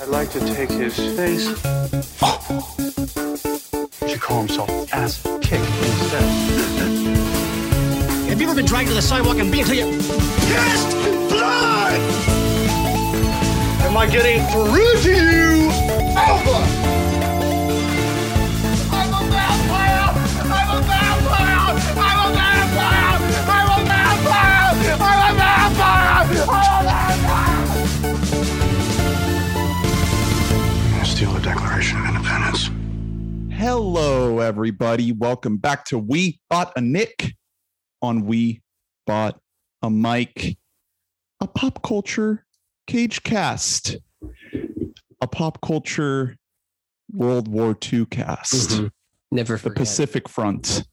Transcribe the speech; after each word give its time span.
I'd 0.00 0.08
like 0.08 0.30
to 0.32 0.40
take 0.40 0.70
his 0.70 0.96
face. 0.96 1.48
Oh. 2.20 2.74
He 4.00 4.08
should 4.08 4.20
call 4.20 4.40
himself 4.40 4.68
Ass 4.92 5.22
Kick 5.40 5.60
instead. 5.60 6.22
Have 8.28 8.40
you 8.40 8.46
ever 8.46 8.56
been 8.56 8.66
dragged 8.66 8.88
to 8.88 8.94
the 8.94 9.02
sidewalk 9.02 9.38
and 9.38 9.52
beat 9.52 9.60
until 9.60 9.76
you 9.76 9.98
pissed 9.98 10.90
blood? 11.28 12.00
Am 13.82 13.96
I 13.96 14.06
getting 14.10 14.44
through 14.46 15.00
to 15.02 15.12
you? 15.12 15.70
Alpha! 16.16 16.83
Hello, 33.68 34.40
everybody. 34.40 35.10
Welcome 35.12 35.56
back 35.56 35.86
to 35.86 35.96
We 35.98 36.38
Bought 36.50 36.74
a 36.76 36.82
Nick 36.82 37.32
on 38.02 38.26
We 38.26 38.60
Bought 39.06 39.40
a 39.80 39.88
Mic, 39.88 40.58
a 41.40 41.46
pop 41.46 41.82
culture 41.82 42.44
cage 42.86 43.22
cast, 43.22 43.96
a 45.22 45.26
pop 45.26 45.62
culture 45.62 46.36
World 47.10 47.48
War 47.48 47.74
II 47.90 48.04
cast, 48.04 48.68
Mhm. 48.72 48.90
Never 49.30 49.56
forget. 49.56 49.76
the. 49.76 49.80
Pacific 49.80 50.28
Front. 50.28 50.84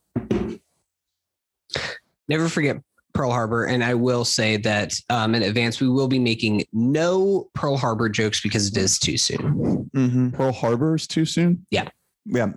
Never 2.30 2.48
forget 2.48 2.78
Pearl 3.14 3.32
Harbor. 3.32 3.66
And 3.66 3.84
I 3.84 3.96
will 3.96 4.24
say 4.24 4.56
that 4.56 4.94
um, 5.10 5.36
in 5.36 5.44
advance, 5.44 5.82
we 5.82 5.90
will 5.90 6.08
be 6.08 6.20
making 6.20 6.64
no 6.72 7.50
Pearl 7.54 7.76
Harbor 7.76 8.08
jokes 8.08 8.40
because 8.40 8.68
it 8.68 8.78
is 8.78 8.98
too 8.98 9.18
soon. 9.18 9.90
Mm-hmm. 9.94 10.30
Pearl 10.30 10.54
Harbor 10.54 10.96
is 10.96 11.06
too 11.06 11.26
soon. 11.26 11.66
Yeah, 11.70 11.90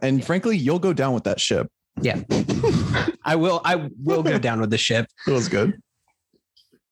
and 0.02 0.24
frankly, 0.24 0.56
you'll 0.56 0.78
go 0.78 0.92
down 0.92 1.14
with 1.14 1.24
that 1.24 1.40
ship. 1.40 1.70
Yeah. 2.00 2.22
I 3.24 3.36
will. 3.36 3.60
I 3.64 3.88
will 4.02 4.22
go 4.22 4.38
down 4.38 4.60
with 4.60 4.70
the 4.70 4.78
ship 4.78 5.06
It 5.26 5.30
was 5.30 5.48
good. 5.48 5.80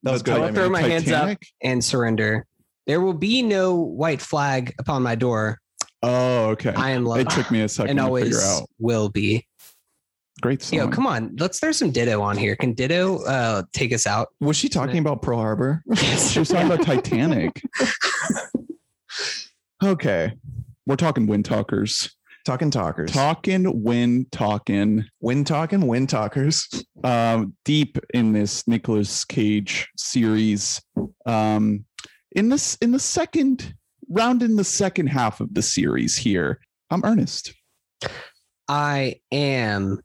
That 0.03 0.13
was 0.13 0.23
good. 0.23 0.35
I'll 0.35 0.45
I 0.45 0.47
mean, 0.47 0.55
throw 0.55 0.69
my 0.69 0.83
hands 0.83 1.11
up. 1.11 1.39
And 1.63 1.85
surrender. 1.85 2.47
There 2.87 3.01
will 3.01 3.15
be 3.15 3.43
no 3.43 3.75
white 3.77 4.21
flag 4.21 4.75
upon 4.79 5.03
my 5.03 5.15
door. 5.15 5.61
Oh, 6.03 6.47
okay. 6.51 6.73
I 6.75 6.91
am 6.91 7.07
it 7.07 7.09
loved 7.09 7.31
took 7.31 7.51
me 7.51 7.63
a 7.63 7.69
second 7.69 7.91
and 7.91 7.99
to 7.99 8.05
always 8.05 8.25
figure 8.25 8.41
out. 8.41 8.69
will 8.79 9.09
be. 9.09 9.47
Great 10.41 10.61
song. 10.61 10.79
Yo, 10.81 10.89
come 10.89 11.07
on. 11.07 11.37
Let's 11.39 11.61
throw 11.61 11.71
some 11.71 11.93
Dido 11.93 12.21
on 12.21 12.37
here. 12.37 12.57
Can 12.57 12.73
Dido 12.73 13.23
uh, 13.25 13.63
take 13.73 13.93
us 13.93 14.07
out? 14.09 14.29
was 14.41 14.57
she 14.57 14.69
talking 14.69 14.99
about 14.99 15.23
Pearl 15.23 15.39
Harbor? 15.39 15.85
She 15.95 16.41
was 16.41 16.49
talking 16.49 16.67
about 16.67 16.85
Titanic. 16.85 17.63
okay. 19.85 20.33
We're 20.87 20.97
talking 20.97 21.29
wind 21.29 21.45
talkers. 21.45 22.17
Talking 22.45 22.71
talkers. 22.71 23.13
Talking 23.13 23.83
wind 23.85 24.33
talking. 24.33 25.05
Wind 25.21 25.47
talking, 25.47 25.87
wind 25.87 26.09
talkers. 26.09 26.69
um, 27.05 27.55
deep 27.65 27.99
in 28.13 28.33
this 28.33 28.67
Nicolas 28.67 29.25
Cage 29.25 29.89
series. 29.97 30.83
Um, 31.25 31.85
in 32.33 32.49
this 32.49 32.77
in 32.77 32.91
the 32.91 32.99
second 32.99 33.75
round 34.09 34.43
in 34.43 34.57
the 34.57 34.65
second 34.65 35.07
half 35.09 35.41
of 35.41 35.55
the 35.55 35.63
series 35.63 36.17
here. 36.17 36.59
I'm 36.91 37.05
Ernest. 37.05 37.55
I 38.69 39.21
am. 39.31 40.01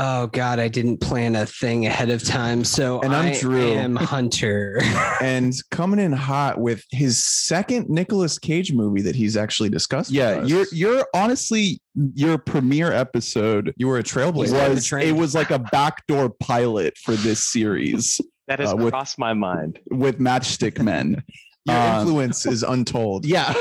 Oh 0.00 0.28
God, 0.28 0.60
I 0.60 0.68
didn't 0.68 0.98
plan 0.98 1.34
a 1.34 1.44
thing 1.44 1.86
ahead 1.86 2.08
of 2.08 2.22
time. 2.22 2.62
So 2.62 3.00
And 3.00 3.12
I'm 3.14 3.32
I 3.32 3.38
Drew. 3.40 3.72
am 3.72 3.96
Hunter. 3.96 4.80
and 5.20 5.52
coming 5.72 5.98
in 5.98 6.12
hot 6.12 6.60
with 6.60 6.84
his 6.92 7.24
second 7.24 7.88
Nicolas 7.90 8.38
Cage 8.38 8.72
movie 8.72 9.02
that 9.02 9.16
he's 9.16 9.36
actually 9.36 9.70
discussed. 9.70 10.10
with 10.10 10.16
Yeah, 10.16 10.28
us. 10.38 10.48
you're 10.48 10.66
you're 10.72 11.06
honestly 11.14 11.80
your 12.14 12.38
premiere 12.38 12.92
episode 12.92 13.74
you 13.76 13.88
were 13.88 13.98
a 13.98 14.02
trailblazer. 14.04 14.52
Right. 14.52 14.70
was 14.70 14.92
it 14.92 15.16
was 15.16 15.34
like 15.34 15.50
a 15.50 15.58
backdoor 15.58 16.30
pilot 16.30 16.96
for 16.98 17.14
this 17.16 17.44
series 17.44 18.20
That 18.46 18.60
has 18.60 18.72
Uh, 18.72 18.76
with- 18.76 18.92
crossed 18.94 19.18
my 19.18 19.34
mind. 19.34 19.78
with 19.90 20.18
Matchstick 20.20 20.80
Men. 20.80 21.22
Your 21.66 21.76
Uh, 21.76 22.00
influence 22.00 22.46
is 22.46 22.62
untold. 22.62 23.26
Yeah. 23.34 23.52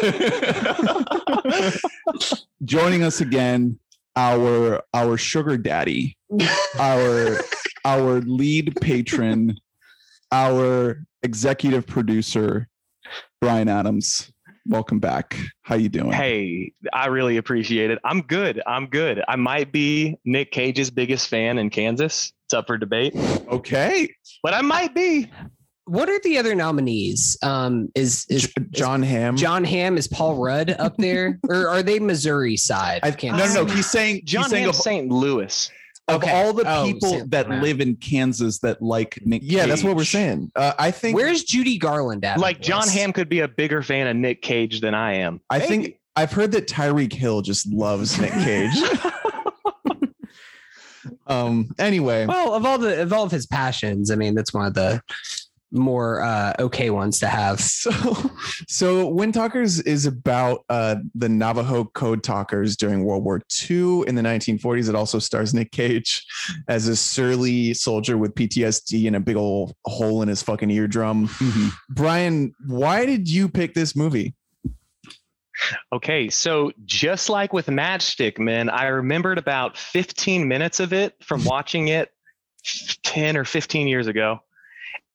Joining 2.64 3.04
us 3.04 3.22
again, 3.22 3.80
our 4.18 4.84
our 4.94 5.16
sugar 5.18 5.58
daddy, 5.58 6.18
our 6.80 7.38
our 7.86 8.20
lead 8.22 8.76
patron, 8.82 9.56
our 10.32 11.06
executive 11.24 11.86
producer, 11.88 12.68
Brian 13.40 13.70
Adams. 13.70 14.32
Welcome 14.66 15.00
back. 15.00 15.38
How 15.62 15.76
you 15.76 15.88
doing? 15.88 16.12
Hey, 16.12 16.74
I 16.92 17.06
really 17.06 17.38
appreciate 17.38 17.90
it. 17.90 18.00
I'm 18.04 18.22
good. 18.22 18.62
I'm 18.68 18.88
good. 18.88 19.24
I 19.26 19.38
might 19.38 19.72
be 19.72 20.18
Nick 20.26 20.52
Cage's 20.52 20.92
biggest 20.92 21.30
fan 21.30 21.58
in 21.58 21.70
Kansas. 21.70 22.34
It's 22.48 22.54
up 22.54 22.68
for 22.68 22.78
debate, 22.78 23.14
Okay. 23.48 24.14
but 24.44 24.54
I 24.54 24.62
might 24.62 24.94
be. 24.94 25.30
What 25.88 26.10
are 26.10 26.20
the 26.24 26.38
other 26.38 26.54
nominees? 26.54 27.38
Um, 27.42 27.90
is 27.96 28.26
is 28.30 28.44
J- 28.48 28.66
Jon 28.72 29.02
Hamm. 29.02 29.38
Jon 29.38 29.64
Hamm 29.64 29.98
is 29.98 30.08
Paul 30.08 30.36
Rudd 30.36 30.76
up 30.78 30.98
there, 30.98 31.40
or 31.50 31.70
are 31.70 31.82
they 31.82 32.00
Missouri 32.00 32.58
side? 32.58 33.00
I- 33.04 33.10
of 33.10 33.24
No, 33.24 33.38
no, 33.38 33.54
no. 33.54 33.66
He's 33.66 33.90
saying 33.90 34.22
John 34.26 34.44
he's 34.44 34.52
saying 34.52 34.74
St. 34.74 35.10
Louis. 35.12 35.72
of 36.10 36.24
Okay. 36.24 36.32
all 36.32 36.54
the 36.54 36.64
Oh, 36.66 36.86
people 36.86 37.10
Sam- 37.10 37.30
that 37.30 37.50
wow. 37.50 37.62
live 37.62 37.82
in 37.82 37.96
Kansas 37.98 38.60
that 38.60 38.82
like 38.82 39.20
Nick. 39.26 39.42
yeah, 39.44 39.66
that's 39.66 39.84
what 39.84 39.96
we're 39.96 40.04
saying. 40.06 40.52
Uh, 40.56 40.74
I 40.80 40.92
think. 40.92 41.16
Where's 41.16 41.44
Judy 41.44 41.78
Garland 41.78 42.24
at? 42.26 42.40
Like 42.40 42.62
John 42.62 42.82
list? 42.82 42.98
Hamm 42.98 43.14
could 43.14 43.30
be 43.30 43.42
a 43.42 43.48
bigger 43.48 43.82
fan 43.84 44.08
of 44.08 44.16
Nick 44.16 44.42
Cage 44.42 44.82
than 44.82 44.94
I 44.94 45.16
am. 45.16 45.42
I 45.50 45.60
think 45.60 46.00
I've 46.16 46.32
heard 46.32 46.52
that 46.54 46.68
Tyreek 46.68 47.14
Hill 47.14 47.42
just 47.42 47.68
loves 47.68 48.20
Nick 48.20 48.32
Cage. 48.34 48.72
um. 51.28 51.70
Anyway, 51.80 52.26
Well, 52.26 52.54
of 52.54 52.66
all 52.66 52.78
the 52.78 53.02
of 53.02 53.14
all 53.14 53.24
of 53.24 53.32
his 53.32 53.46
passions, 53.46 54.12
I 54.12 54.16
mean, 54.16 54.36
that's 54.36 54.54
one 54.54 54.66
of 54.66 54.74
the 54.74 55.02
more 55.72 56.22
uh, 56.22 56.54
okay 56.60 56.90
ones 56.90 57.20
to 57.20 57.28
have. 57.28 57.60
so 57.62 57.92
so 58.68 59.08
Wind 59.08 59.34
Talkers 59.34 59.80
is 59.82 60.06
about 60.06 60.64
uh, 60.70 60.98
the 61.16 61.30
Navajo 61.30 61.86
code 61.86 62.24
talkers 62.24 62.78
during 62.78 63.04
World 63.04 63.24
War 63.24 63.42
II 63.70 64.04
in 64.08 64.16
the 64.16 64.22
1940s. 64.22 64.90
It 64.90 64.96
also 64.96 65.20
stars 65.20 65.54
Nick 65.54 65.72
Cage 65.72 66.26
as 66.68 66.88
a 66.88 66.96
surly 66.96 67.74
soldier 67.74 68.18
with 68.18 68.36
PTSD 68.36 69.08
and 69.08 69.16
a 69.16 69.20
big 69.20 69.36
old 69.36 69.74
hole 69.86 70.22
in 70.22 70.28
his 70.28 70.42
fucking 70.42 70.70
eardrum. 70.72 71.28
Mhm. 71.28 71.72
Brian, 71.90 72.54
why 72.68 73.06
did 73.06 73.30
you 73.30 73.50
pick 73.50 73.74
this 73.74 73.96
movie? 73.96 74.36
Okay, 75.92 76.30
so 76.30 76.72
just 76.86 77.30
like 77.30 77.52
with 77.52 77.68
Matchstick 77.68 78.38
Men, 78.38 78.70
I 78.70 78.88
remembered 78.88 79.38
about 79.38 79.78
15 79.78 80.48
minutes 80.48 80.80
of 80.80 80.94
it 80.94 81.16
from 81.24 81.44
watching 81.46 81.88
it 81.88 82.10
10 83.04 83.38
or 83.38 83.46
15 83.46 83.88
years 83.88 84.08
ago. 84.08 84.40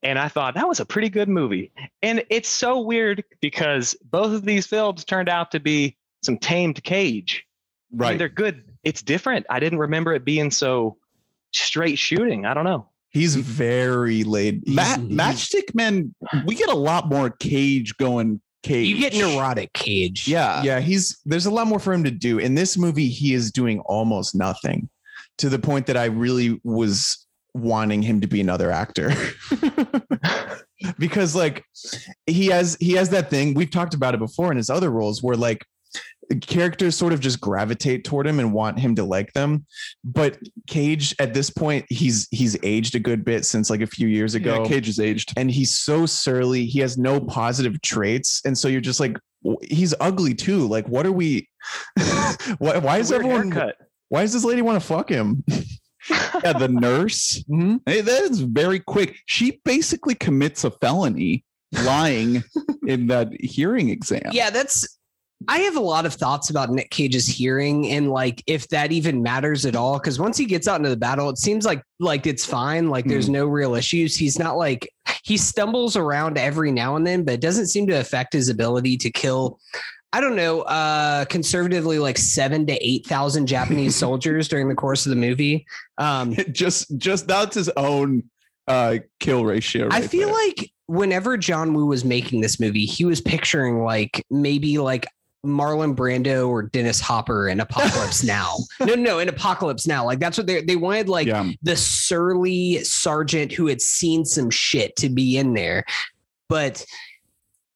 And 0.02 0.18
I 0.18 0.28
thought 0.28 0.54
that 0.54 0.66
was 0.68 0.80
a 0.80 0.84
pretty 0.86 1.08
good 1.08 1.28
movie. 1.28 1.70
And 2.02 2.24
it's 2.28 2.48
so 2.48 2.80
weird 2.80 3.22
because 3.40 3.94
both 4.10 4.32
of 4.32 4.44
these 4.44 4.66
films 4.66 5.04
turned 5.04 5.28
out 5.28 5.50
to 5.52 5.60
be 5.60 5.96
some 6.24 6.38
tamed 6.38 6.82
cage. 6.82 7.44
I 7.46 7.94
mean, 7.94 8.00
Right. 8.00 8.18
they're 8.18 8.28
good. 8.28 8.64
It's 8.84 9.02
different. 9.02 9.46
I 9.48 9.60
didn't 9.60 9.78
remember 9.78 10.12
it 10.12 10.24
being 10.24 10.50
so 10.50 10.96
straight 11.52 11.98
shooting. 11.98 12.46
I 12.46 12.54
don't 12.54 12.64
know. 12.64 12.88
He's 13.10 13.36
very 13.36 14.24
laid. 14.24 14.62
he's- 14.64 14.74
Mat- 14.74 15.00
he's- 15.00 15.12
Matchstick 15.12 15.74
Men, 15.74 16.14
we 16.46 16.54
get 16.54 16.68
a 16.70 16.74
lot 16.74 17.08
more 17.08 17.30
Cage 17.30 17.96
going. 17.96 18.40
Cage. 18.62 18.86
You 18.88 18.96
get 18.96 19.12
neurotic 19.14 19.72
Cage. 19.72 20.28
Yeah. 20.28 20.62
yeah, 20.62 20.78
he's 20.80 21.18
there's 21.24 21.46
a 21.46 21.50
lot 21.50 21.66
more 21.66 21.80
for 21.80 21.92
him 21.92 22.04
to 22.04 22.12
do. 22.12 22.38
In 22.38 22.54
this 22.54 22.78
movie, 22.78 23.08
he 23.08 23.34
is 23.34 23.50
doing 23.50 23.80
almost 23.80 24.36
nothing 24.36 24.88
to 25.38 25.48
the 25.48 25.58
point 25.58 25.86
that 25.86 25.96
I 25.96 26.04
really 26.04 26.60
was 26.62 27.21
wanting 27.54 28.02
him 28.02 28.20
to 28.20 28.26
be 28.26 28.40
another 28.40 28.70
actor. 28.70 29.12
because 30.98 31.34
like 31.36 31.64
he 32.26 32.46
has 32.46 32.76
he 32.80 32.92
has 32.92 33.08
that 33.10 33.30
thing 33.30 33.54
we've 33.54 33.70
talked 33.70 33.94
about 33.94 34.14
it 34.14 34.18
before 34.18 34.50
in 34.50 34.56
his 34.56 34.68
other 34.70 34.90
roles 34.90 35.22
where 35.22 35.36
like 35.36 35.64
characters 36.40 36.96
sort 36.96 37.12
of 37.12 37.20
just 37.20 37.40
gravitate 37.40 38.04
toward 38.04 38.26
him 38.26 38.40
and 38.40 38.52
want 38.52 38.78
him 38.80 38.94
to 38.94 39.04
like 39.04 39.32
them 39.32 39.64
but 40.02 40.38
cage 40.66 41.14
at 41.18 41.34
this 41.34 41.50
point 41.50 41.84
he's 41.88 42.26
he's 42.30 42.56
aged 42.64 42.94
a 42.94 42.98
good 42.98 43.24
bit 43.24 43.44
since 43.44 43.70
like 43.70 43.80
a 43.80 43.86
few 43.86 44.08
years 44.08 44.34
ago 44.34 44.62
Yeah, 44.62 44.68
Cage 44.68 44.88
is 44.88 44.98
aged. 44.98 45.32
and 45.36 45.50
he's 45.50 45.76
so 45.76 46.06
surly. 46.06 46.64
He 46.64 46.80
has 46.80 46.96
no 46.98 47.20
positive 47.20 47.80
traits, 47.82 48.40
and 48.44 48.56
so 48.56 48.66
you're 48.68 48.80
just 48.80 48.98
like, 49.00 49.16
he's 49.62 49.94
ugly 50.00 50.34
too. 50.34 50.66
Like, 50.66 50.88
what 50.88 51.04
are 51.06 51.12
we? 51.12 51.48
why, 52.58 52.78
why 52.78 52.98
is 52.98 53.12
everyone? 53.12 53.50
haircut. 53.52 53.76
Why 54.08 54.22
does 54.22 54.32
this 54.32 54.44
lady 54.44 54.62
want 54.62 54.80
to 54.80 54.86
fuck 54.86 55.08
him? 55.10 55.44
Yeah, 56.10 56.52
the 56.52 56.68
nurse. 56.68 57.42
Mhm. 57.50 57.80
Hey, 57.86 58.00
that 58.00 58.22
is 58.24 58.40
very 58.40 58.80
quick. 58.80 59.16
She 59.26 59.60
basically 59.64 60.14
commits 60.14 60.64
a 60.64 60.70
felony 60.70 61.44
lying 61.84 62.42
in 62.86 63.06
that 63.08 63.28
hearing 63.40 63.90
exam. 63.90 64.30
Yeah, 64.32 64.50
that's. 64.50 64.98
I 65.48 65.58
have 65.58 65.74
a 65.74 65.80
lot 65.80 66.06
of 66.06 66.14
thoughts 66.14 66.50
about 66.50 66.70
Nick 66.70 66.90
Cage's 66.90 67.26
hearing 67.26 67.88
and 67.88 68.10
like 68.12 68.44
if 68.46 68.68
that 68.68 68.92
even 68.92 69.24
matters 69.24 69.66
at 69.66 69.74
all. 69.74 69.98
Because 69.98 70.20
once 70.20 70.38
he 70.38 70.44
gets 70.44 70.68
out 70.68 70.76
into 70.76 70.88
the 70.90 70.96
battle, 70.96 71.28
it 71.30 71.38
seems 71.38 71.64
like 71.64 71.82
like 71.98 72.28
it's 72.28 72.44
fine. 72.44 72.90
Like 72.90 73.06
there's 73.06 73.28
no 73.28 73.46
real 73.46 73.74
issues. 73.74 74.16
He's 74.16 74.38
not 74.38 74.56
like 74.56 74.88
he 75.24 75.36
stumbles 75.36 75.96
around 75.96 76.38
every 76.38 76.70
now 76.70 76.94
and 76.94 77.04
then, 77.04 77.24
but 77.24 77.34
it 77.34 77.40
doesn't 77.40 77.66
seem 77.66 77.88
to 77.88 77.94
affect 77.94 78.32
his 78.32 78.48
ability 78.48 78.96
to 78.98 79.10
kill. 79.10 79.58
I 80.12 80.20
don't 80.20 80.36
know, 80.36 80.60
uh, 80.62 81.24
conservatively 81.26 81.98
like 81.98 82.18
seven 82.18 82.66
to 82.66 82.74
eight 82.86 83.06
thousand 83.06 83.46
Japanese 83.46 83.96
soldiers 84.04 84.48
during 84.48 84.68
the 84.68 84.74
course 84.74 85.06
of 85.06 85.10
the 85.10 85.16
movie. 85.16 85.66
Um, 85.98 86.34
just 86.52 86.96
just 86.98 87.26
that's 87.26 87.54
his 87.54 87.70
own 87.76 88.24
uh 88.68 88.98
kill 89.20 89.44
ratio. 89.44 89.88
I 89.90 90.02
feel 90.02 90.28
there. 90.28 90.36
like 90.36 90.70
whenever 90.86 91.36
John 91.36 91.74
Woo 91.74 91.86
was 91.86 92.04
making 92.04 92.42
this 92.42 92.60
movie, 92.60 92.84
he 92.84 93.04
was 93.04 93.20
picturing 93.20 93.82
like 93.82 94.24
maybe 94.30 94.78
like 94.78 95.06
Marlon 95.44 95.96
Brando 95.96 96.48
or 96.48 96.62
Dennis 96.62 97.00
Hopper 97.00 97.48
in 97.48 97.60
Apocalypse 97.60 98.22
Now. 98.24 98.54
No, 98.80 98.86
no, 98.86 98.94
no, 98.94 99.18
in 99.18 99.28
Apocalypse 99.28 99.86
Now. 99.86 100.04
Like 100.04 100.18
that's 100.18 100.38
what 100.38 100.46
they 100.46 100.62
they 100.62 100.76
wanted 100.76 101.08
like 101.08 101.26
yeah. 101.26 101.50
the 101.62 101.76
surly 101.76 102.84
sergeant 102.84 103.52
who 103.52 103.66
had 103.66 103.80
seen 103.80 104.24
some 104.24 104.50
shit 104.50 104.94
to 104.96 105.08
be 105.08 105.38
in 105.38 105.54
there. 105.54 105.84
But 106.48 106.84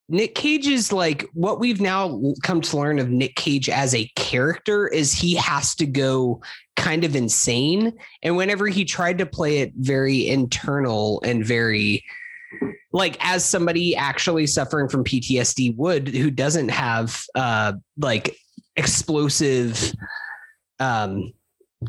Nick 0.09 0.35
Cage 0.35 0.69
is 0.69 0.93
like 0.93 1.29
what 1.33 1.59
we've 1.59 1.81
now 1.81 2.21
come 2.43 2.61
to 2.61 2.77
learn 2.77 2.99
of 2.99 3.11
Nick 3.11 3.35
Cage 3.35 3.69
as 3.69 3.95
a 3.95 4.11
character 4.15 4.87
is 4.87 5.13
he 5.13 5.35
has 5.35 5.75
to 5.77 5.87
go 5.87 6.41
kind 6.77 7.05
of 7.05 7.17
insane. 7.17 7.93
And 8.23 8.37
whenever 8.37 8.69
he 8.69 8.85
tried 8.85 9.19
to 9.19 9.27
play 9.27 9.59
it 9.59 9.73
very 9.77 10.29
internal 10.29 11.21
and 11.23 11.45
very 11.45 12.05
like 12.93 13.17
as 13.21 13.45
somebody 13.45 13.97
actually 13.97 14.47
suffering 14.47 14.89
from 14.89 15.05
PTSD 15.05 15.77
would 15.77 16.09
who 16.09 16.31
doesn't 16.31 16.69
have 16.69 17.25
uh 17.35 17.73
like 17.99 18.37
explosive 18.77 19.93
um 20.79 21.33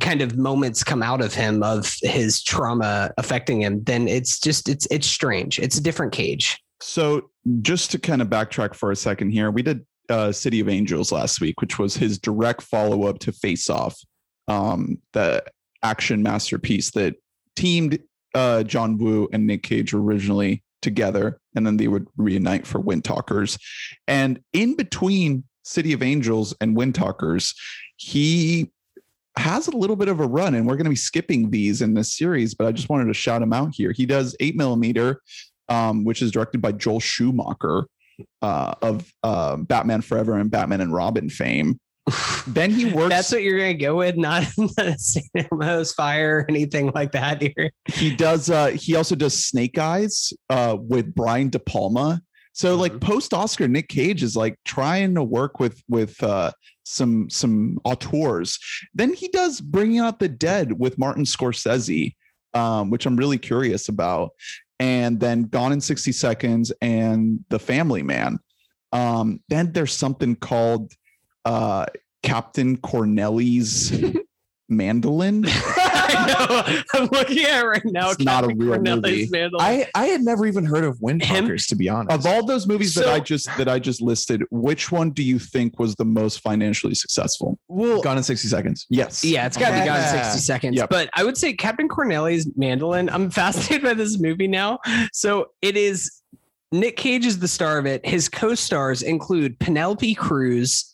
kind 0.01 0.21
of 0.21 0.37
moments 0.37 0.83
come 0.83 1.01
out 1.01 1.21
of 1.21 1.33
him 1.33 1.63
of 1.63 1.95
his 2.01 2.43
trauma 2.43 3.11
affecting 3.17 3.61
him 3.61 3.83
then 3.83 4.07
it's 4.07 4.39
just 4.39 4.67
it's 4.67 4.85
it's 4.91 5.07
strange 5.07 5.59
it's 5.59 5.77
a 5.77 5.81
different 5.81 6.11
cage 6.11 6.61
So 6.81 7.29
just 7.61 7.91
to 7.91 7.99
kind 7.99 8.21
of 8.21 8.29
backtrack 8.29 8.75
for 8.75 8.91
a 8.91 8.95
second 8.95 9.31
here, 9.31 9.51
we 9.51 9.61
did 9.61 9.85
uh, 10.09 10.31
City 10.31 10.59
of 10.59 10.69
Angels 10.69 11.11
last 11.11 11.41
week, 11.41 11.61
which 11.61 11.79
was 11.79 11.95
his 11.95 12.17
direct 12.17 12.61
follow 12.61 13.03
up 13.03 13.19
to 13.19 13.31
Face 13.31 13.69
Off, 13.69 13.99
um, 14.47 14.97
the 15.13 15.43
action 15.83 16.23
masterpiece 16.23 16.91
that 16.91 17.15
teamed 17.55 17.99
uh, 18.33 18.63
John 18.63 18.97
Woo 18.97 19.27
and 19.33 19.45
Nick 19.45 19.63
Cage 19.63 19.93
originally 19.93 20.63
together, 20.81 21.39
and 21.55 21.65
then 21.65 21.77
they 21.77 21.87
would 21.87 22.07
reunite 22.17 22.67
for 22.67 22.79
Wind 22.79 23.03
Talkers. 23.03 23.57
And 24.07 24.39
in 24.53 24.75
between 24.75 25.43
City 25.63 25.93
of 25.93 26.03
Angels 26.03 26.55
and 26.61 26.75
Wind 26.75 26.95
Talkers, 26.95 27.53
he 27.97 28.71
has 29.37 29.67
a 29.67 29.75
little 29.75 29.95
bit 29.95 30.07
of 30.07 30.19
a 30.19 30.27
run, 30.27 30.55
and 30.55 30.65
we're 30.65 30.75
going 30.75 30.85
to 30.85 30.89
be 30.89 30.95
skipping 30.95 31.49
these 31.49 31.81
in 31.81 31.93
this 31.93 32.15
series, 32.15 32.53
but 32.53 32.67
I 32.67 32.71
just 32.71 32.89
wanted 32.89 33.05
to 33.05 33.13
shout 33.13 33.41
him 33.41 33.53
out 33.53 33.73
here. 33.73 33.91
He 33.91 34.05
does 34.05 34.35
eight 34.39 34.55
millimeter, 34.55 35.21
um, 35.69 36.03
which 36.03 36.21
is 36.21 36.31
directed 36.31 36.61
by 36.61 36.71
Joel 36.71 36.99
Schumacher 36.99 37.87
uh, 38.41 38.73
of 38.81 39.11
uh, 39.23 39.57
Batman 39.57 40.01
Forever 40.01 40.37
and 40.37 40.49
Batman 40.49 40.81
and 40.81 40.93
Robin 40.93 41.29
fame. 41.29 41.79
then 42.47 42.71
he 42.71 42.85
works. 42.85 43.09
that's 43.09 43.31
what 43.31 43.43
you're 43.43 43.57
gonna 43.57 43.73
go 43.73 43.97
with 43.97 44.15
not 44.15 44.43
St. 44.97 45.25
Elmo's 45.35 45.91
Fire 45.91 46.39
or 46.39 46.45
anything 46.47 46.89
like 46.95 47.11
that 47.11 47.41
here 47.57 47.69
he 47.85 48.15
does. 48.15 48.49
Uh, 48.49 48.67
he 48.67 48.95
also 48.95 49.15
does 49.15 49.45
Snake 49.45 49.77
Eyes 49.77 50.31
uh, 50.49 50.77
with 50.79 51.13
Brian 51.13 51.49
De 51.49 51.59
Palma. 51.59 52.21
So 52.53 52.75
like 52.75 52.99
post 52.99 53.33
Oscar, 53.33 53.67
Nick 53.67 53.87
Cage 53.87 54.23
is 54.23 54.35
like 54.35 54.57
trying 54.65 55.13
to 55.15 55.23
work 55.23 55.59
with 55.59 55.83
with 55.89 56.21
uh, 56.23 56.51
some 56.85 57.29
some 57.29 57.77
auteurs. 57.83 58.57
Then 58.95 59.13
he 59.13 59.27
does 59.27 59.61
Bringing 59.61 59.99
Out 59.99 60.19
the 60.19 60.29
Dead 60.29 60.79
with 60.79 60.97
Martin 60.97 61.23
Scorsese, 61.23 62.15
um, 62.53 62.89
which 62.89 63.05
I'm 63.05 63.17
really 63.17 63.37
curious 63.37 63.89
about. 63.89 64.31
And 64.79 65.19
then 65.19 65.43
Gone 65.43 65.71
in 65.71 65.81
60 65.81 66.11
Seconds 66.11 66.71
and 66.81 67.43
The 67.49 67.59
Family 67.59 68.03
Man. 68.03 68.39
Um, 68.91 69.41
then 69.49 69.71
there's 69.71 69.93
something 69.93 70.35
called 70.35 70.93
uh, 71.45 71.87
Captain 72.23 72.77
Cornelli's 72.77 73.91
Mandolin. 74.69 75.45
I 76.09 76.83
know. 76.95 76.99
I'm 76.99 77.09
looking 77.09 77.43
at 77.43 77.63
it 77.63 77.67
right 77.67 77.85
now. 77.85 78.11
It's 78.11 78.23
not 78.23 78.43
a 78.43 78.47
real 78.47 78.69
Cornelius 78.75 79.29
movie. 79.29 79.29
Mandolin. 79.31 79.65
I 79.65 79.87
I 79.95 80.05
had 80.07 80.21
never 80.21 80.45
even 80.45 80.65
heard 80.65 80.83
of 80.83 80.97
Him? 80.99 81.19
Windtalkers, 81.19 81.67
to 81.69 81.75
be 81.75 81.89
honest. 81.89 82.11
Of 82.17 82.25
all 82.25 82.45
those 82.45 82.67
movies 82.67 82.93
that 82.95 83.07
I 83.07 83.19
just 83.19 83.47
that 83.57 83.67
I 83.67 83.79
just 83.79 84.01
listed, 84.01 84.43
which 84.51 84.91
one 84.91 85.11
do 85.11 85.23
you 85.23 85.39
think 85.39 85.79
was 85.79 85.95
the 85.95 86.05
most 86.05 86.41
financially 86.41 86.95
successful? 86.95 87.59
well, 87.67 88.01
Gone 88.01 88.17
in 88.17 88.23
60 88.23 88.47
seconds. 88.47 88.85
Yes. 88.89 89.23
yeah, 89.23 89.45
it's 89.45 89.57
got 89.57 89.71
to 89.71 89.79
be 89.79 89.85
gone 89.85 89.99
in 90.01 90.23
60 90.23 90.39
seconds. 90.39 90.75
Yep. 90.77 90.89
But 90.89 91.09
I 91.13 91.23
would 91.23 91.37
say 91.37 91.53
Captain 91.53 91.87
Cornelius 91.87 92.47
Mandolin. 92.55 93.09
I'm 93.09 93.29
fascinated 93.37 93.83
by 93.83 93.93
this 93.93 94.19
movie 94.19 94.47
now. 94.47 94.79
So 95.13 95.47
it 95.61 95.77
is 95.77 96.21
Nick 96.71 96.97
Cage 96.97 97.25
is 97.25 97.39
the 97.39 97.47
star 97.47 97.77
of 97.77 97.85
it. 97.85 98.05
His 98.05 98.27
co-stars 98.27 99.01
include 99.01 99.57
Penelope 99.59 100.13
Cruz, 100.15 100.93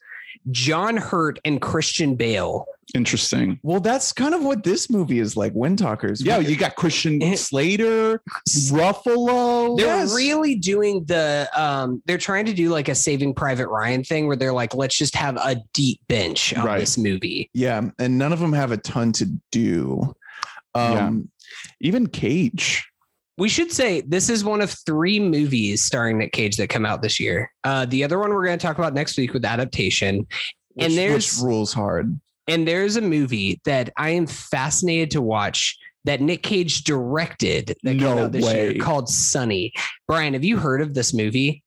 John 0.52 0.98
Hurt, 0.98 1.40
and 1.46 1.62
Christian 1.62 2.16
Bale. 2.16 2.66
Interesting. 2.96 3.60
Well, 3.64 3.80
that's 3.80 4.12
kind 4.14 4.34
of 4.36 4.44
what 4.44 4.64
this 4.64 4.90
movie 4.90 5.20
is 5.20 5.36
like. 5.38 5.54
Windtalkers. 5.54 6.24
Yeah, 6.24 6.40
you 6.40 6.56
got 6.56 6.76
Christian 6.76 7.22
It- 7.22 7.38
Slater, 7.40 8.22
Ruffalo. 8.50 9.78
They're 9.78 9.86
Yes. 9.88 10.14
really 10.16 10.56
doing 10.56 11.04
the 11.06 11.50
um 11.56 12.02
they're 12.06 12.18
trying 12.18 12.46
to 12.46 12.54
do 12.54 12.70
like 12.70 12.90
a 12.90 12.96
saving 12.96 13.34
private 13.34 13.68
Ryan 13.68 14.04
thing 14.04 14.28
where 14.28 14.36
they're 14.36 14.54
like, 14.54 14.74
let's 14.74 14.98
just 14.98 15.16
have 15.16 15.38
a 15.38 15.58
deep 15.74 16.00
bench 16.08 16.54
on 16.54 16.66
Right. 16.66 16.80
this 16.80 16.98
movie. 16.98 17.50
Yeah, 17.54 17.90
and 18.00 18.18
none 18.18 18.34
of 18.34 18.40
them 18.40 18.54
have 18.54 18.72
a 18.72 18.78
ton 18.78 19.12
to 19.14 19.28
do. 19.52 20.14
Um, 20.76 21.30
Even 21.82 22.08
Cage. 22.08 22.86
We 23.38 23.50
should 23.50 23.72
say 23.72 24.02
this 24.02 24.30
is 24.30 24.44
one 24.44 24.62
of 24.62 24.70
three 24.86 25.20
movies 25.20 25.84
starring 25.84 26.20
Nick 26.20 26.34
Cage 26.34 26.58
that 26.58 26.70
come 26.70 26.86
out 26.86 27.02
this 27.02 27.20
year. 27.20 27.52
Uh 27.64 27.86
the 27.86 28.04
other 28.04 28.20
one 28.20 28.32
we're 28.34 28.46
gonna 28.46 28.58
talk 28.58 28.78
about 28.78 28.94
next 28.94 29.18
week 29.18 29.34
with 29.34 29.46
adaptation. 29.46 30.28
which, 30.76 30.86
and 30.88 30.94
which 30.94 30.96
there's 30.96 31.40
rules 31.42 31.72
hard. 31.74 32.20
And 32.48 32.68
there's 32.68 32.96
a 32.98 33.02
movie 33.02 33.62
that 33.66 33.90
I 33.98 34.10
am 34.12 34.28
fascinated 34.28 35.12
to 35.12 35.22
watch 35.22 35.78
that 36.06 36.20
Nick 36.20 36.44
Cage 36.44 36.84
directed 36.84 37.76
that 37.84 37.98
came 37.98 38.04
out 38.04 38.32
this 38.34 38.46
way. 38.46 38.74
year 38.74 38.84
called 38.84 39.08
Sonny. 39.08 39.72
Brian, 40.08 40.34
have 40.34 40.44
you 40.44 40.58
heard 40.58 40.82
of 40.82 40.94
this 40.94 41.14
movie? 41.14 41.64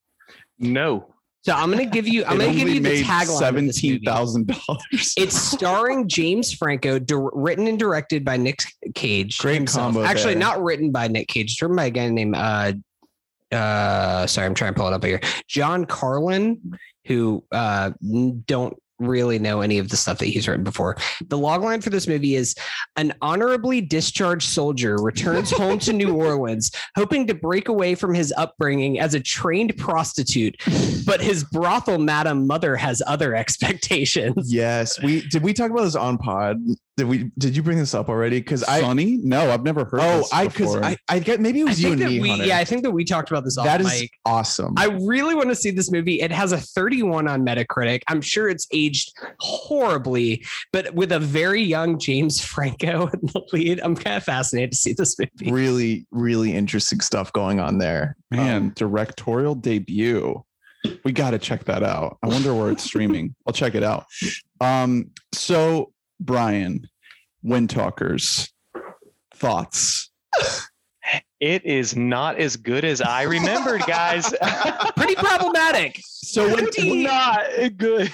No. 0.59 1.13
So 1.45 1.53
I'm 1.55 1.71
gonna 1.71 1.87
give 1.87 2.09
you 2.09 2.25
I'm 2.25 2.41
It 2.41 2.47
gonna 2.47 2.59
give 2.59 2.69
you 2.69 2.81
the 2.81 3.03
tagline. 3.05 3.21
of 3.23 3.27
this 3.29 3.39
seventeen 3.39 3.93
movie. 3.93 4.05
thousand 4.05 4.47
dollars. 4.49 5.15
It's 5.17 5.37
starring 5.41 6.09
James 6.09 6.53
Franco, 6.53 6.99
dir- 6.99 7.31
written 7.33 7.69
and 7.69 7.79
directed 7.79 8.25
by 8.25 8.37
Nick 8.37 8.63
Cage. 8.97 9.39
Great 9.39 9.55
himself. 9.59 9.95
combo 9.95 10.03
Actually, 10.03 10.35
there. 10.35 10.41
not 10.41 10.63
written 10.63 10.91
by 10.91 11.07
Nick 11.09 11.29
Cage. 11.29 11.53
It's 11.53 11.63
written 11.63 11.77
by 11.77 11.85
a 11.87 11.91
guy 11.91 12.09
named 12.09 12.35
uh 12.35 12.73
uh 13.53 14.27
sorry, 14.27 14.47
I'm 14.47 14.55
trying 14.55 14.75
to 14.75 14.79
pull 14.81 14.89
it 14.89 14.93
up 14.93 15.05
here. 15.05 15.21
John 15.49 15.85
Carlen, 15.85 16.79
who 17.07 17.45
uh 17.53 17.93
don't 18.01 18.77
really 18.99 19.39
know 19.39 19.61
any 19.61 19.79
of 19.79 19.89
the 19.89 19.97
stuff 19.97 20.19
that 20.19 20.27
he's 20.27 20.49
written 20.49 20.65
before. 20.65 20.97
The 21.29 21.39
logline 21.39 21.83
for 21.83 21.91
this 21.91 22.07
movie 22.07 22.35
is 22.35 22.55
an 22.97 23.13
honorably 23.23 23.81
discharged 23.81 24.49
soldier 24.49 24.97
returns 24.97 25.51
home 25.51 25.79
to 25.81 25.93
New 25.93 26.15
Orleans, 26.17 26.71
hoping 26.97 27.27
to 27.27 27.35
break 27.35 27.69
away 27.69 27.95
from 27.95 28.15
his 28.15 28.33
upbringing 28.37 28.99
as 28.99 29.15
a 29.15 29.21
trained 29.21 29.77
prostitute, 29.77 30.57
but 31.05 31.21
his 31.21 31.45
brothel 31.45 31.99
madam 31.99 32.47
mother 32.47 32.77
has 32.77 33.03
other 33.07 33.35
expectations. 33.35 34.53
Yes, 34.53 35.01
we 35.03 35.27
did. 35.29 35.43
We 35.43 35.53
talk 35.53 35.71
about 35.71 35.85
this 35.85 35.97
on 35.97 36.19
pod. 36.19 36.59
Did 36.97 37.09
we? 37.09 37.31
Did 37.37 37.55
you 37.55 37.63
bring 37.63 37.77
this 37.77 37.93
up 37.93 38.09
already? 38.09 38.39
Because 38.41 38.63
I. 38.65 38.81
Sonny? 38.81 39.19
No, 39.23 39.51
I've 39.51 39.63
never 39.65 39.85
heard. 39.85 40.01
Oh, 40.01 40.19
this 40.19 40.33
I 40.33 40.47
because. 40.49 40.77
I 40.77 40.97
I 41.09 41.19
get 41.19 41.41
maybe 41.41 41.61
it 41.61 41.65
I 41.65 41.67
was 41.67 41.83
you 41.83 41.91
think 41.91 42.01
and 42.01 42.11
that 42.11 42.15
me. 42.15 42.21
we, 42.41 42.45
yeah, 42.47 42.57
I 42.59 42.65
think 42.65 42.83
that 42.85 42.91
we 42.91 43.05
talked 43.05 43.31
about 43.31 43.45
this 43.45 43.59
off 43.59 43.67
that 43.67 43.83
is 43.83 43.87
mic. 44.01 44.13
awesome. 44.25 44.73
I 44.79 44.87
really 45.03 45.35
want 45.35 45.49
to 45.51 45.55
see 45.55 45.71
this 45.71 45.91
movie. 45.93 46.23
It 46.23 46.33
has 46.33 46.53
a 46.53 46.59
31 46.59 47.29
on 47.29 47.45
Metacritic. 47.45 48.01
I'm 48.09 48.23
sure 48.23 48.49
it's 48.49 48.67
aged 48.73 49.13
horribly, 49.41 50.45
but 50.73 50.95
with 50.95 51.13
a 51.13 51.19
very 51.19 51.63
young 51.63 51.99
James 51.99 52.41
Franco 52.43 53.07
in 53.13 53.21
the 53.23 53.43
lead, 53.53 53.81
I'm 53.81 53.95
kind 53.95 54.17
of 54.17 54.25
fascinated 54.25 54.73
to 54.73 54.79
see 54.79 54.93
this 54.93 55.17
movie. 55.19 55.51
really, 55.51 56.07
really 56.11 56.55
interesting 56.55 57.01
stuff 57.01 57.33
going 57.33 57.61
on 57.61 57.79
there. 57.79 58.17
Man, 58.31 58.57
Um, 58.57 58.73
directorial 58.75 59.55
debut. 59.55 60.43
We 61.05 61.13
got 61.13 61.31
to 61.33 61.39
check 61.39 61.65
that 61.65 61.83
out. 61.83 62.19
I 62.23 62.29
wonder 62.29 62.55
where 62.55 62.71
it's 62.71 62.85
streaming. 62.85 63.35
I'll 63.47 63.53
check 63.53 63.75
it 63.75 63.83
out. 63.83 64.07
Um, 64.61 65.11
so 65.35 65.93
Brian, 66.21 66.89
Wind 67.43 67.71
Talkers, 67.71 68.53
thoughts? 69.35 70.11
It 71.39 71.65
is 71.65 71.95
not 71.97 72.39
as 72.39 72.57
good 72.57 72.85
as 72.85 73.01
I 73.01 73.23
remembered, 73.23 73.83
guys. 73.87 74.35
Pretty 74.97 75.15
problematic. 75.15 76.01
So 76.05 76.47
when, 76.47 76.65
Pretty 76.65 77.05
not 77.05 77.45
good. 77.77 78.11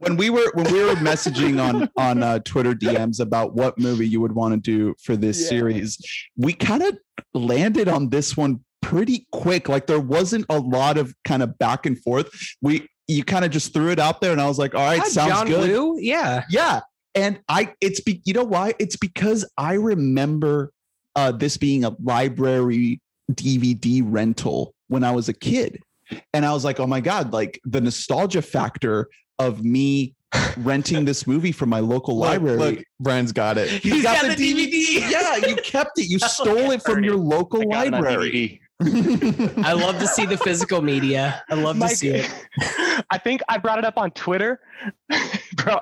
when 0.00 0.16
we 0.16 0.28
were 0.28 0.50
when 0.54 0.70
we 0.72 0.82
were 0.84 0.94
messaging 0.96 1.62
on 1.62 1.88
on 1.96 2.22
uh, 2.22 2.40
Twitter 2.40 2.74
DMs 2.74 3.20
about 3.20 3.54
what 3.54 3.78
movie 3.78 4.06
you 4.08 4.20
would 4.20 4.32
want 4.32 4.52
to 4.54 4.60
do 4.60 4.94
for 5.02 5.16
this 5.16 5.40
Yeah. 5.40 5.48
series, 5.48 5.98
we 6.36 6.52
kind 6.52 6.82
of 6.82 6.98
landed 7.32 7.88
on 7.88 8.10
this 8.10 8.36
one 8.36 8.62
pretty 8.82 9.26
quick. 9.32 9.68
Like 9.68 9.86
there 9.86 10.00
wasn't 10.00 10.44
a 10.50 10.58
lot 10.58 10.98
of 10.98 11.14
kind 11.24 11.42
of 11.42 11.56
back 11.58 11.86
and 11.86 11.98
forth. 12.02 12.28
We 12.60 12.88
you 13.06 13.24
kind 13.24 13.44
of 13.44 13.50
just 13.52 13.72
threw 13.72 13.90
it 13.90 13.98
out 13.98 14.20
there, 14.20 14.32
and 14.32 14.40
I 14.40 14.48
was 14.48 14.58
like, 14.58 14.74
all 14.74 14.84
right, 14.84 15.02
sounds 15.06 15.32
John 15.32 15.46
good. 15.46 15.70
Woo? 15.70 15.96
Yeah. 15.98 16.42
Yeah. 16.50 16.80
And 17.14 17.40
I 17.48 17.72
it's 17.80 18.00
be 18.00 18.20
you 18.24 18.34
know 18.34 18.44
why? 18.44 18.74
It's 18.78 18.96
because 18.96 19.48
I 19.56 19.74
remember 19.74 20.72
uh 21.16 21.32
this 21.32 21.56
being 21.56 21.84
a 21.84 21.96
library 22.02 23.00
DVD 23.32 24.02
rental 24.04 24.74
when 24.88 25.04
I 25.04 25.12
was 25.12 25.28
a 25.28 25.34
kid. 25.34 25.80
And 26.32 26.46
I 26.46 26.52
was 26.54 26.64
like, 26.64 26.80
oh 26.80 26.86
my 26.86 27.00
God, 27.00 27.32
like 27.32 27.60
the 27.64 27.80
nostalgia 27.80 28.40
factor 28.40 29.08
of 29.38 29.62
me 29.62 30.14
renting 30.58 31.04
this 31.04 31.26
movie 31.26 31.52
from 31.52 31.68
my 31.68 31.80
local 31.80 32.18
Look, 32.18 32.28
library. 32.28 32.58
look, 32.58 32.78
Brian's 33.00 33.32
got 33.32 33.58
it. 33.58 33.68
He's 33.68 34.02
got, 34.02 34.24
the, 34.24 34.34
DVD. 34.34 35.10
Yeah, 35.10 35.36
you 35.36 35.56
kept 35.56 35.98
it. 35.98 36.08
You 36.08 36.18
stole 36.18 36.70
it 36.70 36.82
from 36.82 37.04
your 37.04 37.16
local 37.16 37.62
library. 37.68 38.60
DVD. 38.82 39.64
I 39.64 39.72
love 39.72 39.98
to 39.98 40.06
see 40.06 40.24
the 40.26 40.36
physical 40.36 40.82
media. 40.82 41.42
I 41.48 41.54
love 41.54 41.78
to 41.80 41.88
see 41.88 42.08
it. 42.08 42.30
I 43.10 43.18
think 43.18 43.40
I 43.48 43.58
brought 43.58 43.78
it 43.78 43.84
up 43.84 43.96
on 43.98 44.10
Twitter. 44.12 44.60
Bro, 45.56 45.80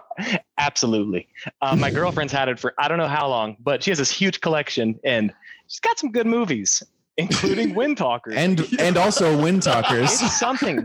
absolutely. 0.59 1.29
Uh, 1.61 1.77
my 1.77 1.91
girlfriend's 1.91 2.33
had 2.33 2.49
it 2.49 2.59
for 2.59 2.75
I 2.79 2.89
don't 2.89 2.99
know 2.99 3.09
how 3.09 3.29
long, 3.29 3.57
but 3.61 3.83
she 3.83 3.91
has 3.91 3.99
this 3.99 4.11
huge 4.11 4.41
collection 4.41 4.99
and 5.05 5.33
she's 5.69 5.81
got 5.81 5.99
some 5.99 6.11
good 6.11 6.27
movies, 6.27 6.83
including 7.19 7.75
Wind 7.77 7.99
Talkers. 7.99 8.35
and 8.37 8.67
and 8.79 8.97
also 8.97 9.41
Wind 9.41 9.63
Talkers. 9.63 10.11
it's 10.23 10.39
something. 10.39 10.83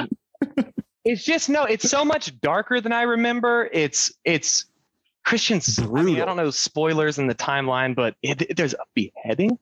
It's 1.04 1.24
just 1.24 1.50
no. 1.50 1.64
It's 1.64 1.90
so 1.90 2.06
much 2.06 2.40
darker 2.42 2.80
than 2.82 2.92
I 2.92 3.04
remember. 3.04 3.70
It's 3.74 4.12
it's 4.26 4.66
Christian. 5.24 5.62
I, 5.96 6.02
mean, 6.04 6.20
I 6.22 6.26
don't 6.26 6.38
know 6.38 6.50
spoilers 6.50 7.20
in 7.20 7.28
the 7.28 7.36
timeline, 7.36 7.96
but 7.96 8.16
it, 8.24 8.42
it- 8.42 8.58
there's 8.58 8.74
a 8.74 8.78
beheading. 8.96 9.58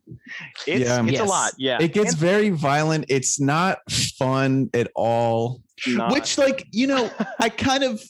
It's 0.65 0.87
Yeah. 0.89 1.01
it's 1.03 1.11
Yes. 1.11 1.21
a 1.21 1.25
lot. 1.25 1.51
Yeah, 1.57 1.77
It 1.81 1.93
gets 1.93 2.13
very 2.13 2.49
violent. 2.49 3.05
It's 3.09 3.39
not 3.39 3.79
fun 3.91 4.69
at 4.73 4.89
all. 4.95 5.61
Not- 5.87 6.11
Which, 6.13 6.37
like, 6.37 6.65
you 6.71 6.87
know, 6.87 7.09
I 7.39 7.49
kind 7.49 7.83
of 7.83 8.01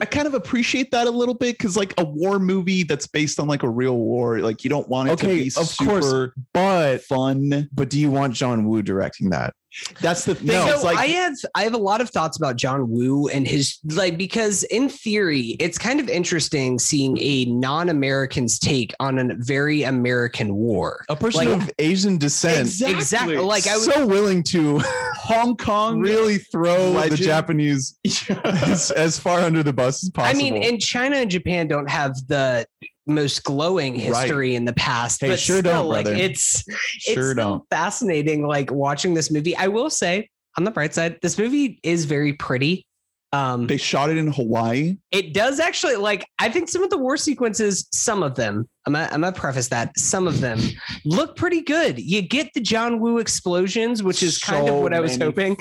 I 0.00 0.04
kind 0.04 0.26
of 0.26 0.34
appreciate 0.34 0.90
that 0.90 1.06
a 1.06 1.10
little 1.10 1.34
bit 1.34 1.56
because 1.56 1.76
like 1.76 1.94
a 1.96 2.04
war 2.04 2.40
movie 2.40 2.82
that's 2.82 3.06
based 3.06 3.38
on 3.38 3.46
like 3.46 3.62
a 3.62 3.68
real 3.68 3.96
war, 3.96 4.40
like 4.40 4.64
you 4.64 4.70
don't 4.70 4.88
want 4.88 5.08
it 5.10 5.18
to 5.20 5.26
Okay, 5.26 5.42
be 5.42 5.46
of 5.46 5.52
super 5.68 6.00
course. 6.00 6.30
But 6.52 7.02
fun. 7.02 7.68
but 7.72 7.88
do 7.88 8.00
you 8.00 8.10
want 8.10 8.34
John 8.34 8.64
Woo 8.64 8.82
directing 8.82 9.30
that? 9.30 9.54
That's 10.00 10.24
the 10.24 10.34
thing. 10.34 10.48
No, 10.48 10.66
it's 10.66 10.80
so 10.80 10.86
like 10.86 10.98
I 10.98 11.06
have 11.06 11.34
I 11.54 11.62
have 11.62 11.74
a 11.74 11.78
lot 11.78 12.00
of 12.00 12.10
thoughts 12.10 12.36
about 12.36 12.56
John 12.56 12.90
Woo 12.90 13.28
and 13.28 13.46
his 13.46 13.78
like 13.84 14.18
because 14.18 14.64
in 14.64 14.88
theory 14.88 15.56
it's 15.60 15.78
kind 15.78 16.00
of 16.00 16.08
interesting 16.08 16.78
seeing 16.78 17.16
a 17.20 17.44
non-American's 17.46 18.58
take 18.58 18.92
on 19.00 19.18
a 19.18 19.34
very 19.38 19.82
American 19.84 20.54
war. 20.54 21.04
A 21.08 21.16
person 21.16 21.48
Like- 21.50 21.62
of 21.62 21.70
Asian 21.78 22.18
descent, 22.18 22.60
Exactly. 22.62 22.96
Exactly. 22.96 23.36
Like 23.38 23.66
I 23.66 23.74
was 23.76 23.84
so 23.86 24.06
willing 24.06 24.42
to 24.44 24.78
Hong 25.16 25.56
Kong. 25.56 26.00
really 26.00 26.38
throw 26.38 26.90
Legend. 26.90 27.12
the 27.12 27.24
Japanese 27.24 27.98
as, 28.44 28.90
as 28.90 29.18
far 29.18 29.40
under 29.40 29.62
the 29.62 29.72
bus 29.72 30.02
as 30.02 30.10
possible. 30.10 30.38
I 30.46 30.50
mean, 30.50 30.62
and 30.62 30.80
China 30.80 31.16
and 31.16 31.30
Japan 31.30 31.68
don't 31.68 31.88
have 31.88 32.14
the 32.26 32.66
most 33.06 33.44
glowing 33.44 33.94
history 33.94 34.54
in 34.54 34.64
the 34.64 34.72
past. 34.74 35.20
Hey, 35.20 35.28
but 35.28 35.40
sure 35.40 35.58
still, 35.58 35.82
don't, 35.82 35.88
like 35.88 36.04
brother. 36.04 36.20
it's 36.20 36.64
Sure 36.98 37.30
it's 37.30 37.36
don't. 37.36 37.62
fascinating. 37.70 38.46
Like 38.46 38.70
watching 38.70 39.14
this 39.14 39.30
movie, 39.30 39.56
I 39.56 39.68
will 39.68 39.90
say 39.90 40.28
on 40.56 40.64
the 40.64 40.70
bright 40.70 40.94
side, 40.94 41.18
this 41.22 41.38
movie 41.38 41.80
is 41.82 42.04
very 42.04 42.32
pretty. 42.34 42.86
Um, 43.32 43.66
They 43.66 43.76
shot 43.76 44.10
it 44.10 44.16
in 44.18 44.32
Hawaii. 44.32 44.96
It 45.12 45.34
does 45.34 45.58
actually 45.58 45.96
like 45.96 46.24
I 46.38 46.48
think 46.48 46.68
some 46.68 46.82
of 46.82 46.90
the 46.90 46.98
war 46.98 47.16
sequences, 47.16 47.88
some 47.92 48.22
of 48.22 48.36
them, 48.36 48.68
I'm 48.86 48.92
gonna, 48.92 49.08
I'm 49.12 49.20
gonna 49.20 49.32
preface 49.32 49.68
that 49.68 49.98
some 49.98 50.26
of 50.26 50.40
them 50.40 50.60
look 51.04 51.36
pretty 51.36 51.62
good. 51.62 51.98
You 51.98 52.22
get 52.22 52.54
the 52.54 52.60
John 52.60 53.00
Woo 53.00 53.18
explosions, 53.18 54.02
which 54.02 54.22
is 54.22 54.38
kind 54.38 54.68
of 54.68 54.76
what 54.76 54.94
I 54.94 55.00
was 55.00 55.16
hoping. 55.16 55.56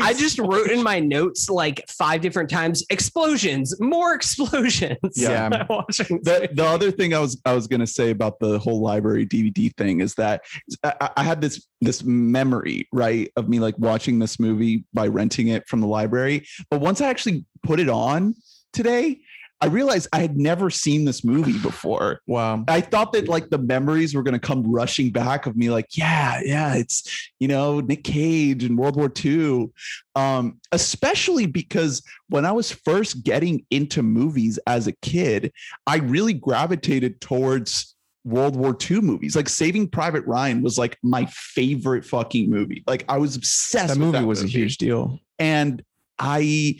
I 0.00 0.14
just 0.14 0.38
wrote 0.38 0.70
in 0.70 0.82
my 0.82 0.98
notes 0.98 1.50
like 1.50 1.84
five 1.88 2.22
different 2.22 2.48
times 2.48 2.84
explosions, 2.90 3.78
more 3.80 4.14
explosions. 4.14 4.98
Yeah. 5.14 5.48
the, 5.68 6.48
the 6.52 6.64
other 6.64 6.90
thing 6.90 7.14
I 7.14 7.20
was 7.20 7.40
I 7.44 7.52
was 7.52 7.66
gonna 7.66 7.86
say 7.86 8.10
about 8.10 8.38
the 8.40 8.58
whole 8.58 8.80
library 8.80 9.26
DVD 9.26 9.74
thing 9.76 10.00
is 10.00 10.14
that 10.14 10.42
I, 10.82 11.10
I 11.18 11.22
had 11.22 11.40
this 11.40 11.68
this 11.82 12.02
memory 12.02 12.88
right 12.92 13.30
of 13.36 13.48
me 13.48 13.60
like 13.60 13.78
watching 13.78 14.18
this 14.18 14.40
movie 14.40 14.84
by 14.94 15.06
renting 15.06 15.48
it 15.48 15.68
from 15.68 15.80
the 15.80 15.86
library, 15.86 16.46
but 16.70 16.80
once 16.80 17.02
I 17.02 17.08
actually 17.08 17.44
put 17.62 17.78
it 17.78 17.88
on 17.88 18.34
today, 18.76 19.20
I 19.62 19.66
realized 19.66 20.08
I 20.12 20.18
had 20.20 20.36
never 20.36 20.68
seen 20.68 21.06
this 21.06 21.24
movie 21.24 21.58
before. 21.58 22.20
wow. 22.26 22.62
I 22.68 22.82
thought 22.82 23.14
that 23.14 23.26
like 23.26 23.48
the 23.48 23.56
memories 23.56 24.14
were 24.14 24.22
going 24.22 24.38
to 24.38 24.38
come 24.38 24.62
rushing 24.70 25.10
back 25.10 25.46
of 25.46 25.56
me, 25.56 25.70
like, 25.70 25.96
yeah, 25.96 26.40
yeah, 26.44 26.74
it's, 26.74 27.30
you 27.40 27.48
know, 27.48 27.80
Nick 27.80 28.04
Cage 28.04 28.64
and 28.64 28.76
World 28.76 28.96
War 28.96 29.10
II. 29.24 29.70
Um, 30.14 30.60
especially 30.72 31.46
because 31.46 32.02
when 32.28 32.44
I 32.44 32.52
was 32.52 32.70
first 32.70 33.24
getting 33.24 33.64
into 33.70 34.02
movies 34.02 34.58
as 34.66 34.86
a 34.86 34.92
kid, 35.00 35.50
I 35.86 35.96
really 35.96 36.34
gravitated 36.34 37.22
towards 37.22 37.94
World 38.26 38.56
War 38.56 38.76
II 38.90 39.00
movies. 39.00 39.36
Like 39.36 39.48
Saving 39.48 39.88
Private 39.88 40.26
Ryan 40.26 40.62
was 40.62 40.76
like 40.76 40.98
my 41.02 41.24
favorite 41.30 42.04
fucking 42.04 42.50
movie. 42.50 42.84
Like 42.86 43.06
I 43.08 43.16
was 43.16 43.36
obsessed 43.36 43.88
That 43.88 43.98
with 43.98 44.06
movie 44.08 44.18
that 44.18 44.26
was 44.26 44.42
a 44.42 44.46
huge 44.48 44.76
deal. 44.76 45.18
and 45.38 45.82
I 46.18 46.76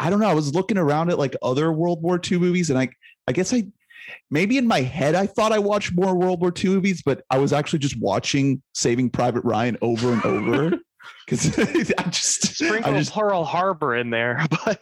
I 0.00 0.10
don't 0.10 0.20
know, 0.20 0.28
I 0.28 0.34
was 0.34 0.54
looking 0.54 0.78
around 0.78 1.10
at 1.10 1.18
like 1.18 1.36
other 1.42 1.72
World 1.72 2.02
War 2.02 2.20
II 2.30 2.38
movies 2.38 2.70
and 2.70 2.78
I 2.78 2.88
I 3.28 3.32
guess 3.32 3.52
I 3.54 3.64
maybe 4.30 4.58
in 4.58 4.66
my 4.66 4.80
head 4.82 5.14
I 5.14 5.26
thought 5.26 5.52
I 5.52 5.58
watched 5.58 5.92
more 5.94 6.14
World 6.14 6.40
War 6.40 6.52
II 6.56 6.70
movies, 6.70 7.02
but 7.04 7.22
I 7.30 7.38
was 7.38 7.52
actually 7.52 7.78
just 7.80 7.98
watching 8.00 8.62
Saving 8.74 9.08
Private 9.10 9.44
Ryan 9.44 9.76
over 9.82 10.12
and 10.12 10.24
over. 10.24 10.78
Cause 11.28 11.58
I 11.98 12.02
just 12.10 12.54
sprinkle 12.56 12.94
I 12.94 12.98
just 12.98 13.12
Pearl 13.12 13.44
Harbor 13.44 13.94
in 13.96 14.10
there, 14.10 14.44
but 14.64 14.80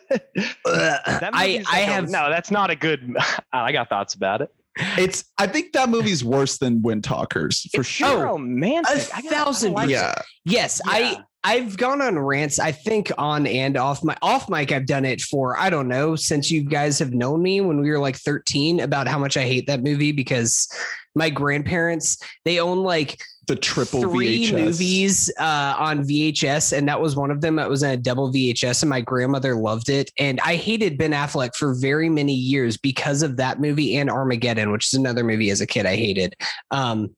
that 0.64 1.30
I 1.32 1.46
movie's 1.48 1.66
I 1.68 1.72
like 1.80 1.88
a- 1.88 1.92
have 1.92 2.10
no. 2.10 2.30
That's 2.30 2.50
not 2.50 2.70
a 2.70 2.76
good. 2.76 3.16
I 3.52 3.72
got 3.72 3.88
thoughts 3.88 4.14
about 4.14 4.40
it. 4.42 4.50
it's 4.98 5.24
I 5.38 5.46
think 5.46 5.72
that 5.72 5.88
movie's 5.88 6.24
worse 6.24 6.58
than 6.58 6.80
Wind 6.82 7.04
Talkers 7.04 7.68
for 7.74 7.80
It's 7.82 7.90
sure. 7.90 8.24
romantic. 8.24 8.90
A 8.90 9.16
I 9.16 9.22
gotta- 9.22 9.26
I 9.28 9.30
thousand 9.44 9.72
like. 9.74 9.88
Yeah. 9.90 10.14
Yes, 10.44 10.80
Yeah. 10.86 10.92
I 10.92 11.24
I've 11.44 11.76
gone 11.76 12.00
on 12.00 12.18
rants. 12.18 12.58
I 12.58 12.70
think 12.72 13.10
on 13.18 13.46
and 13.46 13.76
off 13.76 14.04
my 14.04 14.16
off 14.22 14.48
mic. 14.48 14.70
I've 14.70 14.86
done 14.86 15.04
it 15.04 15.20
for 15.20 15.58
I 15.58 15.70
don't 15.70 15.88
know 15.88 16.14
since 16.14 16.50
you 16.50 16.62
guys 16.62 16.98
have 17.00 17.12
known 17.12 17.42
me 17.42 17.60
when 17.60 17.80
we 17.80 17.90
were 17.90 17.98
like 17.98 18.16
thirteen 18.16 18.80
about 18.80 19.08
how 19.08 19.18
much 19.18 19.36
I 19.36 19.42
hate 19.42 19.66
that 19.66 19.82
movie 19.82 20.12
because 20.12 20.68
my 21.14 21.28
grandparents 21.30 22.18
they 22.44 22.60
own 22.60 22.78
like 22.84 23.20
The 23.48 23.56
triple 23.56 24.02
three 24.02 24.46
VHS. 24.46 24.52
movies 24.52 25.32
uh, 25.38 25.74
on 25.78 26.04
VHS, 26.04 26.78
and 26.78 26.86
that 26.88 27.00
was 27.00 27.16
one 27.16 27.32
of 27.32 27.40
them. 27.40 27.58
It 27.58 27.68
was 27.68 27.82
in 27.82 27.90
a 27.90 27.96
double 27.96 28.32
VHS, 28.32 28.82
and 28.82 28.90
my 28.90 29.00
grandmother 29.00 29.56
loved 29.56 29.88
it. 29.88 30.12
And 30.18 30.38
I 30.44 30.54
hated 30.54 30.96
Ben 30.96 31.10
Affleck 31.10 31.56
for 31.56 31.74
very 31.74 32.08
many 32.08 32.34
years 32.34 32.76
because 32.76 33.22
of 33.22 33.36
that 33.38 33.60
movie 33.60 33.96
and 33.96 34.08
Armageddon, 34.08 34.70
which 34.70 34.86
is 34.86 34.94
another 34.94 35.24
movie 35.24 35.50
as 35.50 35.60
a 35.60 35.66
kid 35.66 35.86
I 35.86 35.96
hated. 35.96 36.34
Um, 36.70 37.16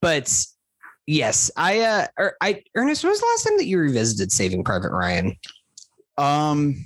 but 0.00 0.32
yes, 1.06 1.50
I, 1.56 1.80
uh, 1.80 2.06
er, 2.18 2.36
I, 2.40 2.62
Ernest, 2.74 3.02
when 3.02 3.10
was 3.10 3.20
the 3.20 3.26
last 3.26 3.44
time 3.44 3.56
that 3.58 3.66
you 3.66 3.78
revisited 3.78 4.32
Saving 4.32 4.64
Private 4.64 4.90
Ryan? 4.90 5.36
Um, 6.16 6.84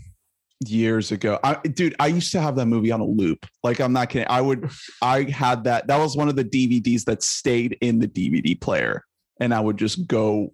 years 0.67 1.13
ago, 1.13 1.39
I, 1.45 1.55
dude, 1.55 1.95
I 1.99 2.09
used 2.09 2.33
to 2.33 2.41
have 2.41 2.57
that 2.57 2.67
movie 2.67 2.91
on 2.91 3.01
a 3.01 3.07
loop. 3.07 3.47
Like, 3.63 3.81
I'm 3.81 3.93
not 3.93 4.09
kidding. 4.09 4.29
I 4.29 4.41
would, 4.41 4.71
I 5.03 5.25
had 5.25 5.65
that. 5.65 5.87
That 5.87 5.99
was 5.99 6.17
one 6.17 6.29
of 6.29 6.37
the 6.37 6.45
DVDs 6.45 7.05
that 7.05 7.23
stayed 7.23 7.79
in 7.81 7.99
the 7.99 8.09
DVD 8.09 8.61
player, 8.61 9.05
and 9.41 9.53
I 9.55 9.61
would 9.61 9.77
just 9.77 10.07
go 10.07 10.53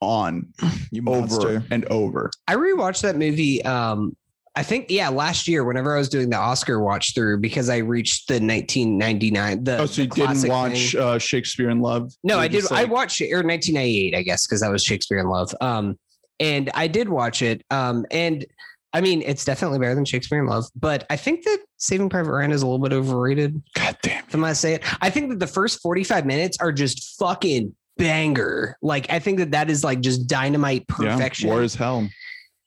on 0.00 0.48
You 0.90 1.02
over 1.06 1.20
monster. 1.20 1.64
and 1.70 1.84
over. 1.86 2.30
I 2.48 2.54
rewatched 2.54 3.02
that 3.02 3.16
movie. 3.16 3.62
Um, 3.64 4.16
I 4.56 4.62
think 4.64 4.86
yeah, 4.90 5.08
last 5.08 5.46
year 5.46 5.64
whenever 5.64 5.94
I 5.94 5.98
was 5.98 6.08
doing 6.08 6.28
the 6.28 6.36
Oscar 6.36 6.80
watch 6.82 7.14
through 7.14 7.38
because 7.38 7.70
I 7.70 7.78
reached 7.78 8.26
the 8.28 8.34
1999. 8.34 9.64
The 9.64 9.78
Oh, 9.78 9.86
so 9.86 10.02
you 10.02 10.08
didn't 10.08 10.48
watch 10.48 10.94
uh, 10.94 11.18
Shakespeare 11.18 11.70
in 11.70 11.80
Love? 11.80 12.12
No, 12.24 12.38
I 12.38 12.48
did. 12.48 12.62
just, 12.62 12.72
I 12.72 12.84
watched 12.84 13.20
it 13.20 13.30
or 13.32 13.42
1998, 13.42 14.14
I 14.16 14.22
guess, 14.22 14.46
because 14.46 14.60
that 14.62 14.70
was 14.70 14.82
Shakespeare 14.82 15.18
in 15.18 15.28
Love. 15.28 15.54
Um, 15.60 15.98
and 16.40 16.70
I 16.74 16.88
did 16.88 17.08
watch 17.08 17.42
it. 17.42 17.64
Um, 17.70 18.04
and 18.10 18.44
I 18.92 19.00
mean, 19.00 19.22
it's 19.24 19.44
definitely 19.44 19.78
better 19.78 19.94
than 19.94 20.04
Shakespeare 20.04 20.40
in 20.40 20.46
Love, 20.46 20.64
but 20.74 21.06
I 21.10 21.16
think 21.16 21.44
that 21.44 21.58
Saving 21.76 22.08
Private 22.08 22.32
Ryan 22.32 22.50
is 22.50 22.62
a 22.62 22.66
little 22.66 22.80
bit 22.80 22.92
overrated. 22.92 23.62
God 23.74 23.96
damn. 24.02 24.24
If 24.26 24.34
I'm 24.34 24.40
gonna 24.40 24.54
say 24.56 24.74
it, 24.74 24.82
I 25.00 25.10
think 25.10 25.30
that 25.30 25.38
the 25.38 25.46
first 25.46 25.80
45 25.80 26.26
minutes 26.26 26.56
are 26.60 26.72
just 26.72 27.16
fucking 27.20 27.72
banger. 27.98 28.76
Like, 28.82 29.08
I 29.12 29.20
think 29.20 29.38
that 29.38 29.52
that 29.52 29.70
is 29.70 29.84
like 29.84 30.00
just 30.00 30.26
dynamite 30.26 30.88
perfection. 30.88 31.46
Yeah, 31.48 31.54
war 31.54 31.62
is 31.62 31.76
hell. 31.76 32.08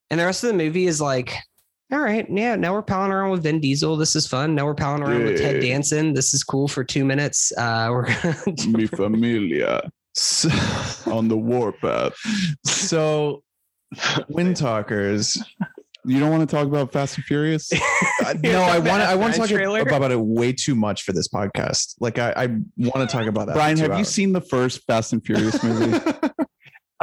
and 0.09 0.19
the 0.19 0.25
rest 0.25 0.45
of 0.45 0.47
the 0.47 0.55
movie 0.55 0.87
is 0.87 1.01
like, 1.01 1.35
all 1.93 1.99
right, 2.01 2.25
yeah. 2.29 2.55
Now 2.55 2.73
we're 2.73 2.81
palling 2.81 3.11
around 3.11 3.31
with 3.31 3.43
Vin 3.43 3.59
Diesel. 3.59 3.95
This 3.97 4.15
is 4.15 4.25
fun. 4.27 4.55
Now 4.55 4.65
we're 4.65 4.73
palling 4.73 5.03
around 5.03 5.23
with 5.23 5.37
Ted 5.37 5.61
Danson. 5.61 6.13
This 6.13 6.33
is 6.33 6.43
cool 6.43 6.67
for 6.67 6.83
two 6.83 7.05
minutes. 7.05 7.51
Uh, 7.57 7.89
we're 7.91 8.07
Mi 8.67 8.85
familia 8.87 9.89
So, 10.13 10.49
on 11.11 11.27
the 11.27 11.37
warpath. 11.37 12.13
so 12.65 13.43
Wind 14.29 14.57
Talkers. 14.57 15.37
You 16.05 16.19
don't 16.19 16.31
want 16.31 16.49
to 16.49 16.53
talk 16.53 16.67
about 16.67 16.91
Fast 16.91 17.17
and 17.17 17.25
Furious? 17.25 17.71
Uh, 18.25 18.33
no, 18.41 18.61
I 18.61 18.79
want 18.79 19.01
to. 19.01 19.07
I 19.09 19.15
want 19.15 19.33
to 19.33 19.39
talk 19.39 19.49
trailer? 19.49 19.81
about 19.81 20.09
it 20.11 20.19
way 20.19 20.53
too 20.53 20.75
much 20.75 21.03
for 21.03 21.11
this 21.11 21.27
podcast. 21.27 21.95
Like 21.99 22.19
I, 22.19 22.31
I 22.37 22.45
want 22.77 22.97
to 22.99 23.05
talk 23.07 23.25
about 23.27 23.47
that. 23.47 23.55
Brian, 23.55 23.75
for 23.75 23.83
two 23.85 23.89
have 23.89 23.99
you 23.99 24.05
seen 24.05 24.31
the 24.31 24.39
first 24.39 24.81
Fast 24.85 25.11
and 25.11 25.25
Furious 25.25 25.61
movie? 25.61 25.99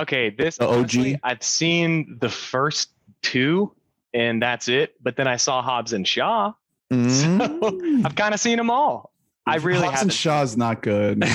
Okay, 0.01 0.31
this 0.31 0.57
The 0.57 0.67
OG? 0.67 0.77
honestly, 0.79 1.21
I've 1.23 1.43
seen 1.43 2.17
the 2.23 2.31
first 2.31 2.93
two, 3.23 3.75
and 4.15 4.43
that's 4.43 4.69
it. 4.69 4.95
But 5.03 5.17
then 5.17 5.27
I 5.27 5.37
saw 5.37 5.63
Hobbs 5.63 5.93
and 5.93 6.07
Shaw. 6.07 6.53
Mm. 6.93 7.11
So 7.11 8.03
I've 8.05 8.15
kind 8.15 8.35
of 8.35 8.41
seen 8.41 8.57
them 8.57 8.71
all. 8.71 9.13
I 9.47 9.57
really 9.57 9.79
Hobbs 9.81 9.91
haven't. 9.93 10.03
and 10.09 10.13
Shaw's 10.13 10.57
not 10.57 10.83
good. 10.83 11.23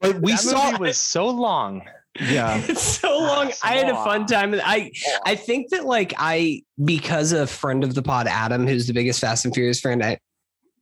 But 0.00 0.20
we 0.20 0.32
that 0.32 0.40
saw 0.40 0.72
movie 0.72 0.82
was 0.82 0.98
so 0.98 1.28
long. 1.28 1.80
yeah. 2.20 2.60
it's 2.68 2.82
so 2.82 3.16
long. 3.18 3.50
I 3.62 3.76
had 3.76 3.88
a 3.88 3.94
fun 4.04 4.26
time. 4.26 4.54
I. 4.62 4.92
I 5.24 5.34
think 5.34 5.70
that 5.70 5.86
like 5.86 6.12
I 6.18 6.62
because 6.84 7.32
a 7.32 7.46
friend 7.46 7.82
of 7.82 7.94
the 7.94 8.02
pod, 8.02 8.26
Adam, 8.26 8.66
who's 8.66 8.86
the 8.86 8.92
biggest 8.92 9.18
Fast 9.18 9.46
and 9.46 9.54
Furious 9.54 9.80
fan 9.80 10.02
I, 10.02 10.18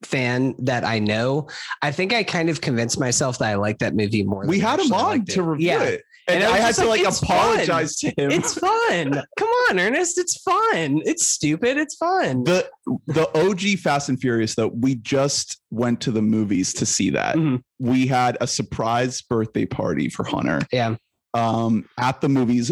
fan 0.07 0.55
that 0.59 0.85
I 0.85 0.99
know, 0.99 1.49
I 1.83 1.93
think 1.93 2.13
I 2.13 2.23
kind 2.23 2.49
of 2.51 2.61
convinced 2.61 2.99
myself 3.01 3.39
that 3.39 3.49
I 3.49 3.55
like 3.57 3.79
that 3.79 3.95
movie 3.95 4.23
more. 4.23 4.47
We 4.47 4.59
had 4.59 4.81
him 4.81 4.93
on 4.93 5.25
to 5.27 5.43
review 5.43 5.67
Yeah. 5.69 5.83
it. 5.83 6.03
And, 6.29 6.45
And 6.45 6.53
I 6.53 6.57
I, 6.57 6.61
had 6.61 6.75
to 6.77 6.85
like, 6.85 7.01
like 7.01 7.09
"It's 7.09 7.19
fun. 7.19 7.37
apologize 7.37 7.97
to 7.97 8.07
him. 8.17 8.31
It's 8.31 8.55
fun. 8.55 9.23
Come 9.37 9.49
on, 9.71 9.81
Ernest. 9.81 10.19
It's 10.19 10.41
fun. 10.41 11.03
It's 11.05 11.27
stupid. 11.27 11.77
It's 11.79 11.97
fun. 11.97 12.45
the 12.45 12.71
the 13.09 13.29
OG 13.37 13.79
Fast 13.81 14.09
and 14.09 14.21
Furious 14.21 14.55
though, 14.55 14.69
we 14.69 14.95
just 14.95 15.61
went 15.71 16.01
to 16.03 16.13
the 16.13 16.23
movies 16.23 16.73
to 16.75 16.87
see 16.87 17.11
that. 17.11 17.35
Mhm. 17.35 17.61
We 17.81 18.07
had 18.07 18.39
a 18.41 18.47
surprise 18.47 19.21
birthday 19.21 19.67
party 19.67 20.09
for 20.09 20.23
Hunter. 20.25 20.61
Yeah. 20.73 20.95
Um 21.35 21.89
at 21.99 22.21
the 22.21 22.29
movies 22.29 22.71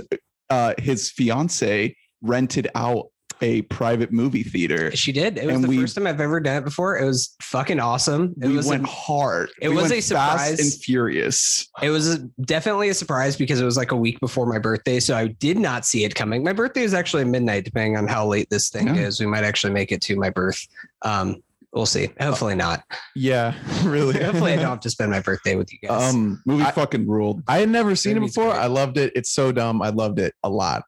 uh 0.49 0.75
his 0.79 1.11
fiance 1.11 1.97
rented 2.23 2.69
out 2.77 3.07
a 3.43 3.63
private 3.63 4.13
movie 4.13 4.43
theater. 4.43 4.95
She 4.95 5.13
did. 5.13 5.39
It 5.39 5.47
was 5.47 5.55
And 5.57 5.65
the 5.65 5.69
we- 5.69 5.79
first 5.81 5.95
time 5.97 6.07
I've 6.07 6.21
ever 6.21 6.41
done 6.41 6.57
it 6.59 6.65
before. 6.65 6.99
It 6.99 7.05
was 7.05 7.35
fucking 7.41 7.81
awesome. 7.81 8.35
It 8.43 8.49
we 8.49 8.57
was 8.57 8.67
went 8.67 8.85
a, 8.85 8.87
hard. 8.87 9.51
it 9.61 9.69
We 9.69 9.77
was 9.77 9.91
a 9.93 10.01
surprise. 10.01 10.51
Fast 10.59 10.61
and 10.61 10.73
Furious. 10.83 11.69
it 11.83 11.91
was 11.91 12.15
a, 12.15 12.19
definitely 12.43 12.89
a 12.91 12.95
surprise 12.95 13.37
because 13.37 13.61
it 13.61 13.65
was 13.65 13.77
like 13.77 13.93
a 13.93 13.97
week 13.97 14.21
before 14.21 14.47
my 14.47 14.59
birthday, 14.59 15.01
so 15.01 15.17
I 15.17 15.29
did 15.29 15.59
not 15.59 15.85
see 15.87 16.05
it 16.05 16.15
coming. 16.15 16.45
My 16.45 16.53
birthday 16.53 16.83
is 16.83 16.95
actually 16.95 17.25
midnight, 17.25 17.65
depending 17.65 17.97
on 17.97 18.07
how 18.07 18.27
late 18.27 18.49
this 18.51 18.69
thing 18.71 18.87
Yeah. 18.89 18.97
is. 18.97 19.21
We 19.21 19.27
might 19.27 19.45
actually 19.45 19.73
make 19.73 19.93
it 19.93 20.01
to 20.03 20.17
my 20.17 20.31
birth. 20.31 20.61
Um, 21.03 21.43
we'll 21.73 21.87
see. 21.87 22.11
Hopefully 22.21 22.55
not. 22.57 22.83
Yeah, 23.15 23.55
really. 23.85 24.23
Hopefully 24.23 24.53
I 24.53 24.57
don't 24.57 24.65
have 24.71 24.81
to 24.81 24.91
spend 24.91 25.11
my 25.13 25.21
birthday 25.21 25.55
with 25.57 25.73
you 25.73 25.79
guys. 25.87 26.13
Um, 26.15 26.43
Movie 26.45 26.65
I- 26.65 26.73
fucking 26.73 27.07
ruled. 27.07 27.43
I 27.49 27.59
had 27.59 27.69
never 27.71 27.95
seen 27.97 28.17
it 28.17 28.21
before. 28.21 28.51
great. 28.51 28.59
I 28.61 28.67
loved 28.67 28.99
it. 28.99 29.13
It's 29.15 29.31
so 29.31 29.53
dumb. 29.53 29.81
I 29.83 29.91
loved 29.91 30.19
it 30.19 30.35
a 30.43 30.51
lot. 30.51 30.83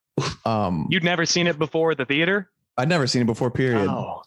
Um, 0.44 0.86
You'd 0.90 1.04
never 1.04 1.24
seen 1.26 1.46
it 1.46 1.58
before 1.58 1.92
at 1.92 1.98
the 1.98 2.04
theater? 2.04 2.50
I'd 2.76 2.88
never 2.88 3.06
seen 3.06 3.22
it 3.22 3.26
before. 3.26 3.50
Period. 3.50 3.88
Oh, 3.88 4.22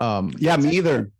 Um, 0.00 0.32
Yeah, 0.38 0.56
me 0.56 0.76
either. 0.76 1.10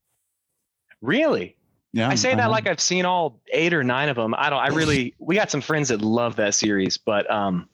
really? 1.01 1.57
Yeah. 1.93 2.09
I 2.09 2.15
say 2.15 2.33
I 2.33 2.35
that 2.37 2.45
know. 2.45 2.51
like 2.51 2.67
I've 2.69 2.81
seen 2.81 3.05
all 3.05 3.41
eight 3.53 3.75
or 3.75 3.83
nine 3.83 4.09
of 4.09 4.17
them. 4.17 4.35
I 4.37 4.49
don't. 4.51 4.61
I 4.61 4.69
really. 4.69 5.15
We 5.21 5.35
got 5.35 5.51
some 5.51 5.61
friends 5.61 5.89
that 5.89 6.01
love 6.03 6.37
that 6.37 6.55
series, 6.55 6.97
but 6.99 7.29
um, 7.31 7.69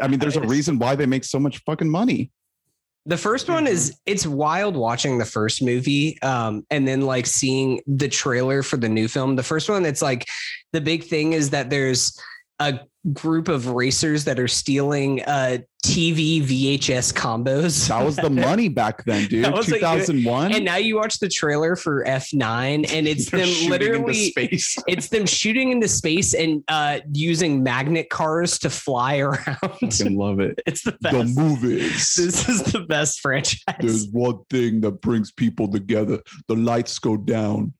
I 0.00 0.06
mean, 0.08 0.20
there's 0.20 0.36
a 0.36 0.40
reason 0.46 0.78
why 0.78 0.94
they 0.94 1.06
make 1.06 1.24
so 1.24 1.38
much 1.40 1.58
fucking 1.64 1.88
money. 1.90 2.30
The 3.08 3.16
first 3.16 3.48
one 3.48 3.66
is 3.68 3.96
it's 4.04 4.26
wild 4.26 4.76
watching 4.76 5.18
the 5.18 5.24
first 5.24 5.62
movie 5.62 6.20
um 6.22 6.66
and 6.70 6.88
then 6.88 7.02
like 7.02 7.24
seeing 7.26 7.80
the 7.86 8.08
trailer 8.08 8.62
for 8.64 8.76
the 8.78 8.88
new 8.88 9.06
film. 9.06 9.36
The 9.36 9.44
first 9.44 9.68
one 9.68 9.86
it's 9.86 10.02
like 10.02 10.26
the 10.72 10.80
big 10.80 11.04
thing 11.04 11.32
is 11.32 11.50
that 11.50 11.70
there's 11.70 12.20
a 12.58 12.80
group 13.12 13.48
of 13.48 13.68
racers 13.68 14.24
that 14.24 14.38
are 14.40 14.48
stealing 14.48 15.22
uh 15.22 15.58
TV 15.84 16.42
VHS 16.42 17.14
combos. 17.14 17.86
That 17.86 18.04
was 18.04 18.16
the 18.16 18.28
money 18.28 18.68
back 18.68 19.04
then, 19.04 19.26
dude. 19.28 19.44
That 19.44 19.54
was 19.54 19.70
like- 19.70 19.78
2001. 19.80 20.52
and 20.52 20.64
now 20.64 20.74
you 20.76 20.96
watch 20.96 21.20
the 21.20 21.28
trailer 21.28 21.76
for 21.76 22.04
F9 22.04 22.90
and 22.92 23.06
it's 23.06 23.30
They're 23.30 23.46
them 23.46 23.70
literally 23.70 24.30
space. 24.30 24.76
it's 24.88 25.10
them 25.10 25.26
shooting 25.26 25.70
into 25.70 25.86
space 25.86 26.34
and 26.34 26.64
uh 26.66 27.00
using 27.12 27.62
magnet 27.62 28.10
cars 28.10 28.58
to 28.60 28.70
fly 28.70 29.18
around. 29.20 29.60
fucking 29.62 30.16
love 30.16 30.40
it. 30.40 30.60
it's 30.66 30.82
the 30.82 30.92
best. 31.00 31.14
The 31.36 31.40
movies. 31.40 32.14
This 32.16 32.48
is 32.48 32.62
the 32.64 32.80
best 32.80 33.20
franchise. 33.20 33.60
There's 33.78 34.08
one 34.08 34.40
thing 34.50 34.80
that 34.80 35.00
brings 35.02 35.30
people 35.30 35.68
together. 35.70 36.20
The 36.48 36.56
lights 36.56 36.98
go 36.98 37.16
down. 37.16 37.74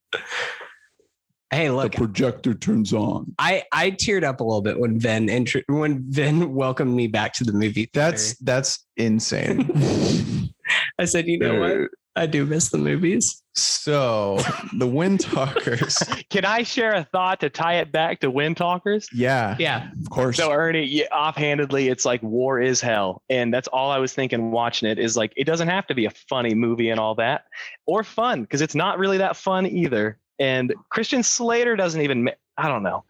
Hey, 1.50 1.70
look, 1.70 1.92
the 1.92 1.98
projector 1.98 2.54
turns 2.54 2.92
on. 2.92 3.34
I 3.38 3.62
I 3.72 3.92
teared 3.92 4.24
up 4.24 4.40
a 4.40 4.44
little 4.44 4.62
bit 4.62 4.78
when 4.80 4.98
Vin 4.98 5.28
intro- 5.28 5.62
when 5.68 6.02
Vin 6.10 6.54
welcomed 6.54 6.94
me 6.94 7.06
back 7.06 7.32
to 7.34 7.44
the 7.44 7.52
movie. 7.52 7.88
that's 7.92 8.32
theater. 8.32 8.38
that's 8.42 8.84
insane. 8.96 10.50
I 10.98 11.04
said, 11.04 11.26
you 11.28 11.38
know 11.38 11.60
what? 11.60 11.70
Uh, 11.70 11.84
I 12.16 12.24
do 12.26 12.46
miss 12.46 12.70
the 12.70 12.78
movies. 12.78 13.42
so 13.54 14.38
the 14.78 14.86
Wind 14.86 15.20
Talkers. 15.20 15.98
can 16.30 16.46
I 16.46 16.62
share 16.62 16.94
a 16.94 17.04
thought 17.04 17.40
to 17.40 17.50
tie 17.50 17.74
it 17.74 17.92
back 17.92 18.20
to 18.20 18.30
Wind 18.30 18.56
Talkers? 18.56 19.06
Yeah. 19.14 19.54
Yeah, 19.58 19.90
Of 20.00 20.08
course. 20.10 20.38
So 20.38 20.50
Ernie, 20.50 20.84
yeah, 20.84 21.04
offhandedly, 21.12 21.88
it's 21.88 22.06
like 22.06 22.22
war 22.22 22.58
is 22.58 22.80
hell, 22.80 23.22
and 23.28 23.52
that's 23.52 23.68
all 23.68 23.90
I 23.90 23.98
was 23.98 24.14
thinking 24.14 24.50
watching 24.50 24.88
it. 24.88 24.98
Is 24.98 25.16
like 25.16 25.32
it 25.36 25.44
doesn't 25.44 25.68
have 25.68 25.86
to 25.88 25.94
be 25.94 26.06
a 26.06 26.10
funny 26.10 26.54
movie 26.54 26.88
and 26.88 26.98
all 26.98 27.14
that, 27.16 27.44
or 27.86 28.02
fun 28.02 28.40
because 28.42 28.62
it's 28.62 28.74
not 28.74 28.98
really 28.98 29.18
that 29.18 29.36
fun 29.36 29.66
either. 29.66 30.18
And 30.38 30.74
Christian 30.90 31.22
Slater 31.22 31.76
doesn't 31.76 32.00
even. 32.00 32.24
ma- 32.24 32.30
I 32.58 32.68
don't 32.68 32.82
know, 32.82 33.04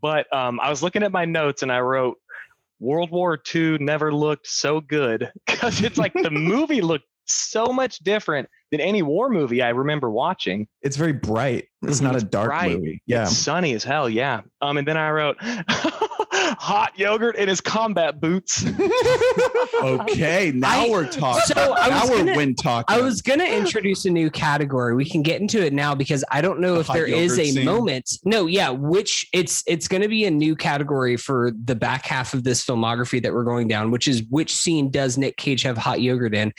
but 0.00 0.32
um, 0.32 0.60
I 0.60 0.70
was 0.70 0.82
looking 0.82 1.02
at 1.02 1.10
my 1.12 1.24
notes 1.24 1.62
and 1.62 1.72
I 1.72 1.80
wrote. 1.80 2.18
World 2.80 3.12
War 3.12 3.38
II 3.54 3.78
never 3.78 4.12
looked 4.12 4.48
so 4.48 4.80
good 4.80 5.30
because 5.46 5.82
it's 5.82 5.98
like 5.98 6.12
the 6.14 6.30
movie 6.32 6.80
looked 6.80 7.06
so 7.26 7.66
much 7.66 7.98
different 8.00 8.48
than 8.72 8.80
any 8.80 9.02
war 9.02 9.28
movie 9.28 9.62
I 9.62 9.68
remember 9.68 10.10
watching. 10.10 10.66
It's 10.82 10.96
very 10.96 11.12
bright. 11.12 11.68
It's 11.82 12.00
not 12.00 12.14
a 12.16 12.20
dark 12.24 12.48
bright. 12.48 12.76
movie. 12.78 13.02
Yeah. 13.06 13.22
It's 13.24 13.36
sunny 13.36 13.72
as 13.74 13.82
hell, 13.84 14.08
yeah. 14.08 14.42
Um, 14.60 14.76
and 14.76 14.86
then 14.86 14.96
I 14.96 15.10
wrote 15.10 15.36
hot 15.40 16.96
yogurt 16.98 17.36
in 17.36 17.48
his 17.48 17.60
combat 17.60 18.20
boots. 18.20 18.64
okay, 19.82 20.52
now 20.54 20.84
I- 20.84 20.88
we're 20.90 21.06
talking. 21.10 21.42
So, 21.46 21.74
I 21.74 21.88
now 21.88 22.00
was 22.02 22.10
we're 22.10 22.18
gonna- 22.18 22.36
wind 22.36 22.58
talking. 22.58 22.96
I 22.96 23.00
was 23.00 23.22
gonna 23.22 23.44
introduce 23.44 24.04
a 24.04 24.10
new 24.10 24.30
category. 24.30 24.94
We 24.94 25.04
can 25.04 25.22
get 25.22 25.40
into 25.40 25.64
it 25.64 25.72
now 25.72 25.94
because 25.94 26.24
I 26.30 26.40
don't 26.40 26.60
know 26.60 26.74
The 26.74 26.80
if 26.80 26.86
there 26.88 27.06
is 27.06 27.38
a 27.38 27.46
scene? 27.50 27.64
moment. 27.64 28.10
No, 28.24 28.46
yeah, 28.46 28.70
which 28.70 29.26
it's 29.32 29.62
it's 29.66 29.88
gonna 29.88 30.08
be 30.08 30.24
a 30.24 30.30
new 30.30 30.54
category 30.56 31.16
for 31.16 31.52
the 31.64 31.74
back 31.74 32.06
half 32.06 32.34
of 32.34 32.44
this 32.44 32.64
filmography 32.64 33.22
that 33.22 33.32
we're 33.32 33.44
going 33.44 33.68
down, 33.68 33.90
which 33.90 34.08
is 34.08 34.22
which 34.30 34.54
scene 34.54 34.90
does 34.90 35.18
Nick 35.18 35.36
Cage 35.36 35.62
have 35.62 35.76
hot 35.76 36.00
yogurt 36.00 36.34
in? 36.34 36.52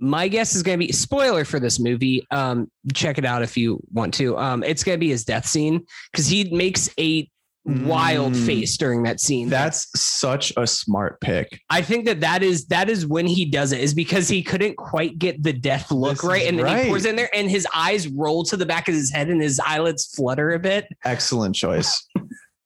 My 0.00 0.28
guess 0.28 0.54
is 0.54 0.62
gonna 0.62 0.78
be 0.78 0.92
spoiler 0.92 1.44
for 1.44 1.60
this 1.60 1.78
movie. 1.78 2.26
Um, 2.30 2.70
check 2.94 3.18
it 3.18 3.24
out 3.24 3.42
if 3.42 3.56
you 3.56 3.80
want 3.92 4.14
to. 4.14 4.36
Um, 4.36 4.57
it's 4.64 4.84
gonna 4.84 4.98
be 4.98 5.08
his 5.08 5.24
death 5.24 5.46
scene 5.46 5.84
because 6.12 6.26
he 6.26 6.44
makes 6.54 6.88
a 6.98 7.28
wild 7.64 8.32
Mm. 8.32 8.46
face 8.46 8.78
during 8.78 9.02
that 9.02 9.20
scene. 9.20 9.50
That's 9.50 9.88
such 9.94 10.54
a 10.56 10.66
smart 10.66 11.20
pick. 11.20 11.60
I 11.68 11.82
think 11.82 12.06
that 12.06 12.20
that 12.20 12.42
is 12.42 12.64
that 12.68 12.88
is 12.88 13.06
when 13.06 13.26
he 13.26 13.44
does 13.44 13.72
it 13.72 13.80
is 13.82 13.92
because 13.92 14.26
he 14.26 14.42
couldn't 14.42 14.76
quite 14.78 15.18
get 15.18 15.42
the 15.42 15.52
death 15.52 15.90
look 15.90 16.12
This 16.22 16.24
right, 16.24 16.46
and 16.48 16.58
then 16.58 16.64
right. 16.64 16.84
he 16.84 16.88
pours 16.88 17.04
in 17.04 17.16
there, 17.16 17.28
and 17.34 17.50
his 17.50 17.66
eyes 17.74 18.08
roll 18.08 18.42
to 18.44 18.56
the 18.56 18.64
back 18.64 18.88
of 18.88 18.94
his 18.94 19.10
head, 19.10 19.28
and 19.28 19.42
his 19.42 19.60
eyelids 19.66 20.06
flutter 20.16 20.52
a 20.52 20.58
bit. 20.58 20.86
Excellent 21.04 21.54
choice. 21.54 22.06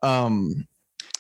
Um, 0.02 0.68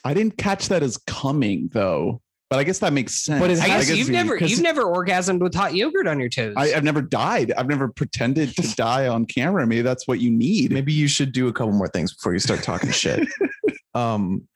I 0.04 0.14
didn't 0.14 0.36
catch 0.38 0.68
that 0.68 0.82
as 0.84 0.96
coming 0.98 1.68
though, 1.72 2.20
but 2.52 2.58
I 2.58 2.64
guess 2.64 2.80
that 2.80 2.92
makes 2.92 3.14
sense. 3.14 3.40
But 3.40 3.50
it 3.50 3.60
I 3.60 3.68
has- 3.68 3.88
guess 3.88 3.96
you've 3.96 4.10
never 4.10 4.36
you've 4.36 4.60
never 4.60 4.84
orgasmed 4.84 5.40
with 5.40 5.54
hot 5.54 5.74
yogurt 5.74 6.06
on 6.06 6.20
your 6.20 6.28
toes. 6.28 6.52
I, 6.54 6.74
I've 6.74 6.84
never 6.84 7.00
died. 7.00 7.50
I've 7.56 7.66
never 7.66 7.88
pretended 7.88 8.54
to 8.56 8.74
die 8.76 9.08
on 9.08 9.24
camera. 9.24 9.66
Maybe 9.66 9.80
that's 9.80 10.06
what 10.06 10.20
you 10.20 10.30
need. 10.30 10.70
maybe 10.70 10.92
you 10.92 11.08
should 11.08 11.32
do 11.32 11.48
a 11.48 11.52
couple 11.54 11.72
more 11.72 11.88
things 11.88 12.14
before 12.14 12.34
you 12.34 12.38
start 12.40 12.62
talking 12.62 12.90
shit. 12.90 13.26
Um, 13.94 14.48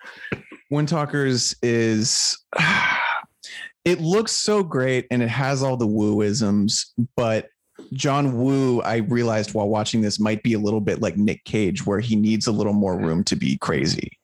Wind 0.70 0.88
Talkers 0.88 1.54
is 1.62 2.38
it 3.84 4.00
looks 4.00 4.32
so 4.32 4.62
great 4.62 5.06
and 5.10 5.22
it 5.22 5.28
has 5.28 5.62
all 5.62 5.76
the 5.76 5.86
wooisms, 5.86 6.86
but 7.16 7.48
John 7.92 8.38
Woo, 8.38 8.80
I 8.80 8.96
realized 8.96 9.52
while 9.52 9.68
watching 9.68 10.00
this 10.00 10.18
might 10.18 10.42
be 10.42 10.54
a 10.54 10.58
little 10.58 10.80
bit 10.80 11.02
like 11.02 11.18
Nick 11.18 11.44
Cage, 11.44 11.84
where 11.84 12.00
he 12.00 12.16
needs 12.16 12.46
a 12.46 12.52
little 12.52 12.72
more 12.72 12.98
room 12.98 13.24
to 13.24 13.36
be 13.36 13.58
crazy 13.58 14.18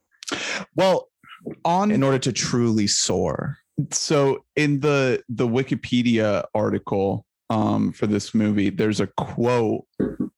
Well, 0.76 1.08
on 1.64 1.90
in 1.90 2.02
order 2.02 2.18
to 2.20 2.32
truly 2.32 2.86
soar. 2.86 3.58
So 3.90 4.44
in 4.56 4.80
the 4.80 5.22
the 5.28 5.46
Wikipedia 5.46 6.44
article 6.54 7.24
um, 7.50 7.92
for 7.92 8.06
this 8.06 8.34
movie, 8.34 8.70
there's 8.70 9.00
a 9.00 9.06
quote 9.06 9.84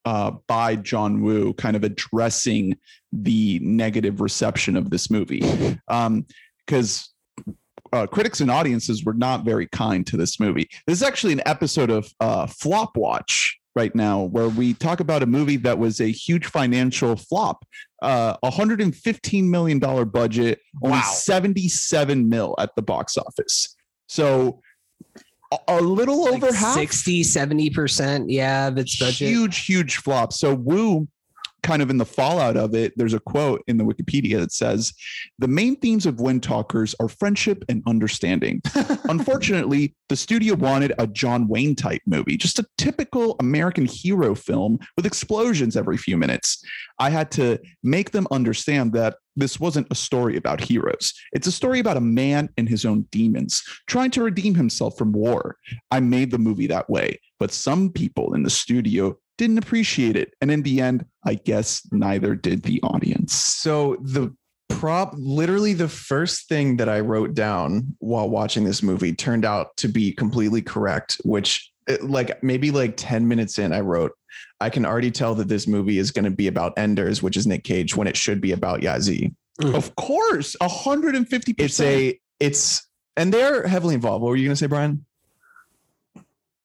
uh, 0.05 0.33
by 0.47 0.77
John 0.77 1.23
Woo, 1.23 1.55
kind 1.55 1.77
of 1.77 1.85
addressing 1.85 2.77
the 3.13 3.59
negative 3.63 4.21
reception 4.21 4.77
of 4.77 4.91
this 4.91 5.11
movie, 5.11 5.43
because. 6.67 7.11
uh, 7.93 8.07
critics 8.09 8.41
and 8.41 8.51
audiences 8.51 9.05
were 9.05 9.15
not 9.15 9.45
very 9.45 9.69
kind 9.69 10.05
to 10.05 10.17
this 10.17 10.41
movie. 10.41 10.69
This 10.87 10.99
is 10.99 11.03
actually 11.03 11.33
an 11.33 11.43
episode 11.47 11.91
of 11.91 12.13
uh, 12.19 12.47
Flop 12.47 12.97
Watch 12.97 13.57
right 13.75 13.95
now, 13.95 14.23
where 14.23 14.49
we 14.49 14.75
talk 14.75 15.01
about 15.01 15.23
a 15.23 15.27
movie 15.27 15.57
that 15.59 15.79
was 15.79 16.01
a 16.01 16.11
huge 16.11 16.47
financial 16.47 17.17
flop. 17.17 17.65
Uh, 18.03 18.37
115 18.41 19.51
million 19.51 19.79
dollar 19.79 20.05
budget, 20.05 20.61
only 20.83 20.99
Wow. 20.99 21.03
77 21.15 22.29
mil 22.29 22.55
at 22.59 22.71
the 22.77 22.83
box 22.83 23.17
office. 23.17 23.75
So 24.09 24.61
a, 25.69 25.81
little 25.81 26.25
Like 26.25 26.35
over 26.43 26.53
half 26.53 26.75
60, 26.75 27.23
70%. 27.23 28.25
Yeah, 28.29 28.69
of 28.69 28.79
its 28.79 28.99
budget. 28.99 29.29
huge, 29.29 29.65
huge 29.67 29.97
flop. 29.99 30.33
So 30.33 30.55
Woo, 30.55 31.09
kind 31.65 31.83
of 31.83 31.91
in 31.91 31.97
the 31.97 32.05
fallout 32.05 32.57
of 32.57 32.75
it, 32.75 32.93
there's 32.97 33.15
a 33.15 33.19
quote 33.19 33.65
in 33.67 33.79
the 33.79 33.85
Wikipedia 33.85 34.39
that 34.39 34.53
says, 34.53 34.93
"The 35.41 35.49
main 35.49 35.75
themes 35.77 36.07
of 36.07 36.21
Wind 36.21 36.45
Talkers 36.45 36.95
are 37.01 37.09
friendship 37.09 37.65
and 37.69 37.83
understanding. 37.87 38.63
Unfortunately, 39.09 39.97
the 40.09 40.17
studio 40.17 40.55
wanted 40.55 40.93
a 40.99 41.09
John 41.09 41.49
Wayne 41.49 41.75
type 41.75 42.03
movie, 42.07 42.37
just 42.37 42.61
a 42.61 42.67
typical 42.79 43.35
American 43.41 43.87
hero 43.87 44.37
film 44.37 44.79
with 44.97 45.07
explosions 45.07 45.77
every 45.77 45.97
few 45.97 46.17
minutes. 46.17 46.63
I 47.01 47.11
had 47.11 47.33
to 47.33 47.59
make 47.83 48.13
them 48.13 48.29
understand 48.31 48.93
that." 48.93 49.17
this 49.37 49.59
wasn't 49.59 49.89
a 49.91 49.97
story 49.97 50.37
about 50.37 50.61
heroes. 50.61 51.13
It's 51.33 51.49
a 51.49 51.53
story 51.53 51.81
about 51.81 51.97
a 51.97 52.01
man 52.01 52.49
and 52.57 52.69
his 52.69 52.85
own 52.85 53.07
demons 53.11 53.65
trying 53.89 54.13
to 54.13 54.23
redeem 54.23 54.55
himself 54.55 54.97
from 54.97 55.11
war. 55.11 55.57
I 55.91 55.99
made 55.99 56.31
the 56.31 56.39
movie 56.39 56.69
that 56.69 56.89
way, 56.89 57.19
but 57.41 57.51
some 57.51 57.91
people 57.91 58.35
in 58.35 58.45
the 58.45 58.51
studio 58.51 59.19
didn't 59.39 59.59
appreciate 59.59 60.17
it. 60.17 60.35
And 60.41 60.51
in 60.51 60.63
the 60.63 60.81
end, 60.81 61.05
I 61.27 61.35
guess 61.35 61.83
neither 61.93 62.35
did 62.35 62.63
the 62.63 62.81
audience. 62.83 63.35
So 63.35 63.97
the 64.01 64.35
prop 64.69 65.15
literally 65.17 65.73
the 65.73 65.89
first 65.89 66.49
thing 66.49 66.77
that 66.79 66.89
I 66.89 67.01
wrote 67.01 67.35
down 67.35 67.97
while 67.99 68.29
watching 68.29 68.65
this 68.65 68.83
movie 68.83 69.13
turned 69.15 69.45
out 69.45 69.77
to 69.79 69.89
be 69.89 70.13
completely 70.13 70.63
correct, 70.63 71.21
which 71.25 71.71
it- 71.87 72.03
like 72.03 72.43
maybe 72.43 72.71
like 72.71 72.95
10 72.97 73.29
minutes 73.29 73.59
in 73.59 73.73
I 73.73 73.81
wrote 73.81 74.13
I 74.61 74.71
can 74.71 74.85
already 74.87 75.11
tell 75.11 75.35
that 75.37 75.49
this 75.49 75.67
movie 75.67 75.99
is 75.99 76.11
going 76.11 76.25
to 76.25 76.31
be 76.31 76.47
about 76.49 76.73
Enders, 76.77 77.23
which 77.23 77.37
is 77.37 77.47
Nick 77.47 77.65
Cage 77.65 77.97
when 77.97 78.07
it 78.07 78.17
should 78.17 78.41
be 78.41 78.53
about 78.53 78.81
Yahzee. 78.81 79.35
Mm-hmm. 79.61 79.75
Of 79.75 79.95
course, 79.97 80.57
150%. 80.61 81.55
It's 81.59 81.81
a 81.81 82.19
it's 82.41 82.89
and 83.17 83.33
they're 83.33 83.67
heavily 83.67 83.95
involved. 83.95 84.23
What 84.23 84.31
were 84.31 84.37
you 84.37 84.47
going 84.47 84.57
to 84.57 84.59
say, 84.59 84.67
Brian? 84.67 85.05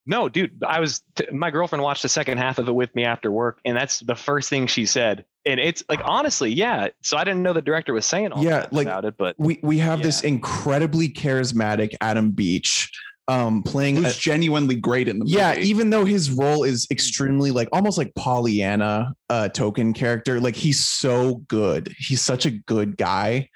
No, 0.10 0.28
dude, 0.28 0.63
I 0.67 0.80
was 0.80 1.04
t- 1.15 1.28
my 1.32 1.52
girlfriend 1.52 1.84
watched 1.84 2.02
the 2.02 2.10
second 2.10 2.39
half 2.39 2.58
of 2.58 2.67
it 2.67 2.74
with 2.74 2.93
me 2.95 3.06
after 3.06 3.32
work, 3.32 3.60
and 3.63 3.78
that's 3.78 4.00
the 4.00 4.15
first 4.15 4.50
thing 4.50 4.65
she 4.67 4.86
said. 4.86 5.24
And 5.45 5.60
it's 5.60 5.84
like 5.88 6.02
honestly, 6.04 6.52
yeah. 6.52 6.88
So 7.04 7.15
I 7.15 7.24
didn't 7.24 7.43
know 7.43 7.54
the 7.54 7.62
director 7.62 7.93
was 7.93 8.06
saying 8.06 8.32
all 8.32 8.43
Yeah, 8.43 8.62
that 8.62 8.74
like- 8.74 8.88
about 8.88 9.06
it, 9.06 9.15
but 9.17 9.36
We 9.38 9.60
we 9.62 9.78
have 9.78 10.02
this 10.02 10.22
incredibly 10.24 11.10
charismatic 11.10 11.93
Adam 12.02 12.32
Beach 12.32 12.91
um 13.28 13.62
playing 13.62 13.98
a, 13.98 14.02
who's 14.02 14.17
genuinely 14.17 14.74
great 14.76 15.08
in 15.08 15.19
the 15.19 15.26
movie. 15.26 15.38
yeah 15.38 15.56
even 15.60 15.91
though 15.91 16.04
his 16.04 16.32
role 16.32 16.63
is 16.63 16.88
extremely 16.89 17.52
like 17.52 17.69
almost 17.72 17.95
like 17.95 18.12
pollyanna 18.15 19.13
uh 19.30 19.48
token 19.50 19.93
character 19.93 20.39
like 20.39 20.56
he's 20.56 20.84
so 20.84 21.36
good 21.48 21.93
he's 22.00 22.22
such 22.24 22.48
a 22.48 22.50
good 22.52 22.98
guy 22.98 23.48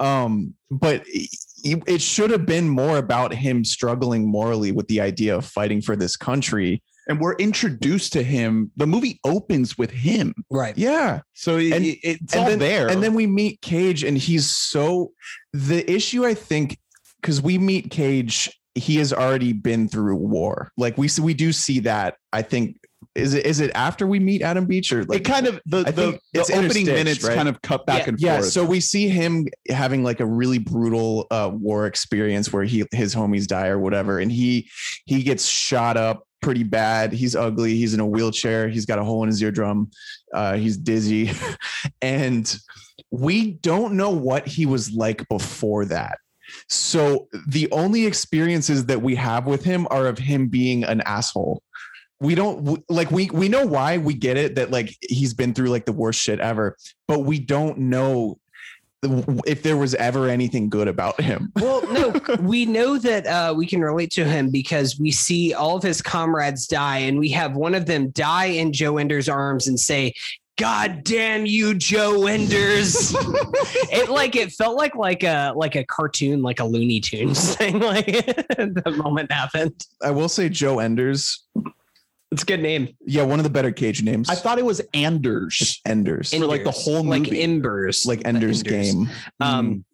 um 0.00 0.52
but 0.68 1.06
he- 1.06 1.28
it 1.64 2.00
should 2.02 2.30
have 2.30 2.46
been 2.46 2.68
more 2.68 2.98
about 2.98 3.34
him 3.34 3.64
struggling 3.64 4.26
morally 4.30 4.72
with 4.72 4.88
the 4.88 5.00
idea 5.00 5.36
of 5.36 5.44
fighting 5.44 5.80
for 5.82 5.96
this 5.96 6.16
country 6.16 6.82
and 7.08 7.18
we're 7.20 7.34
introduced 7.36 8.12
to 8.12 8.22
him. 8.22 8.70
The 8.76 8.86
movie 8.86 9.18
opens 9.24 9.76
with 9.76 9.90
him. 9.90 10.32
Right. 10.48 10.76
yeah 10.78 11.20
So 11.32 11.56
it, 11.56 11.72
And- 11.72 11.84
it- 11.84 11.98
it's 12.02 12.32
and 12.34 12.42
all 12.42 12.48
then, 12.50 12.58
there. 12.60 12.88
and 12.88 13.02
then 13.02 13.14
we 13.14 13.26
meet 13.26 13.60
cage 13.62 14.04
and 14.04 14.16
he's 14.16 14.50
so 14.50 15.12
the 15.52 15.90
issue 15.90 16.24
i 16.24 16.34
think 16.34 16.78
because 17.20 17.42
we 17.42 17.58
meet 17.58 17.90
cage 17.90 18.48
he 18.76 18.96
has 18.96 19.12
already 19.12 19.52
been 19.52 19.88
through 19.88 20.14
war 20.16 20.70
like 20.76 20.96
we 20.96 21.08
see 21.08 21.20
we 21.22 21.34
do 21.34 21.52
see 21.52 21.80
that 21.80 22.14
i 22.32 22.40
think 22.42 22.76
is 23.14 23.34
it 23.34 23.44
is 23.44 23.60
it 23.60 23.70
after 23.74 24.06
we 24.06 24.20
meet 24.20 24.40
adam 24.42 24.66
beach 24.66 24.92
or 24.92 25.04
like 25.04 25.20
it 25.20 25.24
kind 25.24 25.46
of 25.46 25.60
the, 25.66 25.78
I 25.78 25.90
the, 25.90 25.92
the 26.12 26.20
it's 26.40 26.50
opening 26.50 26.70
interstitched, 26.70 26.86
minutes 26.86 27.24
right? 27.24 27.34
kind 27.36 27.48
of 27.48 27.60
cut 27.62 27.84
back 27.86 28.02
Yeah. 28.04 28.08
and 28.08 28.20
yeah 28.20 28.36
forth. 28.38 28.52
so 28.52 28.64
we 28.64 28.80
see 28.80 29.08
him 29.08 29.46
having 29.68 30.04
like 30.04 30.20
a 30.20 30.26
really 30.26 30.58
brutal 30.58 31.26
uh 31.30 31.50
war 31.52 31.86
experience 31.86 32.52
where 32.52 32.62
he 32.64 32.84
his 32.92 33.14
homies 33.14 33.46
die 33.46 33.66
or 33.68 33.78
whatever 33.80 34.18
and 34.20 34.30
he 34.30 34.68
he 35.06 35.22
gets 35.22 35.46
shot 35.46 35.96
up 35.96 36.24
pretty 36.42 36.62
bad. 36.62 37.12
He's 37.12 37.36
ugly. 37.36 37.74
He's 37.74 37.92
in 37.92 38.00
a 38.00 38.06
wheelchair. 38.06 38.66
He's 38.66 38.86
got 38.86 38.98
a 38.98 39.04
hole 39.04 39.22
in 39.24 39.28
his 39.28 39.42
eardrum. 39.42 39.90
Uh 40.32 40.56
he's 40.56 40.76
dizzy. 40.76 41.30
And 42.02 42.56
we 43.10 43.52
don't 43.52 43.94
know 43.94 44.10
what 44.10 44.46
he 44.46 44.64
was 44.66 44.92
like 44.92 45.28
before 45.28 45.84
that. 45.86 46.18
So 46.68 47.28
the 47.48 47.70
only 47.72 48.06
experiences 48.06 48.86
that 48.86 49.02
we 49.02 49.14
have 49.16 49.46
with 49.46 49.64
him 49.64 49.86
are 49.90 50.06
of 50.06 50.18
him 50.18 50.48
being 50.48 50.84
an 50.84 51.00
asshole 51.02 51.62
we 52.20 52.34
don't 52.34 52.88
like 52.90 53.10
we 53.10 53.30
we 53.30 53.48
know 53.48 53.66
why 53.66 53.98
we 53.98 54.14
get 54.14 54.36
it 54.36 54.54
that 54.54 54.70
like 54.70 54.96
he's 55.00 55.34
been 55.34 55.54
through 55.54 55.68
like 55.68 55.86
the 55.86 55.92
worst 55.92 56.20
shit 56.20 56.38
ever 56.40 56.76
but 57.08 57.20
we 57.20 57.38
don't 57.38 57.78
know 57.78 58.38
if 59.46 59.62
there 59.62 59.78
was 59.78 59.94
ever 59.94 60.28
anything 60.28 60.68
good 60.68 60.86
about 60.86 61.18
him 61.20 61.50
Well, 61.60 61.80
no, 61.90 62.36
we 62.40 62.66
know 62.66 62.98
that 62.98 63.26
uh, 63.26 63.54
we 63.56 63.66
can 63.66 63.80
relate 63.80 64.10
to 64.12 64.24
him 64.24 64.50
because 64.50 64.98
we 65.00 65.10
see 65.10 65.54
all 65.54 65.76
of 65.76 65.82
his 65.82 66.02
comrades 66.02 66.66
die, 66.66 66.98
and 66.98 67.18
we 67.18 67.30
have 67.30 67.56
one 67.56 67.74
of 67.74 67.86
them 67.86 68.10
die 68.10 68.46
in 68.46 68.72
Joe 68.72 68.98
Ender's 68.98 69.28
arms 69.28 69.66
and 69.68 69.80
say, 69.80 70.12
"God 70.58 71.02
damn 71.04 71.46
you, 71.46 71.74
Joe 71.74 72.26
Enders!" 72.26 73.14
it 73.90 74.10
like 74.10 74.36
it 74.36 74.52
felt 74.52 74.76
like 74.76 74.94
like 74.94 75.22
a 75.22 75.54
like 75.56 75.76
a 75.76 75.84
cartoon, 75.84 76.42
like 76.42 76.60
a 76.60 76.64
Looney 76.64 77.00
Tunes 77.00 77.54
thing. 77.56 77.78
Like 77.78 78.04
the 78.06 78.94
moment 78.96 79.32
happened. 79.32 79.86
i 80.02 80.10
will 80.10 80.28
say 80.28 80.48
joe 80.48 80.78
enders 80.78 81.44
It's 82.32 82.42
a 82.42 82.46
good 82.46 82.60
name. 82.60 82.88
yeah 83.06 83.22
one 83.22 83.38
of 83.40 83.44
the 83.44 83.50
better 83.50 83.72
cage 83.72 84.02
names 84.02 84.28
I 84.28 84.34
thought 84.36 84.58
it 84.58 84.64
was 84.64 84.80
Anders. 84.94 85.80
enders 85.86 86.32
For, 86.32 86.38
like, 86.46 86.62
the 86.64 86.68
Enders. 86.70 86.84
whole 86.84 87.02
like 87.04 87.22
movie. 87.22 87.42
embers, 87.42 88.06
like 88.06 88.20
The 88.20 88.26
ender's 88.28 88.62
Enders. 88.62 88.94
game 88.94 89.10
Um, 89.40 89.84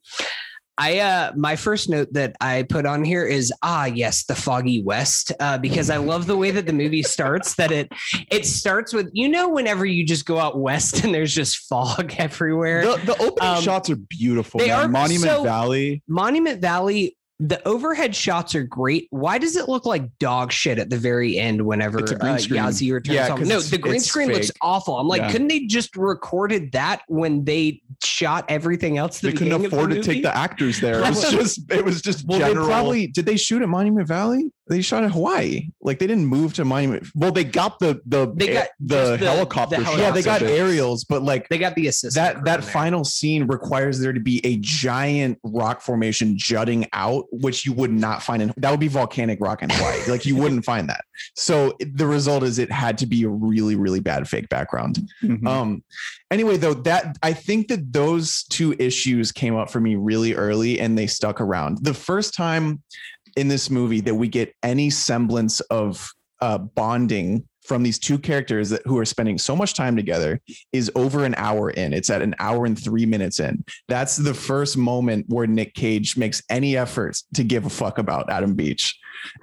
I 0.78 0.98
uh 0.98 1.32
my 1.34 1.56
first 1.56 1.88
note 1.88 2.08
that 2.12 2.36
I 2.38 2.64
put 2.64 2.84
on 2.84 3.02
here 3.02 3.24
is 3.24 3.50
ah 3.62 3.86
yes 3.86 4.24
the 4.24 4.34
foggy 4.34 4.82
west 4.82 5.32
uh 5.40 5.56
because 5.56 5.88
I 5.88 5.96
love 5.96 6.26
the 6.26 6.36
way 6.36 6.50
that 6.50 6.66
the 6.66 6.74
movie 6.74 7.02
starts 7.02 7.54
that 7.54 7.72
it 7.72 7.90
it 8.30 8.44
starts 8.44 8.92
with 8.92 9.08
you 9.14 9.30
know 9.30 9.48
whenever 9.48 9.86
you 9.86 10.04
just 10.04 10.26
go 10.26 10.38
out 10.38 10.58
west 10.58 11.02
and 11.02 11.14
there's 11.14 11.34
just 11.34 11.56
fog 11.66 12.14
everywhere 12.18 12.82
the, 12.84 12.96
the 13.06 13.16
opening 13.22 13.48
Um, 13.56 13.62
shots 13.62 13.88
are 13.88 13.96
beautiful. 13.96 14.58
they 14.60 14.66
man. 14.68 14.84
are 14.84 14.88
Monument 14.88 15.32
so- 15.32 15.44
Valley. 15.44 16.02
Monument 16.08 16.60
Valley 16.60 17.16
the 17.38 17.66
overhead 17.68 18.16
shots 18.16 18.54
are 18.54 18.62
great 18.62 19.08
why 19.10 19.36
does 19.36 19.56
it 19.56 19.68
look 19.68 19.84
like 19.84 20.18
dog 20.18 20.50
shit 20.50 20.78
at 20.78 20.88
the 20.88 20.96
very 20.96 21.36
end 21.36 21.60
whenever 21.60 21.98
It's 21.98 22.10
a 22.12 22.14
green 22.14 22.32
uh, 22.36 22.38
screen. 22.38 22.62
Yahzee 22.62 22.92
returns 22.92 23.14
Yeah, 23.14 23.28
home 23.28 23.38
'cause 23.40 23.48
no 23.48 23.60
the 23.60 23.76
green 23.76 23.96
it's 23.96 24.06
screen 24.06 24.32
looks 24.32 24.50
awful 24.62 24.98
I'm 24.98 25.06
like 25.06 25.20
Yeah. 25.20 25.32
couldn't 25.32 25.48
they 25.48 25.66
just 25.66 25.94
recorded 25.96 26.72
that 26.72 27.02
when 27.08 27.44
they 27.44 27.82
shot 28.02 28.46
everything 28.48 28.96
else 28.96 29.20
the 29.20 29.26
They 29.28 29.32
couldn't 29.34 29.48
beginning 29.48 29.64
of 29.66 29.70
the 29.70 29.76
afford 29.76 29.90
to 29.90 30.02
take 30.02 30.22
the 30.22 30.34
actors 30.34 30.80
there. 30.80 31.00
It 31.04 31.08
was 31.10 31.30
just 31.30 31.70
it 31.70 31.84
was 31.84 32.00
just 32.00 32.26
well 32.26 32.38
general. 32.38 32.66
they 32.66 32.72
probably 32.72 33.06
did 33.08 33.26
they 33.26 33.36
shoot 33.36 33.60
at 33.60 33.68
monument 33.68 34.08
valley 34.08 34.50
they 34.68 34.82
shot 34.82 35.04
in 35.04 35.10
hawaii. 35.10 35.68
Like 35.80 35.98
they 36.00 36.06
didn't 36.06 36.26
move 36.26 36.52
to 36.54 36.64
monument 36.64 37.06
well 37.14 37.30
they 37.32 37.44
got 37.44 37.78
the 37.78 38.00
the 38.06 38.32
They 38.34 38.52
got 38.54 38.68
the, 38.80 38.94
just 39.16 39.20
the- 39.20 39.30
helicopter. 39.30 39.76
the 39.78 39.84
shots. 39.84 39.98
yeah 39.98 40.10
they 40.10 40.22
got 40.22 40.42
aerials 40.42 41.04
but 41.04 41.22
like 41.22 41.48
they 41.48 41.58
got 41.58 41.74
the 41.76 41.86
assistant 41.86 42.14
that 42.36 42.44
that 42.44 42.64
final 42.64 43.04
scene 43.04 43.46
requires 43.46 43.98
there 44.00 44.12
to 44.12 44.18
be 44.20 44.40
a 44.44 44.56
giant 44.58 45.38
rock 45.44 45.80
formation 45.80 46.36
jutting 46.36 46.86
out 46.92 47.24
which 47.30 47.64
you 47.64 47.72
would 47.72 47.92
not 47.92 48.22
find 48.22 48.42
in 48.42 48.52
that 48.56 48.70
would 48.70 48.80
be 48.80 48.88
volcanic 48.88 49.38
rock 49.40 49.62
in 49.62 49.70
hawaii. 49.70 50.00
Like 50.08 50.26
you 50.26 50.34
wouldn't 50.36 50.64
find 50.72 50.88
that. 50.88 51.04
So 51.34 51.76
the 51.94 52.06
result 52.06 52.42
is 52.42 52.58
it 52.58 52.70
had 52.72 52.98
to 52.98 53.06
be 53.06 53.22
a 53.24 53.28
really 53.28 53.76
really 53.76 54.00
bad 54.00 54.28
fake 54.28 54.48
background. 54.48 54.98
Mhm. 55.22 55.46
um 55.46 55.84
anyway 56.32 56.56
though 56.56 56.74
that 56.74 57.16
i 57.22 57.32
think 57.32 57.68
that 57.68 57.92
those 57.92 58.42
two 58.50 58.74
issues 58.80 59.30
came 59.30 59.54
up 59.54 59.70
for 59.70 59.80
me 59.80 59.94
really 59.94 60.34
early 60.34 60.80
and 60.80 60.98
they 60.98 61.06
stuck 61.06 61.40
around. 61.40 61.78
The 61.82 61.94
first 61.94 62.34
time 62.34 62.82
in 63.36 63.48
this 63.48 63.70
movie 63.70 64.00
that 64.00 64.14
we 64.14 64.28
get 64.28 64.54
any 64.62 64.90
semblance 64.90 65.60
of 65.60 66.10
uh 66.40 66.58
bonding 66.58 67.46
from 67.66 67.82
these 67.82 67.98
two 67.98 68.18
characters 68.18 68.70
that 68.70 68.82
who 68.86 68.96
are 68.98 69.04
spending 69.04 69.36
so 69.38 69.56
much 69.56 69.74
time 69.74 69.96
together 69.96 70.40
is 70.72 70.90
over 70.94 71.24
an 71.24 71.34
hour 71.36 71.70
in. 71.70 71.92
It's 71.92 72.10
at 72.10 72.22
an 72.22 72.34
hour 72.38 72.64
and 72.64 72.80
three 72.80 73.04
minutes 73.04 73.40
in. 73.40 73.64
That's 73.88 74.16
the 74.16 74.34
first 74.34 74.76
moment 74.76 75.26
where 75.28 75.46
nick 75.46 75.74
cage 75.74 76.16
makes 76.16 76.42
any 76.48 76.76
efforts 76.76 77.24
to 77.34 77.44
give 77.44 77.66
a 77.66 77.70
fuck 77.70 77.98
about 77.98 78.30
adam 78.30 78.54
beach. 78.54 78.96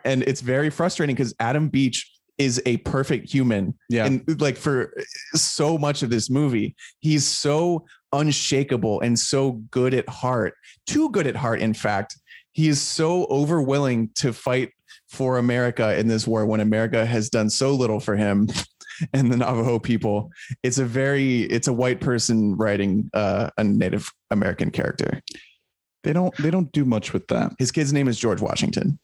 And 0.05 0.23
it's 0.23 0.41
very 0.41 0.69
frustrating 0.69 1.15
because 1.15 1.33
adam 1.39 1.67
beach 1.67 2.09
is 2.37 2.61
a 2.65 2.77
perfect 2.77 3.31
human. 3.31 3.75
Yeah. 3.89 4.05
and 4.05 4.41
like 4.41 4.57
for 4.57 4.93
so 5.35 5.77
much 5.77 6.01
of 6.01 6.09
this 6.09 6.29
movie 6.29 6.75
he's 6.99 7.25
so 7.25 7.85
unshakable 8.13 9.01
and 9.01 9.17
so 9.17 9.53
good 9.71 9.93
at 9.93 10.07
heart 10.07 10.53
too 10.85 11.09
good 11.09 11.27
at 11.27 11.35
heart 11.35 11.59
in 11.59 11.73
fact 11.73 12.15
he 12.53 12.67
is 12.67 12.81
so 12.81 13.25
overwilling 13.27 14.13
to 14.15 14.31
fight 14.33 14.71
for 15.09 15.37
america 15.37 15.97
in 15.97 16.07
this 16.07 16.25
war 16.27 16.45
when 16.45 16.59
america 16.59 17.05
has 17.05 17.29
done 17.29 17.49
so 17.49 17.73
little 17.73 17.99
for 17.99 18.15
him 18.15 18.47
and 19.13 19.31
the 19.31 19.37
navajo 19.37 19.79
people 19.79 20.31
it's 20.63 20.77
a 20.77 20.85
very 20.85 21.41
it's 21.43 21.67
a 21.67 21.73
white 21.73 21.99
person 21.99 22.55
writing 22.55 23.09
uh, 23.13 23.49
a 23.57 23.63
native 23.63 24.09
american 24.31 24.69
character 24.71 25.21
They 26.03 26.13
don't 26.13 26.35
they 26.37 26.51
don't 26.51 26.71
do 26.71 26.85
much 26.85 27.13
with 27.13 27.27
that. 27.27 27.53
his 27.59 27.71
kid's 27.71 27.91
name 27.93 28.07
is 28.07 28.17
george 28.19 28.41
washington 28.41 28.99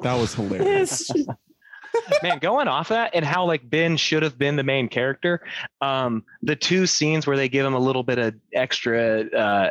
That 0.00 0.14
was 0.14 0.34
hilarious. 0.34 1.10
man 2.22 2.38
going 2.38 2.68
off 2.68 2.88
that 2.88 3.10
and 3.14 3.24
how 3.24 3.44
like 3.44 3.68
ben 3.68 3.96
should 3.96 4.22
have 4.22 4.38
been 4.38 4.56
the 4.56 4.62
main 4.62 4.88
character 4.88 5.42
um 5.82 6.24
the 6.42 6.56
two 6.56 6.86
scenes 6.86 7.26
where 7.26 7.36
they 7.36 7.48
give 7.48 7.66
him 7.66 7.74
a 7.74 7.78
little 7.78 8.02
bit 8.02 8.18
of 8.18 8.34
extra 8.54 9.24
uh 9.36 9.70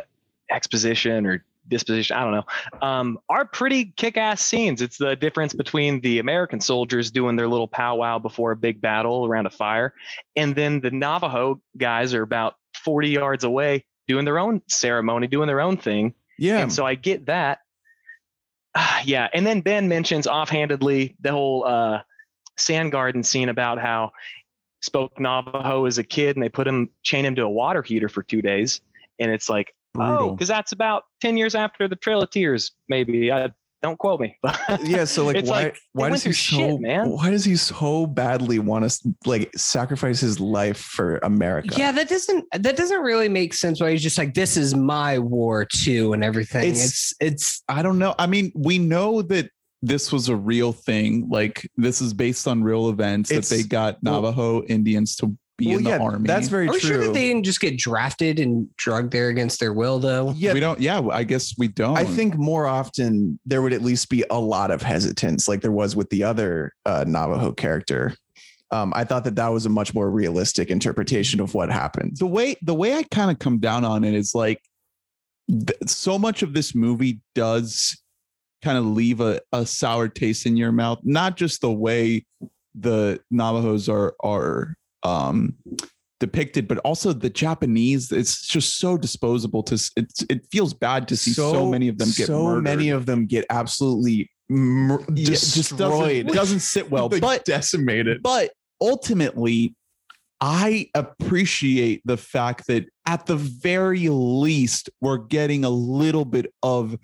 exposition 0.50 1.26
or 1.26 1.44
disposition 1.68 2.16
i 2.16 2.24
don't 2.24 2.32
know 2.32 2.86
um 2.86 3.18
are 3.28 3.44
pretty 3.44 3.86
kick-ass 3.96 4.42
scenes 4.42 4.82
it's 4.82 4.98
the 4.98 5.14
difference 5.16 5.52
between 5.54 6.00
the 6.00 6.18
american 6.18 6.60
soldiers 6.60 7.10
doing 7.10 7.36
their 7.36 7.48
little 7.48 7.68
powwow 7.68 8.18
before 8.18 8.52
a 8.52 8.56
big 8.56 8.80
battle 8.80 9.26
around 9.26 9.46
a 9.46 9.50
fire 9.50 9.94
and 10.36 10.54
then 10.54 10.80
the 10.80 10.90
navajo 10.90 11.60
guys 11.76 12.14
are 12.14 12.22
about 12.22 12.56
40 12.74 13.10
yards 13.10 13.44
away 13.44 13.84
doing 14.08 14.24
their 14.24 14.38
own 14.38 14.60
ceremony 14.68 15.26
doing 15.26 15.46
their 15.46 15.60
own 15.60 15.76
thing 15.76 16.14
yeah 16.38 16.58
and 16.58 16.72
so 16.72 16.84
I 16.84 16.94
get 16.94 17.26
that. 17.26 17.60
Ah, 18.74 19.02
yeah. 19.04 19.28
And 19.32 19.46
then 19.46 19.60
Ben 19.60 19.88
mentions 19.88 20.26
offhandedly 20.26 21.16
the 21.20 21.32
whole 21.32 21.64
uh, 21.64 22.02
sand 22.56 22.92
garden 22.92 23.22
scene 23.22 23.48
about 23.48 23.78
how 23.78 24.12
spoke 24.80 25.18
Navajo 25.20 25.86
as 25.86 25.98
a 25.98 26.04
kid 26.04 26.36
and 26.36 26.42
they 26.42 26.48
put 26.48 26.66
him, 26.66 26.90
chain 27.02 27.24
him 27.24 27.34
to 27.36 27.42
a 27.42 27.50
water 27.50 27.82
heater 27.82 28.08
for 28.08 28.22
two 28.22 28.42
days. 28.42 28.80
And 29.18 29.30
it's 29.30 29.48
like, 29.48 29.74
Oh, 29.94 29.98
brutal. 30.06 30.30
because 30.32 30.48
that's 30.48 30.72
about 30.72 31.02
ten 31.20 31.36
years 31.36 31.54
after 31.54 31.88
the 31.88 31.96
Trail 31.96 32.22
of 32.22 32.30
Tears. 32.30 32.72
Maybe 32.88 33.30
I 33.30 33.50
don't 33.82 33.98
quote 33.98 34.20
me. 34.20 34.38
yeah 34.84 35.04
so 35.04 35.26
like 35.26 35.44
why 35.44 35.62
like, 35.64 35.76
why 35.92 36.08
does 36.08 36.22
he 36.22 36.30
so 36.32 36.56
shit, 36.56 36.80
man. 36.80 37.10
why 37.10 37.30
does 37.30 37.44
he 37.44 37.56
so 37.56 38.06
badly 38.06 38.60
want 38.60 38.88
to 38.88 39.14
like 39.26 39.50
sacrifice 39.56 40.20
his 40.20 40.38
life 40.38 40.78
for 40.78 41.16
america 41.24 41.74
Yeah, 41.76 41.90
that 41.90 42.08
doesn't 42.08 42.44
that 42.52 42.76
doesn't 42.76 43.00
really 43.00 43.28
make 43.28 43.52
sense. 43.54 43.80
Why 43.80 43.90
he's 43.90 44.02
just 44.02 44.18
like, 44.18 44.34
this 44.34 44.56
is 44.56 44.74
my 44.76 45.18
war 45.18 45.64
too, 45.64 46.12
and 46.12 46.22
everything. 46.22 46.62
It's- 46.62 46.84
It's 46.84 47.14
it's, 47.20 47.62
I 47.68 47.82
don't 47.82 47.98
know. 47.98 48.14
I 48.18 48.26
mean, 48.28 48.52
we 48.54 48.78
know 48.78 49.20
that 49.22 49.50
this 49.84 50.12
was 50.12 50.28
a 50.28 50.36
real 50.36 50.72
thing. 50.72 51.26
Like 51.28 51.68
this 51.76 52.00
is 52.00 52.14
based 52.14 52.46
on 52.46 52.62
real 52.62 52.88
events 52.88 53.32
It's- 53.32 53.48
that 53.48 53.56
they 53.56 53.62
got 53.64 53.98
well- 54.02 54.22
Navajo 54.22 54.62
Indians 54.62 55.16
to 55.16 55.36
be 55.62 55.68
well, 55.68 55.78
in 55.78 55.84
the 55.84 55.90
yeah, 55.90 55.98
army. 55.98 56.26
that's 56.26 56.48
very 56.48 56.68
are 56.68 56.72
we 56.72 56.80
true 56.80 56.90
sure 56.90 56.98
that 56.98 57.12
they 57.12 57.28
didn't 57.28 57.44
just 57.44 57.60
get 57.60 57.76
drafted 57.76 58.38
and 58.38 58.68
drugged 58.76 59.12
there 59.12 59.28
against 59.28 59.60
their 59.60 59.72
will 59.72 59.98
though? 59.98 60.32
yeah 60.36 60.52
we 60.52 60.60
don't. 60.60 60.80
Yeah, 60.80 61.00
I 61.12 61.24
guess 61.24 61.54
we 61.56 61.68
don't. 61.68 61.96
I 61.96 62.04
think 62.04 62.36
more 62.36 62.66
often 62.66 63.38
there 63.46 63.62
would 63.62 63.72
at 63.72 63.82
least 63.82 64.08
be 64.08 64.24
a 64.30 64.38
lot 64.38 64.70
of 64.70 64.82
hesitance, 64.82 65.48
like 65.48 65.60
there 65.60 65.72
was 65.72 65.94
with 65.94 66.10
the 66.10 66.24
other 66.24 66.72
uh, 66.86 67.04
Navajo 67.06 67.52
character. 67.52 68.14
Um, 68.70 68.92
I 68.96 69.04
thought 69.04 69.24
that 69.24 69.36
that 69.36 69.48
was 69.48 69.66
a 69.66 69.68
much 69.68 69.94
more 69.94 70.10
realistic 70.10 70.70
interpretation 70.70 71.40
of 71.40 71.54
what 71.54 71.70
happened. 71.70 72.16
the 72.16 72.26
way 72.26 72.56
the 72.62 72.74
way 72.74 72.94
I 72.94 73.02
kind 73.04 73.30
of 73.30 73.38
come 73.38 73.58
down 73.58 73.84
on 73.84 74.02
it 74.02 74.14
is 74.14 74.34
like 74.34 74.60
th- 75.48 75.78
so 75.86 76.18
much 76.18 76.42
of 76.42 76.54
this 76.54 76.74
movie 76.74 77.20
does 77.34 78.02
kind 78.62 78.78
of 78.78 78.86
leave 78.86 79.20
a, 79.20 79.40
a 79.52 79.66
sour 79.66 80.08
taste 80.08 80.46
in 80.46 80.56
your 80.56 80.72
mouth. 80.72 81.00
Not 81.02 81.36
just 81.36 81.60
the 81.60 81.72
way 81.72 82.24
the 82.74 83.20
Navajos 83.30 83.88
are 83.88 84.14
are 84.20 84.74
um 85.02 85.54
depicted, 86.20 86.68
but 86.68 86.78
also 86.78 87.12
the 87.12 87.28
Japanese. 87.30 88.12
It's 88.12 88.46
just 88.46 88.78
so 88.78 88.96
disposable 88.96 89.62
to. 89.64 89.74
It's 89.96 90.22
it 90.30 90.46
feels 90.52 90.72
bad 90.74 91.08
to 91.08 91.16
see 91.16 91.32
so, 91.32 91.68
many 91.68 91.88
of 91.88 91.98
them 91.98 92.08
get 92.16 92.26
so 92.28 92.44
murdered. 92.44 92.62
many 92.62 92.90
of 92.90 93.06
them 93.06 93.26
get 93.26 93.44
absolutely 93.50 94.30
mur- 94.48 95.04
Yeah, 95.14 95.32
it 95.32 95.40
doesn't, 95.40 95.78
destroyed, 95.78 96.26
doesn't 96.32 96.60
sit 96.60 96.90
well. 96.90 97.08
But 97.08 97.44
decimated. 97.44 98.22
but 98.22 98.50
ultimately 98.80 99.76
i 100.40 100.88
appreciate 100.96 102.02
the 102.04 102.16
fact 102.16 102.66
that 102.66 102.84
at 103.06 103.26
the 103.26 103.36
very 103.36 104.08
least 104.08 104.90
we're 105.00 105.16
getting 105.18 105.64
a 105.64 105.70
little 105.70 106.24
bit 106.24 106.52
of 106.64 106.98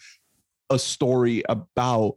a 0.70 0.78
story 0.78 1.44
about 1.48 2.14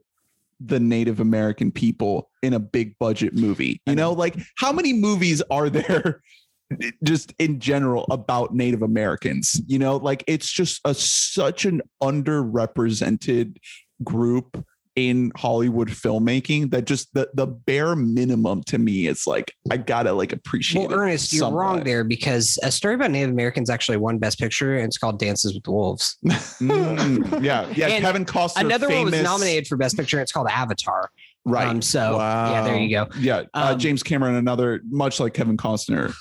the 0.60 0.80
native 0.80 1.20
american 1.20 1.72
people 1.72 2.31
in 2.42 2.54
a 2.54 2.60
big 2.60 2.98
budget 3.00 3.34
movie 3.34 3.82
you 3.86 3.96
know 3.96 4.12
like 4.12 4.36
how 4.58 4.72
many 4.72 4.94
movies 4.94 5.42
are 5.50 5.70
there 5.70 6.22
just 7.04 7.34
in 7.40 7.60
general 7.60 8.06
about 8.10 8.54
native 8.54 8.82
americans 8.82 9.62
you 9.68 9.78
know 9.78 9.98
like 9.98 10.24
it's 10.28 10.52
just 10.52 10.80
a 10.86 10.94
such 10.94 11.66
an 11.66 11.82
underrepresented 12.02 13.58
group 14.04 14.66
in 14.96 15.32
Hollywood 15.38 15.90
filmmaking 15.90 16.72
that 16.72 16.86
just 16.86 17.14
the 17.14 17.30
the 17.34 17.48
bare 17.48 17.96
minimum 17.96 18.62
to 18.64 18.78
me 18.78 19.08
is 19.08 19.26
like 19.26 19.54
I 19.72 19.78
gotta 19.78 20.12
like 20.12 20.34
appreciate. 20.34 20.90
Well, 20.90 20.92
it 20.92 21.04
Ernest, 21.04 21.34
you're 21.34 21.50
wrong 21.50 21.84
there 21.84 22.04
because 22.04 22.60
a 22.62 22.72
story 22.72 22.96
about 22.96 23.12
Native 23.12 23.30
Americans 23.30 23.70
actually 23.70 23.98
won 23.98 24.18
Best 24.18 24.38
Picture, 24.38 24.76
and 24.76 24.86
it's 24.86 24.98
called 24.98 25.20
Dances 25.20 25.54
with 25.54 25.68
Wolves. 25.68 26.18
Mm, 26.62 27.44
yeah, 27.44 27.68
yeah. 27.76 27.88
And 27.92 28.04
Kevin 28.04 28.24
Costner. 28.24 28.62
Another 28.62 28.88
one 28.88 29.06
was 29.06 29.24
nominated 29.24 29.68
for 29.68 29.78
Best 29.78 29.98
Picture. 29.98 30.18
and 30.18 30.22
It's 30.22 30.32
called 30.32 30.48
Avatar. 30.48 31.10
Right. 31.46 31.68
Um, 31.68 31.82
so 31.82 32.18
yeah, 32.18 32.64
there 32.64 32.78
you 32.78 32.90
go. 32.90 33.08
yeah. 33.20 33.44
uh, 33.54 33.72
um, 33.72 33.80
James 33.80 34.04
Cameron, 34.04 34.36
another 34.36 34.82
much 34.90 35.20
like 35.20 35.34
Kevin 35.34 35.58
Costner, 35.58 36.14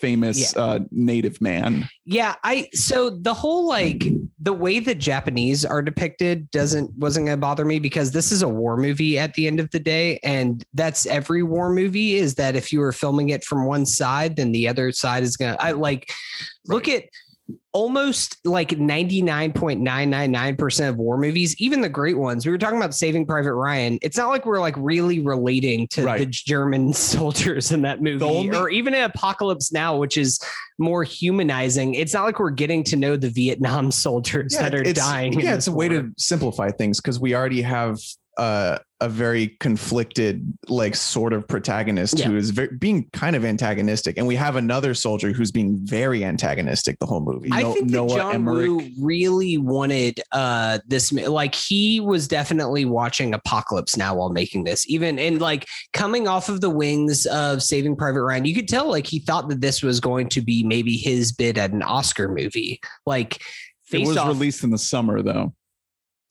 famous 0.00 0.54
uh, 0.56 0.80
native 0.90 1.40
man. 1.40 1.88
Yeah, 2.04 2.34
I 2.44 2.68
so 2.74 3.10
the 3.10 3.34
whole 3.34 3.66
like 3.66 4.04
the 4.38 4.52
way 4.52 4.80
that 4.80 4.96
Japanese 4.96 5.64
are 5.64 5.82
depicted 5.82 6.50
doesn't 6.50 6.90
wasn't 6.98 7.26
gonna 7.26 7.36
bother 7.36 7.64
me 7.64 7.78
because 7.78 8.10
this 8.10 8.32
is 8.32 8.42
a 8.42 8.48
war 8.48 8.76
movie 8.76 9.18
at 9.18 9.34
the 9.34 9.46
end 9.46 9.60
of 9.60 9.70
the 9.70 9.80
day, 9.80 10.18
and 10.22 10.64
that's 10.74 11.06
every 11.06 11.42
war 11.42 11.70
movie 11.72 12.14
is 12.14 12.34
that 12.34 12.56
if 12.56 12.72
you 12.72 12.80
were 12.80 12.92
filming 12.92 13.30
it 13.30 13.44
from 13.44 13.66
one 13.66 13.86
side, 13.86 14.36
then 14.36 14.52
the 14.52 14.68
other 14.68 14.92
side 14.92 15.22
is 15.22 15.36
gonna 15.36 15.56
I 15.60 15.72
like 15.72 16.10
look 16.66 16.88
at 16.88 17.04
almost 17.72 18.38
like 18.44 18.70
99.999% 18.70 20.88
of 20.88 20.96
war 20.96 21.16
movies, 21.18 21.54
even 21.60 21.80
the 21.80 21.88
great 21.88 22.18
ones. 22.18 22.44
We 22.44 22.52
were 22.52 22.58
talking 22.58 22.78
about 22.78 22.94
Saving 22.94 23.26
Private 23.26 23.54
Ryan. 23.54 23.98
It's 24.02 24.16
not 24.16 24.28
like 24.28 24.44
we're 24.46 24.60
like 24.60 24.74
really 24.76 25.20
relating 25.20 25.86
to 25.88 26.04
Right. 26.04 26.18
the 26.18 26.26
German 26.26 26.92
soldiers 26.94 27.70
in 27.72 27.82
that 27.82 28.02
movie 28.02 28.24
only- 28.24 28.56
or 28.56 28.70
even 28.70 28.94
in 28.94 29.02
Apocalypse 29.02 29.72
Now, 29.72 29.96
which 29.96 30.16
is 30.16 30.40
more 30.78 31.04
humanizing. 31.04 31.94
It's 31.94 32.14
not 32.14 32.24
like 32.24 32.38
we're 32.40 32.50
getting 32.50 32.82
to 32.84 32.96
know 32.96 33.16
the 33.16 33.30
Vietnam 33.30 33.90
soldiers 33.92 34.56
that 34.58 34.74
are 34.74 34.82
dying. 34.82 35.38
Yeah, 35.38 35.54
it's 35.54 35.66
a 35.68 35.72
way 35.72 35.88
to 35.88 36.10
simplify 36.16 36.70
things 36.70 37.00
because 37.00 37.20
we 37.20 37.34
already 37.34 37.62
have 37.62 37.98
uh, 38.36 38.78
a 39.02 39.08
very 39.08 39.48
conflicted, 39.60 40.46
like 40.68 40.94
sort 40.94 41.32
of 41.32 41.46
protagonist 41.48 42.18
Yeah. 42.18 42.26
who 42.28 42.36
is 42.36 42.50
very, 42.50 42.68
being 42.78 43.08
kind 43.12 43.34
of 43.34 43.44
antagonistic, 43.44 44.16
and 44.18 44.26
we 44.26 44.36
have 44.36 44.56
another 44.56 44.94
soldier 44.94 45.32
who's 45.32 45.50
being 45.50 45.78
very 45.84 46.24
antagonistic 46.24 46.98
the 47.00 47.06
whole 47.06 47.20
movie. 47.20 47.48
I 47.52 47.62
No- 47.62 47.72
think 47.72 47.86
that 47.88 47.92
Noah 47.92 48.16
John 48.16 48.34
Emmerich. 48.34 48.68
Woo 48.68 48.82
really 49.00 49.56
wanted 49.58 50.20
uh 50.32 50.78
this 50.86 51.12
like 51.12 51.54
he 51.54 52.00
was 52.00 52.28
definitely 52.28 52.84
watching 52.84 53.32
Apocalypse 53.34 53.96
Now 53.96 54.14
while 54.14 54.30
making 54.30 54.64
this. 54.64 54.88
Even 54.88 55.18
and 55.18 55.40
like 55.40 55.66
coming 55.92 56.28
off 56.28 56.48
of 56.48 56.60
the 56.60 56.70
wings 56.70 57.26
of 57.26 57.62
Saving 57.62 57.96
Private 57.96 58.22
Ryan, 58.22 58.44
you 58.44 58.54
could 58.54 58.68
tell 58.68 58.88
like 58.88 59.06
he 59.06 59.18
thought 59.18 59.48
that 59.48 59.60
this 59.60 59.82
was 59.82 59.98
going 60.00 60.28
to 60.30 60.40
be 60.42 60.62
maybe 60.62 60.96
his 60.96 61.32
bid 61.32 61.58
at 61.58 61.72
an 61.72 61.82
Oscar 61.82 62.28
movie. 62.28 62.80
Like 63.06 63.40
It 63.92 64.06
was 64.06 64.16
Off, 64.16 64.28
released 64.28 64.62
in 64.62 64.70
the 64.70 64.78
summer 64.78 65.20
though. 65.22 65.54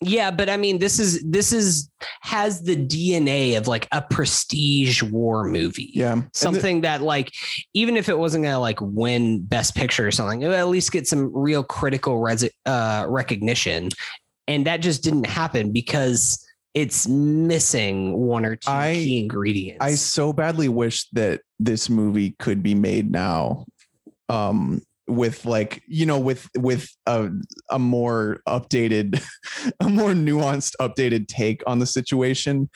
Yeah, 0.01 0.31
but 0.31 0.49
I 0.49 0.55
mean, 0.57 0.79
this 0.79 0.97
is 0.99 1.21
this 1.23 1.51
is 1.51 1.89
has 2.21 2.61
the 2.61 2.75
DNA 2.75 3.57
of 3.57 3.67
like 3.67 3.87
a 3.91 4.01
prestige 4.01 5.03
war 5.03 5.43
movie. 5.45 5.91
yeah, 5.93 6.13
And 6.13 6.23
the- 6.23 6.29
Something 6.33 6.81
that 6.81 7.01
like, 7.01 7.31
even 7.73 7.97
if 7.97 8.07
it 8.09 8.17
wasn't 8.17 8.45
gonna 8.45 8.59
like 8.59 8.79
win 8.81 9.41
Best 9.43 9.75
Picture 9.75 10.07
or 10.07 10.11
something, 10.11 10.41
it 10.41 10.47
would 10.47 10.55
at 10.55 10.67
least 10.69 10.91
get 10.91 11.07
some 11.07 11.31
real 11.35 11.63
critical 11.63 12.19
res- 12.19 12.49
uh, 12.65 13.05
recognition, 13.09 13.89
and 14.47 14.65
that 14.67 14.77
just 14.77 15.03
didn't 15.03 15.25
happen 15.25 15.71
because 15.73 16.45
it's 16.73 17.07
missing 17.07 18.13
one 18.13 18.45
or 18.45 18.55
two 18.55 18.69
I- 18.71 18.93
key 18.93 19.19
ingredients. 19.19 19.79
I 19.81 19.95
so 19.95 20.31
badly 20.31 20.69
wish 20.69 21.09
that 21.09 21.41
this 21.59 21.89
movie 21.89 22.35
could 22.39 22.63
be 22.63 22.73
made 22.75 23.11
now. 23.11 23.65
Um, 24.29 24.81
with 25.09 25.43
like 25.45 25.81
you 25.87 26.05
know 26.05 26.19
with 26.19 26.47
with 26.57 26.89
a, 27.07 27.29
a 27.69 27.79
more 27.79 28.41
updated 28.47 29.21
a 29.79 29.89
more 29.89 30.11
nuanced 30.11 30.75
updated 30.79 31.27
take 31.27 31.61
on 31.67 31.79
the 31.79 31.85
situation 31.85 32.69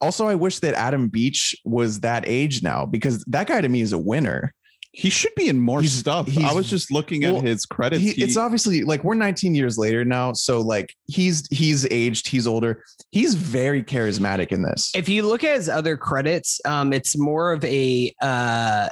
also 0.00 0.26
i 0.28 0.34
wish 0.34 0.60
that 0.60 0.74
adam 0.74 1.08
beach 1.08 1.54
was 1.64 2.00
that 2.00 2.24
age 2.26 2.62
now 2.62 2.86
because 2.86 3.24
that 3.26 3.46
guy 3.46 3.60
to 3.60 3.68
me 3.68 3.80
is 3.80 3.92
a 3.92 3.98
winner 3.98 4.54
He 4.92 5.08
should 5.10 5.34
be 5.36 5.48
in 5.48 5.60
more 5.60 5.80
He's- 5.82 5.92
stuff. 5.94 6.26
I 6.36 6.52
was 6.52 6.68
just 6.68 6.90
looking 6.90 7.22
well, 7.22 7.38
at 7.38 7.44
his 7.44 7.64
credits. 7.64 8.02
he, 8.02 8.10
He- 8.12 8.22
it's 8.24 8.36
obviously 8.36 8.82
like 8.82 9.04
we're 9.04 9.14
19 9.14 9.54
years 9.54 9.78
later 9.78 10.04
now 10.04 10.32
so 10.32 10.60
like 10.60 10.94
he's 11.06 11.46
he's 11.52 11.86
aged 11.92 12.26
he's 12.26 12.46
older 12.46 12.82
he's 13.12 13.34
very 13.36 13.82
charismatic 13.84 14.48
in 14.52 14.62
this 14.62 14.90
if 14.96 15.08
you 15.08 15.22
look 15.22 15.44
at 15.44 15.54
his 15.56 15.68
other 15.68 15.96
credits, 15.96 16.60
um, 16.64 16.92
it's 16.92 17.16
more 17.16 17.52
of 17.52 17.64
a 17.64 18.12
uh 18.20 18.88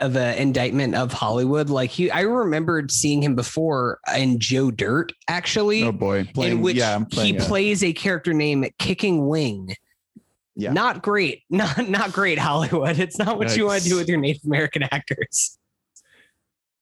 of 0.00 0.16
an 0.16 0.36
indictment 0.38 0.94
of 0.94 1.12
Hollywood. 1.12 1.70
Like 1.70 1.90
he, 1.90 2.10
I 2.10 2.22
remembered 2.22 2.90
seeing 2.90 3.22
him 3.22 3.34
before 3.36 4.00
in 4.16 4.38
Joe 4.40 4.70
Dirt, 4.70 5.12
actually. 5.28 5.82
oh 5.84 5.92
boy. 5.92 6.24
playing- 6.34 6.52
in 6.58 6.60
which 6.62 6.76
yeah, 6.76 6.94
I'm 6.94 7.06
playing 7.06 7.34
he 7.34 7.40
a- 7.40 7.44
plays 7.44 7.84
a 7.84 7.92
character 7.92 8.32
named 8.32 8.68
Kicking 8.78 9.26
Wing. 9.28 9.74
Yeah. 10.56 10.72
Not 10.72 11.02
great. 11.02 11.42
Not 11.50 11.88
not 11.88 12.12
great 12.12 12.38
Hollywood. 12.38 12.98
It's 12.98 13.18
not 13.18 13.38
what 13.38 13.56
you 13.56 13.66
want 13.66 13.82
to 13.82 13.88
do 13.88 13.96
with 13.96 14.08
your 14.08 14.18
Native 14.18 14.44
American 14.44 14.82
actors. 14.82 15.56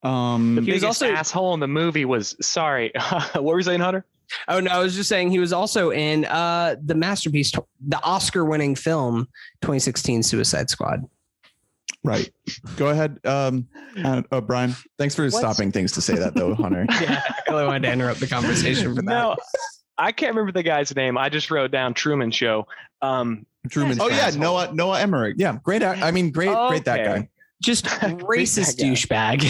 Um, 0.03 0.55
The 0.57 0.62
He 0.62 0.73
was 0.73 0.81
biggest 0.83 1.03
also- 1.03 1.12
asshole 1.14 1.55
in 1.55 1.61
the 1.61 1.68
movie 1.68 2.05
was 2.05 2.35
sorry. 2.40 2.90
what 3.35 3.44
were 3.44 3.59
you 3.59 3.62
saying, 3.64 3.81
Hunter? 3.81 4.05
Oh 4.49 4.61
no, 4.61 4.70
I 4.70 4.79
was 4.79 4.94
just 4.94 5.09
saying 5.09 5.31
he 5.33 5.40
was 5.40 5.53
also 5.53 5.90
in 5.90 6.25
uh 6.27 6.77
the 6.85 6.94
masterpiece, 6.94 7.51
the 7.87 8.01
Oscar 8.05 8.44
winning 8.44 8.77
film 8.77 9.27
2016 9.62 10.23
Suicide 10.23 10.70
Squad. 10.70 11.05
Right. 12.05 12.31
Go 12.77 12.89
ahead, 12.89 13.19
um, 13.27 13.67
uh, 14.03 14.23
uh, 14.33 14.41
Brian. 14.41 14.75
thanks 14.99 15.15
for 15.15 15.23
What's- 15.25 15.39
stopping 15.39 15.71
things 15.73 15.93
to 15.93 16.01
say 16.01 16.15
that 16.17 16.35
though 16.35 16.55
hunter 16.55 16.87
Yeah, 17.01 17.23
I 17.49 17.51
really 17.53 17.67
wanted 17.67 17.83
to 17.89 17.93
interrupt 17.93 18.21
the 18.21 18.27
conversation 18.27 18.95
for 18.95 19.03
that. 19.03 19.05
No, 19.05 19.37
I 19.99 20.13
can't 20.13 20.31
remember 20.35 20.53
the 20.53 20.63
guy's 20.63 20.95
name. 20.97 21.19
I 21.19 21.29
just 21.29 21.51
wrote 21.51 21.71
down 21.71 21.95
Truman 21.95 22.31
Show. 22.31 22.67
Um, 23.03 23.45
truman 23.71 23.99
Oh 24.01 24.09
yeah, 24.09 24.17
Asshole. 24.27 24.41
Noah 24.43 24.73
Noah 24.73 25.01
Emmerich. 25.01 25.37
yeah 25.39 25.59
great 25.63 25.83
act- 25.83 26.03
i 26.03 26.11
mean 26.11 26.31
great 26.31 26.55
great 26.69 26.85
that 26.87 27.05
guy 27.05 27.29
Just 27.63 27.85
racist 27.87 28.79
douchebag. 28.79 29.45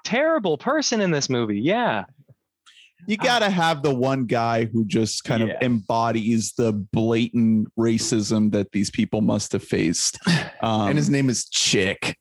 terrible 0.04 0.56
person 0.58 1.00
in 1.02 1.10
this 1.10 1.28
movie. 1.28 1.60
Yeah. 1.60 2.04
You 3.06 3.16
gotta 3.16 3.50
have 3.50 3.82
the 3.82 3.94
one 3.94 4.24
guy 4.26 4.64
who 4.66 4.84
just 4.84 5.24
kind 5.24 5.46
Yeah. 5.46 5.54
of 5.54 5.62
embodies 5.62 6.52
the 6.56 6.72
blatant 6.72 7.68
racism 7.78 8.52
that 8.52 8.72
these 8.72 8.90
people 8.90 9.20
must 9.20 9.52
have 9.52 9.64
faced. 9.64 10.18
Um, 10.62 10.88
and 10.88 10.96
his 10.96 11.10
name 11.10 11.28
is 11.28 11.44
chick 11.50 12.16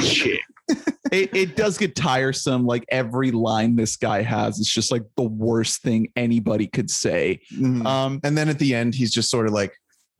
Shit. 0.00 0.40
it, 1.12 1.34
it 1.34 1.56
does 1.56 1.78
get 1.78 1.96
tiresome. 1.96 2.66
Like 2.66 2.84
every 2.90 3.30
line 3.30 3.76
this 3.76 3.96
guy 3.96 4.20
has, 4.22 4.58
it's 4.58 4.72
just 4.72 4.92
like 4.92 5.04
the 5.16 5.22
worst 5.22 5.80
thing 5.82 6.08
anybody 6.14 6.66
could 6.66 6.90
say. 6.90 7.40
Mhm. 7.54 7.86
Um, 7.86 8.20
and 8.24 8.36
then 8.36 8.48
at 8.50 8.58
the 8.58 8.74
end, 8.74 8.94
he's 8.94 9.10
just 9.12 9.30
sort 9.30 9.46
of 9.46 9.52
like, 9.54 9.72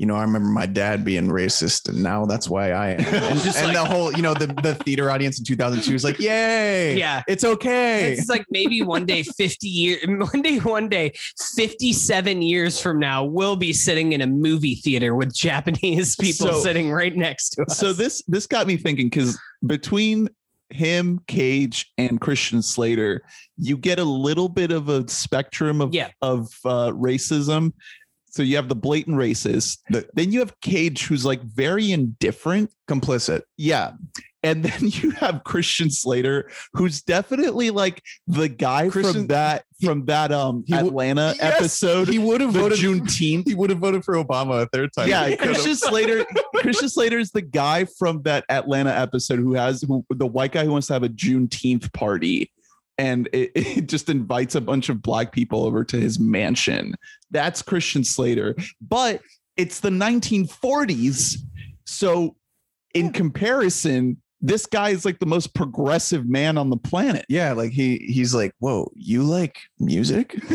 you 0.03 0.09
know, 0.09 0.17
I 0.17 0.23
remember 0.23 0.49
my 0.49 0.67
dad 0.67 1.05
being 1.05 1.29
racist, 1.29 1.89
and 1.89 2.03
now 2.03 2.27
that's 2.27 2.49
why 2.49 2.73
I 2.73 2.89
am. 2.89 2.99
And, 3.23 3.41
Just 3.41 3.57
and 3.59 3.69
like- 3.69 3.77
the 3.77 3.85
whole, 3.85 4.13
you 4.13 4.21
know, 4.21 4.35
the, 4.35 4.49
the 4.49 4.75
theater 4.75 5.13
audience 5.13 5.39
in 5.39 5.45
2002 5.45 5.95
is 5.95 6.03
like, 6.03 6.19
yay, 6.19 6.99
Yeah. 6.99 7.23
it's 7.29 7.45
okay. 7.45 8.13
It's 8.15 8.29
like 8.29 8.45
maybe 8.51 8.83
one 8.83 9.07
day, 9.07 9.23
50 9.39 9.69
years, 9.69 10.01
one 10.09 10.43
day, 10.43 10.59
one 10.59 10.89
day, 10.89 11.13
57 11.55 12.43
years 12.43 12.81
from 12.81 12.99
now, 12.99 13.23
we'll 13.25 13.55
be 13.55 13.73
sitting 13.73 14.13
in 14.13 14.23
a 14.23 14.27
movie 14.27 14.75
theater 14.75 15.15
with 15.15 15.33
Japanese 15.33 16.17
people 16.17 16.49
So- 16.49 16.61
sitting 16.61 16.91
right 16.91 17.15
next 17.15 17.51
to 17.51 17.63
us. 17.63 17.79
so 17.79 17.93
this 17.93 18.25
this 18.27 18.49
got 18.49 18.67
me 18.67 18.77
thinking 18.77 19.07
because 19.07 19.39
between 19.65 20.29
him, 20.71 21.21
Cage, 21.29 21.93
and 21.99 22.21
Christian 22.21 22.61
Slater, 22.61 23.23
you 23.57 23.77
get 23.77 23.99
a 24.01 24.05
little 24.05 24.49
bit 24.49 24.73
of 24.73 24.89
a 24.89 25.07
spectrum 25.09 25.81
of 25.81 25.95
Yeah. 25.95 26.09
of 26.23 26.49
uh, 26.65 26.91
racism. 26.91 27.73
So 28.33 28.43
you 28.43 28.57
have 28.57 28.69
the 28.69 28.75
blatant 28.75 29.17
racist. 29.17 29.79
The- 29.91 30.09
then 30.15 30.33
you 30.33 30.41
have 30.41 30.59
Cage, 30.61 31.07
who's 31.07 31.25
like 31.25 31.43
very 31.43 31.93
indifferent. 31.93 32.71
complicit. 32.89 33.43
Yeah. 33.57 33.93
And 34.43 34.65
then 34.65 34.89
you 34.91 35.11
have 35.13 35.45
Christian 35.45 35.89
Slater, 35.91 36.51
who's 36.73 37.01
definitely 37.03 37.71
like 37.71 38.03
the 38.27 38.49
guy 38.49 38.91
from 38.91 39.29
that 39.29 39.65
from 39.85 40.07
that 40.07 40.33
um 40.33 40.65
he 40.67 40.73
w- 40.73 40.89
Atlanta 40.91 41.35
Yes, 41.39 41.55
episode, 41.61 42.09
He 42.09 42.19
would 42.19 42.41
have 42.41 42.53
voted. 42.53 42.79
Juneteenth. 42.79 43.45
He 43.49 43.55
would 43.55 43.71
have 43.71 43.79
voted 43.79 44.05
for 44.05 44.15
Obama 44.15 44.63
a 44.63 44.67
third 44.67 44.91
time. 44.97 45.09
Yeah, 45.09 45.37
Christian 45.37 45.77
Slater. 45.77 46.25
Christian 46.57 46.89
Slater 46.89 47.19
is 47.21 47.31
the 47.31 47.43
guy 47.43 47.85
from 47.85 48.23
that 48.23 48.45
Atlanta 48.49 48.91
episode 48.91 49.39
who 49.39 49.55
has 49.55 49.83
who 49.83 50.05
the 50.11 50.27
white 50.27 50.53
guy 50.53 50.65
who 50.65 50.73
wants 50.73 50.89
to 50.89 50.95
have 50.95 51.03
a 51.05 51.09
Juneteenth 51.09 51.93
party, 51.93 52.51
and 53.03 53.29
it, 53.33 53.51
it 53.57 53.89
just 53.89 54.09
invites 54.09 54.55
a 54.55 54.61
bunch 54.61 54.89
of 54.89 55.03
black 55.03 55.33
people 55.33 55.65
over 55.65 55.85
to 55.85 55.99
his 55.99 56.19
mansion. 56.19 56.95
That's 57.31 57.61
Christian 57.61 58.05
Slater, 58.05 58.55
but 58.81 59.21
it's 59.57 59.81
the 59.81 59.91
1940s, 59.91 61.37
so 61.85 62.37
in 62.95 63.13
comparison, 63.13 64.23
this 64.41 64.67
guy 64.67 64.91
is 64.91 65.05
like 65.05 65.19
the 65.19 65.27
most 65.27 65.55
progressive 65.55 66.29
man 66.29 66.57
on 66.57 66.71
the 66.71 66.77
planet. 66.77 67.27
Yeah, 67.29 67.53
like 67.53 67.73
he 67.73 67.99
he's 67.99 68.35
like, 68.35 68.53
whoa, 68.59 68.91
you 68.95 69.23
like 69.23 69.59
music? 69.79 70.41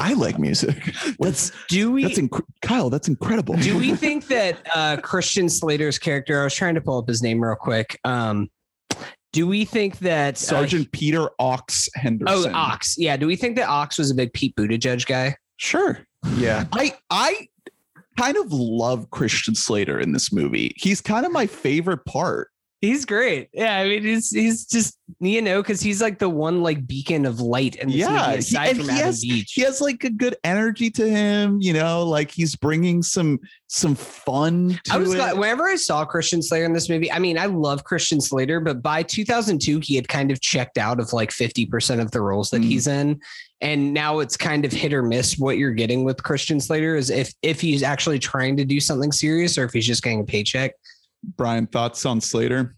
I 0.00 0.14
like 0.14 0.38
music. 0.38 0.94
That's 1.18 1.52
do 1.68 1.92
we 1.92 2.04
that's 2.04 2.18
inc- 2.18 2.44
Kyle. 2.62 2.88
That's 2.88 3.08
incredible. 3.08 3.56
do 3.56 3.76
we 3.76 3.94
think 3.94 4.28
that 4.28 4.58
uh 4.74 4.96
Christian 5.02 5.48
Slater's 5.48 5.98
character? 5.98 6.40
I 6.40 6.44
was 6.44 6.54
trying 6.54 6.74
to 6.74 6.80
pull 6.80 6.98
up 6.98 7.08
his 7.08 7.22
name 7.22 7.42
real 7.42 7.56
quick. 7.56 7.98
Um, 8.04 8.48
do 9.32 9.46
we 9.46 9.64
think 9.64 9.98
that 9.98 10.34
uh, 10.34 10.38
Sergeant 10.38 10.90
Peter 10.92 11.28
Ox 11.38 11.88
Henderson? 11.94 12.52
oh 12.52 12.56
Ox? 12.56 12.96
Yeah. 12.98 13.16
Do 13.16 13.26
we 13.26 13.36
think 13.36 13.56
that 13.56 13.68
Ox 13.68 13.98
was 13.98 14.10
a 14.10 14.14
big 14.14 14.32
Pete 14.32 14.54
Buttigieg 14.56 15.06
guy? 15.06 15.36
Sure. 15.56 15.98
Yeah. 16.36 16.64
I 16.72 16.94
I 17.10 17.48
kind 18.18 18.36
of 18.36 18.52
love 18.52 19.10
Christian 19.10 19.54
Slater 19.54 20.00
in 20.00 20.12
this 20.12 20.32
movie. 20.32 20.74
He's 20.76 21.00
kind 21.00 21.24
of 21.26 21.32
my 21.32 21.46
favorite 21.46 22.04
part. 22.04 22.50
He's 22.80 23.04
great. 23.04 23.48
Yeah, 23.52 23.76
I 23.76 23.88
mean, 23.88 24.02
he's 24.04 24.30
he's 24.30 24.64
just 24.64 24.96
you 25.18 25.42
know 25.42 25.60
because 25.62 25.80
he's 25.80 26.00
like 26.00 26.20
the 26.20 26.28
one 26.28 26.62
like 26.62 26.86
beacon 26.86 27.26
of 27.26 27.40
light 27.40 27.76
and 27.80 27.90
Yeah, 27.90 28.32
he- 28.32 28.38
aside 28.38 28.68
and 28.68 28.76
from 28.78 28.84
he 28.86 28.90
Adam 28.92 29.04
has- 29.06 29.20
Beach. 29.22 29.52
He 29.52 29.62
has 29.62 29.80
like 29.80 30.04
a 30.04 30.10
good 30.10 30.36
energy 30.44 30.88
to 30.92 31.08
him, 31.10 31.58
you 31.60 31.72
know, 31.72 32.04
like 32.04 32.30
he's 32.30 32.54
bringing 32.54 33.02
some 33.02 33.40
some 33.66 33.96
fun 33.96 34.78
to 34.84 34.94
I 34.94 34.96
was 34.98 35.12
glad 35.14 35.36
whenever 35.36 35.66
I 35.66 35.74
saw 35.74 36.04
Christian 36.04 36.40
Slater 36.40 36.66
in 36.66 36.72
this 36.72 36.88
movie. 36.88 37.10
I 37.10 37.18
mean, 37.18 37.36
I 37.36 37.46
love 37.46 37.82
Christian 37.82 38.20
Slater, 38.20 38.60
but 38.60 38.80
by 38.80 39.02
2002, 39.02 39.80
he 39.80 39.96
had 39.96 40.08
kind 40.08 40.30
of 40.30 40.40
checked 40.40 40.78
out 40.78 41.00
of 41.00 41.12
like 41.12 41.30
50% 41.30 42.00
of 42.00 42.12
the 42.12 42.20
roles 42.20 42.50
that 42.50 42.62
Mhm. 42.62 42.66
he's 42.68 42.86
in. 42.86 43.20
And 43.60 43.92
now 43.92 44.20
it's 44.20 44.36
kind 44.36 44.64
of 44.64 44.70
hit 44.72 44.92
or 44.92 45.02
miss 45.02 45.36
what 45.36 45.58
you're 45.58 45.72
getting 45.72 46.04
with 46.04 46.22
Christian 46.22 46.60
Slater 46.60 46.94
is 46.94 47.10
if 47.10 47.34
if 47.42 47.60
he's 47.60 47.82
actually 47.82 48.20
trying 48.20 48.56
to 48.58 48.64
do 48.64 48.78
something 48.78 49.10
serious 49.10 49.58
or 49.58 49.64
if 49.64 49.72
he's 49.72 49.86
just 49.86 50.04
getting 50.04 50.20
a 50.20 50.24
paycheck. 50.24 50.74
Brian, 51.22 51.66
thoughts 51.66 52.04
on 52.06 52.20
Slater? 52.20 52.76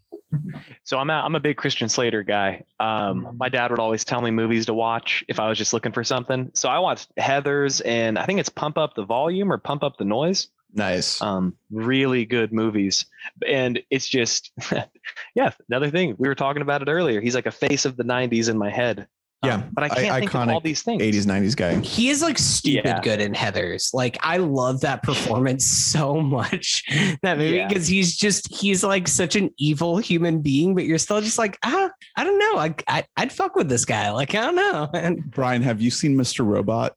So 0.83 0.97
I'm 0.97 1.09
a, 1.09 1.13
I'm 1.13 1.35
a 1.35 1.39
big 1.39 1.57
Christian 1.57 1.89
Slater 1.89 2.23
guy. 2.23 2.63
Um, 2.79 3.35
my 3.37 3.49
dad 3.49 3.71
would 3.71 3.79
always 3.79 4.05
tell 4.05 4.21
me 4.21 4.31
movies 4.31 4.65
to 4.67 4.73
watch 4.73 5.23
if 5.27 5.39
I 5.39 5.49
was 5.49 5.57
just 5.57 5.73
looking 5.73 5.91
for 5.91 6.03
something. 6.03 6.51
So 6.53 6.69
I 6.69 6.79
watched 6.79 7.13
Heathers 7.17 7.81
and 7.85 8.17
I 8.17 8.25
think 8.25 8.39
it's 8.39 8.49
Pump 8.49 8.77
Up 8.77 8.95
the 8.95 9.03
Volume 9.03 9.51
or 9.51 9.57
Pump 9.57 9.83
Up 9.83 9.97
the 9.97 10.05
Noise. 10.05 10.47
Nice. 10.73 11.21
Um, 11.21 11.55
really 11.69 12.25
good 12.25 12.53
movies. 12.53 13.05
And 13.45 13.81
it's 13.89 14.07
just, 14.07 14.51
yeah, 15.35 15.51
another 15.69 15.91
thing. 15.91 16.15
We 16.17 16.29
were 16.29 16.35
talking 16.35 16.61
about 16.61 16.81
it 16.81 16.87
earlier. 16.87 17.19
He's 17.19 17.35
like 17.35 17.45
a 17.45 17.51
face 17.51 17.85
of 17.85 17.97
the 17.97 18.03
90s 18.03 18.49
in 18.49 18.57
my 18.57 18.69
head. 18.69 19.07
Um, 19.43 19.49
Yeah, 19.49 19.63
but 19.73 19.83
I 19.83 19.89
can't 19.89 20.11
I- 20.11 20.19
think 20.19 20.35
of 20.35 20.49
all 20.49 20.61
these 20.61 20.83
things. 20.83 21.01
80s, 21.01 21.25
90s 21.25 21.55
guy. 21.55 21.79
He 21.79 22.09
is 22.09 22.21
like 22.21 22.37
stupid 22.37 22.85
Yeah. 22.85 23.01
good 23.01 23.19
in 23.21 23.33
Heathers. 23.33 23.93
Like 23.93 24.17
I 24.21 24.37
love 24.37 24.81
that 24.81 25.01
performance 25.03 25.65
so 25.91 26.21
much. 26.21 26.83
That 27.23 27.37
movie 27.39 27.57
Yeah. 27.57 27.67
because 27.67 27.87
he's 27.87 28.15
just 28.15 28.53
he's 28.53 28.83
like 28.83 29.07
such 29.07 29.35
an 29.35 29.49
evil 29.57 29.97
human 29.97 30.41
being, 30.41 30.75
but 30.75 30.85
you're 30.85 30.97
still 30.99 31.21
just 31.21 31.37
like 31.39 31.57
ah, 31.63 31.89
I 32.15 32.23
don't 32.23 32.37
know. 32.37 32.57
I, 32.59 32.75
I 32.87 33.05
I'd 33.17 33.31
fuck 33.31 33.55
with 33.55 33.67
this 33.69 33.83
guy. 33.85 34.11
Like 34.11 34.35
I 34.35 34.41
don't 34.41 34.55
know. 34.55 34.89
And 34.93 35.29
Brian, 35.31 35.61
have 35.63 35.81
you 35.81 35.89
seen 35.89 36.15
Mr. 36.15 36.45
Robot? 36.45 36.95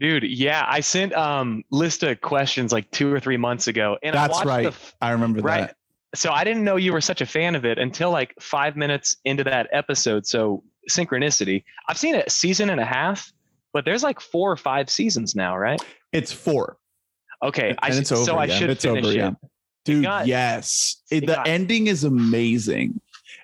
Dude, 0.00 0.24
yeah, 0.24 0.66
I 0.68 0.80
sent 0.80 1.14
um 1.14 1.62
list 1.70 2.02
of 2.02 2.20
questions 2.20 2.72
like 2.72 2.90
two 2.90 3.12
or 3.12 3.20
three 3.20 3.36
months 3.36 3.68
ago, 3.68 3.96
and 4.02 4.16
I 4.16 4.22
That's 4.26 4.34
watched 4.38 4.46
right. 4.46 4.62
The, 4.64 4.68
f- 4.70 4.94
I 5.00 5.10
remember 5.12 5.40
right. 5.40 5.68
that. 5.68 5.76
So 6.12 6.32
I 6.32 6.42
didn't 6.42 6.64
know 6.64 6.74
you 6.74 6.92
were 6.92 7.00
such 7.00 7.20
a 7.20 7.26
fan 7.26 7.54
of 7.54 7.64
it 7.64 7.78
until 7.78 8.10
like 8.10 8.34
five 8.40 8.76
minutes 8.76 9.16
into 9.24 9.44
that 9.44 9.68
episode. 9.72 10.26
So 10.26 10.64
synchronicity. 10.88 11.64
I've 11.88 11.98
seen 11.98 12.14
it 12.14 12.26
a 12.26 12.30
season 12.30 12.70
and 12.70 12.80
a 12.80 12.84
half, 12.84 13.32
but 13.72 13.84
there's 13.84 14.02
like 14.02 14.20
four 14.20 14.50
or 14.50 14.56
five 14.56 14.88
seasons 14.90 15.34
now, 15.34 15.56
right? 15.56 15.80
It's 16.12 16.32
four. 16.32 16.76
Okay, 17.42 17.74
I 17.80 17.86
And 17.88 17.94
should, 17.94 18.00
it's 18.02 18.12
over, 18.12 18.24
so 18.24 18.36
I 18.36 18.44
yeah. 18.44 18.58
should 18.58 18.70
It's 18.70 18.84
finish 18.84 19.04
over, 19.04 19.12
it. 19.12 19.16
yeah. 19.16 19.30
Dude, 19.84 20.04
got- 20.04 20.26
yes. 20.26 21.02
It, 21.10 21.24
it 21.24 21.26
the 21.26 21.34
got- 21.36 21.48
ending 21.48 21.86
is 21.86 22.04
amazing. 22.04 23.00